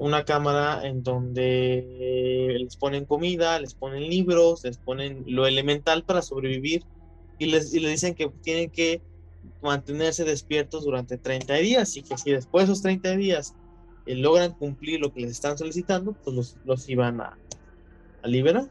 una 0.00 0.24
cámara 0.24 0.86
en 0.86 1.02
donde 1.02 2.56
les 2.58 2.76
ponen 2.76 3.04
comida, 3.04 3.60
les 3.60 3.74
ponen 3.74 4.08
libros, 4.08 4.64
les 4.64 4.78
ponen 4.78 5.24
lo 5.26 5.46
elemental 5.46 6.04
para 6.04 6.22
sobrevivir 6.22 6.84
y 7.38 7.46
les, 7.46 7.74
y 7.74 7.80
les 7.80 7.92
dicen 7.92 8.14
que 8.14 8.30
tienen 8.40 8.70
que 8.70 9.02
mantenerse 9.60 10.24
despiertos 10.24 10.84
durante 10.84 11.18
30 11.18 11.54
días 11.56 11.94
y 11.98 12.02
que 12.02 12.16
si 12.16 12.30
después 12.30 12.66
de 12.66 12.72
esos 12.72 12.82
30 12.82 13.14
días 13.16 13.54
eh, 14.06 14.14
logran 14.14 14.52
cumplir 14.52 15.00
lo 15.00 15.12
que 15.12 15.20
les 15.20 15.32
están 15.32 15.58
solicitando, 15.58 16.14
pues 16.24 16.34
los, 16.34 16.56
los 16.64 16.88
iban 16.88 17.20
a, 17.20 17.36
a, 18.22 18.28
liberar. 18.28 18.70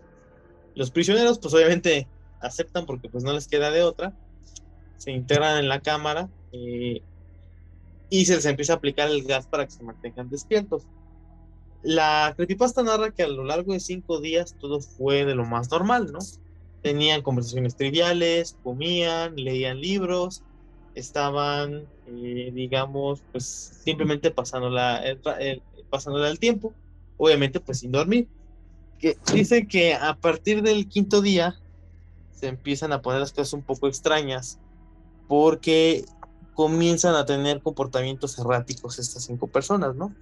Los 0.74 0.90
prisioneros 0.90 1.38
pues 1.38 1.54
obviamente 1.54 2.08
aceptan 2.42 2.88
porque 2.88 3.08
pues 3.08 3.24
no 3.24 3.34
les 3.34 3.48
queda 3.48 3.70
de 3.70 3.84
otra, 3.84 4.16
se 4.98 5.12
integran 5.12 5.60
en 5.60 5.70
la 5.70 5.80
cámara 5.82 6.28
eh, 6.54 7.04
y 8.10 8.26
se 8.26 8.36
les 8.36 8.46
empieza 8.46 8.74
a 8.74 8.76
aplicar 8.78 9.12
el 9.12 9.24
gas 9.26 9.46
para 9.46 9.66
que 9.66 9.72
se 9.72 9.84
mantengan 9.84 10.28
despiertos. 10.28 10.88
La 11.82 12.34
creepypasta 12.36 12.84
narra 12.84 13.12
que 13.12 13.24
a 13.24 13.28
lo 13.28 13.44
largo 13.44 13.74
de 13.74 13.80
cinco 13.80 14.20
días 14.20 14.56
todo 14.60 14.82
fue 14.82 15.26
de 15.26 15.36
lo 15.36 15.46
más 15.46 15.72
normal, 15.72 16.12
¿no? 16.12 16.20
Tenían 16.82 17.22
conversaciones 17.22 17.76
triviales, 17.76 18.58
comían, 18.64 19.36
leían 19.36 19.80
libros, 19.80 20.44
estaban, 20.96 21.86
eh, 22.08 22.52
digamos, 22.54 23.22
pues 23.32 23.46
simplemente 23.84 24.32
pasándola 24.32 24.98
el, 25.04 25.20
el, 25.40 25.62
pasándola 25.90 26.30
el 26.30 26.40
tiempo, 26.40 26.74
obviamente 27.18 27.60
pues 27.60 27.80
sin 27.80 27.92
dormir. 27.92 28.28
Que 29.00 29.18
dice 29.34 29.66
que 29.66 29.94
a 29.94 30.16
partir 30.16 30.62
del 30.62 30.88
quinto 30.88 31.22
día 31.22 31.58
se 32.32 32.48
empiezan 32.48 32.92
a 32.92 33.02
poner 33.02 33.22
las 33.22 33.32
cosas 33.32 33.54
un 33.54 33.62
poco 33.62 33.88
extrañas 33.88 34.60
porque 35.28 36.04
comienzan 36.54 37.16
a 37.16 37.26
tener 37.26 37.62
comportamientos 37.62 38.38
erráticos 38.38 39.00
estas 39.00 39.24
cinco 39.24 39.48
personas, 39.48 39.96
¿no? 39.96 40.14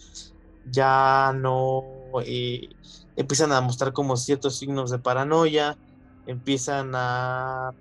Ya 0.72 1.34
no 1.36 1.84
eh, 2.24 2.70
empiezan 3.16 3.52
a 3.52 3.62
mostrar 3.62 3.94
como 3.94 4.18
ciertos 4.18 4.58
signos 4.58 4.92
de 4.92 5.00
paranoia, 5.00 5.78
empiezan 6.26 6.92
a, 6.94 7.74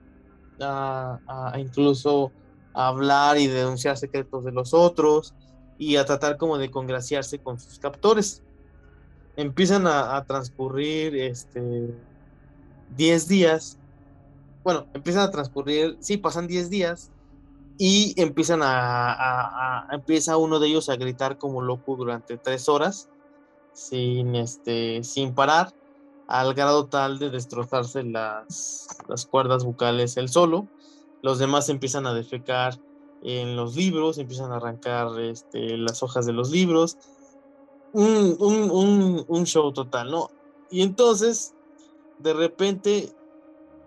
incluso 1.59 2.33
a 2.73 2.89
hablar 2.89 3.39
y 3.39 3.47
denunciar 3.47 3.97
secretos 3.97 4.45
de 4.45 4.53
los 4.53 4.73
otros 4.75 5.35
y 5.79 5.97
a 5.97 6.05
tratar 6.05 6.37
como 6.37 6.59
de 6.59 6.71
congraciarse 6.71 7.39
con 7.39 7.59
sus 7.59 7.79
captores. 7.79 8.43
Empiezan 9.37 9.87
a, 9.87 10.17
a 10.17 10.25
transcurrir 10.25 11.17
este 11.17 11.95
10 12.97 13.29
días. 13.29 13.79
Bueno, 14.65 14.87
empiezan 14.95 15.23
a 15.23 15.31
transcurrir, 15.31 15.97
sí, 16.01 16.17
pasan 16.17 16.47
10 16.47 16.71
días 16.71 17.11
y 17.79 18.15
empiezan 18.21 18.61
a, 18.63 19.89
empieza 19.93 20.37
uno 20.37 20.59
de 20.59 20.69
ellos 20.69 20.89
a 20.89 20.97
gritar 20.97 21.39
como 21.39 21.63
loco 21.63 21.97
durante 21.97 22.39
tres 22.39 22.69
horas 22.69 23.09
sin 23.73 24.35
este 24.35 25.03
sin 25.05 25.35
parar 25.35 25.75
al 26.27 26.55
grado 26.55 26.87
tal 26.87 27.19
de 27.19 27.31
destrozarse 27.31 28.03
las, 28.03 28.89
las 29.09 29.27
cuerdas 29.27 29.65
bucales 29.65 30.17
él 30.17 30.29
solo. 30.29 30.67
Los 31.23 31.39
demás 31.39 31.69
empiezan 31.69 32.07
a 32.07 32.15
defecar 32.15 32.79
en 33.23 33.57
los 33.57 33.77
libros 33.77 34.19
empiezan 34.19 34.53
a 34.53 34.57
arrancar 34.57 35.19
este, 35.21 35.77
las 35.77 36.03
hojas 36.03 36.27
de 36.27 36.33
los 36.33 36.51
libros. 36.51 36.97
Un, 37.93 38.37
un, 38.41 38.71
un, 38.71 39.25
un 39.27 39.47
show 39.47 39.73
total 39.73 40.11
no 40.11 40.31
y 40.71 40.83
entonces 40.83 41.55
de 42.19 42.35
repente 42.35 43.13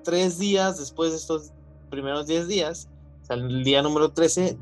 tres 0.03 0.39
días 0.39 0.79
después 0.79 1.11
de 1.11 1.17
estos 1.17 1.51
primeros 1.89 2.25
diez 2.25 2.47
días 2.47 2.88
el 3.29 3.63
día 3.63 3.81
número 3.81 4.11
13 4.11 4.57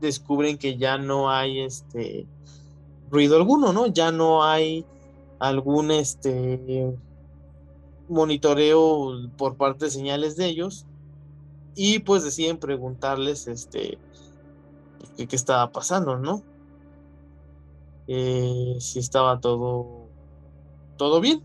descubren 0.00 0.58
que 0.58 0.76
ya 0.76 0.98
no 0.98 1.30
hay 1.30 1.60
este 1.60 2.26
ruido 3.10 3.36
alguno, 3.36 3.72
¿no? 3.72 3.86
Ya 3.86 4.12
no 4.12 4.44
hay 4.44 4.84
algún 5.38 5.90
este 5.90 6.94
monitoreo 8.08 9.30
por 9.36 9.56
parte 9.56 9.86
de 9.86 9.90
señales 9.90 10.36
de 10.36 10.46
ellos 10.46 10.86
y 11.74 12.00
pues 12.00 12.24
deciden 12.24 12.58
preguntarles 12.58 13.46
este 13.46 13.98
qué, 15.16 15.26
qué 15.26 15.36
estaba 15.36 15.70
pasando, 15.72 16.18
¿no? 16.18 16.42
Eh, 18.06 18.76
si 18.80 18.98
estaba 18.98 19.40
todo 19.40 20.08
todo 20.96 21.20
bien 21.20 21.42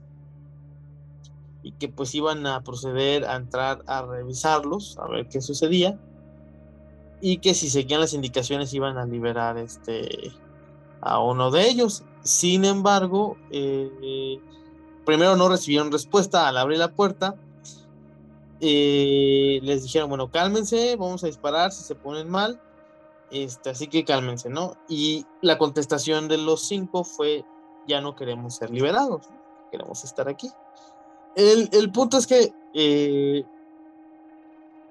y 1.63 1.71
que 1.73 1.87
pues 1.87 2.13
iban 2.15 2.45
a 2.47 2.63
proceder 2.63 3.25
a 3.25 3.35
entrar 3.35 3.83
a 3.87 4.01
revisarlos, 4.01 4.97
a 4.97 5.07
ver 5.07 5.27
qué 5.29 5.41
sucedía 5.41 5.99
y 7.21 7.37
que 7.37 7.53
si 7.53 7.69
seguían 7.69 8.01
las 8.01 8.13
indicaciones 8.13 8.73
iban 8.73 8.97
a 8.97 9.05
liberar 9.05 9.57
este 9.57 10.31
a 11.01 11.19
uno 11.19 11.51
de 11.51 11.67
ellos. 11.67 12.03
Sin 12.23 12.65
embargo, 12.65 13.37
eh, 13.51 14.39
primero 15.05 15.35
no 15.35 15.47
recibieron 15.47 15.91
respuesta 15.91 16.47
al 16.47 16.57
abrir 16.57 16.79
la 16.79 16.91
puerta. 16.91 17.35
Eh, 18.59 19.59
les 19.61 19.83
dijeron, 19.83 20.09
bueno, 20.09 20.31
cálmense, 20.31 20.95
vamos 20.95 21.23
a 21.23 21.27
disparar 21.27 21.71
si 21.71 21.83
se 21.83 21.95
ponen 21.95 22.29
mal. 22.29 22.59
Este, 23.31 23.69
así 23.69 23.87
que 23.87 24.05
cálmense, 24.05 24.49
¿no? 24.49 24.75
Y 24.87 25.25
la 25.41 25.57
contestación 25.57 26.27
de 26.27 26.37
los 26.37 26.67
cinco 26.67 27.03
fue, 27.03 27.43
ya 27.87 28.01
no 28.01 28.15
queremos 28.15 28.55
ser 28.55 28.71
liberados, 28.71 29.27
queremos 29.71 30.03
estar 30.03 30.27
aquí. 30.27 30.49
El, 31.35 31.69
el 31.73 31.91
punto 31.91 32.17
es 32.17 32.27
que 32.27 32.53
eh, 32.73 33.43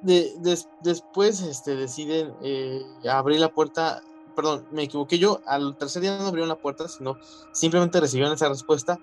de, 0.05 0.35
des, 0.39 0.69
después 0.83 1.41
este, 1.41 1.77
deciden 1.77 2.33
eh, 2.43 2.83
abrir 3.11 3.41
la 3.41 3.53
puerta, 3.53 4.03
perdón, 4.37 4.67
me 4.71 4.85
equivoqué 4.85 5.19
yo, 5.19 5.41
al 5.47 5.77
tercer 5.77 6.03
día 6.03 6.19
no 6.19 6.27
abrieron 6.27 6.49
la 6.49 6.61
puerta, 6.61 6.89
sino 6.89 7.19
simplemente 7.53 8.01
recibieron 8.01 8.35
esa 8.35 8.49
respuesta. 8.49 9.01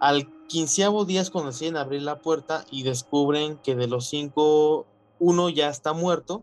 Al 0.00 0.28
quinceavo 0.48 1.04
día 1.04 1.20
es 1.20 1.30
cuando 1.30 1.50
deciden 1.50 1.76
abrir 1.76 2.02
la 2.02 2.20
puerta 2.20 2.64
y 2.70 2.82
descubren 2.82 3.58
que 3.58 3.74
de 3.74 3.88
los 3.88 4.08
cinco, 4.08 4.86
uno 5.18 5.48
ya 5.48 5.68
está 5.68 5.92
muerto 5.92 6.42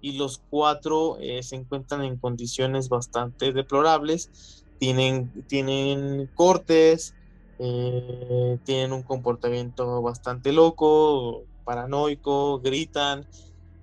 y 0.00 0.12
los 0.12 0.40
cuatro 0.50 1.16
eh, 1.20 1.42
se 1.42 1.56
encuentran 1.56 2.02
en 2.02 2.16
condiciones 2.16 2.88
bastante 2.88 3.52
deplorables, 3.52 4.64
tienen, 4.78 5.44
tienen 5.46 6.30
cortes, 6.34 7.14
eh, 7.58 8.58
tienen 8.64 8.92
un 8.92 9.02
comportamiento 9.02 10.00
bastante 10.00 10.52
loco, 10.52 11.42
paranoico, 11.70 12.58
gritan. 12.58 13.28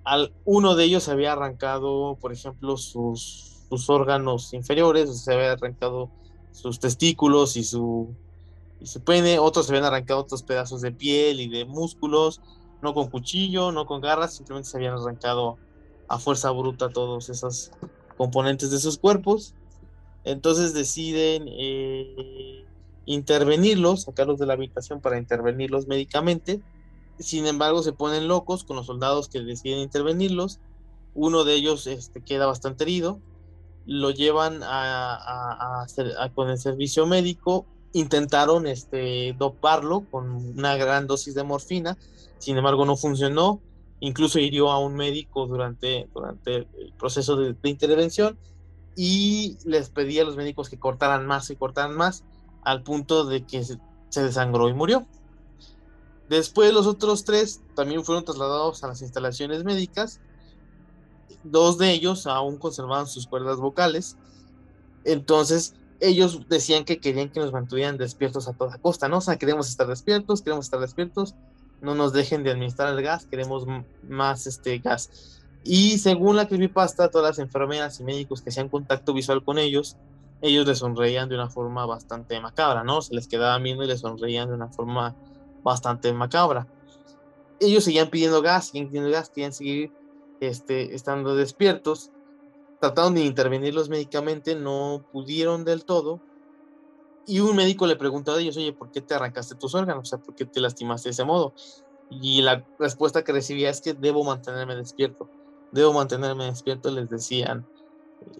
Al, 0.04 0.34
uno 0.44 0.76
de 0.76 0.84
ellos 0.84 1.08
había 1.08 1.32
arrancado, 1.32 2.18
por 2.20 2.34
ejemplo, 2.34 2.76
sus, 2.76 3.64
sus 3.70 3.88
órganos 3.88 4.52
inferiores, 4.52 5.22
se 5.22 5.32
había 5.32 5.52
arrancado 5.52 6.10
sus 6.52 6.80
testículos 6.80 7.56
y 7.56 7.64
su, 7.64 8.14
y 8.78 8.86
su 8.86 9.00
pene, 9.00 9.38
otros 9.38 9.64
se 9.64 9.72
habían 9.72 9.86
arrancado 9.86 10.20
otros 10.20 10.42
pedazos 10.42 10.82
de 10.82 10.92
piel 10.92 11.40
y 11.40 11.48
de 11.48 11.64
músculos, 11.64 12.42
no 12.82 12.92
con 12.92 13.08
cuchillo, 13.08 13.72
no 13.72 13.86
con 13.86 14.02
garras, 14.02 14.34
simplemente 14.34 14.68
se 14.68 14.76
habían 14.76 14.92
arrancado 14.92 15.56
a 16.08 16.18
fuerza 16.18 16.50
bruta 16.50 16.90
todos 16.90 17.30
esos 17.30 17.70
componentes 18.18 18.70
de 18.70 18.80
sus 18.80 18.98
cuerpos. 18.98 19.54
Entonces 20.24 20.74
deciden 20.74 21.46
eh, 21.48 22.66
intervenirlos, 23.06 24.02
sacarlos 24.02 24.38
de 24.38 24.44
la 24.44 24.52
habitación 24.52 25.00
para 25.00 25.16
intervenirlos 25.16 25.86
médicamente. 25.86 26.60
Sin 27.18 27.46
embargo, 27.46 27.82
se 27.82 27.92
ponen 27.92 28.28
locos 28.28 28.64
con 28.64 28.76
los 28.76 28.86
soldados 28.86 29.28
que 29.28 29.40
deciden 29.40 29.78
intervenirlos. 29.78 30.60
Uno 31.14 31.44
de 31.44 31.54
ellos 31.54 31.86
este, 31.86 32.22
queda 32.22 32.46
bastante 32.46 32.84
herido. 32.84 33.20
Lo 33.86 34.10
llevan 34.10 34.60
a, 34.62 35.86
con 36.34 36.50
el 36.50 36.58
servicio 36.58 37.06
médico. 37.06 37.66
Intentaron 37.92 38.66
este, 38.66 39.34
doparlo 39.38 40.04
con 40.10 40.30
una 40.30 40.76
gran 40.76 41.06
dosis 41.06 41.34
de 41.34 41.42
morfina. 41.42 41.96
Sin 42.38 42.56
embargo, 42.56 42.84
no 42.84 42.96
funcionó. 42.96 43.60
Incluso 44.00 44.38
hirió 44.38 44.70
a 44.70 44.78
un 44.78 44.94
médico 44.94 45.46
durante, 45.46 46.08
el 46.46 46.92
proceso 46.98 47.36
de, 47.36 47.56
intervención 47.64 48.38
y 48.94 49.58
les 49.64 49.90
pedía 49.90 50.22
a 50.22 50.24
los 50.24 50.36
médicos 50.36 50.68
que 50.68 50.78
cortaran 50.78 51.26
más 51.26 51.50
y 51.50 51.56
cortaran 51.56 51.96
más 51.96 52.24
al 52.62 52.82
punto 52.82 53.24
de 53.24 53.44
que 53.44 53.64
se, 53.64 53.78
desangró 54.22 54.68
y 54.68 54.74
murió. 54.74 55.06
Después 56.28 56.72
los 56.72 56.86
otros 56.86 57.24
tres 57.24 57.60
también 57.74 58.04
fueron 58.04 58.24
trasladados 58.24 58.84
a 58.84 58.88
las 58.88 59.02
instalaciones 59.02 59.64
médicas. 59.64 60.20
Dos 61.42 61.78
de 61.78 61.92
ellos 61.92 62.26
aún 62.26 62.58
conservaban 62.58 63.06
sus 63.06 63.26
cuerdas 63.26 63.58
vocales. 63.58 64.16
Entonces 65.04 65.74
ellos 66.00 66.48
decían 66.48 66.84
que 66.84 66.98
querían 66.98 67.30
que 67.30 67.40
nos 67.40 67.52
mantuvieran 67.52 67.96
despiertos 67.96 68.48
a 68.48 68.52
toda 68.52 68.78
costa, 68.78 69.08
¿no? 69.08 69.18
O 69.18 69.20
sea, 69.20 69.36
queremos 69.36 69.68
estar 69.68 69.86
despiertos, 69.86 70.42
queremos 70.42 70.66
estar 70.66 70.80
despiertos, 70.80 71.34
no 71.80 71.94
nos 71.94 72.12
dejen 72.12 72.44
de 72.44 72.50
administrar 72.50 72.92
el 72.92 73.02
gas, 73.02 73.26
queremos 73.26 73.66
más 74.08 74.46
este 74.46 74.78
gas. 74.78 75.40
Y 75.64 75.98
según 75.98 76.36
la 76.36 76.46
creepypasta, 76.46 77.10
todas 77.10 77.30
las 77.30 77.38
enfermeras 77.38 77.98
y 78.00 78.04
médicos 78.04 78.42
que 78.42 78.50
hacían 78.50 78.68
contacto 78.68 79.12
visual 79.12 79.42
con 79.42 79.58
ellos 79.58 79.96
ellos 80.40 80.66
le 80.66 80.74
sonreían 80.74 81.28
de 81.28 81.34
una 81.34 81.48
forma 81.48 81.84
bastante 81.86 82.40
macabra, 82.40 82.84
¿no? 82.84 83.02
Se 83.02 83.14
les 83.14 83.26
quedaba 83.26 83.58
viendo 83.58 83.82
y 83.82 83.88
le 83.88 83.96
sonreían 83.96 84.48
de 84.48 84.54
una 84.54 84.68
forma 84.68 85.14
bastante 85.62 86.12
macabra. 86.12 86.66
Ellos 87.60 87.84
seguían 87.84 88.10
pidiendo 88.10 88.40
gas, 88.42 88.66
seguían 88.66 88.88
pidiendo 88.88 89.10
gas, 89.10 89.30
querían 89.30 89.52
seguir 89.52 89.92
este, 90.40 90.94
estando 90.94 91.34
despiertos. 91.34 92.10
Trataron 92.80 93.14
de 93.14 93.24
intervenirlos 93.24 93.88
médicamente, 93.88 94.54
no 94.54 95.04
pudieron 95.12 95.64
del 95.64 95.84
todo. 95.84 96.20
Y 97.26 97.40
un 97.40 97.56
médico 97.56 97.86
le 97.86 97.96
preguntó 97.96 98.32
a 98.32 98.40
ellos, 98.40 98.56
oye, 98.56 98.72
¿por 98.72 98.90
qué 98.90 99.00
te 99.00 99.14
arrancaste 99.14 99.54
tus 99.56 99.74
órganos? 99.74 100.02
O 100.02 100.06
sea, 100.06 100.18
¿por 100.18 100.34
qué 100.34 100.46
te 100.46 100.60
lastimaste 100.60 101.08
de 101.08 101.12
ese 101.12 101.24
modo? 101.24 101.52
Y 102.10 102.40
la 102.42 102.64
respuesta 102.78 103.22
que 103.22 103.32
recibía 103.32 103.68
es 103.68 103.80
que 103.80 103.92
debo 103.92 104.24
mantenerme 104.24 104.76
despierto. 104.76 105.28
Debo 105.72 105.92
mantenerme 105.92 106.46
despierto, 106.46 106.90
les 106.90 107.10
decían. 107.10 107.66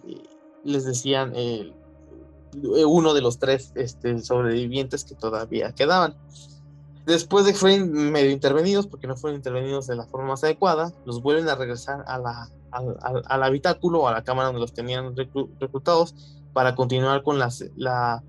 Eh, 0.07 0.23
les 0.63 0.85
decían 0.85 1.33
eh, 1.35 1.73
uno 2.53 3.13
de 3.13 3.21
los 3.21 3.37
tres 3.37 3.71
este, 3.75 4.17
sobrevivientes 4.19 5.03
que 5.03 5.15
todavía 5.15 5.73
quedaban. 5.73 6.15
Después 7.09 7.43
de 7.43 7.53
que 7.53 7.57
fueron 7.57 8.11
medio 8.11 8.29
intervenidos, 8.29 8.85
porque 8.85 9.07
no 9.07 9.17
fueron 9.17 9.37
intervenidos 9.37 9.87
de 9.87 9.95
la 9.95 10.05
forma 10.05 10.27
más 10.27 10.43
adecuada, 10.43 10.93
los 11.05 11.23
vuelven 11.23 11.49
a 11.49 11.55
regresar 11.55 12.03
a 12.05 12.19
la, 12.19 12.51
al, 12.69 13.43
habitáculo 13.43 14.01
o 14.01 14.07
a 14.07 14.11
la 14.11 14.23
cámara 14.23 14.49
donde 14.49 14.61
los 14.61 14.73
tenían 14.73 15.15
reclutados 15.15 16.13
para 16.53 16.75
continuar 16.75 17.23
con 17.23 17.39
las, 17.39 17.65
las 17.75 18.21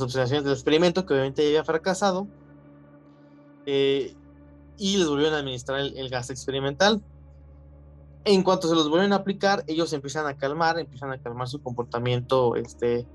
observaciones 0.00 0.44
del 0.44 0.54
experimento, 0.54 1.04
que 1.04 1.12
obviamente 1.12 1.42
ya 1.42 1.48
había 1.48 1.64
fracasado. 1.64 2.26
Eh, 3.66 4.16
y 4.78 4.96
les 4.96 5.08
volvieron 5.08 5.34
a 5.34 5.40
administrar 5.40 5.80
el, 5.80 6.08
gas 6.08 6.30
experimental. 6.30 7.02
En 8.24 8.42
cuanto 8.42 8.66
se 8.66 8.74
los 8.74 8.88
vuelven 8.88 9.12
a 9.12 9.16
aplicar, 9.16 9.62
ellos 9.66 9.92
empiezan 9.92 10.26
a 10.26 10.38
calmar, 10.38 10.78
empiezan 10.78 11.12
a 11.12 11.18
calmar 11.18 11.48
su 11.48 11.62
comportamiento 11.62 12.56
este, 12.56 13.06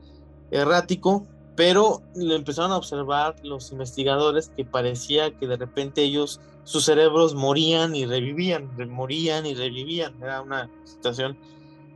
errático, 0.52 1.26
pero 1.58 2.04
lo 2.14 2.36
empezaron 2.36 2.72
a 2.72 2.78
observar 2.78 3.36
los 3.44 3.72
investigadores 3.72 4.52
que 4.56 4.64
parecía 4.64 5.36
que 5.36 5.48
de 5.48 5.58
repente 5.58 6.04
ellos, 6.04 6.40
sus 6.66 6.86
cerebros 6.86 7.34
morían 7.34 7.96
y 7.96 8.06
revivían, 8.06 8.70
morían 8.92 9.44
y 9.48 9.56
revivían. 9.56 10.22
Era 10.22 10.44
una 10.44 10.70
situación 10.84 11.36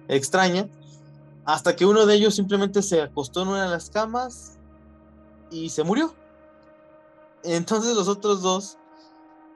extraña. 0.08 0.68
Hasta 1.46 1.76
que 1.76 1.86
uno 1.86 2.08
de 2.08 2.16
ellos 2.16 2.34
simplemente 2.34 2.82
se 2.82 3.04
acostó 3.04 3.44
en 3.44 3.50
una 3.50 3.66
de 3.66 3.70
las 3.70 3.92
camas 3.92 4.58
y 5.52 5.70
se 5.70 5.84
murió. 5.84 6.16
Entonces 7.44 7.96
los 7.96 8.08
otros 8.08 8.42
dos 8.42 8.80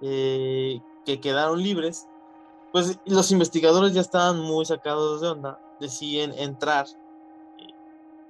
eh, 0.04 0.82
que 1.04 1.20
quedaron 1.20 1.64
libres, 1.64 2.06
pues 2.72 3.00
los 3.08 3.32
investigadores 3.32 3.94
ya 3.94 4.02
estaban 4.02 4.40
muy 4.40 4.66
sacados 4.66 5.22
de 5.22 5.30
onda, 5.30 5.60
deciden 5.80 6.32
entrar 6.38 6.86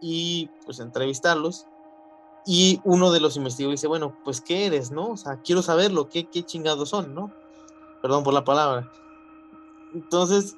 y 0.07 0.52
pues 0.65 0.80
entrevistarlos. 0.80 1.65
Y 2.45 2.80
uno 2.84 3.11
de 3.11 3.19
los 3.19 3.38
investigadores 3.38 3.82
dice, 3.82 3.88
bueno, 3.88 4.15
pues 4.23 4.40
¿qué 4.40 4.68
eres, 4.68 4.91
no? 4.91 5.10
O 5.10 5.18
sea, 5.18 5.41
quiero 5.41 5.64
saberlo, 5.64 6.10
¿qué, 6.10 6.30
qué 6.30 6.44
chingados 6.44 6.90
son, 6.90 7.15
no? 7.15 7.34
Perdón 8.03 8.23
por 8.23 8.36
la 8.36 8.44
palabra. 8.44 8.91
Entonces 9.95 10.56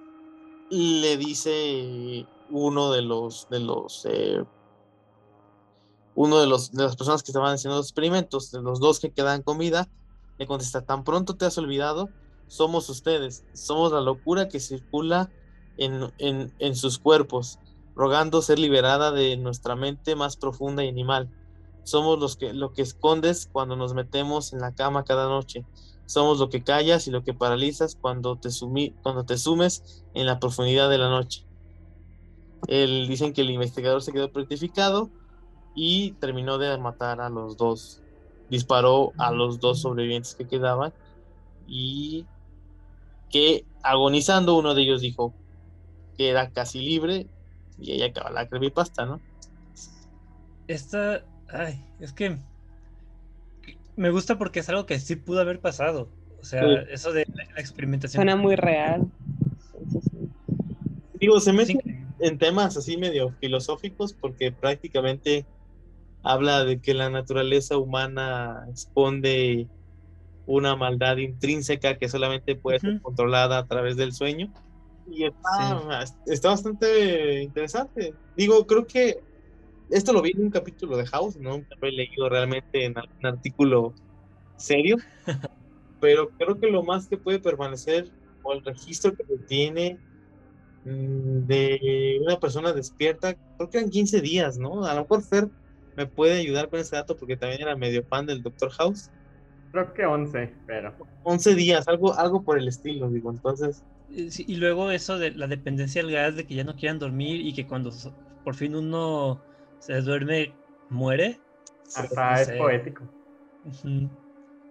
le 0.69 1.15
dice 1.15 2.27
uno 2.49 2.91
de 2.91 3.01
los, 3.01 3.47
de 3.49 3.61
los, 3.61 4.05
eh, 4.09 4.43
uno 6.15 6.39
de 6.39 6.47
los, 6.47 6.73
de 6.73 6.83
las 6.83 6.97
personas 6.97 7.23
que 7.23 7.31
estaban 7.31 7.53
haciendo 7.53 7.77
los 7.77 7.85
experimentos, 7.85 8.51
de 8.51 8.61
los 8.61 8.81
dos 8.81 8.99
que 8.99 9.11
quedan 9.11 9.43
con 9.43 9.57
vida, 9.59 9.87
le 10.37 10.45
contesta, 10.45 10.81
tan 10.81 11.05
pronto 11.05 11.37
te 11.37 11.45
has 11.45 11.57
olvidado, 11.57 12.09
somos 12.47 12.89
ustedes, 12.89 13.45
somos 13.53 13.93
la 13.93 14.01
locura 14.01 14.49
que 14.49 14.59
circula 14.59 15.31
en, 15.77 16.11
en, 16.17 16.53
en 16.59 16.75
sus 16.75 16.99
cuerpos 16.99 17.59
rogando 17.97 18.43
ser 18.43 18.59
liberada 18.59 19.11
de 19.11 19.37
nuestra 19.37 19.75
mente 19.75 20.15
más 20.15 20.37
profunda 20.37 20.85
y 20.85 20.87
animal. 20.87 21.31
Somos 21.83 22.19
los 22.19 22.37
que, 22.37 22.53
lo 22.53 22.71
que 22.71 22.83
escondes 22.83 23.49
cuando 23.51 23.75
nos 23.75 23.95
metemos 23.95 24.53
en 24.53 24.59
la 24.59 24.75
cama 24.75 25.03
cada 25.03 25.27
noche. 25.27 25.65
Somos 26.05 26.37
lo 26.37 26.49
que 26.49 26.63
callas 26.63 27.07
y 27.07 27.11
lo 27.11 27.23
que 27.23 27.33
paralizas 27.33 27.97
cuando 27.99 28.35
te, 28.35 28.49
cuando 29.01 29.25
te 29.25 29.37
sumes 29.37 30.03
en 30.13 30.27
la 30.27 30.39
profundidad 30.39 30.91
de 30.91 30.99
la 30.99 31.09
noche. 31.09 31.43
El, 32.67 33.07
dicen 33.07 33.33
que 33.33 33.41
el 33.41 33.49
investigador 33.49 34.03
se 34.03 34.13
quedó 34.13 34.31
petrificado 34.31 35.09
y 35.75 36.11
terminó 36.13 36.59
de 36.59 36.77
matar 36.77 37.19
a 37.19 37.29
los 37.29 37.57
dos. 37.57 38.01
Disparó 38.51 39.11
a 39.17 39.31
los 39.31 39.59
dos 39.59 39.81
sobrevivientes 39.81 40.35
que 40.35 40.47
quedaban 40.47 40.93
y 41.67 42.27
que 43.31 43.65
agonizando 43.81 44.55
uno 44.55 44.75
de 44.75 44.83
ellos 44.83 45.01
dijo 45.01 45.33
que 46.15 46.29
era 46.29 46.51
casi 46.51 46.79
libre 46.79 47.27
y 47.79 47.91
ahí 47.91 48.03
acaba 48.03 48.29
la 48.31 48.47
creepypasta, 48.47 49.05
¿no? 49.05 49.19
Esta, 50.67 51.23
ay, 51.49 51.83
es 51.99 52.13
que 52.13 52.37
me 53.95 54.09
gusta 54.09 54.37
porque 54.37 54.59
es 54.59 54.69
algo 54.69 54.85
que 54.85 54.99
sí 54.99 55.15
pudo 55.15 55.41
haber 55.41 55.59
pasado. 55.59 56.09
O 56.39 56.45
sea, 56.45 56.63
eso 56.91 57.11
de 57.13 57.25
la 57.35 57.43
experimentación. 57.61 58.19
Suena 58.19 58.35
muy 58.35 58.55
real. 58.55 59.09
Digo, 61.19 61.39
se 61.39 61.51
mete 61.51 61.79
en 62.19 62.37
temas 62.37 62.77
así 62.77 62.97
medio 62.97 63.31
filosóficos 63.39 64.13
porque 64.13 64.51
prácticamente 64.51 65.45
habla 66.23 66.63
de 66.63 66.79
que 66.79 66.93
la 66.93 67.09
naturaleza 67.09 67.77
humana 67.77 68.67
esconde 68.71 69.67
una 70.45 70.75
maldad 70.75 71.17
intrínseca 71.17 71.97
que 71.97 72.07
solamente 72.07 72.55
puede 72.55 72.79
ser 72.79 73.01
controlada 73.01 73.57
a 73.57 73.67
través 73.67 73.97
del 73.97 74.13
sueño 74.13 74.51
y 75.09 75.25
está, 75.25 76.49
bastante 76.49 77.43
interesante. 77.43 78.13
Digo, 78.35 78.65
creo 78.65 78.85
que 78.85 79.19
esto 79.89 80.13
lo 80.13 80.21
vi 80.21 80.31
en 80.31 80.43
un 80.43 80.49
capítulo 80.49 80.97
de 80.97 81.05
House, 81.07 81.37
no 81.37 81.57
lo 81.57 81.87
he 81.87 81.91
leído 81.91 82.29
realmente 82.29 82.85
en 82.85 82.97
algún 82.97 83.25
artículo 83.25 83.93
serio, 84.57 84.97
pero 86.01 86.29
creo 86.37 86.59
que 86.59 86.67
lo 86.67 86.83
más 86.83 87.07
que 87.07 87.17
puede 87.17 87.39
permanecer 87.39 88.11
o 88.43 88.53
el 88.53 88.63
registro 88.63 89.13
que 89.15 89.23
se 89.23 89.37
tiene 89.39 89.99
mm, 90.83 91.45
de 91.47 92.19
una 92.21 92.39
persona 92.39 92.73
despierta, 92.73 93.35
creo 93.57 93.69
que 93.69 93.77
eran 93.77 93.89
15 93.89 94.21
días, 94.21 94.57
¿no? 94.57 94.85
A 94.85 94.93
lo 94.93 95.01
mejor 95.01 95.23
Fer 95.23 95.49
me 95.95 96.05
puede 96.05 96.39
ayudar 96.39 96.69
con 96.69 96.79
ese 96.79 96.95
dato 96.95 97.17
porque 97.17 97.37
también 97.37 97.61
era 97.61 97.75
medio 97.75 98.03
fan 98.03 98.25
del 98.25 98.43
Doctor 98.43 98.69
House. 98.71 99.09
Creo 99.71 99.93
que 99.93 100.05
11, 100.05 100.53
pero. 100.65 100.93
11 101.23 101.55
días, 101.55 101.87
algo, 101.87 102.13
algo 102.13 102.43
por 102.43 102.57
el 102.57 102.67
estilo, 102.67 103.09
digo, 103.09 103.31
entonces. 103.31 103.83
Eh, 104.11 104.29
y 104.37 104.55
luego 104.55 104.91
eso 104.91 105.17
de 105.17 105.31
la 105.31 105.47
dependencia 105.47 106.01
al 106.01 106.11
gas, 106.11 106.35
de 106.35 106.45
que 106.45 106.55
ya 106.55 106.63
no 106.63 106.75
quieran 106.75 106.99
dormir 106.99 107.45
y 107.45 107.53
que 107.53 107.67
cuando 107.67 107.91
por 108.43 108.55
fin 108.55 108.75
uno 108.75 109.41
se 109.79 110.01
duerme, 110.01 110.53
muere. 110.89 111.39
Hasta 111.95 112.41
es 112.41 112.51
poético. 112.51 113.03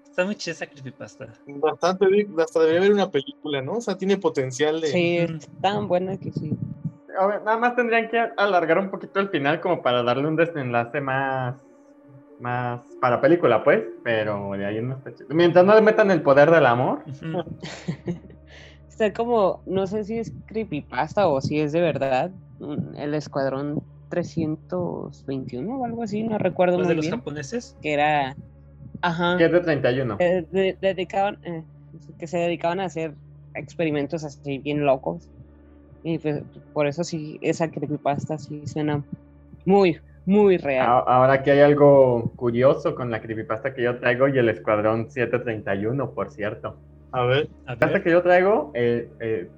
Está 0.05 0.25
muy 0.25 0.35
chida 0.35 0.53
esa 0.53 0.67
creepypasta. 0.67 1.35
Bastante, 1.47 2.07
hasta 2.39 2.61
debería 2.61 2.81
haber 2.81 2.93
una 2.93 3.11
película, 3.11 3.61
¿no? 3.61 3.75
O 3.75 3.81
sea, 3.81 3.97
tiene 3.97 4.17
potencial 4.17 4.81
de... 4.81 4.89
Sí, 4.89 5.19
es 5.19 5.49
tan 5.61 5.89
buena 5.89 6.17
que 6.17 6.33
sí. 6.33 6.57
nada 7.09 7.59
más 7.59 7.77
tendrían 7.77 8.09
que 8.09 8.19
alargar 8.37 8.79
un 8.79 8.91
poquito 8.91 9.21
el 9.21 9.29
final 9.29 9.61
como 9.61 9.83
para 9.83 10.03
darle 10.03 10.27
un 10.27 10.37
desenlace 10.37 11.01
más 11.01 11.57
más 12.41 12.81
para 13.01 13.21
película, 13.21 13.65
pues, 13.65 13.83
pero 14.03 14.53
de 14.53 14.67
ahí 14.67 14.83
no 14.83 14.97
está 14.97 15.15
chido. 15.15 15.35
Mientras 15.35 15.65
no 15.65 15.75
le 15.75 15.81
metan 15.81 16.11
el 16.11 16.23
poder 16.23 16.51
del 16.51 16.67
amor. 16.67 17.03
está 18.97 19.13
como, 19.13 19.61
no 19.67 19.87
sé 19.87 20.05
si 20.05 20.19
es 20.19 20.33
creepypasta 20.47 21.29
o 21.29 21.41
si 21.43 21.61
es 21.61 21.73
de 21.73 21.81
verdad, 21.83 22.31
el 22.97 23.15
escuadrón 23.15 23.83
321 24.09 25.79
o 25.81 25.85
algo 25.85 26.03
así, 26.03 26.23
no 26.23 26.39
recuerdo 26.39 26.79
¿Los 26.79 26.87
muy 26.87 26.97
de 26.97 27.03
los 27.03 27.11
japoneses? 27.11 27.77
Que 27.83 27.93
era. 27.93 28.35
Ajá. 29.03 29.37
Que 29.37 29.45
es 29.45 29.53
de 29.53 29.61
31. 29.61 30.17
eh, 30.19 30.47
de- 30.51 30.79
dedicaban, 30.81 31.39
eh, 31.45 31.63
que 32.19 32.27
se 32.27 32.39
dedicaban 32.39 32.81
a 32.81 32.85
hacer 32.85 33.13
experimentos 33.55 34.25
así 34.25 34.59
bien 34.59 34.85
locos. 34.87 35.29
Y 36.03 36.19
pues, 36.19 36.43
por 36.73 36.87
eso 36.87 37.05
sí, 37.05 37.39
esa 37.43 37.71
creepypasta 37.71 38.39
sí 38.39 38.67
suena 38.67 39.03
muy, 39.67 39.99
muy 40.25 40.57
real. 40.57 40.87
Ahora 41.07 41.35
aquí 41.35 41.51
hay 41.51 41.61
algo 41.61 42.33
curioso 42.37 42.95
con 42.95 43.11
la 43.11 43.21
creepypasta 43.21 43.75
que 43.75 43.83
yo 43.83 43.99
traigo 43.99 44.29
y 44.29 44.39
el 44.39 44.49
Escuadrón 44.49 45.11
731, 45.11 46.13
por 46.13 46.31
cierto. 46.31 46.77
A 47.13 47.25
ver. 47.25 47.49
La 47.67 47.75
ver. 47.75 48.03
que 48.03 48.11
yo 48.11 48.23
traigo, 48.23 48.73
eh, 48.75 49.11
eh, 49.21 49.49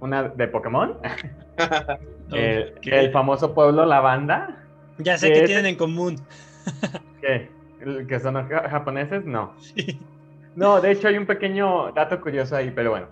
una 0.00 0.24
de 0.24 0.48
Pokémon, 0.48 0.98
el, 2.32 2.74
Ok. 2.76 2.86
el 2.86 3.12
famoso 3.12 3.54
pueblo 3.54 3.84
Lavanda, 3.84 4.58
Ya 4.98 5.18
sé 5.18 5.32
que 5.32 5.42
tienen 5.42 5.66
en 5.66 5.76
común. 5.76 6.16
que, 7.20 7.50
que 8.06 8.20
son 8.20 8.34
ja- 8.48 8.68
japoneses, 8.68 9.24
no. 9.24 9.54
No, 10.54 10.80
de 10.80 10.90
hecho 10.90 11.08
hay 11.08 11.16
un 11.16 11.26
pequeño 11.26 11.92
dato 11.92 12.20
curioso 12.20 12.56
ahí, 12.56 12.70
pero 12.70 12.90
bueno. 12.90 13.08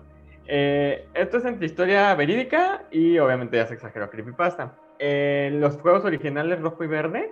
Eh, 0.47 1.07
esto 1.13 1.37
es 1.37 1.45
entre 1.45 1.65
historia 1.65 2.13
verídica 2.15 2.83
y 2.91 3.17
obviamente 3.19 3.57
ya 3.57 3.67
se 3.67 3.73
exageró 3.75 4.09
creepypasta. 4.09 4.75
Los 4.99 5.77
juegos 5.77 6.03
originales 6.05 6.59
rojo 6.61 6.83
y 6.83 6.87
verde, 6.87 7.31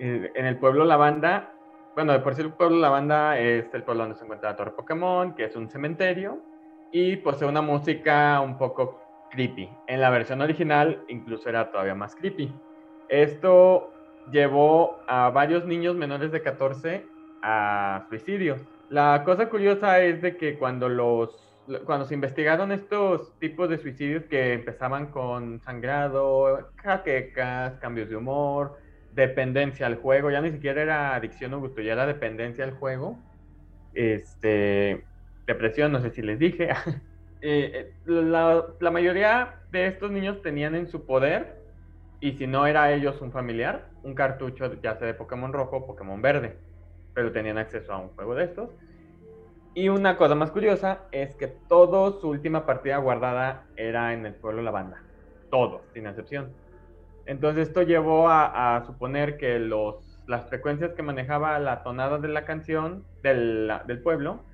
eh, 0.00 0.30
en 0.34 0.46
el 0.46 0.58
pueblo 0.58 0.84
Lavanda, 0.84 1.52
bueno, 1.96 2.12
de 2.12 2.20
por 2.20 2.34
sí 2.34 2.42
el 2.42 2.52
pueblo 2.52 2.76
Lavanda 2.76 3.38
es 3.38 3.72
el 3.72 3.82
pueblo 3.82 4.02
donde 4.02 4.18
se 4.18 4.24
encuentra 4.24 4.50
la 4.50 4.56
torre 4.56 4.72
Pokémon, 4.72 5.34
que 5.34 5.46
es 5.46 5.56
un 5.56 5.70
cementerio, 5.70 6.42
y 6.92 7.16
posee 7.16 7.48
una 7.48 7.62
música 7.62 8.38
un 8.42 8.58
poco 8.58 9.00
creepy. 9.30 9.70
En 9.86 10.02
la 10.02 10.10
versión 10.10 10.42
original 10.42 11.02
incluso 11.08 11.48
era 11.48 11.70
todavía 11.70 11.94
más 11.94 12.14
creepy. 12.14 12.52
Esto 13.08 13.90
llevó 14.30 14.98
a 15.08 15.30
varios 15.30 15.64
niños 15.64 15.96
menores 15.96 16.30
de 16.32 16.42
14 16.42 17.06
a 17.42 18.04
suicidios. 18.10 18.60
La 18.90 19.22
cosa 19.24 19.48
curiosa 19.48 19.98
es 20.00 20.20
de 20.20 20.36
que 20.36 20.58
cuando 20.58 20.90
los 20.90 21.42
cuando 21.84 22.04
se 22.04 22.14
investigaron 22.14 22.70
estos 22.72 23.36
tipos 23.40 23.68
de 23.68 23.78
suicidios 23.78 24.24
que 24.24 24.52
empezaban 24.52 25.06
con 25.06 25.60
sangrado, 25.62 26.68
jaquecas, 26.76 27.72
cambios 27.80 28.08
de 28.08 28.16
humor, 28.16 28.76
dependencia 29.16 29.86
al 29.86 29.96
juego, 29.96 30.30
ya 30.30 30.40
ni 30.40 30.52
siquiera 30.52 30.82
era 30.82 31.14
adicción 31.14 31.54
o 31.54 31.60
gusto, 31.60 31.80
ya 31.80 31.94
era 31.94 32.06
dependencia 32.06 32.64
al 32.64 32.72
juego, 32.72 33.18
este, 33.94 35.04
depresión, 35.46 35.90
no 35.90 36.00
sé 36.00 36.10
si 36.10 36.22
les 36.22 36.38
dije, 36.38 36.70
Eh, 37.42 37.70
eh, 37.74 37.94
la, 38.06 38.64
la 38.80 38.90
mayoría 38.90 39.56
de 39.70 39.86
estos 39.86 40.10
niños 40.10 40.40
tenían 40.42 40.74
en 40.74 40.88
su 40.88 41.04
poder, 41.04 41.62
y 42.20 42.32
si 42.32 42.46
no 42.46 42.66
era 42.66 42.92
ellos 42.92 43.20
un 43.20 43.30
familiar, 43.30 43.88
un 44.02 44.14
cartucho 44.14 44.72
ya 44.82 44.96
sea 44.96 45.06
de 45.06 45.14
Pokémon 45.14 45.52
rojo 45.52 45.76
o 45.76 45.86
Pokémon 45.86 46.20
verde, 46.22 46.56
pero 47.14 47.32
tenían 47.32 47.58
acceso 47.58 47.92
a 47.92 47.98
un 47.98 48.08
juego 48.08 48.34
de 48.34 48.44
estos. 48.44 48.70
Y 49.74 49.90
una 49.90 50.16
cosa 50.16 50.34
más 50.34 50.50
curiosa 50.50 51.02
es 51.12 51.34
que 51.36 51.48
todo 51.68 52.20
su 52.20 52.30
última 52.30 52.64
partida 52.64 52.96
guardada 52.96 53.64
era 53.76 54.14
en 54.14 54.24
el 54.24 54.34
pueblo 54.34 54.62
Lavanda. 54.62 55.02
Todo, 55.50 55.82
sin 55.92 56.06
excepción. 56.06 56.50
Entonces 57.26 57.68
esto 57.68 57.82
llevó 57.82 58.28
a, 58.28 58.82
suponer 58.86 59.36
que 59.36 59.58
los, 59.58 60.18
las 60.26 60.48
frecuencias 60.48 60.92
que 60.94 61.02
manejaba 61.02 61.58
la 61.58 61.82
tonada 61.82 62.18
de 62.18 62.28
la 62.28 62.44
canción 62.44 63.04
del, 63.22 63.72
del 63.86 64.00
pueblo 64.00 64.44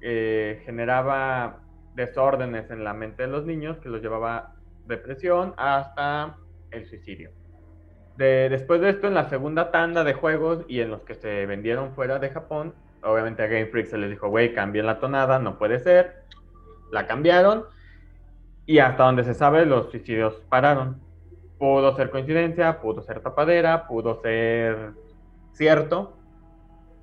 eh, 0.00 0.62
generaba 0.64 1.60
desórdenes 1.94 2.70
en 2.70 2.84
la 2.84 2.94
mente 2.94 3.22
de 3.22 3.28
los 3.28 3.44
niños 3.44 3.78
que 3.78 3.88
los 3.88 4.00
llevaba 4.00 4.54
depresión 4.86 5.54
hasta 5.56 6.36
el 6.70 6.86
suicidio. 6.86 7.30
De, 8.16 8.48
después 8.48 8.80
de 8.80 8.90
esto, 8.90 9.08
en 9.08 9.14
la 9.14 9.28
segunda 9.28 9.70
tanda 9.70 10.04
de 10.04 10.14
juegos 10.14 10.64
y 10.68 10.80
en 10.80 10.90
los 10.90 11.02
que 11.02 11.14
se 11.14 11.46
vendieron 11.46 11.92
fuera 11.94 12.18
de 12.18 12.30
Japón, 12.30 12.74
obviamente 13.02 13.42
a 13.42 13.46
Game 13.46 13.66
Freak 13.66 13.86
se 13.86 13.98
les 13.98 14.10
dijo, 14.10 14.28
güey, 14.28 14.54
cambien 14.54 14.86
la 14.86 14.98
tonada, 14.98 15.38
no 15.38 15.58
puede 15.58 15.78
ser. 15.78 16.24
La 16.90 17.06
cambiaron 17.06 17.64
y 18.66 18.78
hasta 18.78 19.04
donde 19.04 19.24
se 19.24 19.34
sabe 19.34 19.66
los 19.66 19.90
suicidios 19.90 20.34
pararon. 20.48 21.00
Pudo 21.62 21.94
ser 21.94 22.10
coincidencia, 22.10 22.80
pudo 22.80 23.02
ser 23.02 23.20
tapadera, 23.20 23.86
pudo 23.86 24.20
ser 24.20 24.94
cierto, 25.52 26.16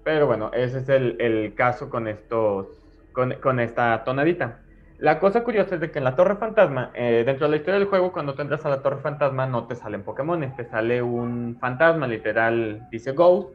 pero 0.03 0.27
bueno, 0.27 0.52
ese 0.53 0.80
es 0.80 0.90
el, 0.90 1.15
el 1.22 1.56
caso 1.56 1.90
con 1.90 2.10
estos, 2.10 2.68
con, 3.14 3.36
con, 3.36 3.61
esta 3.61 4.03
tonadita. 4.03 4.60
La 4.98 5.18
cosa 5.18 5.45
curiosa 5.45 5.76
es 5.76 5.80
de 5.80 5.91
que 5.91 5.99
en 5.99 6.03
la 6.03 6.18
Torre 6.18 6.36
Fantasma, 6.36 6.91
eh, 6.94 7.23
dentro 7.26 7.48
de 7.48 7.52
la 7.52 7.56
historia 7.56 7.80
del 7.80 7.88
juego, 7.88 8.11
cuando 8.11 8.34
tú 8.34 8.41
entras 8.41 8.65
a 8.65 8.69
la 8.69 8.81
Torre 8.81 8.98
Fantasma 8.98 9.45
no 9.45 9.65
te 9.65 9.76
salen 9.76 10.03
Pokémon, 10.03 10.53
te 10.53 10.65
sale 10.65 11.02
un 11.02 11.56
fantasma, 11.61 12.06
literal, 12.06 12.86
dice 12.91 13.14
Ghost, 13.14 13.53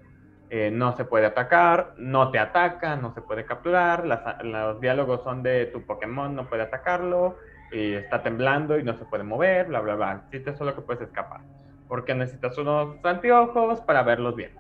eh, 0.48 0.70
no 0.70 0.96
se 0.96 1.04
puede 1.04 1.26
atacar, 1.26 1.92
no 1.98 2.30
te 2.30 2.38
ataca, 2.38 2.96
no 2.96 3.12
se 3.12 3.20
puede 3.20 3.44
capturar, 3.44 4.06
las, 4.06 4.42
los 4.42 4.80
diálogos 4.80 5.22
son 5.22 5.42
de 5.42 5.66
tu 5.66 5.82
Pokémon 5.82 6.34
no 6.34 6.48
puede 6.48 6.62
atacarlo, 6.62 7.36
y 7.74 7.94
está 7.94 8.22
temblando 8.22 8.78
y 8.78 8.84
no 8.84 8.96
se 8.96 9.04
puede 9.04 9.24
mover, 9.24 9.66
bla, 9.66 9.80
bla, 9.80 9.96
bla. 9.96 10.24
Te 10.30 10.54
solo 10.54 10.74
que 10.74 10.82
puedes 10.82 11.02
escapar, 11.02 11.40
porque 11.88 12.14
necesitas 12.14 12.56
unos 12.58 12.96
anteojos 13.04 13.80
para 13.80 14.02
verlos 14.02 14.36
bien. 14.36 14.52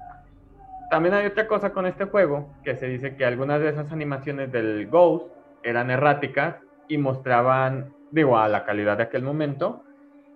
También 0.90 1.14
hay 1.14 1.26
otra 1.26 1.46
cosa 1.46 1.72
con 1.72 1.86
este 1.86 2.04
juego, 2.06 2.52
que 2.62 2.76
se 2.76 2.86
dice 2.86 3.16
que 3.16 3.24
algunas 3.24 3.60
de 3.60 3.70
esas 3.70 3.90
animaciones 3.92 4.52
del 4.52 4.88
Ghost 4.88 5.26
eran 5.62 5.90
erráticas 5.90 6.56
y 6.88 6.98
mostraban, 6.98 7.92
digo, 8.10 8.38
a 8.38 8.48
la 8.48 8.64
calidad 8.64 8.96
de 8.96 9.04
aquel 9.04 9.22
momento, 9.22 9.84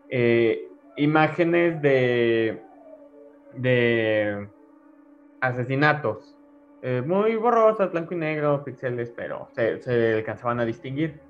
eh, 0.08 0.68
imágenes 0.96 1.80
de, 1.82 2.62
de 3.54 4.48
asesinatos. 5.40 6.36
Eh, 6.80 7.02
muy 7.04 7.34
borrosas, 7.36 7.90
blanco 7.90 8.14
y 8.14 8.18
negro, 8.18 8.62
píxeles, 8.64 9.10
pero 9.10 9.48
se, 9.52 9.82
se, 9.82 10.14
alcanzaban 10.14 10.60
a 10.60 10.64
distinguir. 10.64 11.20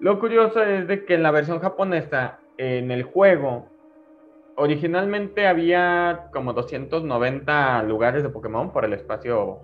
Lo 0.00 0.20
curioso 0.20 0.62
es 0.62 0.86
de 0.86 1.04
que 1.04 1.14
en 1.14 1.22
la 1.22 1.30
versión 1.30 1.60
japonesa, 1.60 2.38
en 2.56 2.90
el 2.90 3.02
juego, 3.02 3.68
originalmente 4.56 5.46
había 5.46 6.28
como 6.32 6.52
290 6.52 7.82
lugares 7.84 8.22
de 8.22 8.28
Pokémon 8.28 8.72
por 8.72 8.84
el 8.84 8.92
espacio, 8.92 9.60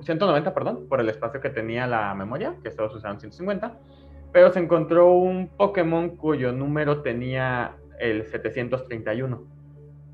190, 0.00 0.54
perdón, 0.54 0.88
por 0.88 1.00
el 1.00 1.08
espacio 1.08 1.40
que 1.40 1.50
tenía 1.50 1.86
la 1.86 2.14
memoria, 2.14 2.56
que 2.62 2.70
todos 2.70 2.94
usaban 2.94 3.20
150, 3.20 3.78
pero 4.32 4.52
se 4.52 4.60
encontró 4.60 5.12
un 5.12 5.48
Pokémon 5.56 6.16
cuyo 6.16 6.52
número 6.52 7.02
tenía 7.02 7.76
el 7.98 8.24
731 8.26 9.56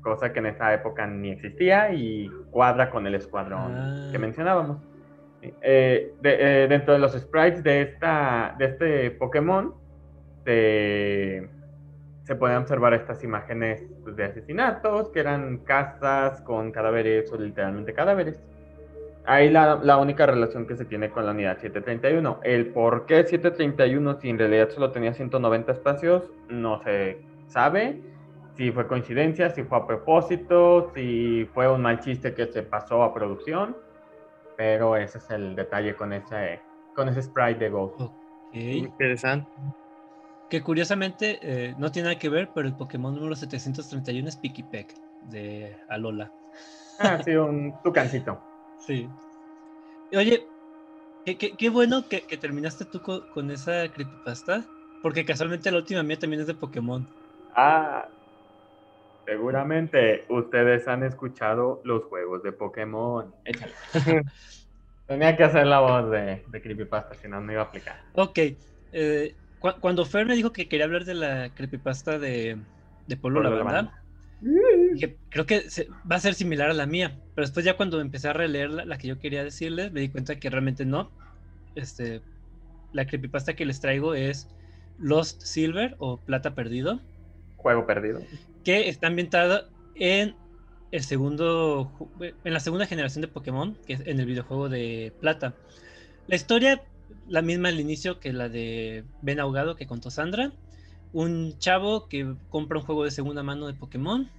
cosa 0.03 0.31
que 0.31 0.39
en 0.39 0.47
esa 0.47 0.73
época 0.73 1.07
ni 1.07 1.31
existía 1.31 1.91
y 1.93 2.29
cuadra 2.51 2.91
con 2.91 3.07
el 3.07 3.15
escuadrón 3.15 3.73
ah. 3.73 4.09
que 4.11 4.19
mencionábamos. 4.19 4.77
Eh, 5.61 6.13
de, 6.21 6.63
eh, 6.63 6.67
dentro 6.67 6.93
de 6.93 6.99
los 6.99 7.13
sprites 7.13 7.63
de, 7.63 7.81
esta, 7.81 8.55
de 8.57 8.65
este 8.65 9.11
Pokémon 9.11 9.73
se, 10.45 11.47
se 12.23 12.35
pueden 12.35 12.57
observar 12.57 12.93
estas 12.93 13.23
imágenes 13.23 13.83
pues, 14.03 14.15
de 14.15 14.25
asesinatos, 14.25 15.09
que 15.09 15.19
eran 15.19 15.57
casas 15.59 16.41
con 16.41 16.71
cadáveres 16.71 17.31
o 17.31 17.37
literalmente 17.37 17.93
cadáveres. 17.93 18.41
Ahí 19.25 19.49
la, 19.49 19.79
la, 19.81 19.97
única 19.97 20.25
relación 20.25 20.67
que 20.67 20.75
se 20.75 20.85
tiene 20.85 21.09
con 21.09 21.25
la 21.25 21.31
unidad 21.31 21.57
731. 21.57 22.39
El 22.43 22.67
por 22.67 23.05
qué 23.05 23.23
731 23.23 24.19
si 24.19 24.29
en 24.29 24.37
realidad 24.37 24.69
solo 24.69 24.91
tenía 24.91 25.13
190 25.13 25.71
espacios 25.71 26.29
no 26.49 26.81
se 26.83 27.21
sabe 27.47 28.01
si 28.55 28.71
fue 28.71 28.87
coincidencia, 28.87 29.49
si 29.49 29.63
fue 29.63 29.77
a 29.79 29.87
propósito, 29.87 30.91
si 30.93 31.49
fue 31.53 31.71
un 31.71 31.81
mal 31.81 31.99
chiste 31.99 32.33
que 32.33 32.45
se 32.47 32.63
pasó 32.63 33.03
a 33.03 33.13
producción, 33.13 33.75
pero 34.63 34.95
ese 34.95 35.17
es 35.17 35.29
el 35.29 35.57
detalle 35.57 35.93
con 35.93 36.13
ese, 36.13 36.61
con 36.95 37.09
ese 37.09 37.21
sprite 37.21 37.65
de 37.65 37.69
Ghost. 37.69 37.99
Okay. 37.99 38.77
Interesante. 38.77 39.51
Que 40.49 40.63
curiosamente 40.63 41.37
eh, 41.41 41.75
no 41.77 41.91
tiene 41.91 42.07
nada 42.07 42.17
que 42.17 42.29
ver, 42.29 42.49
pero 42.55 42.69
el 42.69 42.73
Pokémon 42.73 43.13
número 43.13 43.35
731 43.35 44.29
es 44.29 44.37
Pikipek 44.37 44.95
de 45.23 45.75
Alola. 45.89 46.31
Ah, 46.97 47.21
sí, 47.21 47.31
un 47.31 47.73
tucancito. 47.83 48.41
sí. 48.79 49.09
Oye, 50.15 50.47
qué, 51.25 51.37
qué, 51.37 51.57
qué 51.57 51.69
bueno 51.69 52.07
que, 52.07 52.21
que, 52.21 52.37
terminaste 52.37 52.85
tú 52.85 53.01
con, 53.01 53.27
con 53.33 53.51
esa 53.51 53.89
creepypasta, 53.89 54.63
porque 55.01 55.25
casualmente 55.25 55.71
la 55.71 55.79
última 55.79 56.03
mía 56.03 56.17
también 56.17 56.39
es 56.39 56.47
de 56.47 56.53
Pokémon. 56.53 57.05
Ah, 57.53 58.07
Seguramente 59.25 60.25
ustedes 60.29 60.87
han 60.87 61.03
escuchado 61.03 61.81
los 61.83 62.03
juegos 62.05 62.43
de 62.43 62.51
Pokémon. 62.51 63.33
Échale. 63.45 63.73
Tenía 65.07 65.35
que 65.35 65.43
hacer 65.43 65.67
la 65.67 65.79
voz 65.79 66.09
de, 66.11 66.43
de 66.47 66.61
Creepypasta, 66.61 67.15
si 67.15 67.27
no, 67.27 67.41
no 67.41 67.51
iba 67.51 67.61
a 67.61 67.65
aplicar. 67.65 68.01
Ok. 68.13 68.39
Eh, 68.91 69.35
cu 69.59 69.69
cuando 69.79 70.05
Fer 70.05 70.25
me 70.25 70.35
dijo 70.35 70.51
que 70.51 70.67
quería 70.67 70.85
hablar 70.85 71.05
de 71.05 71.13
la 71.13 71.49
Creepypasta 71.53 72.19
de, 72.19 72.57
de 73.07 73.17
Polo 73.17 73.41
la 73.41 73.49
Banda, 73.49 74.01
que 74.99 75.17
creo 75.29 75.45
que 75.45 75.69
se, 75.69 75.87
va 76.09 76.17
a 76.17 76.19
ser 76.19 76.33
similar 76.33 76.69
a 76.69 76.73
la 76.73 76.85
mía. 76.85 77.19
Pero 77.35 77.45
después, 77.45 77.65
ya 77.65 77.75
cuando 77.75 77.99
empecé 78.01 78.29
a 78.29 78.33
releer 78.33 78.69
la, 78.69 78.85
la, 78.85 78.97
que 78.97 79.07
yo 79.07 79.19
quería 79.19 79.43
decirles, 79.43 79.91
me 79.91 79.99
di 79.99 80.09
cuenta 80.09 80.39
que 80.39 80.49
realmente 80.49 80.85
no. 80.85 81.11
Este, 81.75 82.21
la 82.93 83.05
Creepypasta 83.05 83.55
que 83.55 83.65
les 83.65 83.81
traigo 83.81 84.15
es 84.15 84.47
Lost 84.99 85.41
Silver 85.41 85.95
o 85.99 86.17
Plata 86.17 86.55
Perdido 86.55 86.99
juego 87.63 87.87
perdido. 87.87 88.21
Que 88.63 88.89
está 88.89 89.07
ambientada 89.07 89.69
en 89.95 90.35
el 90.91 91.03
segundo 91.03 91.91
en 92.19 92.53
la 92.53 92.59
segunda 92.59 92.85
generación 92.85 93.21
de 93.21 93.27
Pokémon, 93.27 93.77
que 93.85 93.93
es 93.93 93.99
en 94.05 94.19
el 94.19 94.25
videojuego 94.25 94.69
de 94.69 95.13
Plata. 95.19 95.55
La 96.27 96.35
historia 96.35 96.81
la 97.27 97.41
misma 97.41 97.69
al 97.69 97.79
inicio 97.79 98.19
que 98.19 98.33
la 98.33 98.49
de 98.49 99.03
Ben 99.21 99.39
Ahogado 99.39 99.75
que 99.75 99.87
contó 99.87 100.09
Sandra. 100.09 100.51
Un 101.11 101.57
chavo 101.59 102.07
que 102.07 102.35
compra 102.49 102.79
un 102.79 102.85
juego 102.85 103.03
de 103.03 103.11
segunda 103.11 103.43
mano 103.43 103.67
de 103.67 103.73
Pokémon 103.73 104.29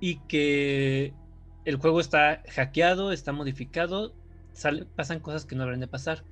y 0.00 0.16
que 0.20 1.12
el 1.66 1.76
juego 1.76 2.00
está 2.00 2.42
hackeado, 2.48 3.12
está 3.12 3.32
modificado, 3.32 4.14
pasan 4.96 5.20
cosas 5.20 5.44
que 5.44 5.54
no 5.54 5.62
deberían 5.62 5.80
de 5.80 5.86
pasar. 5.86 6.24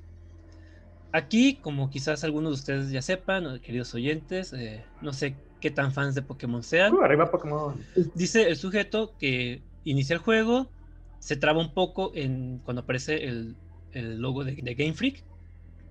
Aquí, 1.12 1.56
como 1.56 1.90
quizás 1.90 2.24
algunos 2.24 2.52
de 2.52 2.54
ustedes 2.54 2.90
ya 2.90 3.02
sepan, 3.02 3.60
queridos 3.60 3.94
oyentes, 3.94 4.52
eh, 4.52 4.84
no 5.02 5.12
sé 5.12 5.34
qué 5.60 5.70
tan 5.70 5.92
fans 5.92 6.14
de 6.14 6.22
Pokémon 6.22 6.62
sean. 6.62 6.92
Uh, 6.94 7.02
arriba 7.02 7.30
Pokémon. 7.30 7.74
Dice 8.14 8.48
el 8.48 8.56
sujeto 8.56 9.14
que 9.18 9.62
inicia 9.84 10.14
el 10.14 10.20
juego, 10.20 10.68
se 11.18 11.36
traba 11.36 11.60
un 11.60 11.72
poco 11.74 12.12
en 12.14 12.58
cuando 12.64 12.82
aparece 12.82 13.24
el, 13.26 13.56
el 13.92 14.20
logo 14.20 14.44
de, 14.44 14.52
de 14.54 14.74
Game 14.74 14.94
Freak, 14.94 15.22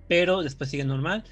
pero 0.08 0.42
después 0.42 0.70
sigue 0.70 0.84
normal. 0.84 1.24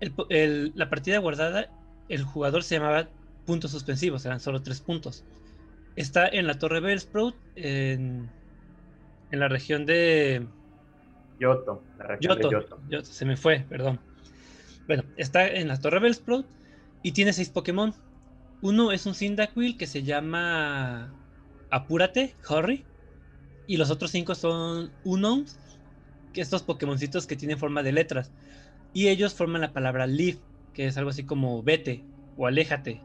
El 0.00 0.10
po- 0.12 0.26
el- 0.30 0.72
la 0.74 0.90
partida 0.90 1.18
guardada, 1.18 1.70
el 2.08 2.22
jugador 2.24 2.62
se 2.62 2.76
llamaba 2.76 3.08
puntos 3.46 3.70
suspensivos, 3.70 4.24
eran 4.26 4.40
solo 4.40 4.62
tres 4.62 4.80
puntos. 4.80 5.24
Está 5.96 6.26
en 6.28 6.46
la 6.46 6.58
Torre 6.58 6.80
Bellsprout, 6.80 7.34
en, 7.56 8.28
en 9.30 9.40
la 9.40 9.48
región 9.48 9.84
de 9.86 10.46
Yoto. 11.38 11.82
La 11.98 12.06
región 12.06 12.36
de 12.38 12.42
Yoto. 12.44 12.60
Yoto. 12.60 12.80
Yoto, 12.88 13.04
se 13.06 13.24
me 13.24 13.36
fue, 13.36 13.64
perdón. 13.68 13.98
Bueno, 14.86 15.04
está 15.16 15.46
en 15.48 15.68
la 15.68 15.78
Torre 15.78 16.00
Bellsprout 16.00 16.46
y 17.02 17.12
tiene 17.12 17.32
seis 17.32 17.50
Pokémon. 17.50 17.94
Uno 18.60 18.92
es 18.92 19.06
un 19.06 19.14
Cyndaquil 19.14 19.76
que 19.76 19.86
se 19.86 20.02
llama 20.02 21.12
Apúrate, 21.70 22.34
Hurry. 22.48 22.84
Y 23.66 23.76
los 23.76 23.90
otros 23.90 24.10
cinco 24.10 24.34
son 24.34 24.92
Unowns, 25.04 25.58
que 26.32 26.40
estos 26.40 26.62
Pokémoncitos 26.62 27.26
que 27.26 27.36
tienen 27.36 27.58
forma 27.58 27.82
de 27.82 27.92
letras. 27.92 28.32
Y 28.92 29.08
ellos 29.08 29.34
forman 29.34 29.62
la 29.62 29.72
palabra 29.72 30.06
Leave, 30.06 30.38
que 30.74 30.86
es 30.86 30.96
algo 30.96 31.10
así 31.10 31.24
como 31.24 31.62
vete 31.62 32.04
o 32.36 32.46
aléjate. 32.46 33.00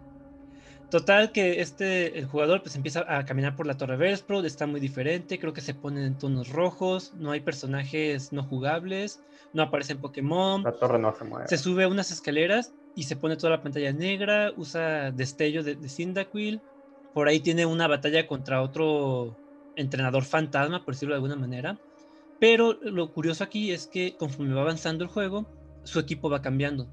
Total 0.90 1.34
que 1.34 1.60
este, 1.60 2.18
el 2.18 2.26
jugador 2.28 2.62
pues 2.62 2.76
empieza 2.78 3.06
a 3.14 3.26
caminar 3.26 3.58
por 3.58 3.66
la 3.66 3.76
Torre 3.76 3.98
Bellsprout, 3.98 4.46
está 4.46 4.68
muy 4.68 4.80
diferente, 4.80 5.38
creo 5.38 5.52
que 5.52 5.60
se 5.60 5.74
ponen 5.74 6.06
en 6.06 6.18
tonos 6.18 6.50
rojos, 6.50 7.14
no 7.18 7.32
hay 7.32 7.42
personajes 7.42 8.32
no 8.32 8.44
jugables, 8.44 9.22
no 9.52 9.64
aparecen 9.64 10.00
Pokémon, 10.00 10.64
La 10.64 10.72
torre 10.72 10.98
no 10.98 11.14
se 11.14 11.26
mueve. 11.26 11.48
se 11.50 11.58
sube 11.58 11.84
a 11.84 11.90
unas 11.90 12.12
escaleras 12.12 12.74
y 12.98 13.04
se 13.04 13.16
pone 13.18 13.38
toda 13.38 13.52
la 13.58 13.62
pantalla 13.64 13.94
negra, 13.94 14.54
usa 14.58 15.12
destello 15.12 15.64
de, 15.64 15.76
de 15.76 15.90
Cyndaquil, 15.90 16.64
por 17.14 17.28
ahí 17.28 17.40
tiene 17.42 17.66
una 17.66 17.88
batalla 17.88 18.28
contra 18.28 18.62
otro 18.64 19.40
entrenador 19.76 20.26
fantasma, 20.26 20.84
por 20.86 20.96
decirlo 20.96 21.14
de 21.16 21.18
alguna 21.18 21.36
manera, 21.38 21.82
pero 22.40 22.80
lo 22.82 23.14
curioso 23.14 23.44
aquí 23.44 23.72
es 23.72 23.88
que 23.88 24.16
conforme 24.18 24.54
va 24.56 24.62
avanzando 24.62 25.04
el 25.04 25.10
juego, 25.10 25.52
su 25.84 26.00
equipo 26.00 26.30
va 26.30 26.42
cambiando. 26.42 26.92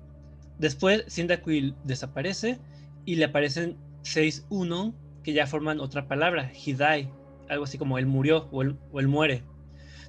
Después 0.58 1.04
Cyndaquil 1.08 1.78
desaparece 1.82 2.62
y 3.04 3.16
le 3.16 3.26
aparecen 3.26 3.80
6 4.02 4.46
1 4.48 4.98
que 5.22 5.32
ya 5.32 5.46
forman 5.46 5.80
otra 5.80 6.08
palabra, 6.08 6.52
die, 6.66 7.16
algo 7.48 7.64
así 7.64 7.78
como 7.78 7.98
él 7.98 8.06
murió 8.06 8.48
o 8.52 8.62
él, 8.62 8.80
o 8.90 9.00
él 9.00 9.08
muere. 9.08 9.48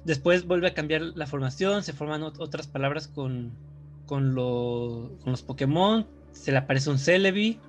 Después 0.04 0.46
vuelve 0.46 0.68
a 0.68 0.74
cambiar 0.74 1.02
la 1.02 1.26
formación, 1.26 1.82
se 1.84 1.92
forman 1.92 2.22
ot- 2.22 2.36
otras 2.38 2.68
palabras 2.68 3.08
con, 3.08 3.60
con, 4.06 4.34
lo- 4.34 5.10
con 5.22 5.32
los 5.32 5.42
Pokémon, 5.42 6.06
se 6.32 6.52
le 6.52 6.58
aparece 6.58 6.90
un 6.90 6.98
Celebi 6.98 7.60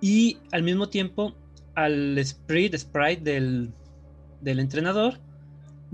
y 0.00 0.40
al 0.52 0.62
mismo 0.62 0.88
tiempo 0.88 1.34
al 1.74 2.18
sprite, 2.24 2.78
sprite 2.78 3.22
del, 3.22 3.72
del 4.40 4.58
entrenador 4.60 5.14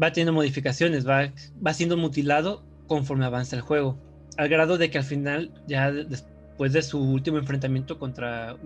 va 0.00 0.12
teniendo 0.12 0.32
modificaciones, 0.32 1.06
va, 1.06 1.32
va 1.64 1.74
siendo 1.74 1.96
mutilado 1.96 2.62
conforme 2.86 3.24
avanza 3.24 3.56
el 3.56 3.62
juego, 3.62 3.98
al 4.36 4.48
grado 4.48 4.78
de 4.78 4.90
que 4.90 4.98
al 4.98 5.04
final, 5.04 5.50
ya 5.66 5.90
de- 5.92 6.04
después 6.04 6.72
de 6.72 6.82
su 6.82 7.00
último 7.00 7.38
enfrentamiento 7.38 7.98
contra 7.98 8.56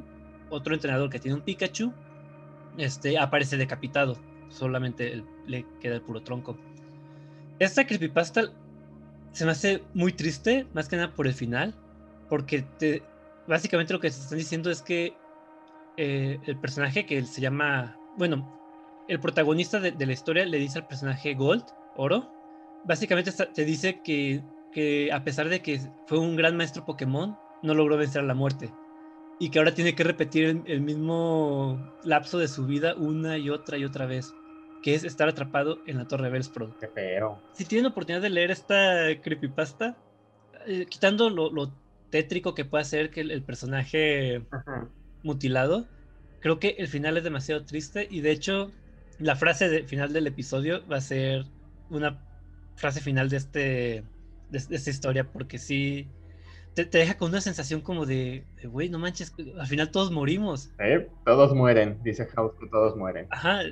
otro 0.50 0.74
entrenador 0.74 1.10
que 1.10 1.18
tiene 1.18 1.36
un 1.36 1.42
Pikachu, 1.42 1.92
este, 2.76 3.18
aparece 3.18 3.56
decapitado, 3.56 4.16
solamente 4.50 5.22
le 5.46 5.64
queda 5.80 5.96
el 5.96 6.02
puro 6.02 6.20
tronco. 6.22 6.56
Esta 7.58 7.86
creepypasta 7.86 8.52
se 9.32 9.44
me 9.44 9.52
hace 9.52 9.82
muy 9.94 10.12
triste, 10.12 10.66
más 10.74 10.88
que 10.88 10.96
nada 10.96 11.14
por 11.14 11.26
el 11.26 11.34
final, 11.34 11.74
porque 12.28 12.62
te, 12.78 13.02
básicamente 13.46 13.92
lo 13.92 14.00
que 14.00 14.10
se 14.10 14.20
están 14.20 14.38
diciendo 14.38 14.70
es 14.70 14.82
que 14.82 15.14
eh, 15.96 16.38
el 16.46 16.56
personaje 16.58 17.06
que 17.06 17.24
se 17.24 17.40
llama, 17.40 17.96
bueno, 18.16 18.58
el 19.08 19.20
protagonista 19.20 19.80
de, 19.80 20.06
la 20.06 20.12
historia 20.12 20.44
le 20.44 20.58
dice 20.58 20.78
al 20.78 20.86
personaje 20.86 21.34
Gold, 21.34 21.64
oro, 21.96 22.30
básicamente 22.84 23.32
te 23.32 23.64
dice 23.64 24.00
que, 24.02 24.42
que 24.72 25.10
a 25.12 25.24
pesar 25.24 25.48
de 25.48 25.60
que 25.60 25.80
fue 26.06 26.18
un 26.18 26.36
gran 26.36 26.56
maestro 26.56 26.84
Pokémon, 26.84 27.36
no 27.62 27.74
logró 27.74 27.96
vencer 27.96 28.22
a 28.22 28.26
la 28.26 28.34
muerte. 28.34 28.72
Y 29.40 29.50
que 29.50 29.58
ahora 29.58 29.74
tiene 29.74 29.94
que 29.94 30.04
repetir 30.04 30.62
el 30.66 30.80
mismo 30.80 31.78
lapso 32.02 32.38
de 32.38 32.48
su 32.48 32.66
vida 32.66 32.94
una 32.96 33.38
y 33.38 33.50
otra 33.50 33.78
y 33.78 33.84
otra 33.84 34.06
vez, 34.06 34.34
que 34.82 34.94
es 34.94 35.04
estar 35.04 35.28
atrapado 35.28 35.82
en 35.86 35.98
la 35.98 36.06
Torre 36.06 36.30
Bellsprout 36.30 36.76
Qué 36.78 36.88
feo. 36.88 37.42
si 37.52 37.64
tienen 37.64 37.86
oportunidad 37.90 38.22
de 38.22 38.30
leer 38.30 38.50
esta 38.50 39.20
creepypasta, 39.22 39.98
eh, 40.66 40.86
quitando 40.86 41.30
lo, 41.30 41.50
lo 41.52 41.74
tétrico 42.10 42.54
que 42.54 42.64
puede 42.64 42.84
ser 42.84 43.10
que 43.10 43.20
el, 43.20 43.30
el 43.30 43.44
personaje 43.44 44.46
Ajá. 44.50 44.88
mutilado, 45.22 45.88
creo 46.40 46.58
que 46.58 46.76
el 46.78 46.88
final 46.88 47.16
es 47.16 47.24
demasiado 47.24 47.64
triste 47.64 48.06
y 48.10 48.20
de 48.20 48.30
hecho 48.30 48.72
la 49.18 49.36
frase 49.36 49.68
de 49.68 49.84
final 49.86 50.12
del 50.12 50.26
episodio 50.26 50.86
va 50.86 50.96
a 50.98 51.00
ser 51.00 51.44
una 51.88 52.24
frase 52.76 53.00
final 53.00 53.28
de 53.28 53.36
este 53.36 53.60
de, 54.48 54.58
de 54.68 54.76
esta 54.76 54.90
historia 54.90 55.30
porque 55.30 55.58
sí 55.58 56.08
te, 56.74 56.84
te 56.84 56.98
deja 56.98 57.16
con 57.18 57.30
una 57.30 57.40
sensación 57.40 57.80
como 57.80 58.06
de, 58.06 58.46
güey, 58.64 58.88
no 58.88 58.98
manches, 58.98 59.32
al 59.58 59.66
final 59.66 59.90
todos 59.90 60.12
morimos. 60.12 60.70
Sí, 60.78 60.84
todos 61.24 61.52
mueren, 61.54 62.00
dice 62.02 62.26
House 62.26 62.54
todos 62.70 62.96
mueren. 62.96 63.26
Ajá, 63.30 63.62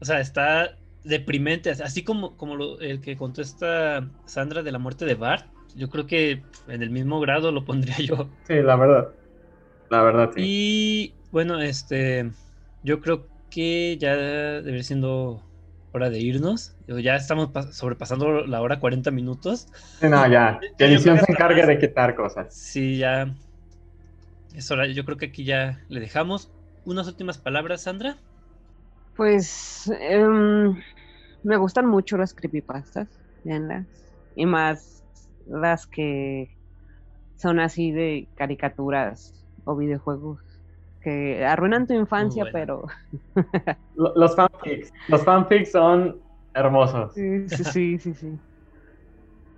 o 0.00 0.04
sea, 0.04 0.20
está 0.20 0.76
deprimente, 1.04 1.70
así 1.70 2.02
como, 2.04 2.36
como 2.36 2.56
lo- 2.56 2.80
el 2.80 3.00
que 3.00 3.16
contó 3.16 3.40
esta 3.42 4.08
Sandra 4.26 4.62
de 4.62 4.72
la 4.72 4.78
muerte 4.78 5.04
de 5.04 5.14
Bart. 5.14 5.46
Yo 5.74 5.88
creo 5.90 6.06
que 6.06 6.42
en 6.68 6.82
el 6.82 6.90
mismo 6.90 7.20
grado 7.20 7.52
lo 7.52 7.64
pondría 7.64 7.96
yo. 7.98 8.28
Sí, 8.46 8.54
la 8.54 8.76
verdad. 8.76 9.08
La 9.90 10.02
verdad, 10.02 10.30
sí. 10.34 10.42
Y 10.44 11.14
bueno, 11.30 11.60
este, 11.60 12.30
yo 12.82 13.00
creo 13.00 13.28
que 13.50 13.96
ya 14.00 14.16
debería 14.16 14.82
siendo 14.82 15.42
hora 15.92 16.10
de 16.10 16.18
irnos. 16.18 16.74
Ya 16.88 17.14
estamos 17.16 17.48
pas- 17.50 17.72
sobrepasando 17.72 18.44
la 18.46 18.60
hora 18.60 18.80
40 18.80 19.10
minutos. 19.10 19.68
Sí, 20.00 20.08
no, 20.08 20.26
ya. 20.28 20.58
Que 20.78 20.86
edición 20.86 21.18
se 21.20 21.30
encargue 21.30 21.60
más. 21.62 21.68
de 21.68 21.78
quitar 21.78 22.14
cosas. 22.16 22.52
Sí, 22.54 22.98
ya 22.98 23.32
es 24.54 24.70
hora. 24.70 24.86
Yo 24.86 25.04
creo 25.04 25.16
que 25.18 25.26
aquí 25.26 25.44
ya 25.44 25.84
le 25.88 26.00
dejamos. 26.00 26.50
Unas 26.84 27.06
últimas 27.06 27.38
palabras, 27.38 27.82
Sandra. 27.82 28.16
Pues 29.16 29.84
em, 30.00 30.74
me 31.42 31.56
gustan 31.58 31.86
mucho 31.88 32.16
las 32.18 32.34
creepypastas. 32.34 33.08
Y 34.34 34.46
más 34.46 35.04
las 35.46 35.86
que 35.86 36.50
son 37.36 37.60
así 37.60 37.92
de 37.92 38.30
caricaturas 38.36 39.46
o 39.64 39.76
videojuegos 39.76 40.40
que 41.00 41.44
arruinan 41.46 41.86
tu 41.86 41.94
infancia, 41.94 42.46
pero 42.46 42.84
Lo- 43.94 44.12
Los 44.16 44.34
fanfics. 44.36 44.92
Los 45.08 45.24
fanfics 45.24 45.72
son 45.72 46.22
hermosos. 46.54 47.12
sí, 47.14 47.48
sí, 47.48 47.64
sí, 47.64 47.98
sí, 47.98 48.14
sí. 48.14 48.40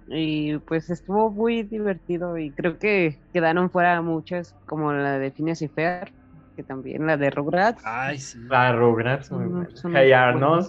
Y 0.06 0.58
pues 0.60 0.88
estuvo 0.90 1.30
muy 1.30 1.62
divertido 1.64 2.38
y 2.38 2.54
creo 2.54 2.78
que 2.78 3.20
quedaron 3.32 3.70
fuera 3.70 4.00
muchas, 4.02 4.56
como 4.66 4.92
la 4.92 5.18
de 5.18 5.32
Phineas 5.32 5.60
y 5.62 5.68
Fer, 5.68 6.14
que 6.58 6.64
también 6.64 7.06
la 7.06 7.16
de 7.16 7.30
Rugrats. 7.30 7.80
Ay, 7.86 8.18
sí. 8.18 8.36
La 8.48 8.72
Rugrats, 8.72 9.30
muy 9.30 9.46
buena. 9.46 9.68
Hey 9.94 10.10
Arnold. 10.10 10.64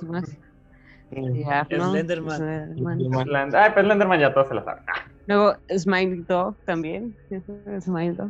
Slenderman. 1.09 2.37
Slenderman. 2.37 2.99
Slend- 2.99 3.55
Ay, 3.55 3.71
pues 3.73 3.85
Slenderman 3.87 4.19
ya 4.19 4.31
todos 4.31 4.49
se 4.49 4.53
la 4.53 4.63
saben. 4.63 4.83
Luego 5.25 5.55
Smiley 5.75 6.21
Dog 6.27 6.57
también. 6.65 7.15
Smiley 7.81 8.11
Dog. 8.15 8.29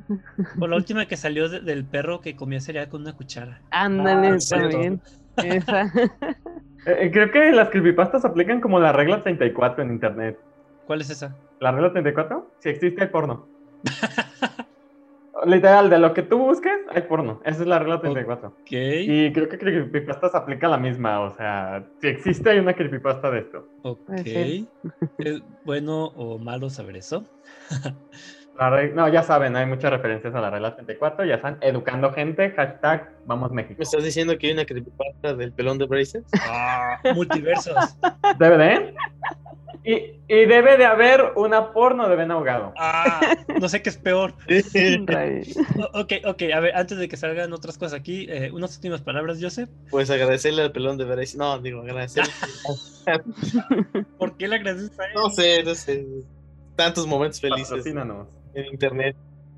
O 0.58 0.68
la 0.68 0.78
última 0.78 1.06
que 1.06 1.18
salió 1.18 1.50
de- 1.50 1.60
del 1.60 1.84
perro 1.84 2.22
que 2.22 2.38
comía 2.38 2.62
cereal 2.62 2.88
con 2.88 3.02
una 3.02 3.12
cuchara. 3.12 3.60
Ándale 3.72 4.30
Ah, 4.30 4.38
también. 4.50 5.02
Esa. 5.36 5.82
eh, 6.86 6.96
eh, 6.98 7.12
creo 7.12 7.30
que 7.32 7.52
las 7.52 7.70
creepypastas 7.72 8.24
aplican 8.24 8.62
como 8.62 8.80
la 8.80 8.94
regla 8.94 9.22
34 9.22 9.84
en 9.84 9.92
internet. 9.92 10.40
¿Cuál 10.88 11.02
es 11.02 11.10
esa? 11.10 11.36
¿La 11.60 11.74
regla 11.74 11.92
34? 11.92 12.54
Si 12.60 12.70
existe, 12.70 13.02
hay 13.04 13.10
porno. 13.10 13.50
Literal, 15.46 15.90
de 15.90 16.00
lo 16.00 16.14
que 16.14 16.22
tú 16.24 16.38
busques, 16.38 16.74
hay 16.90 17.02
porno. 17.04 17.42
Esa 17.46 17.62
es 17.62 17.68
la 17.68 17.80
regla 17.80 18.00
34. 18.02 18.48
Ok. 18.50 18.72
Y 18.72 19.32
creo 19.34 19.48
que 19.50 19.58
creepypastas 19.58 20.36
aplica 20.36 20.68
la 20.68 20.78
misma. 20.78 21.20
O 21.22 21.36
sea, 21.36 21.84
si 22.02 22.08
existe, 22.08 22.50
hay 22.50 22.60
una 22.60 22.74
creepypasta 22.74 23.30
de 23.32 23.40
esto. 23.40 23.68
Ok. 23.84 24.10
¿Es 25.18 25.42
bueno 25.66 26.06
o 26.16 26.38
malo 26.40 26.70
saber 26.70 26.98
eso? 26.98 27.24
La 28.58 28.70
re- 28.70 28.92
No, 28.94 29.08
ya 29.08 29.24
saben, 29.24 29.56
hay 29.56 29.66
muchas 29.66 29.90
referencias 29.90 30.36
a 30.36 30.42
la 30.42 30.50
regla 30.50 30.76
34, 30.76 31.24
ya 31.24 31.36
están 31.36 31.58
educando 31.62 32.12
gente, 32.12 32.52
hashtag 32.52 33.10
vamos 33.26 33.52
México. 33.54 33.76
¿Me 33.78 33.84
estás 33.84 34.04
diciendo 34.04 34.38
que 34.38 34.48
hay 34.48 34.54
una 34.54 34.66
creepypasta 34.66 35.34
del 35.34 35.54
pelón 35.54 35.78
de 35.78 35.86
Braces? 35.86 36.26
Ah, 36.46 37.00
multiversos. 37.16 37.74
¿Debe 38.38 38.58
de? 38.58 38.94
Y, 39.84 39.94
y 40.28 40.46
debe 40.46 40.78
de 40.78 40.86
haber 40.86 41.34
una 41.36 41.72
porno 41.72 42.10
de 42.10 42.16
Ben 42.16 42.32
Ahogado. 42.32 42.74
Ah, 42.78 43.36
no 43.60 43.70
sé 43.70 43.82
qué 43.82 43.90
es 43.90 43.98
peor. 43.98 44.34
Ok, 45.94 46.14
ok, 46.26 46.44
a 46.54 46.60
ver, 46.60 46.76
antes 46.76 46.98
de 46.98 47.08
que 47.08 47.16
salgan 47.16 47.54
otras 47.54 47.78
cosas 47.78 48.00
aquí, 48.00 48.28
eh, 48.30 48.52
unas 48.52 48.76
últimas 48.76 49.02
palabras, 49.02 49.40
Joseph. 49.42 49.70
Pues 49.90 50.10
agradecerle 50.10 50.64
al 50.64 50.72
pelón 50.72 50.98
de 50.98 51.06
Braces. 51.06 51.38
No, 51.38 51.60
digo, 51.60 51.82
agradecerle. 51.82 52.32
¿Por 54.18 54.36
qué 54.38 54.48
le 54.48 54.58
agradeces 54.58 55.00
a 55.00 55.06
él? 55.06 55.14
No 55.16 55.30
sé, 55.30 55.64
no 55.64 55.76
sé. 55.76 56.06
Tantos 56.76 57.08
momentos 57.08 57.40
felices 57.40 57.86
en 57.86 58.66
internet. 58.66 59.16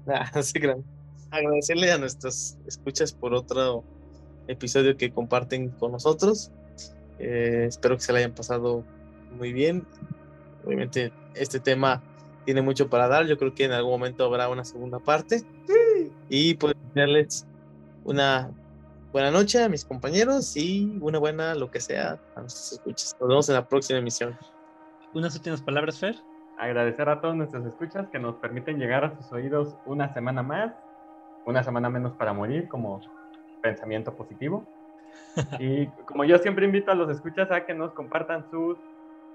Ah, 0.08 0.30
no 0.36 0.44
sé, 0.44 0.60
Agradecerle 1.32 1.92
a 1.92 1.98
nuestras 1.98 2.58
escuchas 2.68 3.14
por 3.14 3.34
otro 3.34 3.84
episodio 4.48 4.98
que 4.98 5.12
comparten 5.12 5.70
con 5.70 5.94
nosotros. 5.94 6.52
Eh, 7.20 7.66
espero 7.68 7.96
que 7.96 8.02
se 8.02 8.12
la 8.12 8.20
hayan 8.20 8.34
pasado 8.34 8.84
muy 9.38 9.54
bien. 9.54 9.86
Obviamente, 10.66 11.12
este 11.34 11.60
tema 11.60 12.02
tiene 12.46 12.62
mucho 12.62 12.90
para 12.90 13.08
dar. 13.08 13.26
Yo 13.26 13.38
creo 13.38 13.54
que 13.54 13.66
en 13.66 13.72
algún 13.72 13.92
momento 13.92 14.26
habrá 14.26 14.50
una 14.50 14.64
segunda 14.64 15.00
parte. 15.00 15.44
Y 16.30 16.56
pues 16.56 16.76
darles 16.96 17.46
una 18.04 18.52
buena 19.12 19.32
noche 19.32 19.64
a 19.64 19.70
mis 19.70 19.84
compañeros 19.84 20.56
y 20.56 20.98
una 21.02 21.20
buena 21.20 21.54
lo 21.56 21.70
que 21.70 21.80
sea 21.80 22.20
a 22.36 22.42
nuestros 22.42 22.74
escuchas. 22.74 23.16
Nos 23.20 23.30
vemos 23.30 23.50
en 23.50 23.56
la 23.56 23.68
próxima 23.68 24.00
emisión. 24.00 24.38
Unas 25.14 25.36
últimas 25.36 25.62
palabras, 25.62 26.00
Fer. 26.00 26.16
Agradecer 26.58 27.10
a 27.10 27.20
todos 27.20 27.36
nuestros 27.36 27.66
escuchas 27.66 28.08
que 28.10 28.20
nos 28.20 28.36
permiten 28.36 28.78
llegar 28.78 29.04
a 29.04 29.16
sus 29.18 29.32
oídos 29.32 29.76
una 29.86 30.14
semana 30.14 30.44
más, 30.44 30.74
una 31.46 31.64
semana 31.64 31.90
menos 31.90 32.14
para 32.14 32.34
morir, 32.34 32.68
como 32.68 33.02
pensamiento 33.62 34.16
positivo. 34.16 34.66
Y 35.60 35.88
como 36.06 36.24
yo 36.24 36.38
siempre 36.38 36.66
invito 36.66 36.92
a 36.92 36.96
los 36.96 37.10
escuchas 37.10 37.52
a 37.52 37.66
que 37.66 37.74
nos 37.74 37.92
compartan 37.92 38.50
sus, 38.50 38.78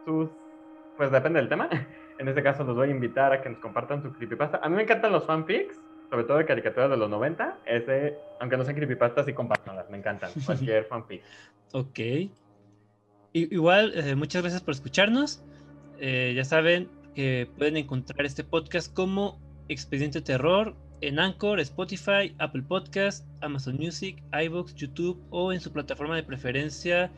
sus, 0.06 0.30
pues 0.96 1.10
depende 1.10 1.40
del 1.40 1.48
tema. 1.50 1.68
En 2.18 2.28
este 2.28 2.42
caso 2.42 2.64
los 2.64 2.74
voy 2.74 2.88
a 2.88 2.90
invitar 2.92 3.30
a 3.34 3.42
que 3.42 3.50
nos 3.50 3.58
compartan 3.58 4.02
su 4.02 4.10
creepypasta. 4.10 4.58
A 4.62 4.70
mí 4.70 4.76
me 4.76 4.84
encantan 4.84 5.12
los 5.12 5.26
fanfics, 5.26 5.78
sobre 6.08 6.24
todo 6.24 6.38
de 6.38 6.46
caricaturas 6.46 6.88
de 6.88 6.96
los 6.96 7.10
90. 7.10 7.58
Ese, 7.66 8.16
aunque 8.40 8.56
no 8.56 8.64
sean 8.64 8.74
creepypastas, 8.74 9.26
sí 9.26 9.34
compártanlas, 9.34 9.90
me 9.90 9.98
encantan. 9.98 10.30
Cualquier 10.46 10.84
fanfic. 10.86 11.20
Ok. 11.74 11.98
I- 11.98 12.30
igual, 13.34 13.92
eh, 13.94 14.14
muchas 14.14 14.40
gracias 14.40 14.62
por 14.62 14.72
escucharnos. 14.72 15.42
Eh, 15.98 16.32
ya 16.34 16.46
saben 16.46 16.88
que 17.14 17.50
pueden 17.58 17.76
encontrar 17.76 18.24
este 18.24 18.44
podcast 18.44 18.94
como 18.94 19.38
Expediente 19.68 20.22
Terror 20.22 20.74
en 21.02 21.18
Anchor, 21.18 21.60
Spotify, 21.60 22.34
Apple 22.38 22.62
Podcast, 22.62 23.26
Amazon 23.42 23.76
Music, 23.76 24.22
iVoox, 24.32 24.74
YouTube 24.74 25.22
o 25.28 25.52
en 25.52 25.60
su 25.60 25.70
plataforma 25.70 26.16
de 26.16 26.22
preferencia 26.22 27.10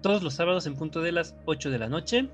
todos 0.00 0.22
los 0.22 0.34
sábados 0.34 0.66
en 0.66 0.74
punto 0.74 1.00
de 1.00 1.12
las 1.12 1.34
8 1.44 1.70
de 1.70 1.78
la 1.78 1.88
noche. 1.88 2.28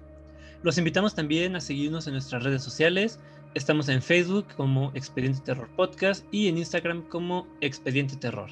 Los 0.63 0.79
invitamos 0.79 1.15
también 1.15 1.57
a 1.57 1.61
seguirnos 1.61 2.07
en 2.07 2.15
nuestras 2.15 2.43
redes 2.43 2.63
sociales. 2.63 3.21
Estamos 3.55 3.89
en 3.89 4.03
Facebook 4.03 4.47
como 4.57 4.91
Expediente 4.95 5.41
Terror 5.41 5.69
Podcast 5.77 6.25
y 6.33 6.49
en 6.49 6.59
Instagram 6.59 7.03
como 7.09 7.47
Expediente 7.61 8.17
Terror. 8.17 8.51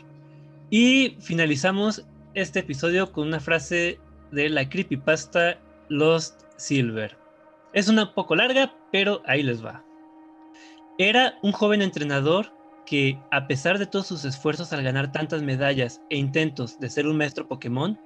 Y 0.70 1.16
finalizamos 1.20 2.04
este 2.34 2.60
episodio 2.60 3.12
con 3.12 3.28
una 3.28 3.40
frase 3.40 3.98
de 4.30 4.48
la 4.48 4.68
creepypasta 4.68 5.58
Lost 5.88 6.42
Silver. 6.56 7.16
Es 7.72 7.88
una 7.88 8.14
poco 8.14 8.36
larga, 8.36 8.74
pero 8.90 9.22
ahí 9.26 9.42
les 9.42 9.64
va. 9.64 9.84
Era 10.98 11.38
un 11.42 11.52
joven 11.52 11.82
entrenador 11.82 12.52
que, 12.86 13.18
a 13.30 13.46
pesar 13.46 13.78
de 13.78 13.86
todos 13.86 14.06
sus 14.06 14.24
esfuerzos 14.24 14.72
al 14.72 14.82
ganar 14.82 15.12
tantas 15.12 15.42
medallas 15.42 16.00
e 16.10 16.16
intentos 16.16 16.78
de 16.78 16.90
ser 16.90 17.06
un 17.06 17.16
maestro 17.16 17.48
Pokémon, 17.48 17.98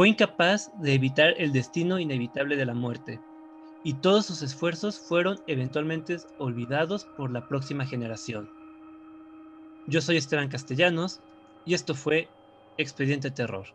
fue 0.00 0.08
incapaz 0.08 0.72
de 0.80 0.94
evitar 0.94 1.34
el 1.36 1.52
destino 1.52 1.98
inevitable 1.98 2.56
de 2.56 2.64
la 2.64 2.72
muerte, 2.72 3.20
y 3.84 4.00
todos 4.00 4.24
sus 4.24 4.40
esfuerzos 4.40 4.98
fueron 4.98 5.38
eventualmente 5.46 6.16
olvidados 6.38 7.04
por 7.18 7.30
la 7.30 7.46
próxima 7.46 7.84
generación. 7.84 8.48
Yo 9.86 10.00
soy 10.00 10.16
Esteban 10.16 10.48
Castellanos, 10.48 11.20
y 11.66 11.74
esto 11.74 11.94
fue 11.94 12.28
Expediente 12.78 13.30
Terror. 13.30 13.66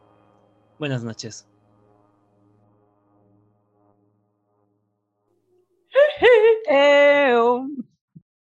Buenas 0.80 1.04
noches. 1.04 1.48